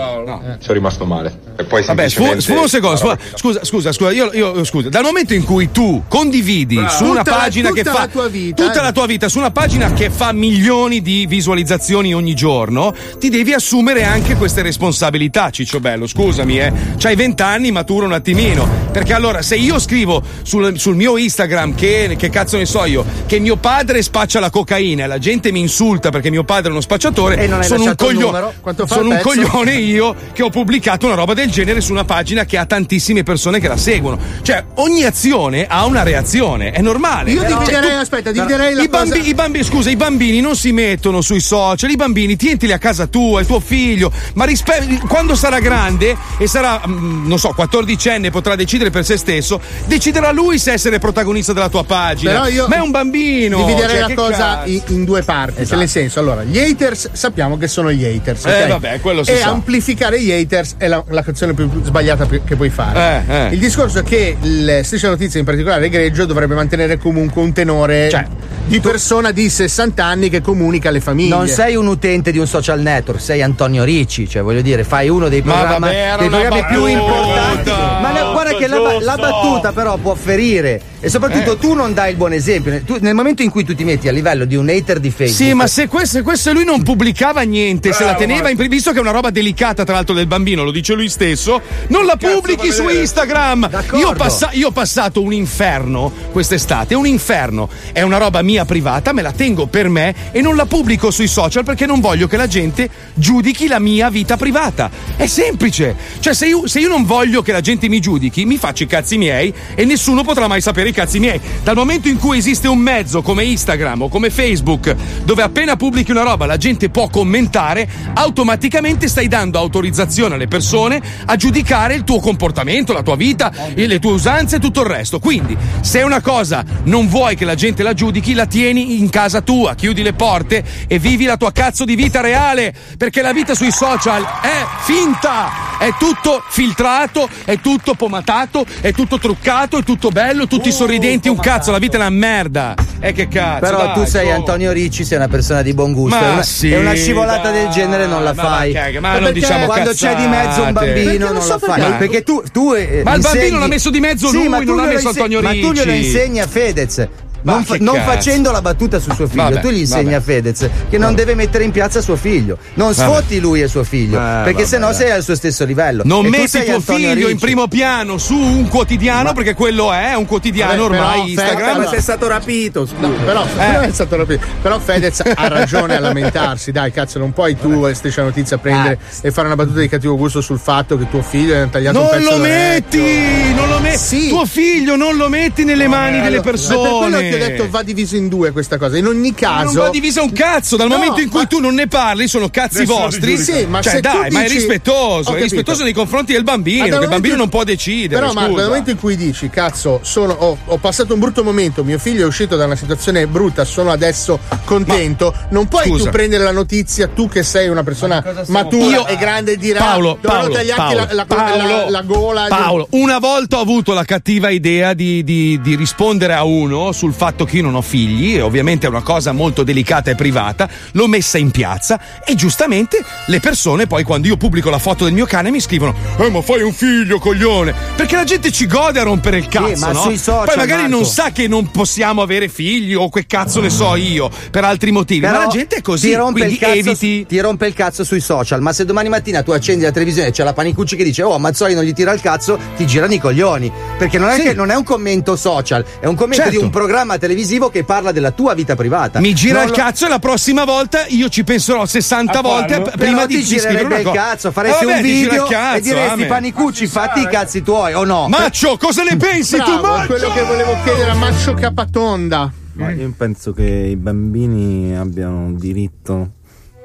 sono 0.59 0.73
rimasto 0.73 1.05
male. 1.05 1.39
E 1.57 1.63
poi 1.63 1.83
Vabbè, 1.83 2.09
sfu- 2.09 2.21
semplicemente- 2.23 2.36
un 2.36 2.41
secondo. 2.76 2.95
sfuma- 2.97 3.17
scusa, 3.36 3.63
scusa, 3.63 3.91
scusa. 3.91 4.11
Io, 4.11 4.30
io- 4.34 4.63
scusa. 4.63 4.89
Dal 4.89 5.03
momento 5.03 5.34
in 5.34 5.43
cui 5.43 5.71
tu 5.71 6.03
condividi 6.07 6.76
Bravo. 6.76 6.89
su 6.89 7.03
una 7.05 7.19
Tutta 7.19 7.32
la- 7.32 7.38
pagina 7.38 7.71
che 7.71 7.84
tutta 7.84 7.93
fa 7.95 8.09
la 8.13 8.28
vita, 8.28 8.63
tutta 8.65 8.80
eh. 8.80 8.84
la 8.84 8.91
tua 8.91 9.05
vita, 9.05 9.30
su 9.30 9.38
una 9.38 9.51
pagina 9.51 9.93
che 9.93 10.09
fa 10.09 10.32
milioni 10.32 11.01
di 11.01 11.26
visualizzazioni 11.28 12.13
ogni 12.13 12.34
giorno, 12.36 12.93
ti 13.19 13.30
devi 13.30 13.53
assumere 13.53 14.03
anche 14.03 14.36
queste 14.36 14.61
responsabilità, 14.61 15.49
Ciccio 15.49 15.80
Bello. 15.80 16.07
Scusami, 16.07 16.59
eh. 16.59 16.73
C'hai 16.97 17.15
vent'anni, 17.15 17.71
matura 17.71 18.05
un 18.05 18.13
attimino. 18.13 18.67
Perché 18.91 19.13
allora, 19.13 19.41
se 19.41 19.55
io 19.55 19.80
scrivo 19.80 20.21
sul, 20.43 20.80
sul 20.80 20.95
mio 20.95 21.17
Instagram 21.17 21.76
che, 21.76 22.15
che 22.17 22.30
cazzo 22.30 22.57
ne 22.57 22.65
so 22.65 22.86
io, 22.86 23.05
che 23.26 23.39
mio 23.39 23.55
padre 23.57 24.01
spaccia 24.01 24.39
la 24.39 24.49
cocaina 24.49 25.03
e 25.03 25.07
la 25.07 25.17
gente 25.17 25.51
mi 25.51 25.59
insulta 25.59 26.09
perché 26.09 26.30
mio 26.30 26.43
padre 26.43 26.69
è 26.69 26.71
uno 26.71 26.82
spacciatore, 26.82 27.38
E 27.38 27.47
non 27.47 27.61
sono 27.63 27.80
un, 27.82 27.86
lasciato 27.88 28.09
il 28.09 28.13
coglio- 28.15 28.26
numero? 28.28 28.53
Quanto 28.61 28.88
fa 28.88 28.95
sono 28.95 29.09
un 29.09 29.19
coglione 29.21 29.73
io 29.76 30.15
che 30.34 30.43
ho 30.43 30.49
pubblicato 30.49 31.05
una 31.05 31.15
roba 31.15 31.34
del 31.34 31.49
genere 31.49 31.82
su 31.82 31.91
una 31.91 32.05
pagina 32.05 32.45
che 32.45 32.57
ha 32.57 32.64
tantissime 32.66 33.24
persone 33.24 33.59
che 33.59 33.68
la 33.68 33.78
seguono. 33.78 34.18
Cioè, 34.41 34.63
ogni 34.76 35.03
azione 35.03 35.66
ha 35.68 35.86
una 35.86 36.03
reazione, 36.03 36.72
è 36.72 36.82
normale. 36.82 37.32
Io 37.32 37.41
Però- 37.41 37.59
dividerei, 37.59 37.82
cioè, 37.84 37.93
tu- 37.93 38.01
aspetta, 38.01 38.32
dividerei 38.32 38.74
la 38.74 38.84
I, 38.84 38.89
cosa- 38.89 39.03
bambi- 39.05 39.28
i 39.28 39.34
bambi- 39.34 39.63
scusa, 39.63 39.89
i 39.89 39.95
bambini 39.95 40.41
non 40.41 40.55
si 40.55 40.72
mettono 40.72 41.22
sui 41.22 41.39
social, 41.39 41.89
i 41.89 41.95
bambini 41.95 42.36
tientili 42.36 42.72
a 42.72 42.78
casa 42.78 43.07
tua, 43.07 43.39
il 43.41 43.45
tuo 43.47 43.59
figlio, 43.59 44.11
ma 44.34 44.45
rispe- 44.45 44.99
quando 45.07 45.36
sarà 45.36 45.59
grande 45.59 46.16
e 46.38 46.47
sarà, 46.47 46.82
mm, 46.88 47.28
non 47.28 47.39
so, 47.39 47.53
14enne, 47.55 48.30
potrà 48.32 48.55
decidere 48.55 48.89
per 48.89 49.05
se 49.05 49.18
stesso, 49.18 49.59
deciderà 49.86 50.32
lui 50.32 50.57
se 50.59 50.72
essere 50.74 50.99
protagonista 50.99 51.53
della 51.53 51.70
tua 51.70 51.84
pagina. 51.84 52.32
Però 52.32 52.47
io 52.47 52.68
ma 52.68 52.76
è 52.76 52.80
un 52.80 52.91
bambino. 52.91 53.57
Dividerei 53.66 53.99
cioè, 53.99 54.07
la 54.09 54.13
cosa 54.13 54.61
in, 54.66 54.82
in 54.88 55.05
due 55.05 55.22
parti. 55.24 55.66
Cioè, 55.66 55.78
nel 55.78 55.89
senso, 55.89 56.20
allora, 56.20 56.43
gli 56.43 56.57
haters 56.59 57.09
sappiamo 57.13 57.57
che 57.57 57.68
sono 57.68 57.91
gli 57.91 58.03
haters. 58.05 58.45
Eh, 58.45 58.63
ok? 58.63 58.68
vabbè, 58.70 58.99
quello 58.99 59.24
si 59.24 59.32
e 59.32 59.38
sa. 59.38 59.49
amplificare 59.49 60.22
gli 60.22 60.32
haters 60.32 60.76
è 60.78 60.88
la, 60.88 61.03
la 61.09 61.22
canzone 61.22 61.53
più 61.53 61.70
sbagliata 61.84 62.26
più- 62.26 62.41
che 62.46 62.56
puoi 62.56 62.70
fare. 62.70 63.26
Eh, 63.28 63.34
eh. 63.36 63.48
Il 63.54 63.60
discorso 63.60 64.00
è 64.00 64.04
che 64.04 64.38
il 64.39 64.80
Striscia 64.84 65.10
Notizia, 65.10 65.39
in 65.39 65.46
particolare 65.46 65.89
Greggio, 65.89 66.26
dovrebbe 66.26 66.56
mantenere 66.56 66.98
comunque 66.98 67.41
un 67.41 67.52
tenore 67.52 68.10
Cioè, 68.10 68.26
di 68.68 68.80
persona 68.80 69.32
di 69.32 69.50
60 69.50 70.04
anni 70.04 70.30
che 70.30 70.41
comunica 70.41 70.89
alle 70.89 71.02
famiglie. 71.02 71.36
Non 71.36 71.48
sei 71.48 71.76
un 71.76 71.88
utente 71.88 72.32
di 72.32 72.38
un 72.38 72.48
social 72.48 72.80
network, 72.80 73.20
sei 73.20 73.41
Antonio 73.41 73.84
Ricci, 73.84 74.30
cioè 74.30 74.41
voglio 74.41 74.62
dire, 74.62 74.84
fai 74.84 75.10
uno 75.10 75.28
dei 75.28 75.43
era 75.46 76.18
dei 76.18 76.30
programmi 76.30 76.66
più 76.66 76.86
importanti. 76.86 77.70
Ma 77.70 78.12
guarda 78.32 78.56
che 78.56 78.68
la, 78.68 79.00
la 79.00 79.16
battuta 79.16 79.72
però 79.72 79.98
può 79.98 80.16
ferire 80.16 80.82
e 81.06 81.10
soprattutto 81.10 81.53
Eh. 81.53 81.58
tu 81.60 81.74
non 81.74 81.93
dai 81.93 82.10
il 82.10 82.18
buon 82.18 82.34
esempio. 82.34 82.82
Tu- 82.84 82.97
nel 82.99 83.14
momento 83.14 83.43
in 83.43 83.51
cui 83.51 83.64
tu 83.64 83.76
ti 83.76 83.84
metti 83.84 84.08
a 84.08 84.12
livello 84.12 84.43
di 84.45 84.56
un 84.56 84.68
hater 84.68 84.99
di 84.99 85.12
Facebook. 85.12 85.38
Sì, 85.38 85.53
ma 85.53 85.68
se 85.68 85.88
questo, 85.88 86.24
questo 86.24 86.51
lui 86.51 86.64
non 86.66 86.82
pubblicava 86.82 87.41
niente, 87.41 87.93
se 87.93 87.99
la 87.99 88.14
Bravo, 88.14 88.26
teneva 88.26 88.49
in 88.49 88.58
visto 88.68 88.91
che 88.91 88.97
è 88.97 89.01
una 89.01 89.12
roba 89.12 89.30
delicata, 89.30 89.84
tra 89.84 89.93
l'altro, 89.93 90.16
del 90.16 90.26
bambino, 90.26 90.64
lo 90.64 90.72
dice 90.72 90.95
lui 90.95 91.08
stesso, 91.08 91.62
non 91.89 92.06
la 92.08 92.16
pubblichi 92.16 92.72
su 92.72 92.89
Instagram. 92.89 93.70
Io 93.93 94.08
ho, 94.10 94.14
passa- 94.14 94.49
io 94.53 94.70
ho 94.70 94.72
passato 94.72 95.22
un 95.22 95.32
inferno 95.32 96.12
quest'estate, 96.32 96.95
un 96.95 97.06
inferno. 97.06 97.70
È 97.91 98.01
una 98.01 98.18
roba 98.18 98.41
mia 98.41 98.66
privata, 98.66 99.14
me 99.14 99.22
la 99.22 99.32
tengo 99.32 99.68
per 99.68 99.89
me 99.89 100.16
e 100.32 100.41
non 100.41 100.56
la 100.56 100.66
pubblico 100.66 101.12
sui 101.12 101.28
social 101.28 101.64
perché 101.64 101.86
non 101.86 101.99
voglio 101.99 102.26
che 102.26 102.38
la 102.38 102.47
gente 102.47 102.89
giudichi 103.14 103.68
la 103.68 103.78
mia 103.78 104.10
vita 104.10 104.38
privata. 104.38 104.89
È 105.16 105.28
semplice. 105.28 105.95
Cioè, 106.20 106.34
se 106.34 106.47
io, 106.47 106.66
se 106.68 106.80
io 106.80 106.88
non 106.88 107.06
voglio 107.06 107.43
che 107.43 107.51
la 107.51 107.62
gente 107.62 107.88
mi 107.89 107.99
giudichi, 107.99 108.43
mi 108.45 108.58
faccio 108.58 108.82
i 108.82 108.88
cazzi 108.88 109.18
miei 109.18 109.53
e 109.76 109.86
nessuno 109.86 110.24
potrà 110.24 110.47
mai 110.47 110.62
sapere 110.62 110.91
cazzi 110.96 111.20
miei. 111.20 111.39
Dal 111.62 111.76
momento 111.76 112.08
in 112.08 112.18
cui 112.18 112.38
esiste 112.38 112.68
un 112.68 112.80
mezzo 112.80 113.22
come 113.22 113.43
Instagram 113.43 114.04
o 114.04 114.10
come 114.10 114.30
Facebook, 114.30 114.96
dove 115.24 115.43
appena 115.43 115.76
pubblichi 115.76 116.12
una 116.12 116.24
roba 116.24 116.46
la 116.46 116.58
gente 116.58 116.89
può 116.89 117.10
commentare, 117.10 117.88
automaticamente 118.14 119.08
stai 119.08 119.28
dando 119.28 119.60
autorizzazione 119.60 120.36
alle 120.36 120.48
persone 120.48 121.02
a 121.26 121.36
giudicare 121.36 121.93
il 121.93 122.04
tuo 122.04 122.20
comportamento, 122.20 122.93
la 122.93 123.04
tua 123.04 123.16
vita, 123.16 123.52
le 123.74 124.00
tue 124.00 124.14
usanze 124.14 124.56
e 124.56 124.60
tutto 124.60 124.82
il 124.82 124.88
resto. 124.88 125.20
Quindi, 125.20 125.56
se 125.82 126.02
una 126.02 126.22
cosa 126.22 126.64
non 126.84 127.08
vuoi 127.08 127.36
che 127.36 127.46
la 127.46 127.56
gente 127.56 127.84
la 127.84 127.93
giudichi, 127.93 128.34
la 128.34 128.46
tieni 128.46 128.98
in 129.00 129.10
casa 129.10 129.41
tua, 129.41 129.76
chiudi 129.76 130.02
le 130.02 130.14
porte 130.14 130.64
e 130.88 130.98
vivi 130.98 131.26
la 131.26 131.36
tua 131.36 131.52
cazzo 131.52 131.84
di 131.84 131.96
vita 131.96 132.22
reale, 132.22 132.74
perché 132.98 133.22
la 133.22 133.34
vita 133.34 133.54
sui 133.54 133.72
social 133.72 134.24
è 134.24 134.66
finta, 134.84 135.78
è 135.78 135.93
tutto 136.00 136.41
filtrato, 136.48 137.28
è 137.43 137.60
tutto 137.60 137.96
pomatato, 137.96 138.66
è 138.80 138.93
tutto 138.93 139.20
truccato, 139.20 139.78
è 139.80 139.84
tutto 139.84 140.10
bello, 140.10 140.48
tutti 140.48 140.72
sorridenti, 140.86 141.29
un 141.29 141.38
cazzo, 141.38 141.71
la 141.71 141.77
vita 141.79 141.97
è 141.97 141.99
una 141.99 142.09
merda. 142.09 142.73
E 142.99 143.11
che 143.11 143.27
cazzo. 143.27 143.59
Però 143.59 143.77
dai, 143.77 143.93
tu 143.93 144.05
sei 144.05 144.25
su. 144.27 144.31
Antonio 144.31 144.71
Ricci, 144.71 145.03
sei 145.03 145.17
una 145.17 145.27
persona 145.27 145.61
di 145.61 145.73
buon 145.73 145.93
gusto. 145.93 146.15
Ma 146.17 146.27
e 146.29 146.31
una, 146.33 146.43
sì, 146.43 146.71
e 146.71 146.77
una 146.77 146.93
scivolata 146.93 147.51
dai, 147.51 147.61
del 147.63 147.69
genere 147.69 148.05
non 148.07 148.23
la 148.23 148.33
ma 148.33 148.43
fai. 148.43 148.71
che- 148.73 148.99
ma 148.99 149.11
non 149.13 149.23
Perché 149.23 149.39
diciamo 149.39 149.65
quando 149.65 149.91
c'è 149.91 150.15
di 150.15 150.27
mezzo 150.27 150.61
un 150.63 150.73
cazzate. 150.73 150.93
bambino 150.93 151.25
non 151.25 151.33
non 151.36 151.41
so 151.43 151.53
lo 151.53 151.59
fai. 151.59 151.79
perché. 151.81 151.97
Perché 151.97 152.23
tu, 152.23 152.43
tu 152.51 152.73
eh, 152.73 153.01
Ma 153.03 153.13
il 153.15 153.21
bambino 153.21 153.43
insegni- 153.43 153.59
l'ha 153.59 153.67
messo 153.67 153.89
di 153.89 153.99
mezzo 153.99 154.27
Sì, 154.29 154.36
lui, 154.38 154.47
ma 154.47 154.57
tu 154.59 154.65
non 154.65 154.75
l'ha 154.77 154.86
messo 154.86 155.09
Antonio 155.09 155.41
Ma 155.41 155.49
tu 155.51 155.71
glielo 155.71 155.91
Ricci. 155.91 156.05
insegni 156.05 156.39
a 156.41 156.47
Fedez. 156.47 157.07
Ma 157.46 157.54
Non, 157.54 157.64
che 157.64 157.78
non 157.80 158.02
facendo 158.04 158.50
la 158.52 158.62
battuta 158.62 159.00
su 159.00 159.12
suo 159.14 159.28
figlio, 159.28 159.43
Vabbè, 159.43 159.60
tu 159.62 159.70
gli 159.70 159.78
insegni 159.80 160.06
vabbè. 160.06 160.16
a 160.16 160.22
Fedez 160.22 160.70
che 160.89 160.98
non 160.98 161.14
deve 161.14 161.36
mettere 161.36 161.64
in 161.64 161.70
piazza 161.72 162.02
suo 162.02 162.16
figlio. 162.16 162.58
Non 162.74 162.91
Vabbè. 162.91 163.12
sfotti 163.12 163.39
lui 163.39 163.62
e 163.62 163.68
suo 163.68 163.84
figlio, 163.84 164.18
Eh, 164.18 164.22
perché 164.43 164.52
vabbè, 164.54 164.66
sennò 164.66 164.88
dai. 164.88 164.96
sei 164.96 165.12
al 165.12 165.24
suo 165.24 165.36
stesso 165.36 165.64
livello. 165.64 166.02
Non 166.06 166.26
E 166.26 166.30
metti 166.30 166.64
tuo 166.64 166.76
Antonio 166.76 166.82
figlio 167.10 167.10
in 167.12 167.28
Ricci. 167.34 167.36
primo 167.46 167.68
piano 167.68 168.18
su 168.18 168.34
un 168.36 168.68
quotidiano 168.68 169.34
perché 169.34 169.54
quello 169.54 169.93
è 169.93 170.16
un 170.16 170.26
quotidiano 170.26 170.72
Vabbè, 170.88 170.89
però, 170.89 171.04
ormai 171.04 171.20
Fedez- 171.36 171.50
Instagram. 171.52 171.78
ma 171.84 171.88
sei 171.88 172.02
stato 172.02 172.28
rapito, 172.28 172.86
scusa. 172.88 173.08
No, 173.08 173.14
però, 173.24 173.43
Eh. 173.43 173.48
però 173.58 173.80
è 173.82 173.91
stato 173.91 174.16
rapito. 174.16 174.46
Però 174.62 174.80
Fedez 174.80 175.22
ha 175.36 175.48
ragione 175.48 175.96
a 175.96 176.00
lamentarsi, 176.00 176.72
dai, 176.72 176.91
cazzo, 176.91 177.20
non 177.20 177.32
puoi 177.32 177.56
tu 177.58 177.86
e 177.86 177.93
Striscia 177.93 178.24
Notizia 178.24 178.58
prendere 178.58 178.98
e 179.22 179.32
fare 179.32 179.46
una 179.48 179.56
battuta 179.56 179.80
di 179.82 179.88
cattivo 179.88 180.18
gusto 180.18 180.41
sul 180.41 180.58
fatto 180.60 180.98
che 180.98 181.08
tuo 181.10 181.22
figlio 181.22 181.54
è 181.62 181.70
tagliato 181.70 182.00
un 182.00 182.04
Non 182.06 182.12
pezzo 182.18 182.32
lo 182.32 182.38
d'orecchio. 182.38 183.02
metti, 183.04 183.54
non 183.54 183.70
lo 183.70 183.80
metti. 183.80 184.28
Tuo 184.30 184.46
figlio 184.46 184.96
non 184.96 185.16
lo 185.16 185.30
metti 185.30 185.64
nelle 185.64 185.88
mani 185.88 186.14
delle 186.22 186.38
allora, 186.38 186.41
persone. 186.41 187.30
Ho 187.36 187.47
detto 187.47 187.69
va 187.69 187.83
diviso 187.83 188.15
in 188.15 188.27
due 188.27 188.51
questa 188.51 188.77
cosa. 188.77 188.97
In 188.97 189.07
ogni 189.07 189.29
Ma 189.29 189.36
caso. 189.38 189.63
non 189.63 189.73
va 189.86 189.89
divisa 189.89 190.21
un 190.21 190.31
cazzo, 190.31 190.75
dal 190.75 190.88
No, 190.88 190.95
momento 190.97 191.21
in 191.21 191.29
cui 191.29 191.41
ma- 191.41 191.45
tu 191.47 191.59
non 191.59 191.73
ne 191.73 191.88
parli, 191.88 192.27
sono 192.27 192.49
cazzi 192.49 192.79
Nessuno 192.79 192.99
vostri. 192.99 193.38
Sì, 193.38 193.65
ma 193.65 193.81
cioè, 193.81 193.93
se 193.93 194.01
tu 194.01 194.07
dai, 194.09 194.31
ma 194.31 194.39
è 194.39 194.43
dici- 194.43 194.55
rispettoso, 194.57 195.36
è 195.36 195.41
rispettoso 195.41 195.83
nei 195.83 195.93
confronti 195.93 196.33
del 196.33 196.43
Ma 196.43 196.51
bambino, 196.53 196.88
dal 196.88 196.97
che 196.99 197.03
il 197.05 197.09
bambino 197.09 197.33
in- 197.33 197.39
non 197.39 197.49
può 197.49 197.63
decidere. 197.63 198.21
Però, 198.21 198.33
Marco, 198.33 198.55
nel 198.55 198.65
momento 198.67 198.89
in 198.91 198.97
cui 198.99 199.15
dici, 199.15 199.49
cazzo, 199.49 199.99
sono- 200.03 200.33
ho, 200.33 200.57
ho 200.65 200.77
passato 200.77 201.13
un 201.13 201.19
brutto 201.19 201.43
momento, 201.43 201.83
mio 201.83 201.99
figlio 201.99 202.23
è 202.23 202.27
uscito 202.27 202.55
da 202.55 202.65
una 202.65 202.75
situazione 202.75 203.25
brutta, 203.27 203.63
sono 203.65 203.91
adesso 203.91 204.39
contento, 204.65 205.33
non 205.49 205.67
puoi 205.67 205.86
Scusa. 205.88 206.05
tu 206.05 206.09
prendere 206.09 206.43
la 206.43 206.51
notizia, 206.51 207.07
tu 207.07 207.27
che 207.27 207.43
sei 207.43 207.67
una 207.69 207.83
persona 207.83 208.23
matura 208.47 208.86
Io- 208.97 209.07
e 209.07 209.15
grande, 209.17 209.53
e 209.53 209.57
dire 209.57 209.79
Paolo, 209.79 210.17
Paolo, 210.21 210.53
tagliarti 210.53 210.81
Paolo, 210.81 211.05
la, 211.07 211.13
la- 211.13 211.25
Paolo, 211.25 211.67
la- 211.67 211.89
la 211.89 212.01
gola. 212.01 212.45
Paolo, 212.49 212.88
una 212.91 213.19
volta 213.19 213.57
ho 213.57 213.61
avuto 213.61 213.93
la 213.93 214.03
cattiva 214.05 214.49
idea 214.49 214.93
di, 214.93 215.23
di- 215.23 215.59
di 215.61 215.75
rispondere 215.75 216.33
a 216.33 216.43
uno 216.43 216.91
sul 216.91 217.11
fatto 217.13 217.24
che 217.34 217.57
io 217.57 217.63
non 217.63 217.76
ho 217.76 217.82
figli, 217.82 218.36
e 218.36 218.41
ovviamente 218.41 218.86
è 218.86 218.89
una 218.89 219.01
cosa 219.01 219.32
molto 219.32 219.63
delicata 219.63 220.11
e 220.11 220.15
privata, 220.15 220.69
l'ho 220.91 221.07
messa 221.07 221.38
in 221.38 221.51
piazza 221.51 221.99
e 222.23 222.36
giustamente 222.36 223.03
le 223.26 223.39
persone 223.39 223.88
poi 223.88 224.03
quando 224.03 224.28
io 224.28 224.38
pubblico 224.38 224.69
la 224.69 224.78
foto 224.80 225.05
del 225.05 225.13
mio 225.13 225.26
cane 225.26 225.49
mi 225.49 225.59
scrivono 225.59 225.93
Eh 226.17 226.29
ma 226.29 226.41
fai 226.41 226.62
un 226.62 226.74
figlio 226.74 227.20
coglione, 227.20 227.74
perché 227.95 228.16
la 228.16 228.24
gente 228.24 228.51
ci 228.51 228.67
gode 228.67 229.00
a 229.00 229.04
rompere 229.04 229.37
il 229.37 229.47
cazzo, 229.47 229.86
ma 229.86 229.91
no? 229.91 230.01
sui 230.01 230.17
social, 230.17 230.45
poi 230.45 230.55
magari 230.58 230.82
non 230.83 231.01
Marco. 231.01 231.05
sa 231.05 231.32
che 231.32 231.47
non 231.47 231.71
possiamo 231.71 232.21
avere 232.21 232.47
figli 232.47 232.93
o 232.93 233.09
che 233.09 233.25
cazzo 233.25 233.59
ne 233.62 233.70
so 233.70 233.95
io, 233.95 234.29
per 234.51 234.63
altri 234.63 234.91
motivi, 234.91 235.21
ma 235.21 235.32
Però 235.32 235.43
la 235.45 235.47
gente 235.47 235.78
è 235.78 235.82
così, 235.82 236.09
ti 236.09 236.16
rompe, 236.16 236.39
quindi 236.39 236.54
il 236.54 236.59
cazzo, 236.59 236.74
eviti... 236.78 237.25
ti 237.25 237.39
rompe 237.39 237.67
il 237.67 237.74
cazzo 237.74 238.04
sui 238.04 238.20
social, 238.21 238.62
ma 238.62 238.71
se 238.74 238.86
domani 238.86 239.09
mattina 239.09 239.41
tu 239.43 239.51
accendi 239.51 239.83
la 239.83 239.91
televisione 239.91 240.29
e 240.29 240.32
c'è 240.32 240.43
la 240.43 240.54
Panicucci 240.54 240.95
che 240.95 241.04
dice 241.04 241.24
oh 241.24 241.37
Mazzoli 241.39 241.74
non 241.74 241.83
gli 241.83 241.93
tira 241.93 242.12
il 242.12 242.21
cazzo, 242.21 242.58
ti 242.75 242.86
girano 242.86 243.13
i 243.13 243.20
coglioni. 243.20 243.71
Perché 243.97 244.17
non 244.17 244.29
è, 244.29 244.36
Sì. 244.36 244.41
che, 244.43 244.54
non 244.54 244.70
è 244.70 244.75
un 244.75 244.83
commento 244.83 245.36
social, 245.36 245.83
è 246.00 246.05
un 246.05 246.16
commento 246.16 246.43
Certo. 246.43 246.58
di 246.59 246.63
un 246.63 246.70
programma 246.70 247.14
televisivo 247.17 247.70
che 247.70 247.83
parla 247.83 248.12
della 248.12 248.32
tua 248.32 248.54
vita 248.54 248.75
privata. 248.75 249.20
Mi 249.20 249.33
gira 249.33 249.59
Non 249.59 249.63
il 249.66 249.70
lo- 249.70 249.75
cazzo 249.75 250.05
e 250.05 250.09
la 250.09 250.20
prossima 250.20 250.63
volta 250.66 251.05
io 251.08 251.29
ci 251.29 251.43
penserò 251.43 251.86
60 251.86 252.39
A 252.39 252.42
volte 252.42 252.82
p- 252.82 252.97
prima 252.97 253.25
di, 253.25 253.43
scrivere 253.43 253.59
girerebbe 253.70 253.86
una 253.86 253.97
il 253.97 254.05
cosa. 254.05 254.17
cazzo, 254.20 254.51
faresti 254.51 254.83
Eh, 254.83 254.87
vabbè, 254.87 254.97
un 254.97 255.04
video 255.04 255.46
cazzo, 255.46 255.78
e 255.78 255.82
diresti 255.82 256.12
amen. 256.13 256.28
Panicucci, 256.28 256.87
fatti 256.87 257.20
i 257.21 257.28
cazzi 257.28 257.62
tuoi 257.63 257.93
o 257.93 258.04
no? 258.04 258.28
Maccio, 258.28 258.78
cosa 258.78 259.04
ne 259.04 259.16
pensi 259.17 259.58
tu, 259.58 259.63
Bravo, 259.63 259.86
è 259.86 259.97
Maccio? 259.97 260.08
quello 260.08 260.33
che 260.33 260.42
volevo 260.43 260.78
chiedere 260.83 261.09
a 261.12 261.16
Maccio 261.16 261.54
Capatonda. 261.54 262.51
Ma 262.74 262.92
io 262.92 263.13
penso 263.17 263.54
che 263.54 263.63
i 263.63 263.96
bambini 263.96 264.96
abbiano 264.97 265.54
diritto 265.54 266.32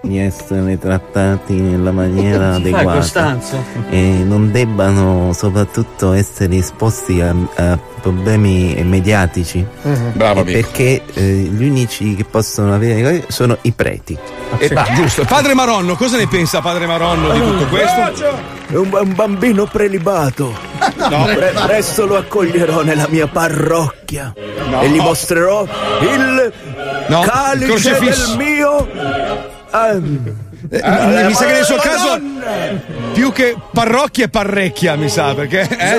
di 0.03 0.19
essere 0.19 0.79
trattati 0.79 1.53
nella 1.55 1.91
maniera 1.93 2.55
adeguata 2.57 2.95
Costanzo? 2.99 3.63
e 3.91 4.23
non 4.25 4.51
debbano 4.51 5.33
soprattutto 5.35 6.13
essere 6.13 6.57
esposti 6.57 7.21
a, 7.21 7.35
a 7.57 7.79
problemi 8.01 8.81
mediatici 8.83 9.65
Bravo, 10.15 10.39
E 10.41 10.43
amico. 10.43 10.59
perché 10.61 11.03
eh, 11.13 11.23
gli 11.23 11.65
unici 11.69 12.15
che 12.17 12.25
possono 12.25 12.73
avere 12.75 13.25
sono 13.29 13.59
i 13.63 13.73
preti 13.73 14.17
Eh, 14.59 14.73
giusto. 14.95 15.25
Padre 15.27 15.55
Maronno, 15.55 15.95
cosa 15.97 16.17
ne 16.17 16.27
pensa 16.27 16.61
Padre 16.63 16.87
Maronno 16.87 17.31
di 17.33 17.39
tutto 17.41 17.67
questo? 17.67 18.49
È 18.69 18.77
un, 18.77 18.89
un 18.93 19.15
bambino 19.15 19.67
prelibato. 19.67 20.69
No. 21.11 21.25
Pre- 21.25 21.53
presto 21.67 22.05
lo 22.05 22.17
accoglierò 22.19 22.83
nella 22.83 23.07
mia 23.09 23.27
parrocchia 23.27 24.33
No. 24.69 24.83
e 24.83 24.89
gli 24.91 24.99
mostrerò 24.99 25.63
il 26.03 26.53
No, 27.09 27.21
il 27.23 27.27
calice 27.29 27.67
crocifisso. 27.91 28.37
del 28.37 28.47
mio. 28.47 28.89
Ehm, 29.73 30.37
Eh, 30.69 31.25
mi 31.27 31.33
sa 31.35 31.47
che 31.47 31.53
nel 31.53 31.65
suo 31.65 31.77
caso 31.77 32.09
Madonna! 32.09 32.81
più 33.13 33.33
che 33.33 33.57
parrocchia 33.73 34.27
è 34.27 34.29
parrecchia, 34.29 34.95
mi 34.97 35.09
sa, 35.09 35.35
perché 35.35 35.61
eh? 35.69 35.97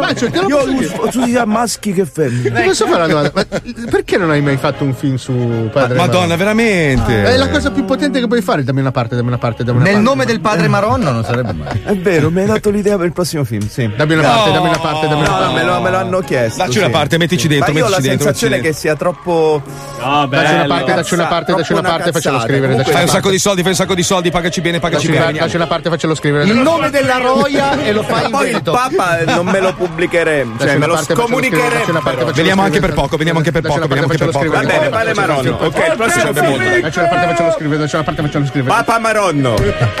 Maccio, 0.00 0.30
te 0.30 0.40
lo 0.40 0.48
Io 0.48 0.64
dire? 0.66 0.86
uso 0.86 1.10
sia 1.24 1.44
maschi 1.44 1.92
che 1.92 2.04
femmine. 2.06 2.62
Posso 2.62 2.86
fare 2.86 3.04
una 3.04 3.06
domanda? 3.06 3.30
Ma 3.34 3.44
perché 3.90 4.16
non 4.16 4.30
hai 4.30 4.40
mai 4.40 4.56
fatto 4.56 4.84
un 4.84 4.94
film 4.94 5.16
su 5.16 5.68
Padre 5.72 5.96
Madonna, 5.96 6.18
Maronno? 6.18 6.36
veramente. 6.36 7.24
È 7.24 7.36
la 7.36 7.48
cosa 7.48 7.70
più 7.70 7.84
potente 7.84 8.18
che 8.20 8.26
puoi 8.26 8.42
fare. 8.42 8.64
Dammi 8.64 8.80
una 8.80 8.90
parte, 8.92 9.14
dammi 9.14 9.28
una 9.28 9.38
parte, 9.38 9.64
dammi 9.64 9.78
una 9.78 9.84
Nel 9.86 9.94
parte. 9.96 10.08
nome 10.08 10.24
del 10.24 10.40
padre 10.40 10.68
Maronno 10.68 11.10
non 11.10 11.24
sarebbe 11.24 11.52
mai. 11.52 11.82
È 11.84 11.94
vero, 11.96 12.30
mi 12.30 12.40
hai 12.40 12.46
dato 12.46 12.70
l'idea 12.70 12.96
per 12.96 13.06
il 13.06 13.12
prossimo 13.12 13.44
film, 13.44 13.68
sì. 13.68 13.90
Dammi 13.94 14.14
una 14.14 14.22
parte, 14.22 14.50
dammi 14.52 14.68
una 14.68 14.78
parte, 14.78 15.06
dammi 15.08 15.20
una 15.20 15.30
No, 15.30 15.36
parte. 15.38 15.54
me 15.54 15.64
lo, 15.64 15.80
me 15.80 15.90
lo 15.90 15.96
hanno 15.98 16.20
chiesto. 16.20 16.62
Dacci 16.62 16.78
una 16.78 16.86
sì. 16.86 16.92
parte, 16.92 17.18
mettici 17.18 17.48
dentro, 17.48 17.72
Ma 17.72 17.78
io 17.78 17.84
ho 17.86 17.88
la 17.88 17.96
mettici 17.96 18.08
dentro, 18.08 18.24
sensazione 18.26 18.56
mettici 18.56 18.72
che 18.74 18.78
sia 18.78 18.96
troppo. 18.96 19.62
No, 20.00 20.26
Dacci 20.26 20.52
una 20.54 20.64
parte, 20.66 20.94
dacci 20.94 21.14
una 21.14 21.26
parte, 21.26 21.54
dacci 21.54 21.72
una 21.72 21.82
parte, 21.82 22.12
faccelo 22.12 22.36
cazzata. 22.36 22.52
scrivere. 22.52 22.76
Dacci 22.76 22.90
un 23.02 23.08
sacco 23.08 23.30
di 23.30 23.38
soldi, 23.38 23.60
fai 23.62 23.70
un 23.70 23.76
sacco 23.76 23.91
di 23.94 24.02
soldi, 24.02 24.30
pagaci 24.30 24.60
bene, 24.60 24.78
pagaci 24.78 25.06
Dacci 25.08 25.18
bene. 25.18 25.38
dacci 25.38 25.56
una 25.56 25.66
parte, 25.66 25.88
faccelo 25.90 26.14
scrivere. 26.14 26.44
Il 26.44 26.56
nome 26.56 26.90
della 26.90 27.18
roia 27.18 27.80
e 27.82 27.92
lo 27.92 28.02
fai 28.02 28.24
in 28.24 28.30
Poi 28.30 28.50
il. 28.50 28.62
Papa 28.62 29.18
non 29.24 29.46
me 29.46 29.60
lo 29.60 29.72
pubblicheremo, 29.74 30.58
cioè 30.58 30.76
me 30.76 30.86
lo 30.86 30.96
scomunicheremo. 30.96 32.00
Veniamo 32.32 32.62
anche 32.62 32.80
per 32.80 32.92
poco, 32.92 33.16
veniamo 33.16 33.38
anche 33.38 33.50
per 33.52 33.62
poco, 33.62 33.86
veniamo 33.86 34.10
anche 34.10 34.16
per 34.16 34.30
poco. 34.30 34.38
scrivere. 34.38 34.66
Va 34.66 34.72
bene, 34.72 34.88
vale 34.88 35.14
Maronno. 35.14 35.58
Ok, 35.60 35.76
il 35.76 35.96
prossimo 35.96 36.32
Sarebbe 36.32 36.40
molto. 36.42 36.80
Dacci 36.80 36.98
una 36.98 37.08
parte, 37.08 37.26
faccelo 37.26 37.50
scrivere. 37.52 37.78
Dacci 37.80 37.94
una 37.94 38.04
parte, 38.04 38.22
faccelo 38.22 38.46
scrivere. 38.46 38.74
Papa 38.74 38.98
Maronno. 38.98 39.54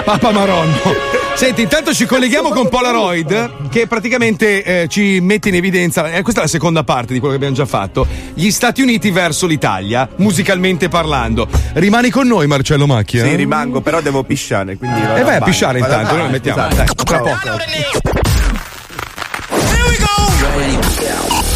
Papa 0.04 0.30
Maronno. 0.30 1.30
Senti, 1.34 1.62
intanto 1.62 1.92
ci 1.92 2.06
colleghiamo 2.06 2.50
con 2.50 2.68
Polaroid 2.68 3.68
che 3.68 3.86
praticamente 3.88 4.62
eh, 4.62 4.88
ci 4.88 5.18
mette 5.20 5.48
in 5.48 5.56
evidenza, 5.56 6.08
eh, 6.12 6.22
questa 6.22 6.40
è 6.40 6.44
la 6.44 6.48
seconda 6.48 6.84
parte 6.84 7.12
di 7.12 7.18
quello 7.18 7.30
che 7.36 7.44
abbiamo 7.44 7.54
già 7.56 7.66
fatto, 7.66 8.06
gli 8.34 8.50
Stati 8.50 8.80
Uniti 8.80 9.10
verso 9.10 9.46
l'Italia, 9.46 10.08
musicalmente 10.16 10.88
parlando. 10.88 11.48
Rimani 11.72 12.10
con 12.10 12.28
noi 12.28 12.46
Marcello 12.46 12.86
Macchia? 12.86 13.24
Sì, 13.24 13.34
rimango, 13.34 13.80
però 13.80 14.00
devo 14.00 14.22
pisciare, 14.22 14.76
quindi 14.76 15.00
E 15.00 15.04
vai 15.04 15.20
a 15.20 15.24
bagno. 15.24 15.44
pisciare 15.44 15.80
Vado 15.80 15.92
intanto, 15.94 16.16
noi 16.16 16.30
mettiamo. 16.30 16.66
esatto. 16.68 16.74
Dai, 16.76 16.86
tra 17.04 17.18
poco. 17.18 17.40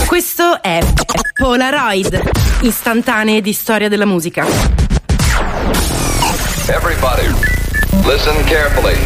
Questo 0.07 0.61
è 0.63 0.81
Polaroid, 1.35 2.21
istantanee 2.63 3.41
di 3.41 3.53
storia 3.53 3.89
della 3.89 4.07
musica. 4.07 4.45
Everybody, 6.69 7.27
listen 8.05 8.43
carefully. 8.45 8.97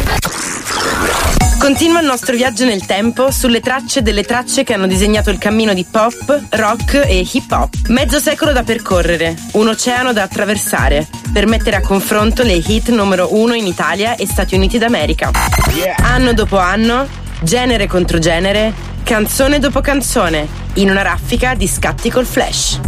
Continua 1.59 1.99
il 1.99 2.07
nostro 2.07 2.35
viaggio 2.35 2.65
nel 2.65 2.85
tempo 2.87 3.29
sulle 3.29 3.59
tracce 3.59 4.01
delle 4.01 4.23
tracce 4.23 4.63
che 4.63 4.73
hanno 4.73 4.87
disegnato 4.87 5.29
il 5.29 5.37
cammino 5.37 5.75
di 5.75 5.85
pop, 5.89 6.45
rock 6.49 7.03
e 7.05 7.27
hip 7.31 7.51
hop. 7.51 7.87
Mezzo 7.89 8.19
secolo 8.19 8.51
da 8.51 8.63
percorrere, 8.63 9.37
un 9.53 9.67
oceano 9.67 10.11
da 10.11 10.23
attraversare, 10.23 11.07
per 11.31 11.45
mettere 11.45 11.75
a 11.75 11.81
confronto 11.81 12.41
le 12.41 12.53
hit 12.55 12.89
numero 12.89 13.35
uno 13.35 13.53
in 13.53 13.67
Italia 13.67 14.15
e 14.15 14.25
Stati 14.25 14.55
Uniti 14.55 14.79
d'America. 14.79 15.29
Anno 16.01 16.33
dopo 16.33 16.57
anno, 16.57 17.07
genere 17.41 17.85
contro 17.85 18.17
genere, 18.17 18.73
canzone 19.03 19.59
dopo 19.59 19.81
canzone, 19.81 20.47
in 20.73 20.89
una 20.89 21.03
raffica 21.03 21.53
di 21.53 21.67
scatti 21.67 22.09
col 22.09 22.25
flash. 22.25 22.79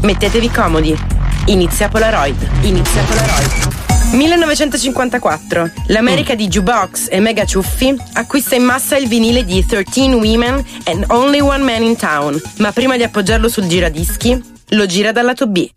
Mettetevi 0.00 0.50
comodi. 0.50 0.98
Inizia 1.46 1.88
Polaroid. 1.88 2.48
Inizia 2.62 3.02
Polaroid. 3.02 3.85
1954. 4.12 5.70
L'America 5.88 6.34
di 6.34 6.48
Jukebox 6.48 7.06
e 7.10 7.20
Mega 7.20 7.44
Ciuffi 7.44 7.94
acquista 8.14 8.54
in 8.54 8.62
massa 8.64 8.96
il 8.96 9.08
vinile 9.08 9.44
di 9.44 9.64
13 9.64 10.14
Women 10.14 10.64
and 10.84 11.04
Only 11.08 11.40
One 11.40 11.62
Man 11.64 11.82
in 11.82 11.96
Town, 11.96 12.40
ma 12.58 12.72
prima 12.72 12.96
di 12.96 13.02
appoggiarlo 13.02 13.48
sul 13.48 13.66
giradischi, 13.66 14.40
lo 14.70 14.86
gira 14.86 15.12
dal 15.12 15.24
lato 15.26 15.46
B. 15.46 15.68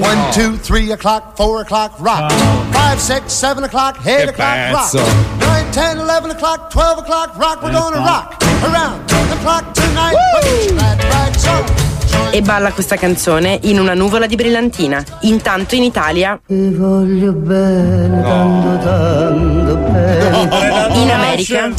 One, 0.00 0.30
two, 0.32 0.56
three 0.60 0.92
o'clock, 0.92 1.34
four 1.34 1.60
o'clock, 1.60 1.94
rock. 1.98 2.32
Five, 2.70 2.98
six, 3.00 3.32
seven 3.32 3.64
o'clock, 3.64 3.96
eight 4.04 4.24
Che 4.24 4.28
o'clock, 4.30 4.70
rock. 4.70 4.90
pezzo. 4.90 5.02
Nine, 5.40 5.70
ten, 5.70 5.98
eleven 5.98 6.30
o'clock, 6.30 6.70
twelve 6.70 6.98
o'clock, 7.00 7.36
rock. 7.36 7.62
We're 7.62 7.72
gonna 7.72 7.98
rock 7.98 8.36
around 8.62 9.08
the 9.08 9.36
clock 9.42 9.72
tonight. 9.74 10.14
Put 10.40 10.76
that 10.78 11.02
right 11.10 11.34
song. 11.40 11.97
E 12.30 12.42
balla 12.42 12.72
questa 12.72 12.96
canzone 12.96 13.58
in 13.62 13.78
una 13.80 13.94
nuvola 13.94 14.26
di 14.26 14.36
brillantina. 14.36 15.02
Intanto 15.22 15.74
in 15.74 15.82
Italia, 15.82 16.38
Ti 16.46 16.74
voglio 16.74 17.32
bene, 17.32 18.22
tanto, 18.22 18.84
tanto 18.84 19.76
bene. 19.76 20.94
in 20.94 21.10
America, 21.10 21.72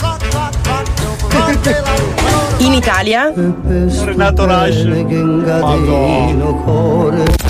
in 2.59 2.73
Italia, 2.73 3.31
Renato 3.33 4.45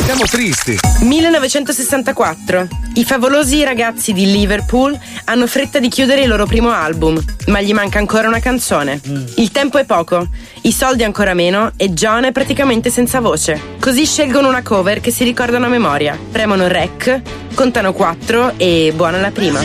Siamo 0.03 0.23
tristi. 0.30 0.77
1964. 1.02 2.68
I 2.95 3.06
favolosi 3.06 3.64
ragazzi 3.64 4.14
di 4.14 4.31
Liverpool 4.31 4.98
hanno 5.26 5.48
fretta 5.48 5.80
di 5.80 5.88
chiudere 5.88 6.22
il 6.22 6.27
loro 6.27 6.45
primo 6.45 6.72
album, 6.72 7.19
ma 7.48 7.61
gli 7.61 7.73
manca 7.73 7.99
ancora 7.99 8.27
una 8.27 8.40
canzone. 8.40 8.99
Il 9.36 9.52
tempo 9.52 9.77
è 9.77 9.86
poco, 9.86 10.27
i 10.61 10.72
soldi 10.72 11.03
ancora 11.03 11.34
meno 11.34 11.72
e 11.77 11.91
John 11.91 12.26
è 12.26 12.31
praticamente 12.31 12.90
senza 12.90 13.19
voce. 13.19 13.77
Così 13.80 14.06
scelgono 14.06 14.48
una 14.48 14.61
cover 14.61 15.02
che 15.02 15.11
si 15.11 15.23
ricordano 15.23 15.65
a 15.65 15.69
memoria. 15.69 16.18
Premono 16.31 16.68
rec, 16.68 17.22
contano 17.53 17.94
quattro 17.94 18.53
e 18.57 18.91
buona 18.95 19.19
la 19.19 19.31
prima. 19.31 19.60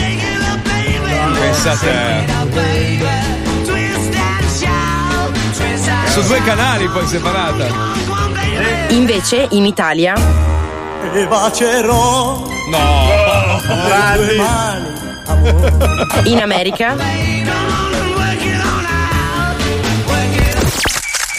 Pensa 1.33 1.75
Su 6.15 6.25
due 6.27 6.41
canali 6.43 6.87
poi 6.87 7.05
separata. 7.05 7.67
Invece 8.91 9.47
in 9.51 9.65
Italia 9.65 10.13
Ti 10.13 11.25
bacerò. 11.27 12.41
No. 12.69 13.59
Grandi. 13.85 14.37
In 16.29 16.39
America? 16.39 16.95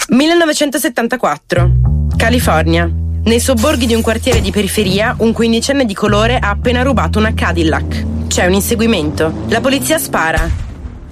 1974. 0.08 1.70
California. 2.14 2.86
Nei 3.24 3.40
sobborghi 3.40 3.86
di 3.86 3.94
un 3.94 4.02
quartiere 4.02 4.42
di 4.42 4.50
periferia, 4.50 5.14
un 5.20 5.32
quindicenne 5.32 5.86
di 5.86 5.94
colore 5.94 6.36
ha 6.36 6.50
appena 6.50 6.82
rubato 6.82 7.18
una 7.18 7.32
Cadillac. 7.32 8.26
C'è 8.26 8.44
un 8.44 8.52
inseguimento. 8.52 9.32
La 9.48 9.62
polizia 9.62 9.96
spara. 9.96 10.46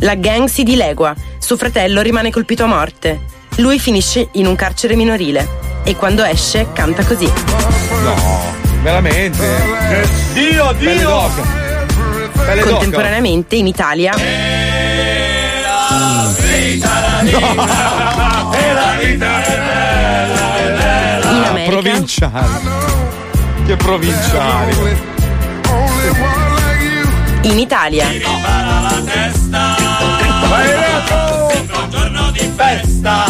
La 0.00 0.16
gang 0.16 0.48
si 0.48 0.64
dilegua. 0.64 1.14
Suo 1.38 1.56
fratello 1.56 2.02
rimane 2.02 2.30
colpito 2.30 2.64
a 2.64 2.66
morte. 2.66 3.32
Lui 3.56 3.78
finisce 3.78 4.28
in 4.32 4.46
un 4.46 4.56
carcere 4.56 4.96
minorile. 4.96 5.62
E 5.84 5.96
quando 5.96 6.24
esce 6.24 6.68
canta 6.72 7.04
così. 7.04 7.30
No, 8.02 8.54
veramente. 8.82 9.46
Dio, 10.32 10.72
Belle 10.74 10.96
Dio! 10.96 11.08
doc. 11.08 11.30
Belle 12.32 12.60
doc. 12.60 12.70
Contemporaneamente 12.70 13.56
in 13.56 13.66
Italia 13.66 14.12
in 21.30 21.44
America 21.48 21.70
Provinciali. 21.70 22.82
Che 23.66 23.76
provinciali. 23.76 25.12
in 27.42 27.58
Italia 27.58 28.06
giorno 31.88 32.30
di 32.30 32.52
festa! 32.54 33.24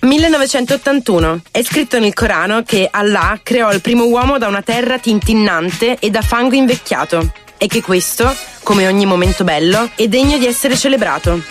1981 0.00 1.42
è 1.50 1.62
scritto 1.62 1.98
nel 1.98 2.14
Corano 2.14 2.62
che 2.62 2.88
Allah 2.90 3.38
creò 3.42 3.72
il 3.72 3.80
primo 3.80 4.04
uomo 4.04 4.38
da 4.38 4.48
una 4.48 4.62
terra 4.62 4.98
tintinnante 4.98 5.98
e 5.98 6.10
da 6.10 6.22
fango 6.22 6.54
invecchiato 6.54 7.32
e 7.56 7.66
che 7.66 7.82
questo, 7.82 8.34
come 8.62 8.86
ogni 8.86 9.04
momento 9.04 9.44
bello, 9.44 9.90
è 9.94 10.08
degno 10.08 10.38
di 10.38 10.46
essere 10.46 10.76
celebrato. 10.76 11.42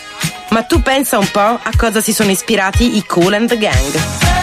Ma 0.49 0.63
tu 0.63 0.81
pensa 0.81 1.19
un 1.19 1.29
po' 1.31 1.39
a 1.39 1.71
cosa 1.77 2.01
si 2.01 2.13
sono 2.13 2.31
ispirati 2.31 2.97
i 2.97 3.05
Cool 3.05 3.33
and 3.33 3.47
the 3.47 3.57
Gang. 3.57 4.38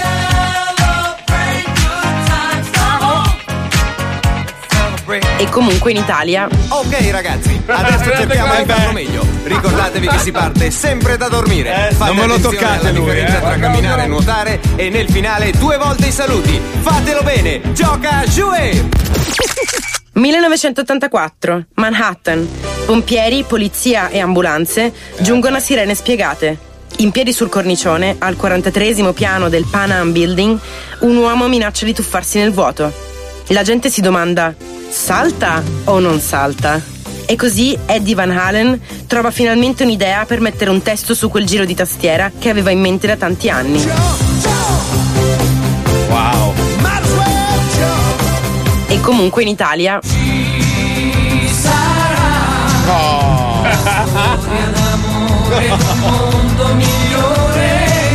E 5.39 5.49
comunque 5.51 5.93
in 5.93 5.99
Italia 5.99 6.49
Ok 6.69 7.11
ragazzi, 7.13 7.63
adesso 7.67 8.11
cerchiamo 8.17 8.55
di 8.57 8.65
farlo 8.65 8.93
meglio. 8.93 9.25
Ricordatevi 9.45 10.09
che 10.09 10.19
si 10.19 10.33
parte 10.33 10.71
sempre 10.73 11.17
da 11.17 11.29
dormire. 11.29 11.91
Fate 11.93 12.13
Non 12.13 12.17
me 12.17 12.27
lo 12.27 12.41
toccate 12.41 12.91
lui, 12.91 13.05
differenza 13.05 13.39
eh. 13.39 13.41
tra 13.41 13.57
camminare 13.57 14.03
e 14.03 14.07
nuotare 14.07 14.61
e 14.75 14.91
nel 14.91 15.09
finale 15.09 15.53
due 15.53 15.77
volte 15.77 16.07
i 16.09 16.13
saluti. 16.13 16.61
Fatelo 16.81 17.23
bene, 17.23 17.61
gioca 17.73 18.25
Jouet! 18.25 18.85
1984, 20.15 21.67
Manhattan. 21.75 22.49
Pompieri, 22.87 23.45
polizia 23.45 24.09
e 24.09 24.19
ambulanze 24.19 24.93
giungono 25.19 25.57
a 25.57 25.61
sirene 25.61 25.95
spiegate. 25.95 26.59
In 26.99 27.11
piedi 27.11 27.33
sul 27.33 27.49
cornicione, 27.49 28.17
al 28.19 28.37
43 28.37 29.13
piano 29.13 29.49
del 29.49 29.67
Pan 29.71 29.91
Am 29.91 30.13
Building, 30.13 30.59
un 31.01 31.17
uomo 31.17 31.47
minaccia 31.47 31.85
di 31.85 31.93
tuffarsi 31.93 32.39
nel 32.39 32.53
vuoto. 32.53 33.16
La 33.49 33.63
gente 33.63 33.91
si 33.91 34.01
domanda: 34.01 34.55
salta 34.89 35.63
o 35.85 35.99
non 36.01 36.21
salta? 36.21 36.81
E 37.27 37.37
così 37.37 37.77
Eddie 37.87 38.15
Van 38.15 38.31
Halen 38.31 38.81
trova 39.07 39.31
finalmente 39.31 39.83
un'idea 39.83 40.25
per 40.25 40.41
mettere 40.41 40.71
un 40.71 40.83
testo 40.83 41.15
su 41.15 41.29
quel 41.29 41.45
giro 41.45 41.65
di 41.65 41.75
tastiera 41.75 42.31
che 42.39 42.51
aveva 42.51 42.71
in 42.71 42.81
mente 42.81 43.07
da 43.07 43.17
tanti 43.17 43.49
anni. 43.49 43.85
Wow. 46.09 46.55
E 48.89 49.01
comunque 49.01 49.43
in 49.43 49.49
Italia 49.49 50.01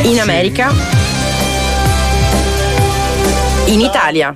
In 0.03 0.19
America. 0.19 0.71
In 3.65 3.81
Italia. 3.81 4.33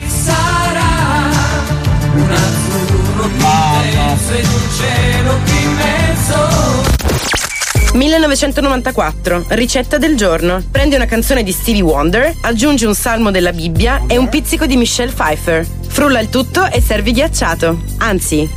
1994, 7.96 9.46
ricetta 9.50 9.98
del 9.98 10.16
giorno. 10.16 10.62
Prendi 10.70 10.96
una 10.96 11.06
canzone 11.06 11.44
di 11.44 11.52
Stevie 11.52 11.82
Wonder, 11.82 12.34
aggiungi 12.42 12.86
un 12.86 12.94
salmo 12.94 13.32
della 13.32 13.52
Bibbia 13.52 14.04
e 14.08 14.18
un 14.18 14.30
pizzico 14.30 14.66
di 14.66 14.76
Michelle 14.76 15.12
Pfeiffer. 15.12 15.66
Frulla 15.88 16.20
il 16.20 16.30
tutto 16.30 16.70
e 16.70 16.82
servi 16.82 17.12
ghiacciato. 17.12 17.82
Anzi, 17.98 18.50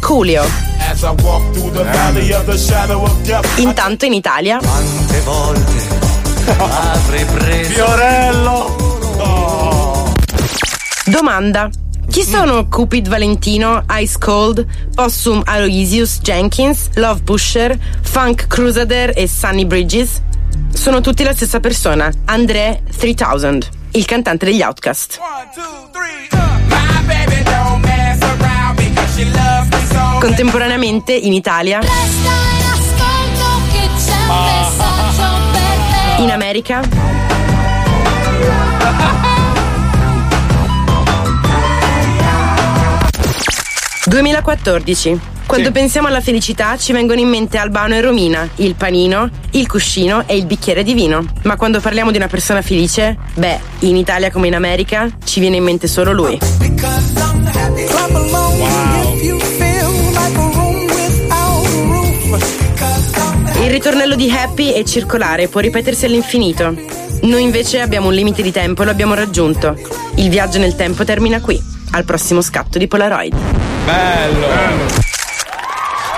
death. 3.23 3.59
Intanto 3.59 4.05
in 4.05 4.13
Italia. 4.13 4.59
Quante 4.59 5.21
volte 5.21 5.87
avrei 6.59 7.25
preso 7.25 7.71
Fiorello! 7.71 8.87
Domanda. 11.05 11.71
Chi 12.11 12.25
sono 12.25 12.67
Cupid 12.69 13.09
Valentino, 13.09 13.85
Ice 14.01 14.17
Cold, 14.19 14.67
Possum 14.95 15.43
Aloysius 15.45 16.21
Jenkins, 16.21 16.89
Love 16.95 17.21
Pusher, 17.23 17.79
Funk 18.03 18.47
Crusader 18.47 19.13
e 19.15 19.29
Sunny 19.29 19.67
Bridges? 19.67 20.23
Sono 20.73 21.01
tutti 21.01 21.23
la 21.23 21.35
stessa 21.35 21.61
persona, 21.61 22.11
André 22.25 22.83
3000, 22.97 23.59
il 23.93 24.05
cantante 24.07 24.47
degli 24.47 24.63
Outcast. 24.63 25.21
Contemporaneamente 30.19 31.13
in 31.13 31.33
Italia, 31.35 31.81
in 36.19 36.31
America, 36.31 36.81
2014. 44.09 45.21
Quando 45.47 45.71
pensiamo 45.71 46.09
alla 46.09 46.21
felicità 46.21 46.77
ci 46.77 46.93
vengono 46.93 47.21
in 47.21 47.29
mente 47.29 47.59
Albano 47.59 47.95
e 47.95 48.01
Romina, 48.01 48.49
il 48.57 48.75
panino, 48.75 49.29
il 49.53 49.67
cuscino 49.67 50.27
e 50.27 50.37
il 50.37 50.47
bicchiere 50.47 50.83
di 50.83 50.95
vino. 50.95 51.25
Ma 51.43 51.57
quando 51.57 51.81
parliamo 51.81 52.11
di 52.11 52.17
una 52.17 52.27
persona 52.27 52.63
felice, 52.63 53.17
beh, 53.35 53.61
in 53.81 53.97
Italia 53.97 54.31
come 54.31 54.47
in 54.47 54.55
America 54.55 55.09
ci 55.25 55.41
viene 55.41 55.57
in 55.57 55.65
mente 55.65 55.87
solo 55.87 56.13
lui. 56.13 56.39
Il 63.63 63.71
ritornello 63.71 64.17
di 64.17 64.31
Happy 64.31 64.73
è 64.73 64.83
circolare, 64.85 65.49
può 65.49 65.61
ripetersi 65.61 66.07
all'infinito. 66.07 66.75
Noi 67.23 67.43
invece 67.43 67.81
abbiamo 67.81 68.09
un 68.09 68.15
limite 68.15 68.43
di 68.43 68.53
tempo 68.53 68.83
e 68.83 68.85
lo 68.87 68.91
abbiamo 68.91 69.15
raggiunto. 69.15 69.77
Il 70.17 70.31
viaggio 70.31 70.59
nel 70.59 70.77
tempo 70.77 71.05
termina 71.05 71.41
qui, 71.41 71.61
al 71.91 72.05
prossimo 72.05 72.41
scatto 72.41 72.79
di 72.79 72.87
Polaroid. 72.87 73.35
Bello. 73.85 74.47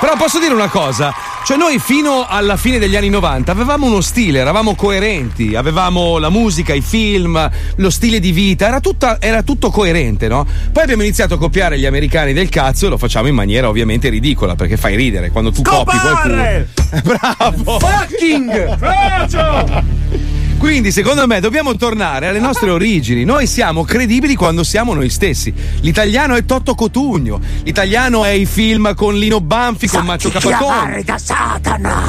Però 0.00 0.16
posso 0.16 0.38
dire 0.38 0.54
una 0.54 0.68
cosa? 0.68 1.12
Cioè 1.44 1.56
noi 1.58 1.78
fino 1.78 2.26
alla 2.26 2.56
fine 2.56 2.78
degli 2.78 2.96
anni 2.96 3.08
90 3.10 3.52
avevamo 3.52 3.86
uno 3.86 4.00
stile, 4.00 4.38
eravamo 4.38 4.74
coerenti, 4.74 5.54
avevamo 5.54 6.18
la 6.18 6.30
musica, 6.30 6.72
i 6.74 6.80
film, 6.80 7.50
lo 7.76 7.90
stile 7.90 8.18
di 8.18 8.30
vita, 8.32 8.66
era, 8.66 8.80
tutta- 8.80 9.18
era 9.20 9.42
tutto 9.42 9.70
coerente, 9.70 10.28
no? 10.28 10.46
Poi 10.72 10.82
abbiamo 10.82 11.02
iniziato 11.02 11.34
a 11.34 11.38
copiare 11.38 11.78
gli 11.78 11.86
americani 11.86 12.32
del 12.32 12.48
cazzo 12.48 12.86
e 12.86 12.88
lo 12.88 12.98
facciamo 12.98 13.28
in 13.28 13.34
maniera 13.34 13.68
ovviamente 13.68 14.08
ridicola 14.08 14.54
perché 14.54 14.76
fai 14.76 14.96
ridere 14.96 15.30
quando 15.30 15.50
tu 15.50 15.62
copi 15.62 15.98
qualcuno. 15.98 16.66
Bravo! 17.02 17.78
Fucking! 17.78 18.78
Frocio! 18.78 20.29
Quindi, 20.60 20.92
secondo 20.92 21.26
me, 21.26 21.40
dobbiamo 21.40 21.74
tornare 21.74 22.26
alle 22.26 22.38
nostre 22.38 22.68
origini. 22.68 23.24
Noi 23.24 23.46
siamo 23.46 23.82
credibili 23.82 24.34
quando 24.34 24.62
siamo 24.62 24.92
noi 24.92 25.08
stessi. 25.08 25.52
L'italiano 25.80 26.34
è 26.34 26.44
Totto 26.44 26.74
Cotugno. 26.74 27.40
L'italiano 27.64 28.26
è 28.26 28.28
i 28.28 28.44
film 28.44 28.94
con 28.94 29.16
Lino 29.16 29.40
Banfi, 29.40 29.88
con 29.88 30.04
Maccio 30.04 30.28
Capacone. 30.28 31.02
da 31.02 31.16
Satana! 31.16 32.02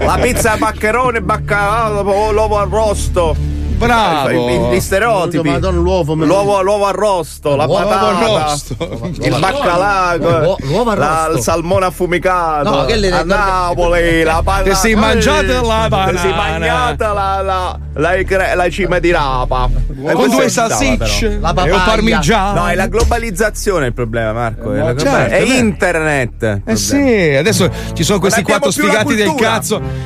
La 0.00 0.18
pizza 0.20 0.56
maccherone, 0.58 1.22
baccalà, 1.22 2.00
l'uovo 2.00 2.58
arrosto. 2.58 3.36
Bravo. 3.76 4.30
I- 4.30 4.74
Gli 4.76 4.80
stereotipi. 4.80 5.48
Madonna, 5.50 5.78
l'uovo, 5.78 6.14
l'uovo, 6.14 6.62
l'uovo 6.62 6.86
arrosto, 6.86 7.54
la 7.56 7.64
L'uovo 7.66 7.86
patata, 7.86 8.06
arrosto. 8.18 8.76
il 9.20 9.36
baccalà, 9.38 10.16
L'uovo- 10.16 10.56
l'uovo 10.62 10.94
la- 10.94 11.20
arrosto. 11.22 11.36
il 11.38 11.42
salmone 11.42 11.84
affumicato. 11.86 12.70
No, 12.70 12.84
che 12.84 12.96
le- 12.96 13.10
a 13.12 13.22
Napoli, 13.24 14.22
la 14.22 14.36
Ti 14.38 14.42
panna. 14.44 14.74
sei 14.74 14.94
mangiata 14.94 15.60
la 15.62 15.82
Ti 15.84 15.88
banana. 15.88 16.18
sei 16.18 16.32
mangiata 16.34 17.12
la, 17.12 17.42
la, 17.42 17.78
la, 17.94 18.54
la 18.54 18.70
cima 18.70 18.98
di 18.98 19.10
rapa. 19.10 19.68
E 19.68 19.94
Con 20.12 20.14
questo 20.14 20.36
due 20.36 20.48
salsicce. 20.48 21.38
La 21.40 21.54
e 21.64 21.70
un 21.70 21.82
parmigiano. 21.84 22.60
No, 22.60 22.66
è 22.68 22.74
la 22.74 22.86
globalizzazione 22.86 23.86
il 23.86 23.92
problema, 23.94 24.32
Marco. 24.32 24.72
È, 24.72 24.78
la 24.78 24.96
certo, 24.96 25.34
è 25.34 25.40
internet. 25.40 26.60
Eh 26.64 26.76
sì, 26.76 27.34
adesso 27.38 27.70
ci 27.92 28.04
sono 28.04 28.18
questi 28.18 28.42
quattro 28.42 28.66
la 28.66 28.72
sfigati 28.72 29.14
del 29.14 29.28
cultura. 29.28 29.60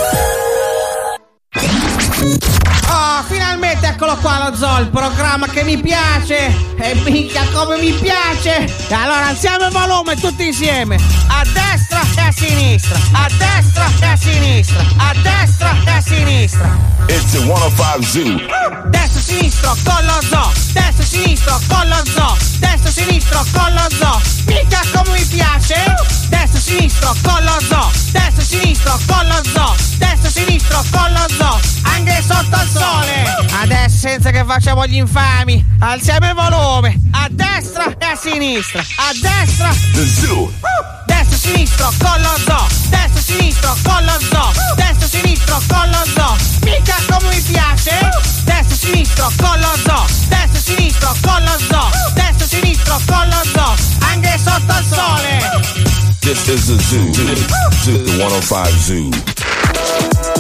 Thank 2.22 2.46
you. 2.46 2.61
Oh, 2.94 3.24
finalmente 3.26 3.88
eccolo 3.88 4.18
qua 4.18 4.50
lo 4.50 4.56
zoo, 4.56 4.80
il 4.80 4.90
programma 4.90 5.48
che 5.48 5.64
mi 5.64 5.78
piace! 5.78 6.54
E 6.78 6.94
minchia 7.06 7.46
come 7.54 7.78
mi 7.78 7.94
piace! 7.94 8.66
E 8.66 8.94
allora 8.94 9.28
alziamo 9.28 9.66
il 9.66 9.72
volume 9.72 10.16
tutti 10.16 10.48
insieme! 10.48 10.98
A 11.28 11.44
destra 11.54 12.02
e 12.18 12.22
a 12.22 12.32
sinistra! 12.32 13.00
A 13.14 13.28
destra 13.38 13.90
e 14.02 14.06
a 14.06 14.16
sinistra! 14.18 14.84
A 14.98 15.14
destra 15.22 15.76
e 15.86 15.90
a 15.90 16.02
sinistra! 16.02 16.78
It's 17.08 17.32
the 17.32 17.40
105 17.40 18.06
Zoo. 18.06 18.90
Destra 18.90 19.20
e 19.20 19.24
sinistro 19.24 19.78
con 19.84 20.06
lo 20.06 20.22
zoo! 20.22 20.52
Destra 20.74 21.04
e 21.04 21.06
sinistro 21.06 21.60
con 21.68 21.88
lo 21.88 22.02
zoo! 22.06 22.38
Destra 22.60 22.90
e 22.90 22.92
sinistro 22.92 23.46
con 23.54 23.74
lo 23.74 23.88
zoo! 23.98 24.22
Minchia 24.48 24.82
come 24.94 25.18
mi 25.18 25.26
piace! 25.26 25.96
Destra 26.28 26.58
e 26.58 26.62
sinistro 26.62 27.16
con 27.22 27.44
lo 27.44 27.58
zoo! 27.70 27.90
Destra 28.12 28.42
e 28.42 28.46
sinistro 28.46 29.00
con 29.08 29.28
lo 29.28 29.42
zoo! 29.54 29.76
Destra 29.98 30.28
e 30.28 30.32
sinistro 30.32 30.84
con 30.92 31.12
lo 31.14 31.26
zoo! 31.38 31.60
Anche 31.84 32.22
sotto 32.22 32.56
il 32.62 32.70
sole! 32.70 32.81
Adesso 33.62 33.98
senza 33.98 34.32
che 34.32 34.44
facciamo 34.44 34.88
gli 34.88 34.96
infami! 34.96 35.64
Alziamo 35.80 36.28
il 36.28 36.34
volume! 36.34 37.00
A 37.12 37.28
destra 37.30 37.96
e 37.98 38.06
a 38.06 38.16
sinistra! 38.16 38.82
A 38.82 39.12
destra! 39.22 39.70
The 39.94 40.06
Zoo. 40.08 40.52
Destra 41.06 41.36
e 41.36 41.40
sinistro 41.40 41.94
con 42.00 42.22
lo 42.22 42.38
zoo! 42.44 42.68
Destra 42.90 43.20
e 43.20 43.22
sinistro 43.22 43.78
con 43.84 44.04
lo 44.04 44.20
zoo! 44.20 44.52
Destra 44.76 45.06
e 45.06 45.10
sinistro 45.10 45.62
con 45.68 45.90
lo 45.90 46.04
zoo! 46.16 46.36
Mica 46.64 46.96
come 47.08 47.36
mi 47.36 47.42
piace! 47.42 48.10
Destra 48.46 48.74
e 48.74 48.78
sinistro 48.78 49.32
con 49.38 49.60
lo 49.60 49.72
zoo! 49.84 50.06
Destra 50.28 50.58
e 50.58 50.62
sinistro 50.62 51.16
con 51.22 51.44
lo 51.44 51.58
zoo! 51.68 51.90
Destra 52.14 52.46
e 52.46 52.48
sinistro 52.48 53.00
con 53.06 53.28
lo 53.30 53.42
zoo! 53.54 53.76
Anche 54.00 54.40
sotto 54.44 54.74
il 54.80 54.86
sole! 54.90 56.02
This 56.22 56.48
is 56.48 56.68
the 56.68 56.80
Zoo. 56.80 57.14
Zoo. 57.14 57.98
The 57.98 58.18
105 58.18 58.72
Zoo. 58.80 60.31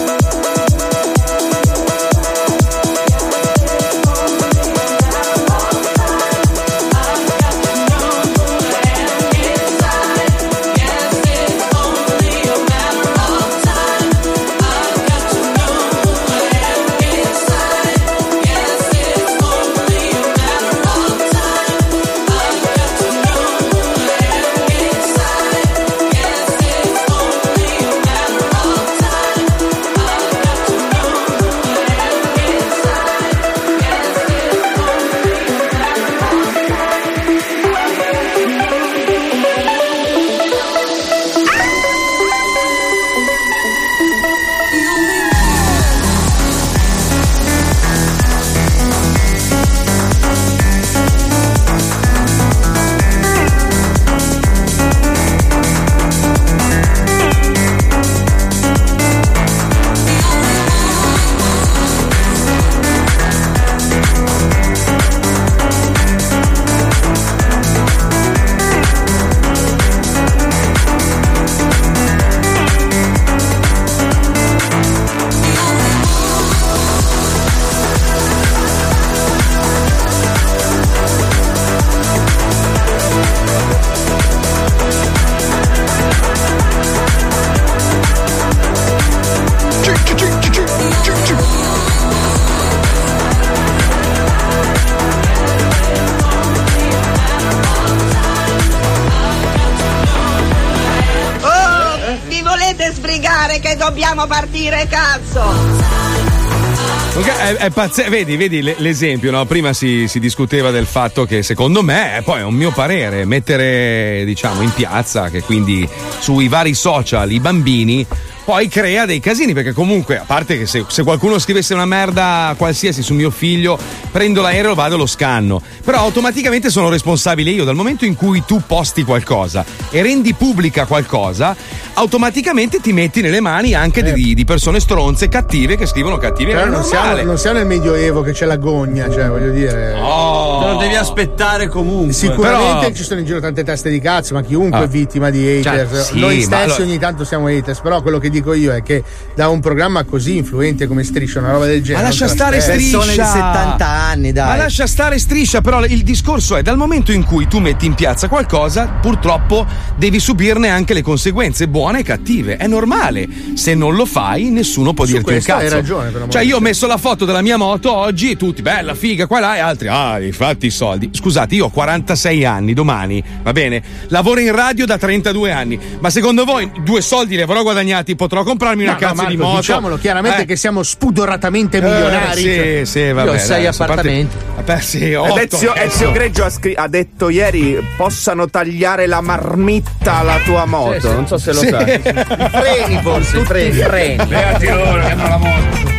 Pazze- 107.82 108.10
vedi, 108.10 108.38
vedi 108.38 108.62
le- 108.62 108.76
l'esempio, 108.78 109.32
no? 109.32 109.44
Prima 109.46 109.74
si, 109.74 110.08
si 110.08 110.20
discuteva 110.20 110.70
del 110.70 110.86
fatto 110.86 111.26
che 111.26 111.42
secondo 111.42 111.82
me, 111.82 112.18
e 112.18 112.22
poi 112.22 112.42
è 112.42 112.44
un 112.44 112.54
mio 112.54 112.72
parere, 112.72 113.26
mettere 113.26 114.22
diciamo 114.24 114.62
in 114.62 114.72
piazza, 114.72 115.30
che 115.30 115.42
quindi 115.42 115.88
sui 116.20 116.48
vari 116.48 116.76
social 116.76 117.32
i 117.32 117.40
bambini 117.40 118.06
poi 118.44 118.68
crea 118.68 119.06
dei 119.06 119.20
casini 119.20 119.54
perché 119.54 119.72
comunque 119.74 120.18
a 120.18 120.24
parte 120.26 120.58
che 120.58 120.66
se, 120.66 120.84
se 120.88 121.04
qualcuno 121.04 121.38
scrivesse 121.40 121.74
una 121.74 121.86
merda 121.86 122.54
qualsiasi 122.58 123.02
su 123.04 123.14
mio 123.14 123.30
figlio 123.30 123.78
prendo 124.12 124.42
l'aereo 124.42 124.74
vado 124.74 124.96
e 124.96 124.98
lo 124.98 125.06
scanno 125.06 125.62
però 125.84 126.00
automaticamente 126.00 126.70
sono 126.70 126.90
responsabile 126.90 127.52
io 127.52 127.64
dal 127.64 127.76
momento 127.76 128.06
in 128.06 128.16
cui 128.16 128.44
tu 128.46 128.62
posti 128.66 129.04
qualcosa 129.04 129.64
e 129.92 130.02
rendi 130.02 130.34
pubblica 130.34 130.86
qualcosa 130.86 131.56
automaticamente 131.94 132.80
ti 132.80 132.94
metti 132.94 133.22
nelle 133.22 133.42
mani 133.42 133.74
anche 133.74 134.02
di, 134.02 134.34
di 134.34 134.44
persone 134.46 134.80
stronze 134.80 135.28
cattive 135.28 135.78
che 135.78 135.86
scrivono 135.86 136.18
cattive 136.18 136.54
Però 136.54 136.66
non 136.66 136.84
siamo, 136.84 137.22
non 137.22 137.38
siamo 137.38 137.58
nel 137.60 137.68
medioevo 137.68 138.22
che 138.22 138.32
c'è 138.32 138.46
la 138.46 138.56
gogna, 138.58 139.10
cioè 139.12 139.28
voglio 139.28 139.52
dire. 139.52 139.94
Oh. 140.02 140.66
Non 140.66 140.78
devi 140.80 140.96
aspettare 140.96 141.68
comunque. 141.68 142.14
Sicuramente 142.14 142.80
Però- 142.80 142.92
ci 142.96 143.04
sono 143.04 143.20
in 143.20 143.26
giro 143.26 143.40
tante 143.40 143.64
teste 143.64 143.90
di 143.90 144.00
cazzo, 144.00 144.34
ma 144.34 144.42
chiunque 144.42 144.80
Ah. 144.80 144.84
è 144.84 144.88
vittima 144.88 145.30
di 145.30 145.46
haters. 145.48 145.92
Cioè, 145.92 146.04
sì, 146.04 146.20
Noi 146.20 146.42
stessi 146.42 146.64
allora- 146.64 146.84
ogni 146.84 146.98
tanto 146.98 147.24
siamo 147.24 147.48
haters, 147.48 147.80
però 147.82 148.02
quello 148.02 148.18
che 148.20 148.30
dico 148.32 148.54
io 148.54 148.74
è 148.74 148.82
che 148.82 149.04
da 149.36 149.50
un 149.50 149.60
programma 149.60 150.04
così 150.04 150.38
influente 150.38 150.88
come 150.88 151.04
Striscia, 151.04 151.40
una 151.40 151.52
roba 151.52 151.66
del 151.66 151.82
genere. 151.84 152.02
Ma 152.04 152.10
lascia 152.10 152.26
non 152.26 152.36
te 152.36 152.40
stare 152.40 152.56
l'aspetti. 152.58 152.84
striscia. 152.86 154.46
Ma 154.46 154.56
lascia 154.56 154.88
stare 154.88 155.20
striscia, 155.20 155.62
però 155.62 155.84
il 155.86 156.04
discorso 156.04 156.56
è 156.56 156.62
dal 156.62 156.78
momento 156.78 157.12
in 157.12 157.24
cui 157.24 157.48
tu 157.48 157.60
metti 157.60 157.86
in 157.86 157.94
piazza 157.94 158.28
qualcosa, 158.28 158.88
purtroppo 159.02 159.66
devi 159.96 160.20
subirne 160.20 160.70
anche 160.70 160.94
le 160.94 161.02
conseguenze 161.02 161.68
buone 161.68 162.00
e 162.00 162.04
cattive. 162.04 162.58
È 162.58 162.68
normale. 162.68 163.28
Se 163.54 163.76
non 163.76 163.96
lo 163.96 164.06
fai, 164.06 164.50
nessuno 164.50 164.94
può 164.94 165.06
Su 165.06 165.12
dirti 165.14 165.28
un 165.28 165.34
questo 165.34 165.54
hai 165.54 165.62
cazzo. 165.64 165.76
ragione, 165.76 166.12
cioè, 166.30 166.42
di 166.42 166.48
io 166.48 166.58
ho 166.58 166.60
messo 166.60 166.88
la 166.88 166.98
foto 166.98 167.26
della 167.26 167.42
mia 167.42 167.58
moto 167.58 167.94
oggi 167.94 168.32
e 168.32 168.38
tutti, 168.38 168.62
bella, 168.62 168.96
figa, 168.96 169.28
qua 169.28 169.40
là, 169.40 169.56
e 169.56 169.60
altri, 169.60 169.88
ah, 169.88 170.14
hai 170.14 170.32
fatti 170.32 170.68
i 170.68 170.70
soldi. 170.72 171.10
Scusate, 171.12 171.56
io 171.56 171.66
ho 171.66 171.70
46 171.70 172.46
anni, 172.46 172.74
domani, 172.74 173.24
va 173.44 173.52
bene? 173.52 173.82
Lavoro 174.08 174.40
in 174.40 174.54
radio 174.54 174.86
da 174.86 174.98
32 174.98 175.52
anni, 175.52 175.80
ma 176.00 176.10
secondo 176.10 176.46
voi 176.46 176.72
due 176.84 177.02
soldi 177.02 177.36
li 177.36 177.42
avrò 177.42 177.62
guadagnati 177.62 178.16
potrò 178.22 178.44
comprarmi 178.44 178.84
una 178.84 178.92
No, 178.94 179.00
no, 179.00 179.06
cazzo 179.08 179.26
di 179.26 179.36
Marco, 179.36 179.44
moto. 179.48 179.58
Diciamolo 179.62 179.98
chiaramente 179.98 180.42
Eh. 180.44 180.46
che 180.46 180.56
siamo 180.56 180.84
spudoratamente 180.84 181.82
milionari. 181.82 182.44
Eh, 182.44 182.82
sì, 182.86 182.92
sì, 182.92 183.12
vabbè. 183.12 183.30
Io 183.30 183.36
ho 183.36 183.40
sei 183.40 183.66
appartamenti. 183.66 184.36
Vabbè, 184.58 184.80
sì, 184.80 185.14
otto. 185.16 185.38
Ezio, 185.40 185.74
Ezio 185.74 186.12
Greggio 186.12 186.44
ha, 186.46 186.50
scri- 186.52 186.76
ha 186.76 186.88
detto 186.88 187.30
ieri 187.30 187.84
possano 187.98 188.48
tagliare 188.48 189.08
la 189.08 189.22
marmitta 189.22 190.18
alla 190.20 190.38
tua 190.46 190.66
moto. 190.66 190.94
Sì, 191.00 191.08
sì. 191.08 191.08
Non 191.08 191.26
so 191.28 191.38
se 191.40 191.54
lo 191.54 191.60
Sì. 191.62 191.68
sai. 191.70 191.94
I 191.94 192.50
freni, 192.52 193.00
forse, 193.02 193.38
i 193.40 193.44
freni. 193.44 193.72
freni. 193.82 194.26
Beati 194.26 194.66
loro 194.70 195.02
che 195.02 195.10
hanno 195.12 195.28
la 195.28 195.38
moto. 195.38 195.91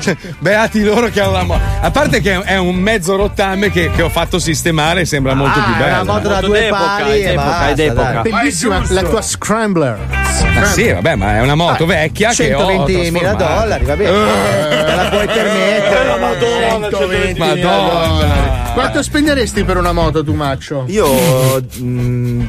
Beati 0.38 0.82
loro 0.82 1.08
che 1.08 1.20
hanno 1.20 1.32
la 1.32 1.42
moto. 1.44 1.60
A 1.80 1.90
parte 1.90 2.20
che 2.20 2.40
è 2.42 2.56
un 2.56 2.76
mezzo 2.76 3.16
rottame 3.16 3.70
che, 3.70 3.90
che 3.90 4.02
ho 4.02 4.08
fatto 4.08 4.38
sistemare, 4.38 5.04
sembra 5.04 5.34
molto 5.34 5.58
Ah, 5.58 5.62
più 5.62 5.74
è 5.74 5.78
bello. 5.78 6.02
una 6.02 6.12
moto 6.12 6.28
da 6.28 6.40
due 6.40 6.68
pali 6.70 7.22
e 7.22 7.34
basta, 7.34 7.74
dai. 7.74 8.22
Bellissima 8.22 8.82
la 8.88 9.02
tua 9.02 9.22
Scrambler. 9.22 9.98
Ma 10.54 10.64
sì, 10.66 10.90
vabbè, 10.90 11.14
ma 11.16 11.36
è 11.36 11.40
una 11.42 11.54
moto 11.54 11.84
vecchia 11.86 12.32
che 12.32 12.54
ho 12.54 12.66
120 12.66 13.10
mila 13.10 13.34
trasformato. 13.34 13.60
dollari, 13.60 13.84
va 13.84 13.96
bene. 13.96 14.10
Te 14.84 14.94
la 14.94 15.08
puoi 15.10 15.26
permettere. 15.26 16.18
Madonna, 16.18 16.88
120 16.90 17.38
Madonna. 17.38 18.70
Quanto 18.72 19.02
spenderesti 19.02 19.64
per 19.64 19.76
una 19.76 19.92
moto, 19.92 20.24
tu 20.24 20.32
maccio? 20.34 20.84
Io 20.86 21.62
mm, 21.80 22.40
boh, 22.40 22.48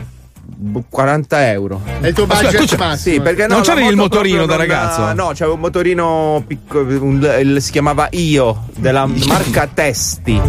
40 0.89 1.49
euro. 1.51 1.81
È 1.99 2.07
il 2.07 2.13
tuo 2.13 2.25
budget 2.27 2.65
c'è- 2.65 2.77
massimo. 2.77 3.15
Sì, 3.15 3.21
perché 3.21 3.47
no, 3.47 3.55
Non 3.55 3.63
c'avevi 3.63 3.87
il 3.87 3.95
moto 3.95 4.15
motorino 4.17 4.45
da 4.45 4.55
ragazzo? 4.55 5.13
No, 5.13 5.31
c'avevo 5.33 5.53
un 5.55 5.59
motorino 5.59 6.43
piccolo, 6.45 7.03
un- 7.03 7.35
il- 7.41 7.61
si 7.61 7.71
chiamava 7.71 8.07
Io, 8.11 8.65
della 8.77 9.05
marca 9.05 9.67
Testi. 9.73 10.39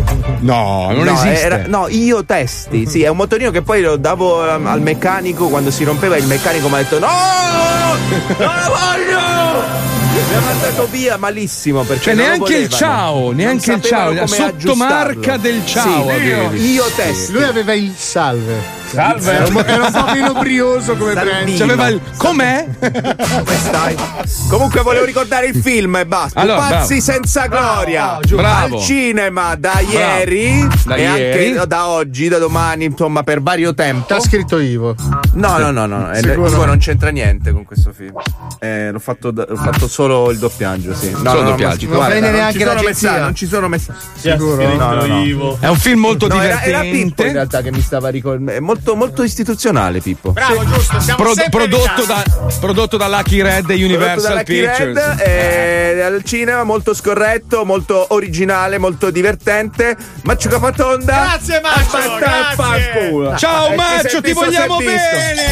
No, 0.40 0.90
non 0.93 1.05
No, 1.05 1.12
esiste. 1.12 1.40
era- 1.44 1.62
no, 1.66 1.89
Io 1.89 2.24
Testi. 2.24 2.86
Sì, 2.86 3.02
è 3.02 3.09
un 3.09 3.16
motorino 3.16 3.51
che 3.51 3.62
poi 3.62 3.80
lo 3.80 3.97
davo 3.97 4.43
al 4.43 4.80
meccanico 4.82 5.48
quando 5.48 5.70
si 5.70 5.84
rompeva. 5.84 6.16
Il 6.16 6.26
meccanico 6.26 6.68
mi 6.68 6.74
ha 6.74 6.78
detto: 6.78 6.98
No, 6.98 7.09
non 7.09 8.55
lo 8.55 8.68
voglio! 8.68 9.20
Mi 10.28 10.36
ha 10.36 10.40
mandato 10.40 10.86
via 10.90 11.16
malissimo 11.16 11.82
perché 11.82 12.02
Cioè, 12.05 12.14
non 12.14 12.24
lo 12.24 12.30
neanche 12.30 12.56
il 12.56 12.68
ciao, 12.68 13.20
Non 13.26 13.34
neanche 13.36 13.72
il 13.72 13.80
ciao, 13.82 14.12
la 14.12 14.26
sottomarca 14.26 15.36
del 15.39 15.62
ciao 15.64 16.05
Sì, 16.05 16.10
avevi. 16.10 16.72
io 16.72 16.84
Testi. 16.94 17.32
Lui 17.32 17.44
aveva 17.44 17.72
il 17.72 17.93
salve. 17.97 18.80
Salve. 18.93 19.32
Era 19.32 19.47
un, 19.48 19.56
era 19.66 19.86
un 19.86 19.93
po' 19.93 20.12
meno 20.12 20.32
brioso 20.35 20.97
come 20.97 21.12
brand. 21.14 21.28
Salvino. 21.31 21.59
C'aveva 21.59 21.89
il 21.89 22.01
com'è? 22.16 22.66
Come 22.78 23.56
stai? 23.56 23.97
Comunque 24.48 24.82
volevo 24.82 25.05
ricordare 25.05 25.47
il 25.47 25.56
film 25.60 25.97
e 25.97 26.06
basta. 26.06 26.40
Allora, 26.40 26.60
Pazzi 26.60 26.97
bravo. 26.97 27.01
senza 27.01 27.47
gloria. 27.47 28.19
Bravo. 28.28 28.77
Al 28.77 28.82
cinema 28.82 29.55
da 29.55 29.81
ieri 29.81 30.66
Da 30.85 30.94
e 30.97 31.01
ieri. 31.02 31.47
anche 31.55 31.66
da 31.66 31.89
oggi, 31.89 32.28
da 32.28 32.39
domani, 32.39 32.85
insomma, 32.85 33.23
per 33.23 33.40
vario 33.40 33.73
tempo. 33.74 34.06
T'ha 34.06 34.20
scritto 34.20 34.59
Ivo. 34.59 34.94
No, 35.35 35.56
no, 35.59 35.70
no, 35.70 35.86
no. 35.86 36.10
eh, 36.12 36.16
Sicuro? 36.19 36.48
Ivo 36.48 36.64
non 36.66 36.78
c'entra 36.78 37.09
niente 37.10 37.51
con 37.52 37.64
questo 37.64 37.93
film. 37.97 38.12
Eh, 38.59 38.90
l'ho, 38.90 38.98
fatto, 38.98 39.32
l'ho 39.35 39.56
fatto 39.56 39.89
solo 39.89 40.31
il 40.31 40.39
doppiaggio, 40.39 40.94
sì. 40.94 41.10
No, 41.10 41.16
Solo 41.16 41.31
no, 41.31 41.39
il 41.39 41.43
no, 41.44 41.51
doppiaggio. 41.51 41.86
ma- 41.86 41.90
Non 41.93 41.97
guarda, 41.97 42.09
prende 42.10 42.27
non 42.31 42.36
neanche 42.36 42.59
ci 42.59 42.64
sono 42.64 42.74
l'agenzia. 42.74 43.10
messa- 43.10 43.23
Non 43.24 43.35
ci 43.35 43.47
sono 43.47 43.69
messa. 43.69 43.94
Sicuro? 44.16 44.77
No, 44.77 44.94
no, 44.94 45.06
no. 45.06 45.56
È 45.60 45.69
un 45.69 45.77
film 45.77 46.01
molto 46.01 46.27
No, 46.28 46.35
era, 46.40 46.62
era 46.62 46.81
divertente. 46.81 47.05
Pippo 47.14 47.23
in 47.27 47.32
realtà 47.32 47.60
che 47.62 47.70
mi 47.73 47.81
stava 47.81 48.09
ricordando. 48.10 48.52
Molto, 48.84 48.96
molto 48.96 49.22
istituzionale, 49.22 50.00
Pippo. 50.00 50.32
Bravo, 50.32 50.64
giusto, 50.64 50.98
siamo 50.98 51.22
Pro- 51.22 51.34
prodotto, 51.50 52.00
in 52.00 52.06
da, 52.09 52.24
prodotto 52.59 52.96
da 52.96 53.06
Lucky 53.06 53.40
Red 53.40 53.70
e 53.70 53.74
Universal 53.84 54.42
Pictures. 54.42 55.16
Red, 55.16 55.20
eh, 55.20 56.02
al 56.02 56.24
cinema 56.24 56.64
molto 56.64 56.92
scorretto, 56.92 57.64
molto 57.64 58.06
originale, 58.09 58.78
molto 58.78 59.10
divertente. 59.10 59.96
Maccio 60.24 60.48
Capatonda. 60.48 61.28
Grazie, 61.30 61.60
Maccio, 61.60 62.16
grazie. 62.18 63.38
Ciao 63.38 63.66
Eh, 63.66 63.70
ti 63.70 63.76
Maccio, 63.76 64.20
ti 64.20 64.32
vogliamo 64.32 64.76
bene! 64.78 65.44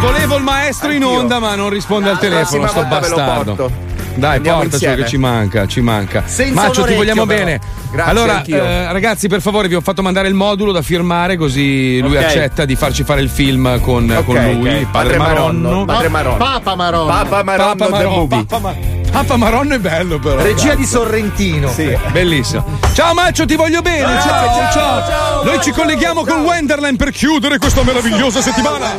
Volevo 0.00 0.36
il 0.36 0.42
maestro 0.44 0.92
in 0.92 1.02
Anch'io. 1.02 1.18
onda, 1.18 1.40
ma 1.40 1.56
non 1.56 1.68
risponde 1.68 2.10
al 2.10 2.18
telefono, 2.20 2.68
sto 2.68 2.80
volta 2.80 3.00
ve 3.00 3.08
lo 3.08 3.16
bastardo. 3.16 3.91
Dai, 4.14 4.36
Andiamo 4.36 4.58
portacelo 4.60 4.90
insieme. 4.92 5.02
che 5.02 5.08
ci 5.08 5.16
manca, 5.16 5.66
ci 5.66 5.80
manca. 5.80 6.22
Senza 6.26 6.54
Maccio, 6.54 6.82
un 6.82 6.86
ti 6.88 6.94
vogliamo 6.94 7.24
però. 7.26 7.38
bene. 7.44 7.60
Grazie, 7.90 8.10
allora, 8.10 8.42
eh, 8.44 8.92
ragazzi, 8.92 9.28
per 9.28 9.40
favore, 9.40 9.68
vi 9.68 9.74
ho 9.74 9.80
fatto 9.80 10.02
mandare 10.02 10.28
il 10.28 10.34
modulo 10.34 10.72
da 10.72 10.80
firmare, 10.82 11.36
così 11.36 12.00
lui 12.00 12.16
Ok. 12.16 12.22
accetta 12.24 12.64
di 12.64 12.74
farci 12.76 13.04
fare 13.04 13.20
il 13.20 13.28
film 13.28 13.80
con, 13.80 14.10
Ok, 14.10 14.24
con 14.24 14.34
lui, 14.36 14.68
ok. 14.68 14.90
padre 14.90 15.16
Padre 15.16 15.16
Maronno. 15.18 15.68
Maronno. 15.68 15.84
Padre 15.84 16.08
Maronno. 16.08 16.36
Papa 16.36 16.74
Maronno. 16.74 17.06
Papa 17.06 17.42
Maronno 17.42 17.74
Papa 17.74 17.84
the 17.84 17.90
Maronno, 17.90 18.16
movie. 18.16 18.44
Papa, 18.44 18.58
Ma- 18.60 18.74
Papa 19.12 19.36
Maronno 19.36 19.74
è 19.74 19.78
bello, 19.78 20.18
però. 20.18 20.42
Regia 20.42 20.74
di 20.74 20.86
Sorrentino. 20.86 21.70
Sì. 21.70 21.94
Bellissimo. 22.12 22.78
Ciao 22.94 23.12
Maccio, 23.12 23.44
ti 23.44 23.56
voglio 23.56 23.82
bene. 23.82 24.20
Ciao, 24.20 24.72
ciao. 24.72 25.44
Noi 25.44 25.60
ci 25.60 25.70
colleghiamo 25.70 26.24
con 26.24 26.40
Wenderland 26.40 26.96
per 26.96 27.10
chiudere 27.10 27.58
questa 27.58 27.82
meravigliosa 27.82 28.40
settimana. 28.40 28.98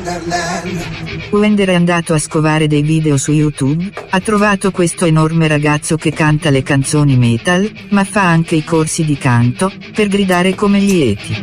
Wender 1.31 1.69
è 1.69 1.73
andato 1.73 2.14
a 2.14 2.19
scovare 2.19 2.68
dei 2.68 2.84
video 2.84 3.18
su 3.18 3.31
YouTube, 3.31 3.91
ha 4.11 4.19
trovato 4.19 4.69
questo 4.69 5.06
enorme 5.06 5.48
ragazzo 5.48 5.98
che 5.98 6.11
canta 6.11 6.52
le 6.52 6.61
canzoni 6.61 7.18
metal, 7.18 7.69
ma 7.90 8.03
fa 8.03 8.22
anche 8.22 8.56
i 8.56 8.64
corsi 8.64 9.03
di 9.03 9.18
canto, 9.18 9.72
per 9.94 10.10
gridare 10.10 10.53
come 10.53 10.80
gli 10.80 11.02
Eti. 11.02 11.41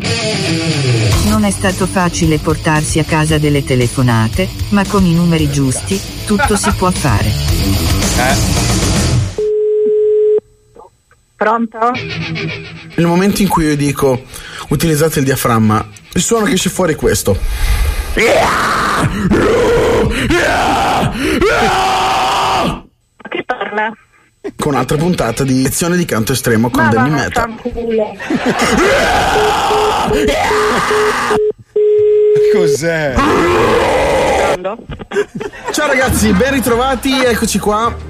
Non 1.28 1.44
è 1.44 1.50
stato 1.50 1.86
facile 1.86 2.38
portarsi 2.38 3.00
a 3.00 3.04
casa 3.04 3.38
delle 3.38 3.64
telefonate, 3.64 4.48
ma 4.68 4.84
con 4.86 5.04
i 5.04 5.12
numeri 5.12 5.50
giusti, 5.50 6.00
tutto 6.24 6.56
si 6.56 6.70
può 6.72 6.90
fare. 6.92 8.59
Pronto? 11.36 11.78
Nel 12.96 13.06
momento 13.06 13.40
in 13.40 13.48
cui 13.48 13.64
io 13.64 13.74
dico 13.74 14.24
utilizzate 14.68 15.20
il 15.20 15.24
diaframma, 15.24 15.88
il 16.12 16.20
suono 16.20 16.44
che 16.44 16.52
esce 16.52 16.68
fuori 16.68 16.92
è 16.92 16.96
questo. 16.96 17.38
Chi 23.30 23.44
parla? 23.46 23.92
Con 24.56 24.72
un'altra 24.72 24.96
puntata 24.98 25.42
di 25.44 25.62
lezione 25.62 25.96
di 25.96 26.04
canto 26.04 26.32
estremo 26.32 26.68
con 26.68 26.84
Ma 26.84 26.90
Danny 26.90 27.30
fanculo. 27.30 28.16
Cos'è? 32.54 33.14
Ciao 35.70 35.86
ragazzi, 35.86 36.32
ben 36.32 36.52
ritrovati, 36.52 37.24
eccoci 37.24 37.58
qua. 37.58 38.09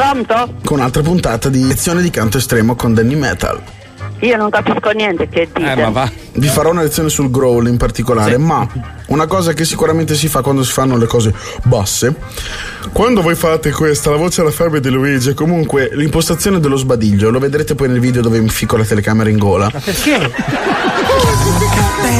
Pronto? 0.00 0.54
Con 0.64 0.78
un'altra 0.78 1.02
puntata 1.02 1.50
di 1.50 1.66
lezione 1.66 2.00
di 2.00 2.08
canto 2.08 2.38
estremo 2.38 2.74
con 2.74 2.94
Danny 2.94 3.16
Metal. 3.16 3.60
Io 4.20 4.36
non 4.38 4.48
capisco 4.48 4.90
niente 4.92 5.28
che 5.28 5.46
dite. 5.52 5.72
Eh, 5.72 5.76
ma 5.76 5.90
va. 5.90 6.10
Vi 6.32 6.46
farò 6.46 6.70
una 6.70 6.80
lezione 6.80 7.10
sul 7.10 7.30
growl 7.30 7.66
in 7.68 7.76
particolare, 7.76 8.38
ma 8.38 8.66
una 9.08 9.26
cosa 9.26 9.52
che 9.52 9.66
sicuramente 9.66 10.14
si 10.14 10.28
fa 10.28 10.40
quando 10.40 10.64
si 10.64 10.72
fanno 10.72 10.96
le 10.96 11.04
cose 11.04 11.34
basse. 11.64 12.14
Quando 12.92 13.20
voi 13.20 13.34
fate 13.34 13.72
questa, 13.72 14.08
la 14.08 14.16
voce 14.16 14.40
alla 14.40 14.50
febbre 14.50 14.80
di 14.80 14.88
Luigi, 14.88 15.30
è 15.30 15.34
comunque 15.34 15.90
l'impostazione 15.92 16.60
dello 16.60 16.76
sbadiglio, 16.76 17.28
lo 17.28 17.38
vedrete 17.38 17.74
poi 17.74 17.88
nel 17.88 18.00
video 18.00 18.22
dove 18.22 18.40
mi 18.40 18.48
fico 18.48 18.78
la 18.78 18.84
telecamera 18.84 19.28
in 19.28 19.36
gola. 19.36 19.70
Perché? 19.70 20.32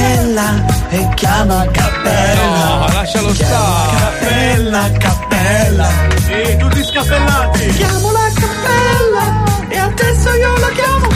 Cappella 0.01 0.64
e 0.89 1.09
chiama 1.14 1.66
Cappella. 1.70 2.64
No, 2.64 2.89
lascialo 2.94 3.35
stare. 3.35 3.97
Cappella, 3.98 4.90
Cappella. 4.93 5.89
Sì, 6.24 6.56
tutti 6.56 6.85
scappellati. 6.85 7.66
Chiamo 7.68 8.10
la 8.10 8.31
Cappella 8.35 9.68
e 9.68 9.77
adesso 9.77 10.32
io 10.32 10.56
la 10.56 10.68
chiamo. 10.70 11.10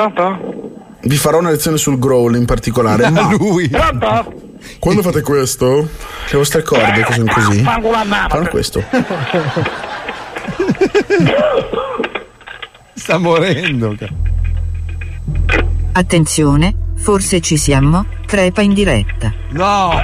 Pronto? 0.00 0.88
Vi 1.02 1.16
farò 1.16 1.38
una 1.40 1.50
lezione 1.50 1.76
sul 1.76 1.98
growl 1.98 2.36
in 2.36 2.46
particolare, 2.46 3.10
ma 3.12 3.34
Lui. 3.36 3.68
Pronto? 3.68 4.48
quando 4.78 5.00
fate 5.02 5.22
questo, 5.22 5.88
le 6.30 6.36
vostre 6.36 6.62
corde 6.62 7.02
che 7.02 7.12
sono 7.14 7.32
così, 7.32 7.62
fanno 7.64 8.48
questo. 8.48 8.82
Sta 12.94 13.18
morendo. 13.18 13.96
Attenzione, 15.92 16.74
forse 16.96 17.40
ci 17.40 17.56
siamo, 17.56 18.06
crepa 18.26 18.60
in 18.62 18.74
diretta. 18.74 19.32
No. 19.50 20.00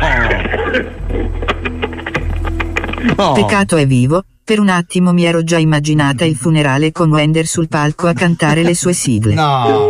No. 3.16 3.32
Peccato 3.32 3.77
è 3.77 3.86
vivo, 3.86 4.24
per 4.47 4.60
un 4.60 4.68
attimo 4.68 5.12
mi 5.12 5.24
ero 5.24 5.43
già 5.43 5.59
immaginata 5.59 6.24
il 6.24 6.36
funerale 6.36 6.93
con 6.93 7.10
Wender 7.10 7.47
sul 7.47 7.66
palco 7.66 8.06
a 8.06 8.12
cantare 8.12 8.62
le 8.62 8.77
sue 8.77 8.93
sigle. 8.93 9.35
No! 9.35 9.89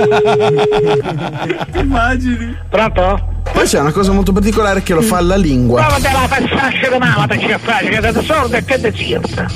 Immagini? 1.74 2.57
Pronto? 2.70 3.43
Poi 3.53 3.66
c'è 3.66 3.81
una 3.81 3.93
cosa 3.93 4.12
molto 4.12 4.33
particolare 4.33 4.83
che 4.83 4.95
lo 4.95 5.03
fa 5.03 5.19
alla 5.19 5.37
lingua. 5.37 5.83
Ma 5.83 5.97
te 5.97 6.11
la 6.11 6.27
passasce 6.27 6.89
da 6.89 6.97
mamma, 6.99 7.27
te 7.27 7.39
ci 7.39 7.55
faccio, 7.59 7.87
che 7.87 8.01
sei 8.01 8.24
sorda 8.24 8.57
e 8.57 8.65
che 8.65 8.81
te 8.81 8.95
circa. 8.95 9.47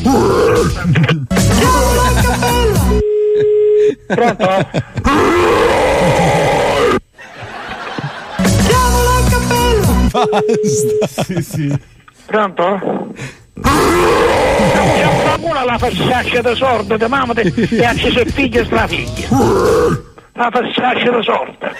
Pronto? 4.07 4.69
Diavolo 8.67 9.09
al 9.17 9.25
cappello! 9.31 10.09
Basta! 10.11 11.25
Sì, 11.25 11.43
sì. 11.43 11.79
Pronto? 12.27 13.15
Siamo 14.83 15.39
pure 15.49 15.65
la 15.65 15.79
fessaccia 15.79 16.41
da 16.41 16.55
sorda 16.55 16.97
di 16.97 17.07
mamma 17.07 17.35
te- 17.35 17.53
e 17.71 17.85
a 17.85 17.95
se 17.95 18.25
figlia 18.27 18.65
sta 18.65 18.87
figlia. 18.87 19.29
La 20.33 20.51
fessaccia 20.51 21.11
da 21.11 21.23
sorda. 21.23 21.73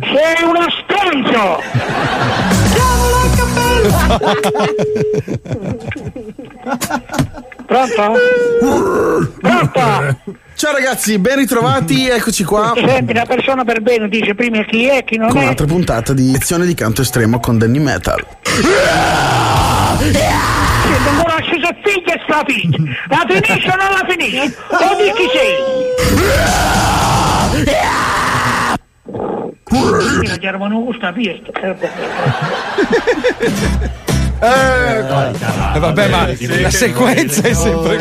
Sei 0.00 0.44
uno 0.44 0.66
stronzo! 0.70 2.49
Pronto? 7.66 8.14
Pronto? 9.40 9.80
Ciao 10.54 10.72
ragazzi, 10.72 11.18
ben 11.18 11.36
ritrovati, 11.36 12.08
eccoci 12.08 12.44
qua. 12.44 12.72
Senti, 12.74 13.12
la 13.14 13.24
persona 13.24 13.64
per 13.64 13.80
bene 13.80 14.08
dice 14.08 14.34
prima 14.34 14.62
chi 14.64 14.84
è, 14.86 15.04
chi 15.04 15.16
non 15.16 15.28
Con 15.30 15.38
è. 15.38 15.42
un'altra 15.44 15.64
puntata 15.66 16.12
di 16.12 16.30
lezione 16.32 16.66
di 16.66 16.74
canto 16.74 17.00
estremo 17.02 17.38
con 17.40 17.56
Danny 17.58 17.78
Metal. 17.78 18.22
Siete 18.42 18.68
ancora 21.08 21.36
a 21.36 21.42
se 21.42 21.50
figlia 21.82 22.14
e 22.14 22.20
sta 22.24 22.42
figlia. 22.46 22.76
La 23.08 23.24
finisci 23.26 23.68
o 23.68 23.74
non 23.76 23.90
la 23.92 24.04
finisci? 24.08 24.54
O 24.68 24.96
di 24.96 25.12
chi 25.14 25.28
sei? 25.32 25.54
Mira, 29.70 30.36
chiamano 30.36 30.82
questa 30.82 31.12
fiesta. 31.12 31.50
Eh, 34.42 35.02
vabbè, 35.78 36.08
ma 36.08 36.26
la 36.62 36.70
sequenza 36.70 37.42
è 37.42 37.52
sempre 37.52 37.98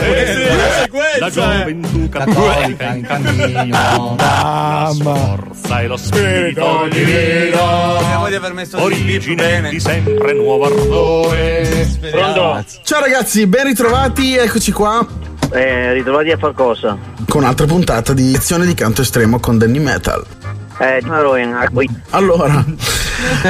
quella. 0.89 1.17
La 1.19 1.29
gioventù 1.29 2.07
cattolica 2.07 2.93
in 2.93 3.01
cammino. 3.01 4.15
Mamma. 4.17 5.15
Forza 5.53 5.81
e 5.81 5.87
lo 5.87 5.97
spirito 5.97 6.87
divino. 6.89 7.97
Speriamo 7.97 8.27
di 8.29 8.35
aver 8.35 8.53
messo 8.53 8.81
Origine 8.81 9.69
di 9.69 9.79
sempre 9.81 10.33
nuovo 10.33 10.65
ardore. 10.65 11.87
Ciao 12.83 13.01
ragazzi, 13.01 13.45
ben 13.45 13.65
ritrovati, 13.65 14.37
eccoci 14.37 14.71
qua. 14.71 15.05
Eh, 15.51 15.93
ritrovati 15.93 16.31
a 16.31 16.37
far 16.37 16.53
cosa? 16.53 16.97
Con 17.27 17.41
un'altra 17.41 17.65
puntata 17.65 18.13
di 18.13 18.31
lezione 18.31 18.65
di 18.65 18.73
canto 18.75 19.01
estremo 19.01 19.39
con 19.39 19.57
Danny 19.57 19.79
Metal. 19.79 20.25
Eh, 20.81 21.01
Allora, 22.11 22.63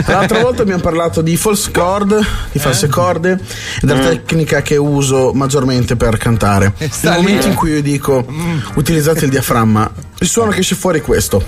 l'altra 0.07 0.39
volta 0.41 0.63
abbiamo 0.63 0.81
parlato 0.81 1.21
di 1.21 1.37
false 1.37 1.69
chord, 1.71 2.25
di 2.51 2.57
false 2.59 2.87
corde 2.87 3.33
e 3.33 3.85
della 3.85 3.99
Mm. 3.99 4.03
tecnica 4.05 4.61
che 4.63 4.77
uso 4.77 5.31
maggiormente 5.33 5.95
per 5.95 6.17
cantare. 6.17 6.73
Nel 7.01 7.15
momento 7.17 7.47
in 7.47 7.53
cui 7.53 7.71
io 7.71 7.81
dico 7.83 8.25
utilizzate 8.75 9.25
il 9.25 9.31
diaframma, 9.31 9.91
il 10.19 10.27
suono 10.27 10.49
che 10.51 10.59
esce 10.61 10.73
fuori 10.75 10.99
è 10.99 11.01
questo. 11.03 11.43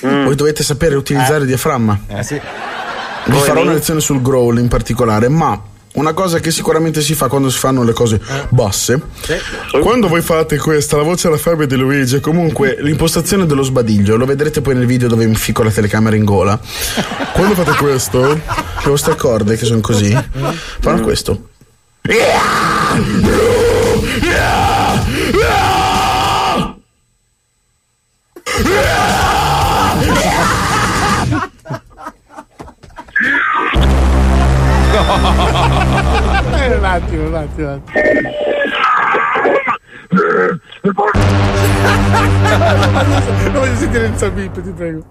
Voi 0.00 0.34
dovete 0.34 0.62
sapere 0.62 0.94
utilizzare 0.96 1.40
il 1.40 1.46
diaframma. 1.46 1.98
Eh 2.08 2.22
sì. 2.22 2.40
Vi 3.26 3.38
farò 3.38 3.62
una 3.62 3.72
lezione 3.72 4.00
sul 4.00 4.20
growl 4.22 4.58
in 4.58 4.68
particolare, 4.68 5.28
ma 5.28 5.58
una 5.94 6.12
cosa 6.12 6.40
che 6.40 6.50
sicuramente 6.50 7.00
si 7.00 7.14
fa 7.14 7.28
quando 7.28 7.50
si 7.50 7.58
fanno 7.58 7.82
le 7.82 7.92
cose 7.92 8.20
basse. 8.48 9.00
Quando 9.80 10.08
voi 10.08 10.22
fate 10.22 10.58
questa, 10.58 10.96
la 10.96 11.02
voce 11.02 11.28
alla 11.28 11.36
febbre 11.36 11.66
di 11.66 11.76
Luigi, 11.76 12.20
comunque 12.20 12.76
l'impostazione 12.80 13.46
dello 13.46 13.62
sbadiglio, 13.62 14.16
lo 14.16 14.24
vedrete 14.24 14.60
poi 14.60 14.74
nel 14.74 14.86
video 14.86 15.08
dove 15.08 15.26
mi 15.26 15.36
ficco 15.36 15.62
la 15.62 15.70
telecamera 15.70 16.16
in 16.16 16.24
gola. 16.24 16.58
Quando 17.32 17.54
fate 17.54 17.72
questo, 17.76 18.26
le 18.28 18.42
vostre 18.84 19.16
corde 19.16 19.56
che 19.56 19.64
sono 19.64 19.80
così, 19.80 20.16
fanno 20.80 21.02
questo. 21.02 21.48
Eh, 22.02 22.32
un 36.76 36.84
attimo, 36.84 37.26
un 37.28 37.34
attimo. 37.34 37.68
un 37.68 37.74
attimo. 37.74 38.02
Non 43.42 43.52
voglio 43.52 43.74
sentire 43.76 44.06
il 44.06 44.16
zabip, 44.16 44.62
ti 44.62 44.70
prego. 44.70 45.04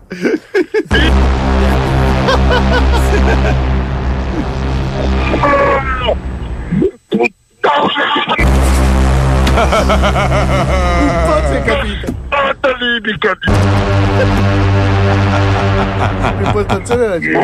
Un 7.10 7.30
po' 11.22 11.42
si 11.48 11.54
è 11.54 11.62
capito. 11.64 12.12
L'impostazione 16.40 17.04
era 17.04 17.18
c'era 17.20 17.42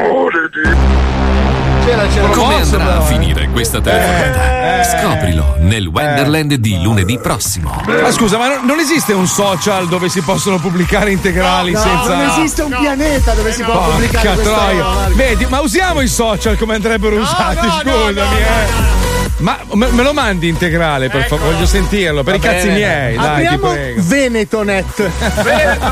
Come 1.89 2.55
andrà 2.61 2.97
a 2.97 3.01
eh. 3.01 3.05
finire 3.05 3.49
questa 3.49 3.81
telefonata? 3.81 4.83
Scoprilo 4.83 5.55
nel 5.59 5.87
Wonderland 5.87 6.53
di 6.55 6.81
lunedì 6.81 7.17
prossimo. 7.17 7.81
Ma 7.85 8.11
scusa, 8.11 8.37
ma 8.37 8.47
non- 8.47 8.65
non 8.65 8.79
esiste 8.79 9.13
un 9.13 9.25
social 9.25 9.87
dove 9.87 10.07
si 10.07 10.21
possono 10.21 10.59
pubblicare 10.59 11.11
integrali 11.11 11.71
No, 11.71 11.79
senza. 11.79 12.15
non 12.15 12.29
esiste 12.29 12.61
un 12.61 12.75
pianeta 12.79 13.33
dove 13.33 13.51
si 13.51 13.63
può 13.63 13.89
pubblicare 13.89 14.35
Porca 14.35 14.49
troia. 14.49 14.85
Vedi, 15.13 15.45
ma 15.47 15.61
usiamo 15.61 16.01
i 16.01 16.07
social 16.07 16.57
come 16.57 16.75
andrebbero 16.75 17.15
usati, 17.15 17.67
scusami, 17.81 18.19
eh. 18.19 19.28
Ma 19.39 19.57
me, 19.73 19.87
me 19.91 20.03
lo 20.03 20.11
mandi 20.13 20.47
integrale, 20.49 21.09
per 21.09 21.25
favore, 21.27 21.53
voglio 21.53 21.65
sentirlo, 21.65 22.23
per 22.23 22.35
i 22.35 22.39
Va 22.39 22.47
cazzi 22.47 22.67
bene. 22.67 22.77
miei, 22.77 23.15
dai, 23.15 23.39
ti 23.39 23.45
Apriamo 23.45 23.71
prego. 23.71 24.01
Venetonet. 24.05 25.09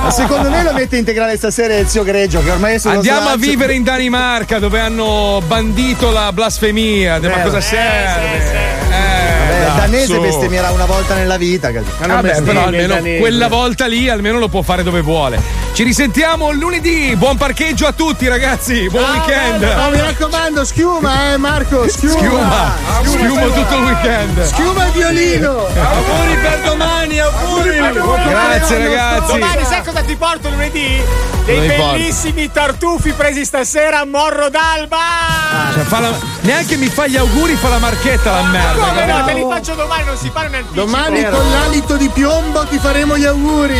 Secondo 0.11 0.49
me 0.49 0.63
lo 0.63 0.73
mette 0.73 0.97
integrale 0.97 1.37
stasera 1.37 1.75
il 1.77 1.87
zio 1.87 2.03
Greggio, 2.03 2.43
che 2.43 2.51
ormai 2.51 2.75
è 2.75 2.77
sullo 2.77 2.95
Andiamo 2.95 3.19
a 3.19 3.23
slaccio. 3.33 3.37
vivere 3.39 3.73
in 3.73 3.83
Danimarca 3.83 4.59
dove 4.59 4.79
hanno 4.79 5.41
bandito 5.47 6.11
la 6.11 6.31
blasfemia. 6.33 7.19
Ma 7.21 7.29
cosa 7.41 7.57
eh, 7.57 7.61
serve? 7.61 8.37
Eh, 8.89 9.16
dai, 9.59 9.75
danese 9.75 10.19
bestemmierà 10.19 10.71
una 10.71 10.85
volta 10.85 11.15
nella 11.15 11.37
vita. 11.37 11.71
Vabbè, 11.71 12.41
però 12.41 12.63
almeno 12.65 12.99
quella 13.19 13.47
volta 13.47 13.85
lì 13.87 14.09
almeno 14.09 14.39
lo 14.39 14.47
può 14.47 14.61
fare 14.61 14.83
dove 14.83 15.01
vuole. 15.01 15.65
Ci 15.73 15.83
risentiamo 15.83 16.51
lunedì. 16.51 17.15
Buon 17.15 17.37
parcheggio 17.37 17.85
a 17.85 17.91
tutti, 17.91 18.27
ragazzi. 18.27 18.89
Buon 18.89 19.05
weekend. 19.11 19.63
No, 19.63 19.89
mi 19.91 19.99
raccomando, 19.99 20.65
schiuma, 20.65 21.33
eh, 21.33 21.37
Marco, 21.37 21.87
schiuma. 21.87 22.15
Schiuma. 22.17 22.73
Schiuma 23.03 23.41
tutto 23.41 23.75
il 23.75 23.83
weekend. 23.83 24.43
Schiuma 24.43 24.87
e 24.87 24.91
violino. 24.91 25.67
Auguri 25.67 26.35
per 26.41 26.59
domani, 26.65 27.19
auguri. 27.19 27.77
Grazie, 27.77 28.77
ragazzi. 28.79 29.31
Domani 29.33 29.63
sai 29.65 29.83
cosa 29.83 30.01
ti 30.01 30.15
porto 30.15 30.49
lunedì? 30.49 31.01
Dei 31.45 31.67
bellissimi 31.67 32.51
tartufi 32.51 33.11
presi 33.11 33.45
stasera 33.45 33.99
a 33.99 34.05
Morro 34.05 34.49
d'Alba. 34.49 34.97
Cioè, 35.73 35.83
fa 35.83 35.99
la- 35.99 36.17
neanche 36.41 36.75
mi 36.75 36.87
fa 36.87 37.07
gli 37.07 37.15
auguri, 37.15 37.55
fa 37.55 37.69
la 37.69 37.77
marchetta 37.77 38.31
la 38.31 38.41
merda. 38.43 38.83
Come 38.85 39.05
no, 39.05 39.23
te 39.25 39.33
li 39.33 39.46
faccio 39.49 39.73
domani, 39.75 40.03
non 40.05 40.17
si 40.17 40.29
fanno 40.33 40.47
in 40.47 40.55
anticipo. 40.55 40.85
Domani 40.85 41.23
con 41.23 41.51
l'alito 41.51 41.97
di 41.97 42.09
piombo 42.09 42.65
ti 42.65 42.77
faremo 42.77 43.17
gli 43.17 43.25
auguri. 43.25 43.75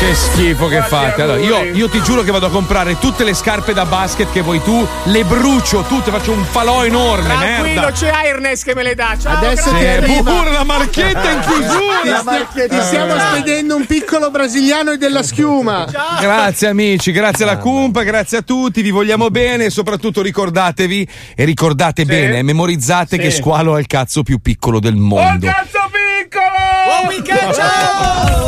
Che 0.00 0.14
schifo 0.14 0.66
che 0.68 0.82
fate. 0.82 1.22
Allora, 1.22 1.40
io, 1.40 1.62
io 1.64 1.88
ti 1.88 2.00
giuro 2.02 2.22
che 2.22 2.30
vado 2.30 2.46
a 2.46 2.50
comprare 2.50 2.98
tutte 2.98 3.24
le 3.24 3.34
scarpe 3.34 3.72
da 3.72 3.84
basket 3.84 4.30
che 4.32 4.40
vuoi 4.42 4.62
tu, 4.62 4.86
le 5.04 5.24
brucio 5.24 5.82
tutte, 5.88 6.10
faccio 6.10 6.32
un 6.32 6.44
falò 6.44 6.84
enorme, 6.84 7.24
Tranquillo, 7.28 7.80
merda. 7.80 7.92
c'è 7.92 8.08
Airness 8.08 8.62
che 8.62 8.74
me 8.74 8.82
le 8.82 8.94
dà. 8.94 9.16
Ciao, 9.20 9.36
Adesso 9.36 9.70
ti 9.70 9.78
Sì, 9.78 9.86
arriva. 9.86 10.30
pure 10.30 10.50
la 10.52 10.64
marchetta 10.64 11.30
in 11.30 11.40
Ti, 11.40 11.46
chiusura. 11.46 12.44
stia- 12.48 12.68
ti 12.68 12.80
stiamo 12.82 13.14
spedendo 13.18 13.76
un 13.76 13.86
piccolo 13.86 14.30
brasiliano 14.30 14.92
e 14.92 14.96
della 14.98 15.22
schiuma. 15.22 15.86
Grazie 16.20 16.68
amici, 16.68 17.12
grazie 17.12 17.44
alla 17.44 17.58
Cumpa, 17.58 18.02
grazie 18.02 18.38
a 18.38 18.42
tutti, 18.42 18.82
vi 18.82 18.90
vogliamo 18.90 19.30
bene 19.30 19.66
e 19.66 19.70
soprattutto 19.70 20.22
ricordatevi 20.22 21.08
e 21.34 21.44
ricordate 21.44 22.04
bene, 22.04 22.42
memorizzate 22.42 23.16
Sì. 23.16 23.22
che 23.22 23.30
Squalo 23.30 23.76
è 23.76 23.80
il 23.80 23.86
cazzo 23.86 24.22
più 24.22 24.38
piccolo 24.40 24.80
del 24.80 24.94
mondo. 24.94 25.05
Cazzo 25.40 25.90
piccolo! 25.92 26.50
Buon 26.86 27.06
weekend, 27.08 27.52
ciao! 27.54 28.45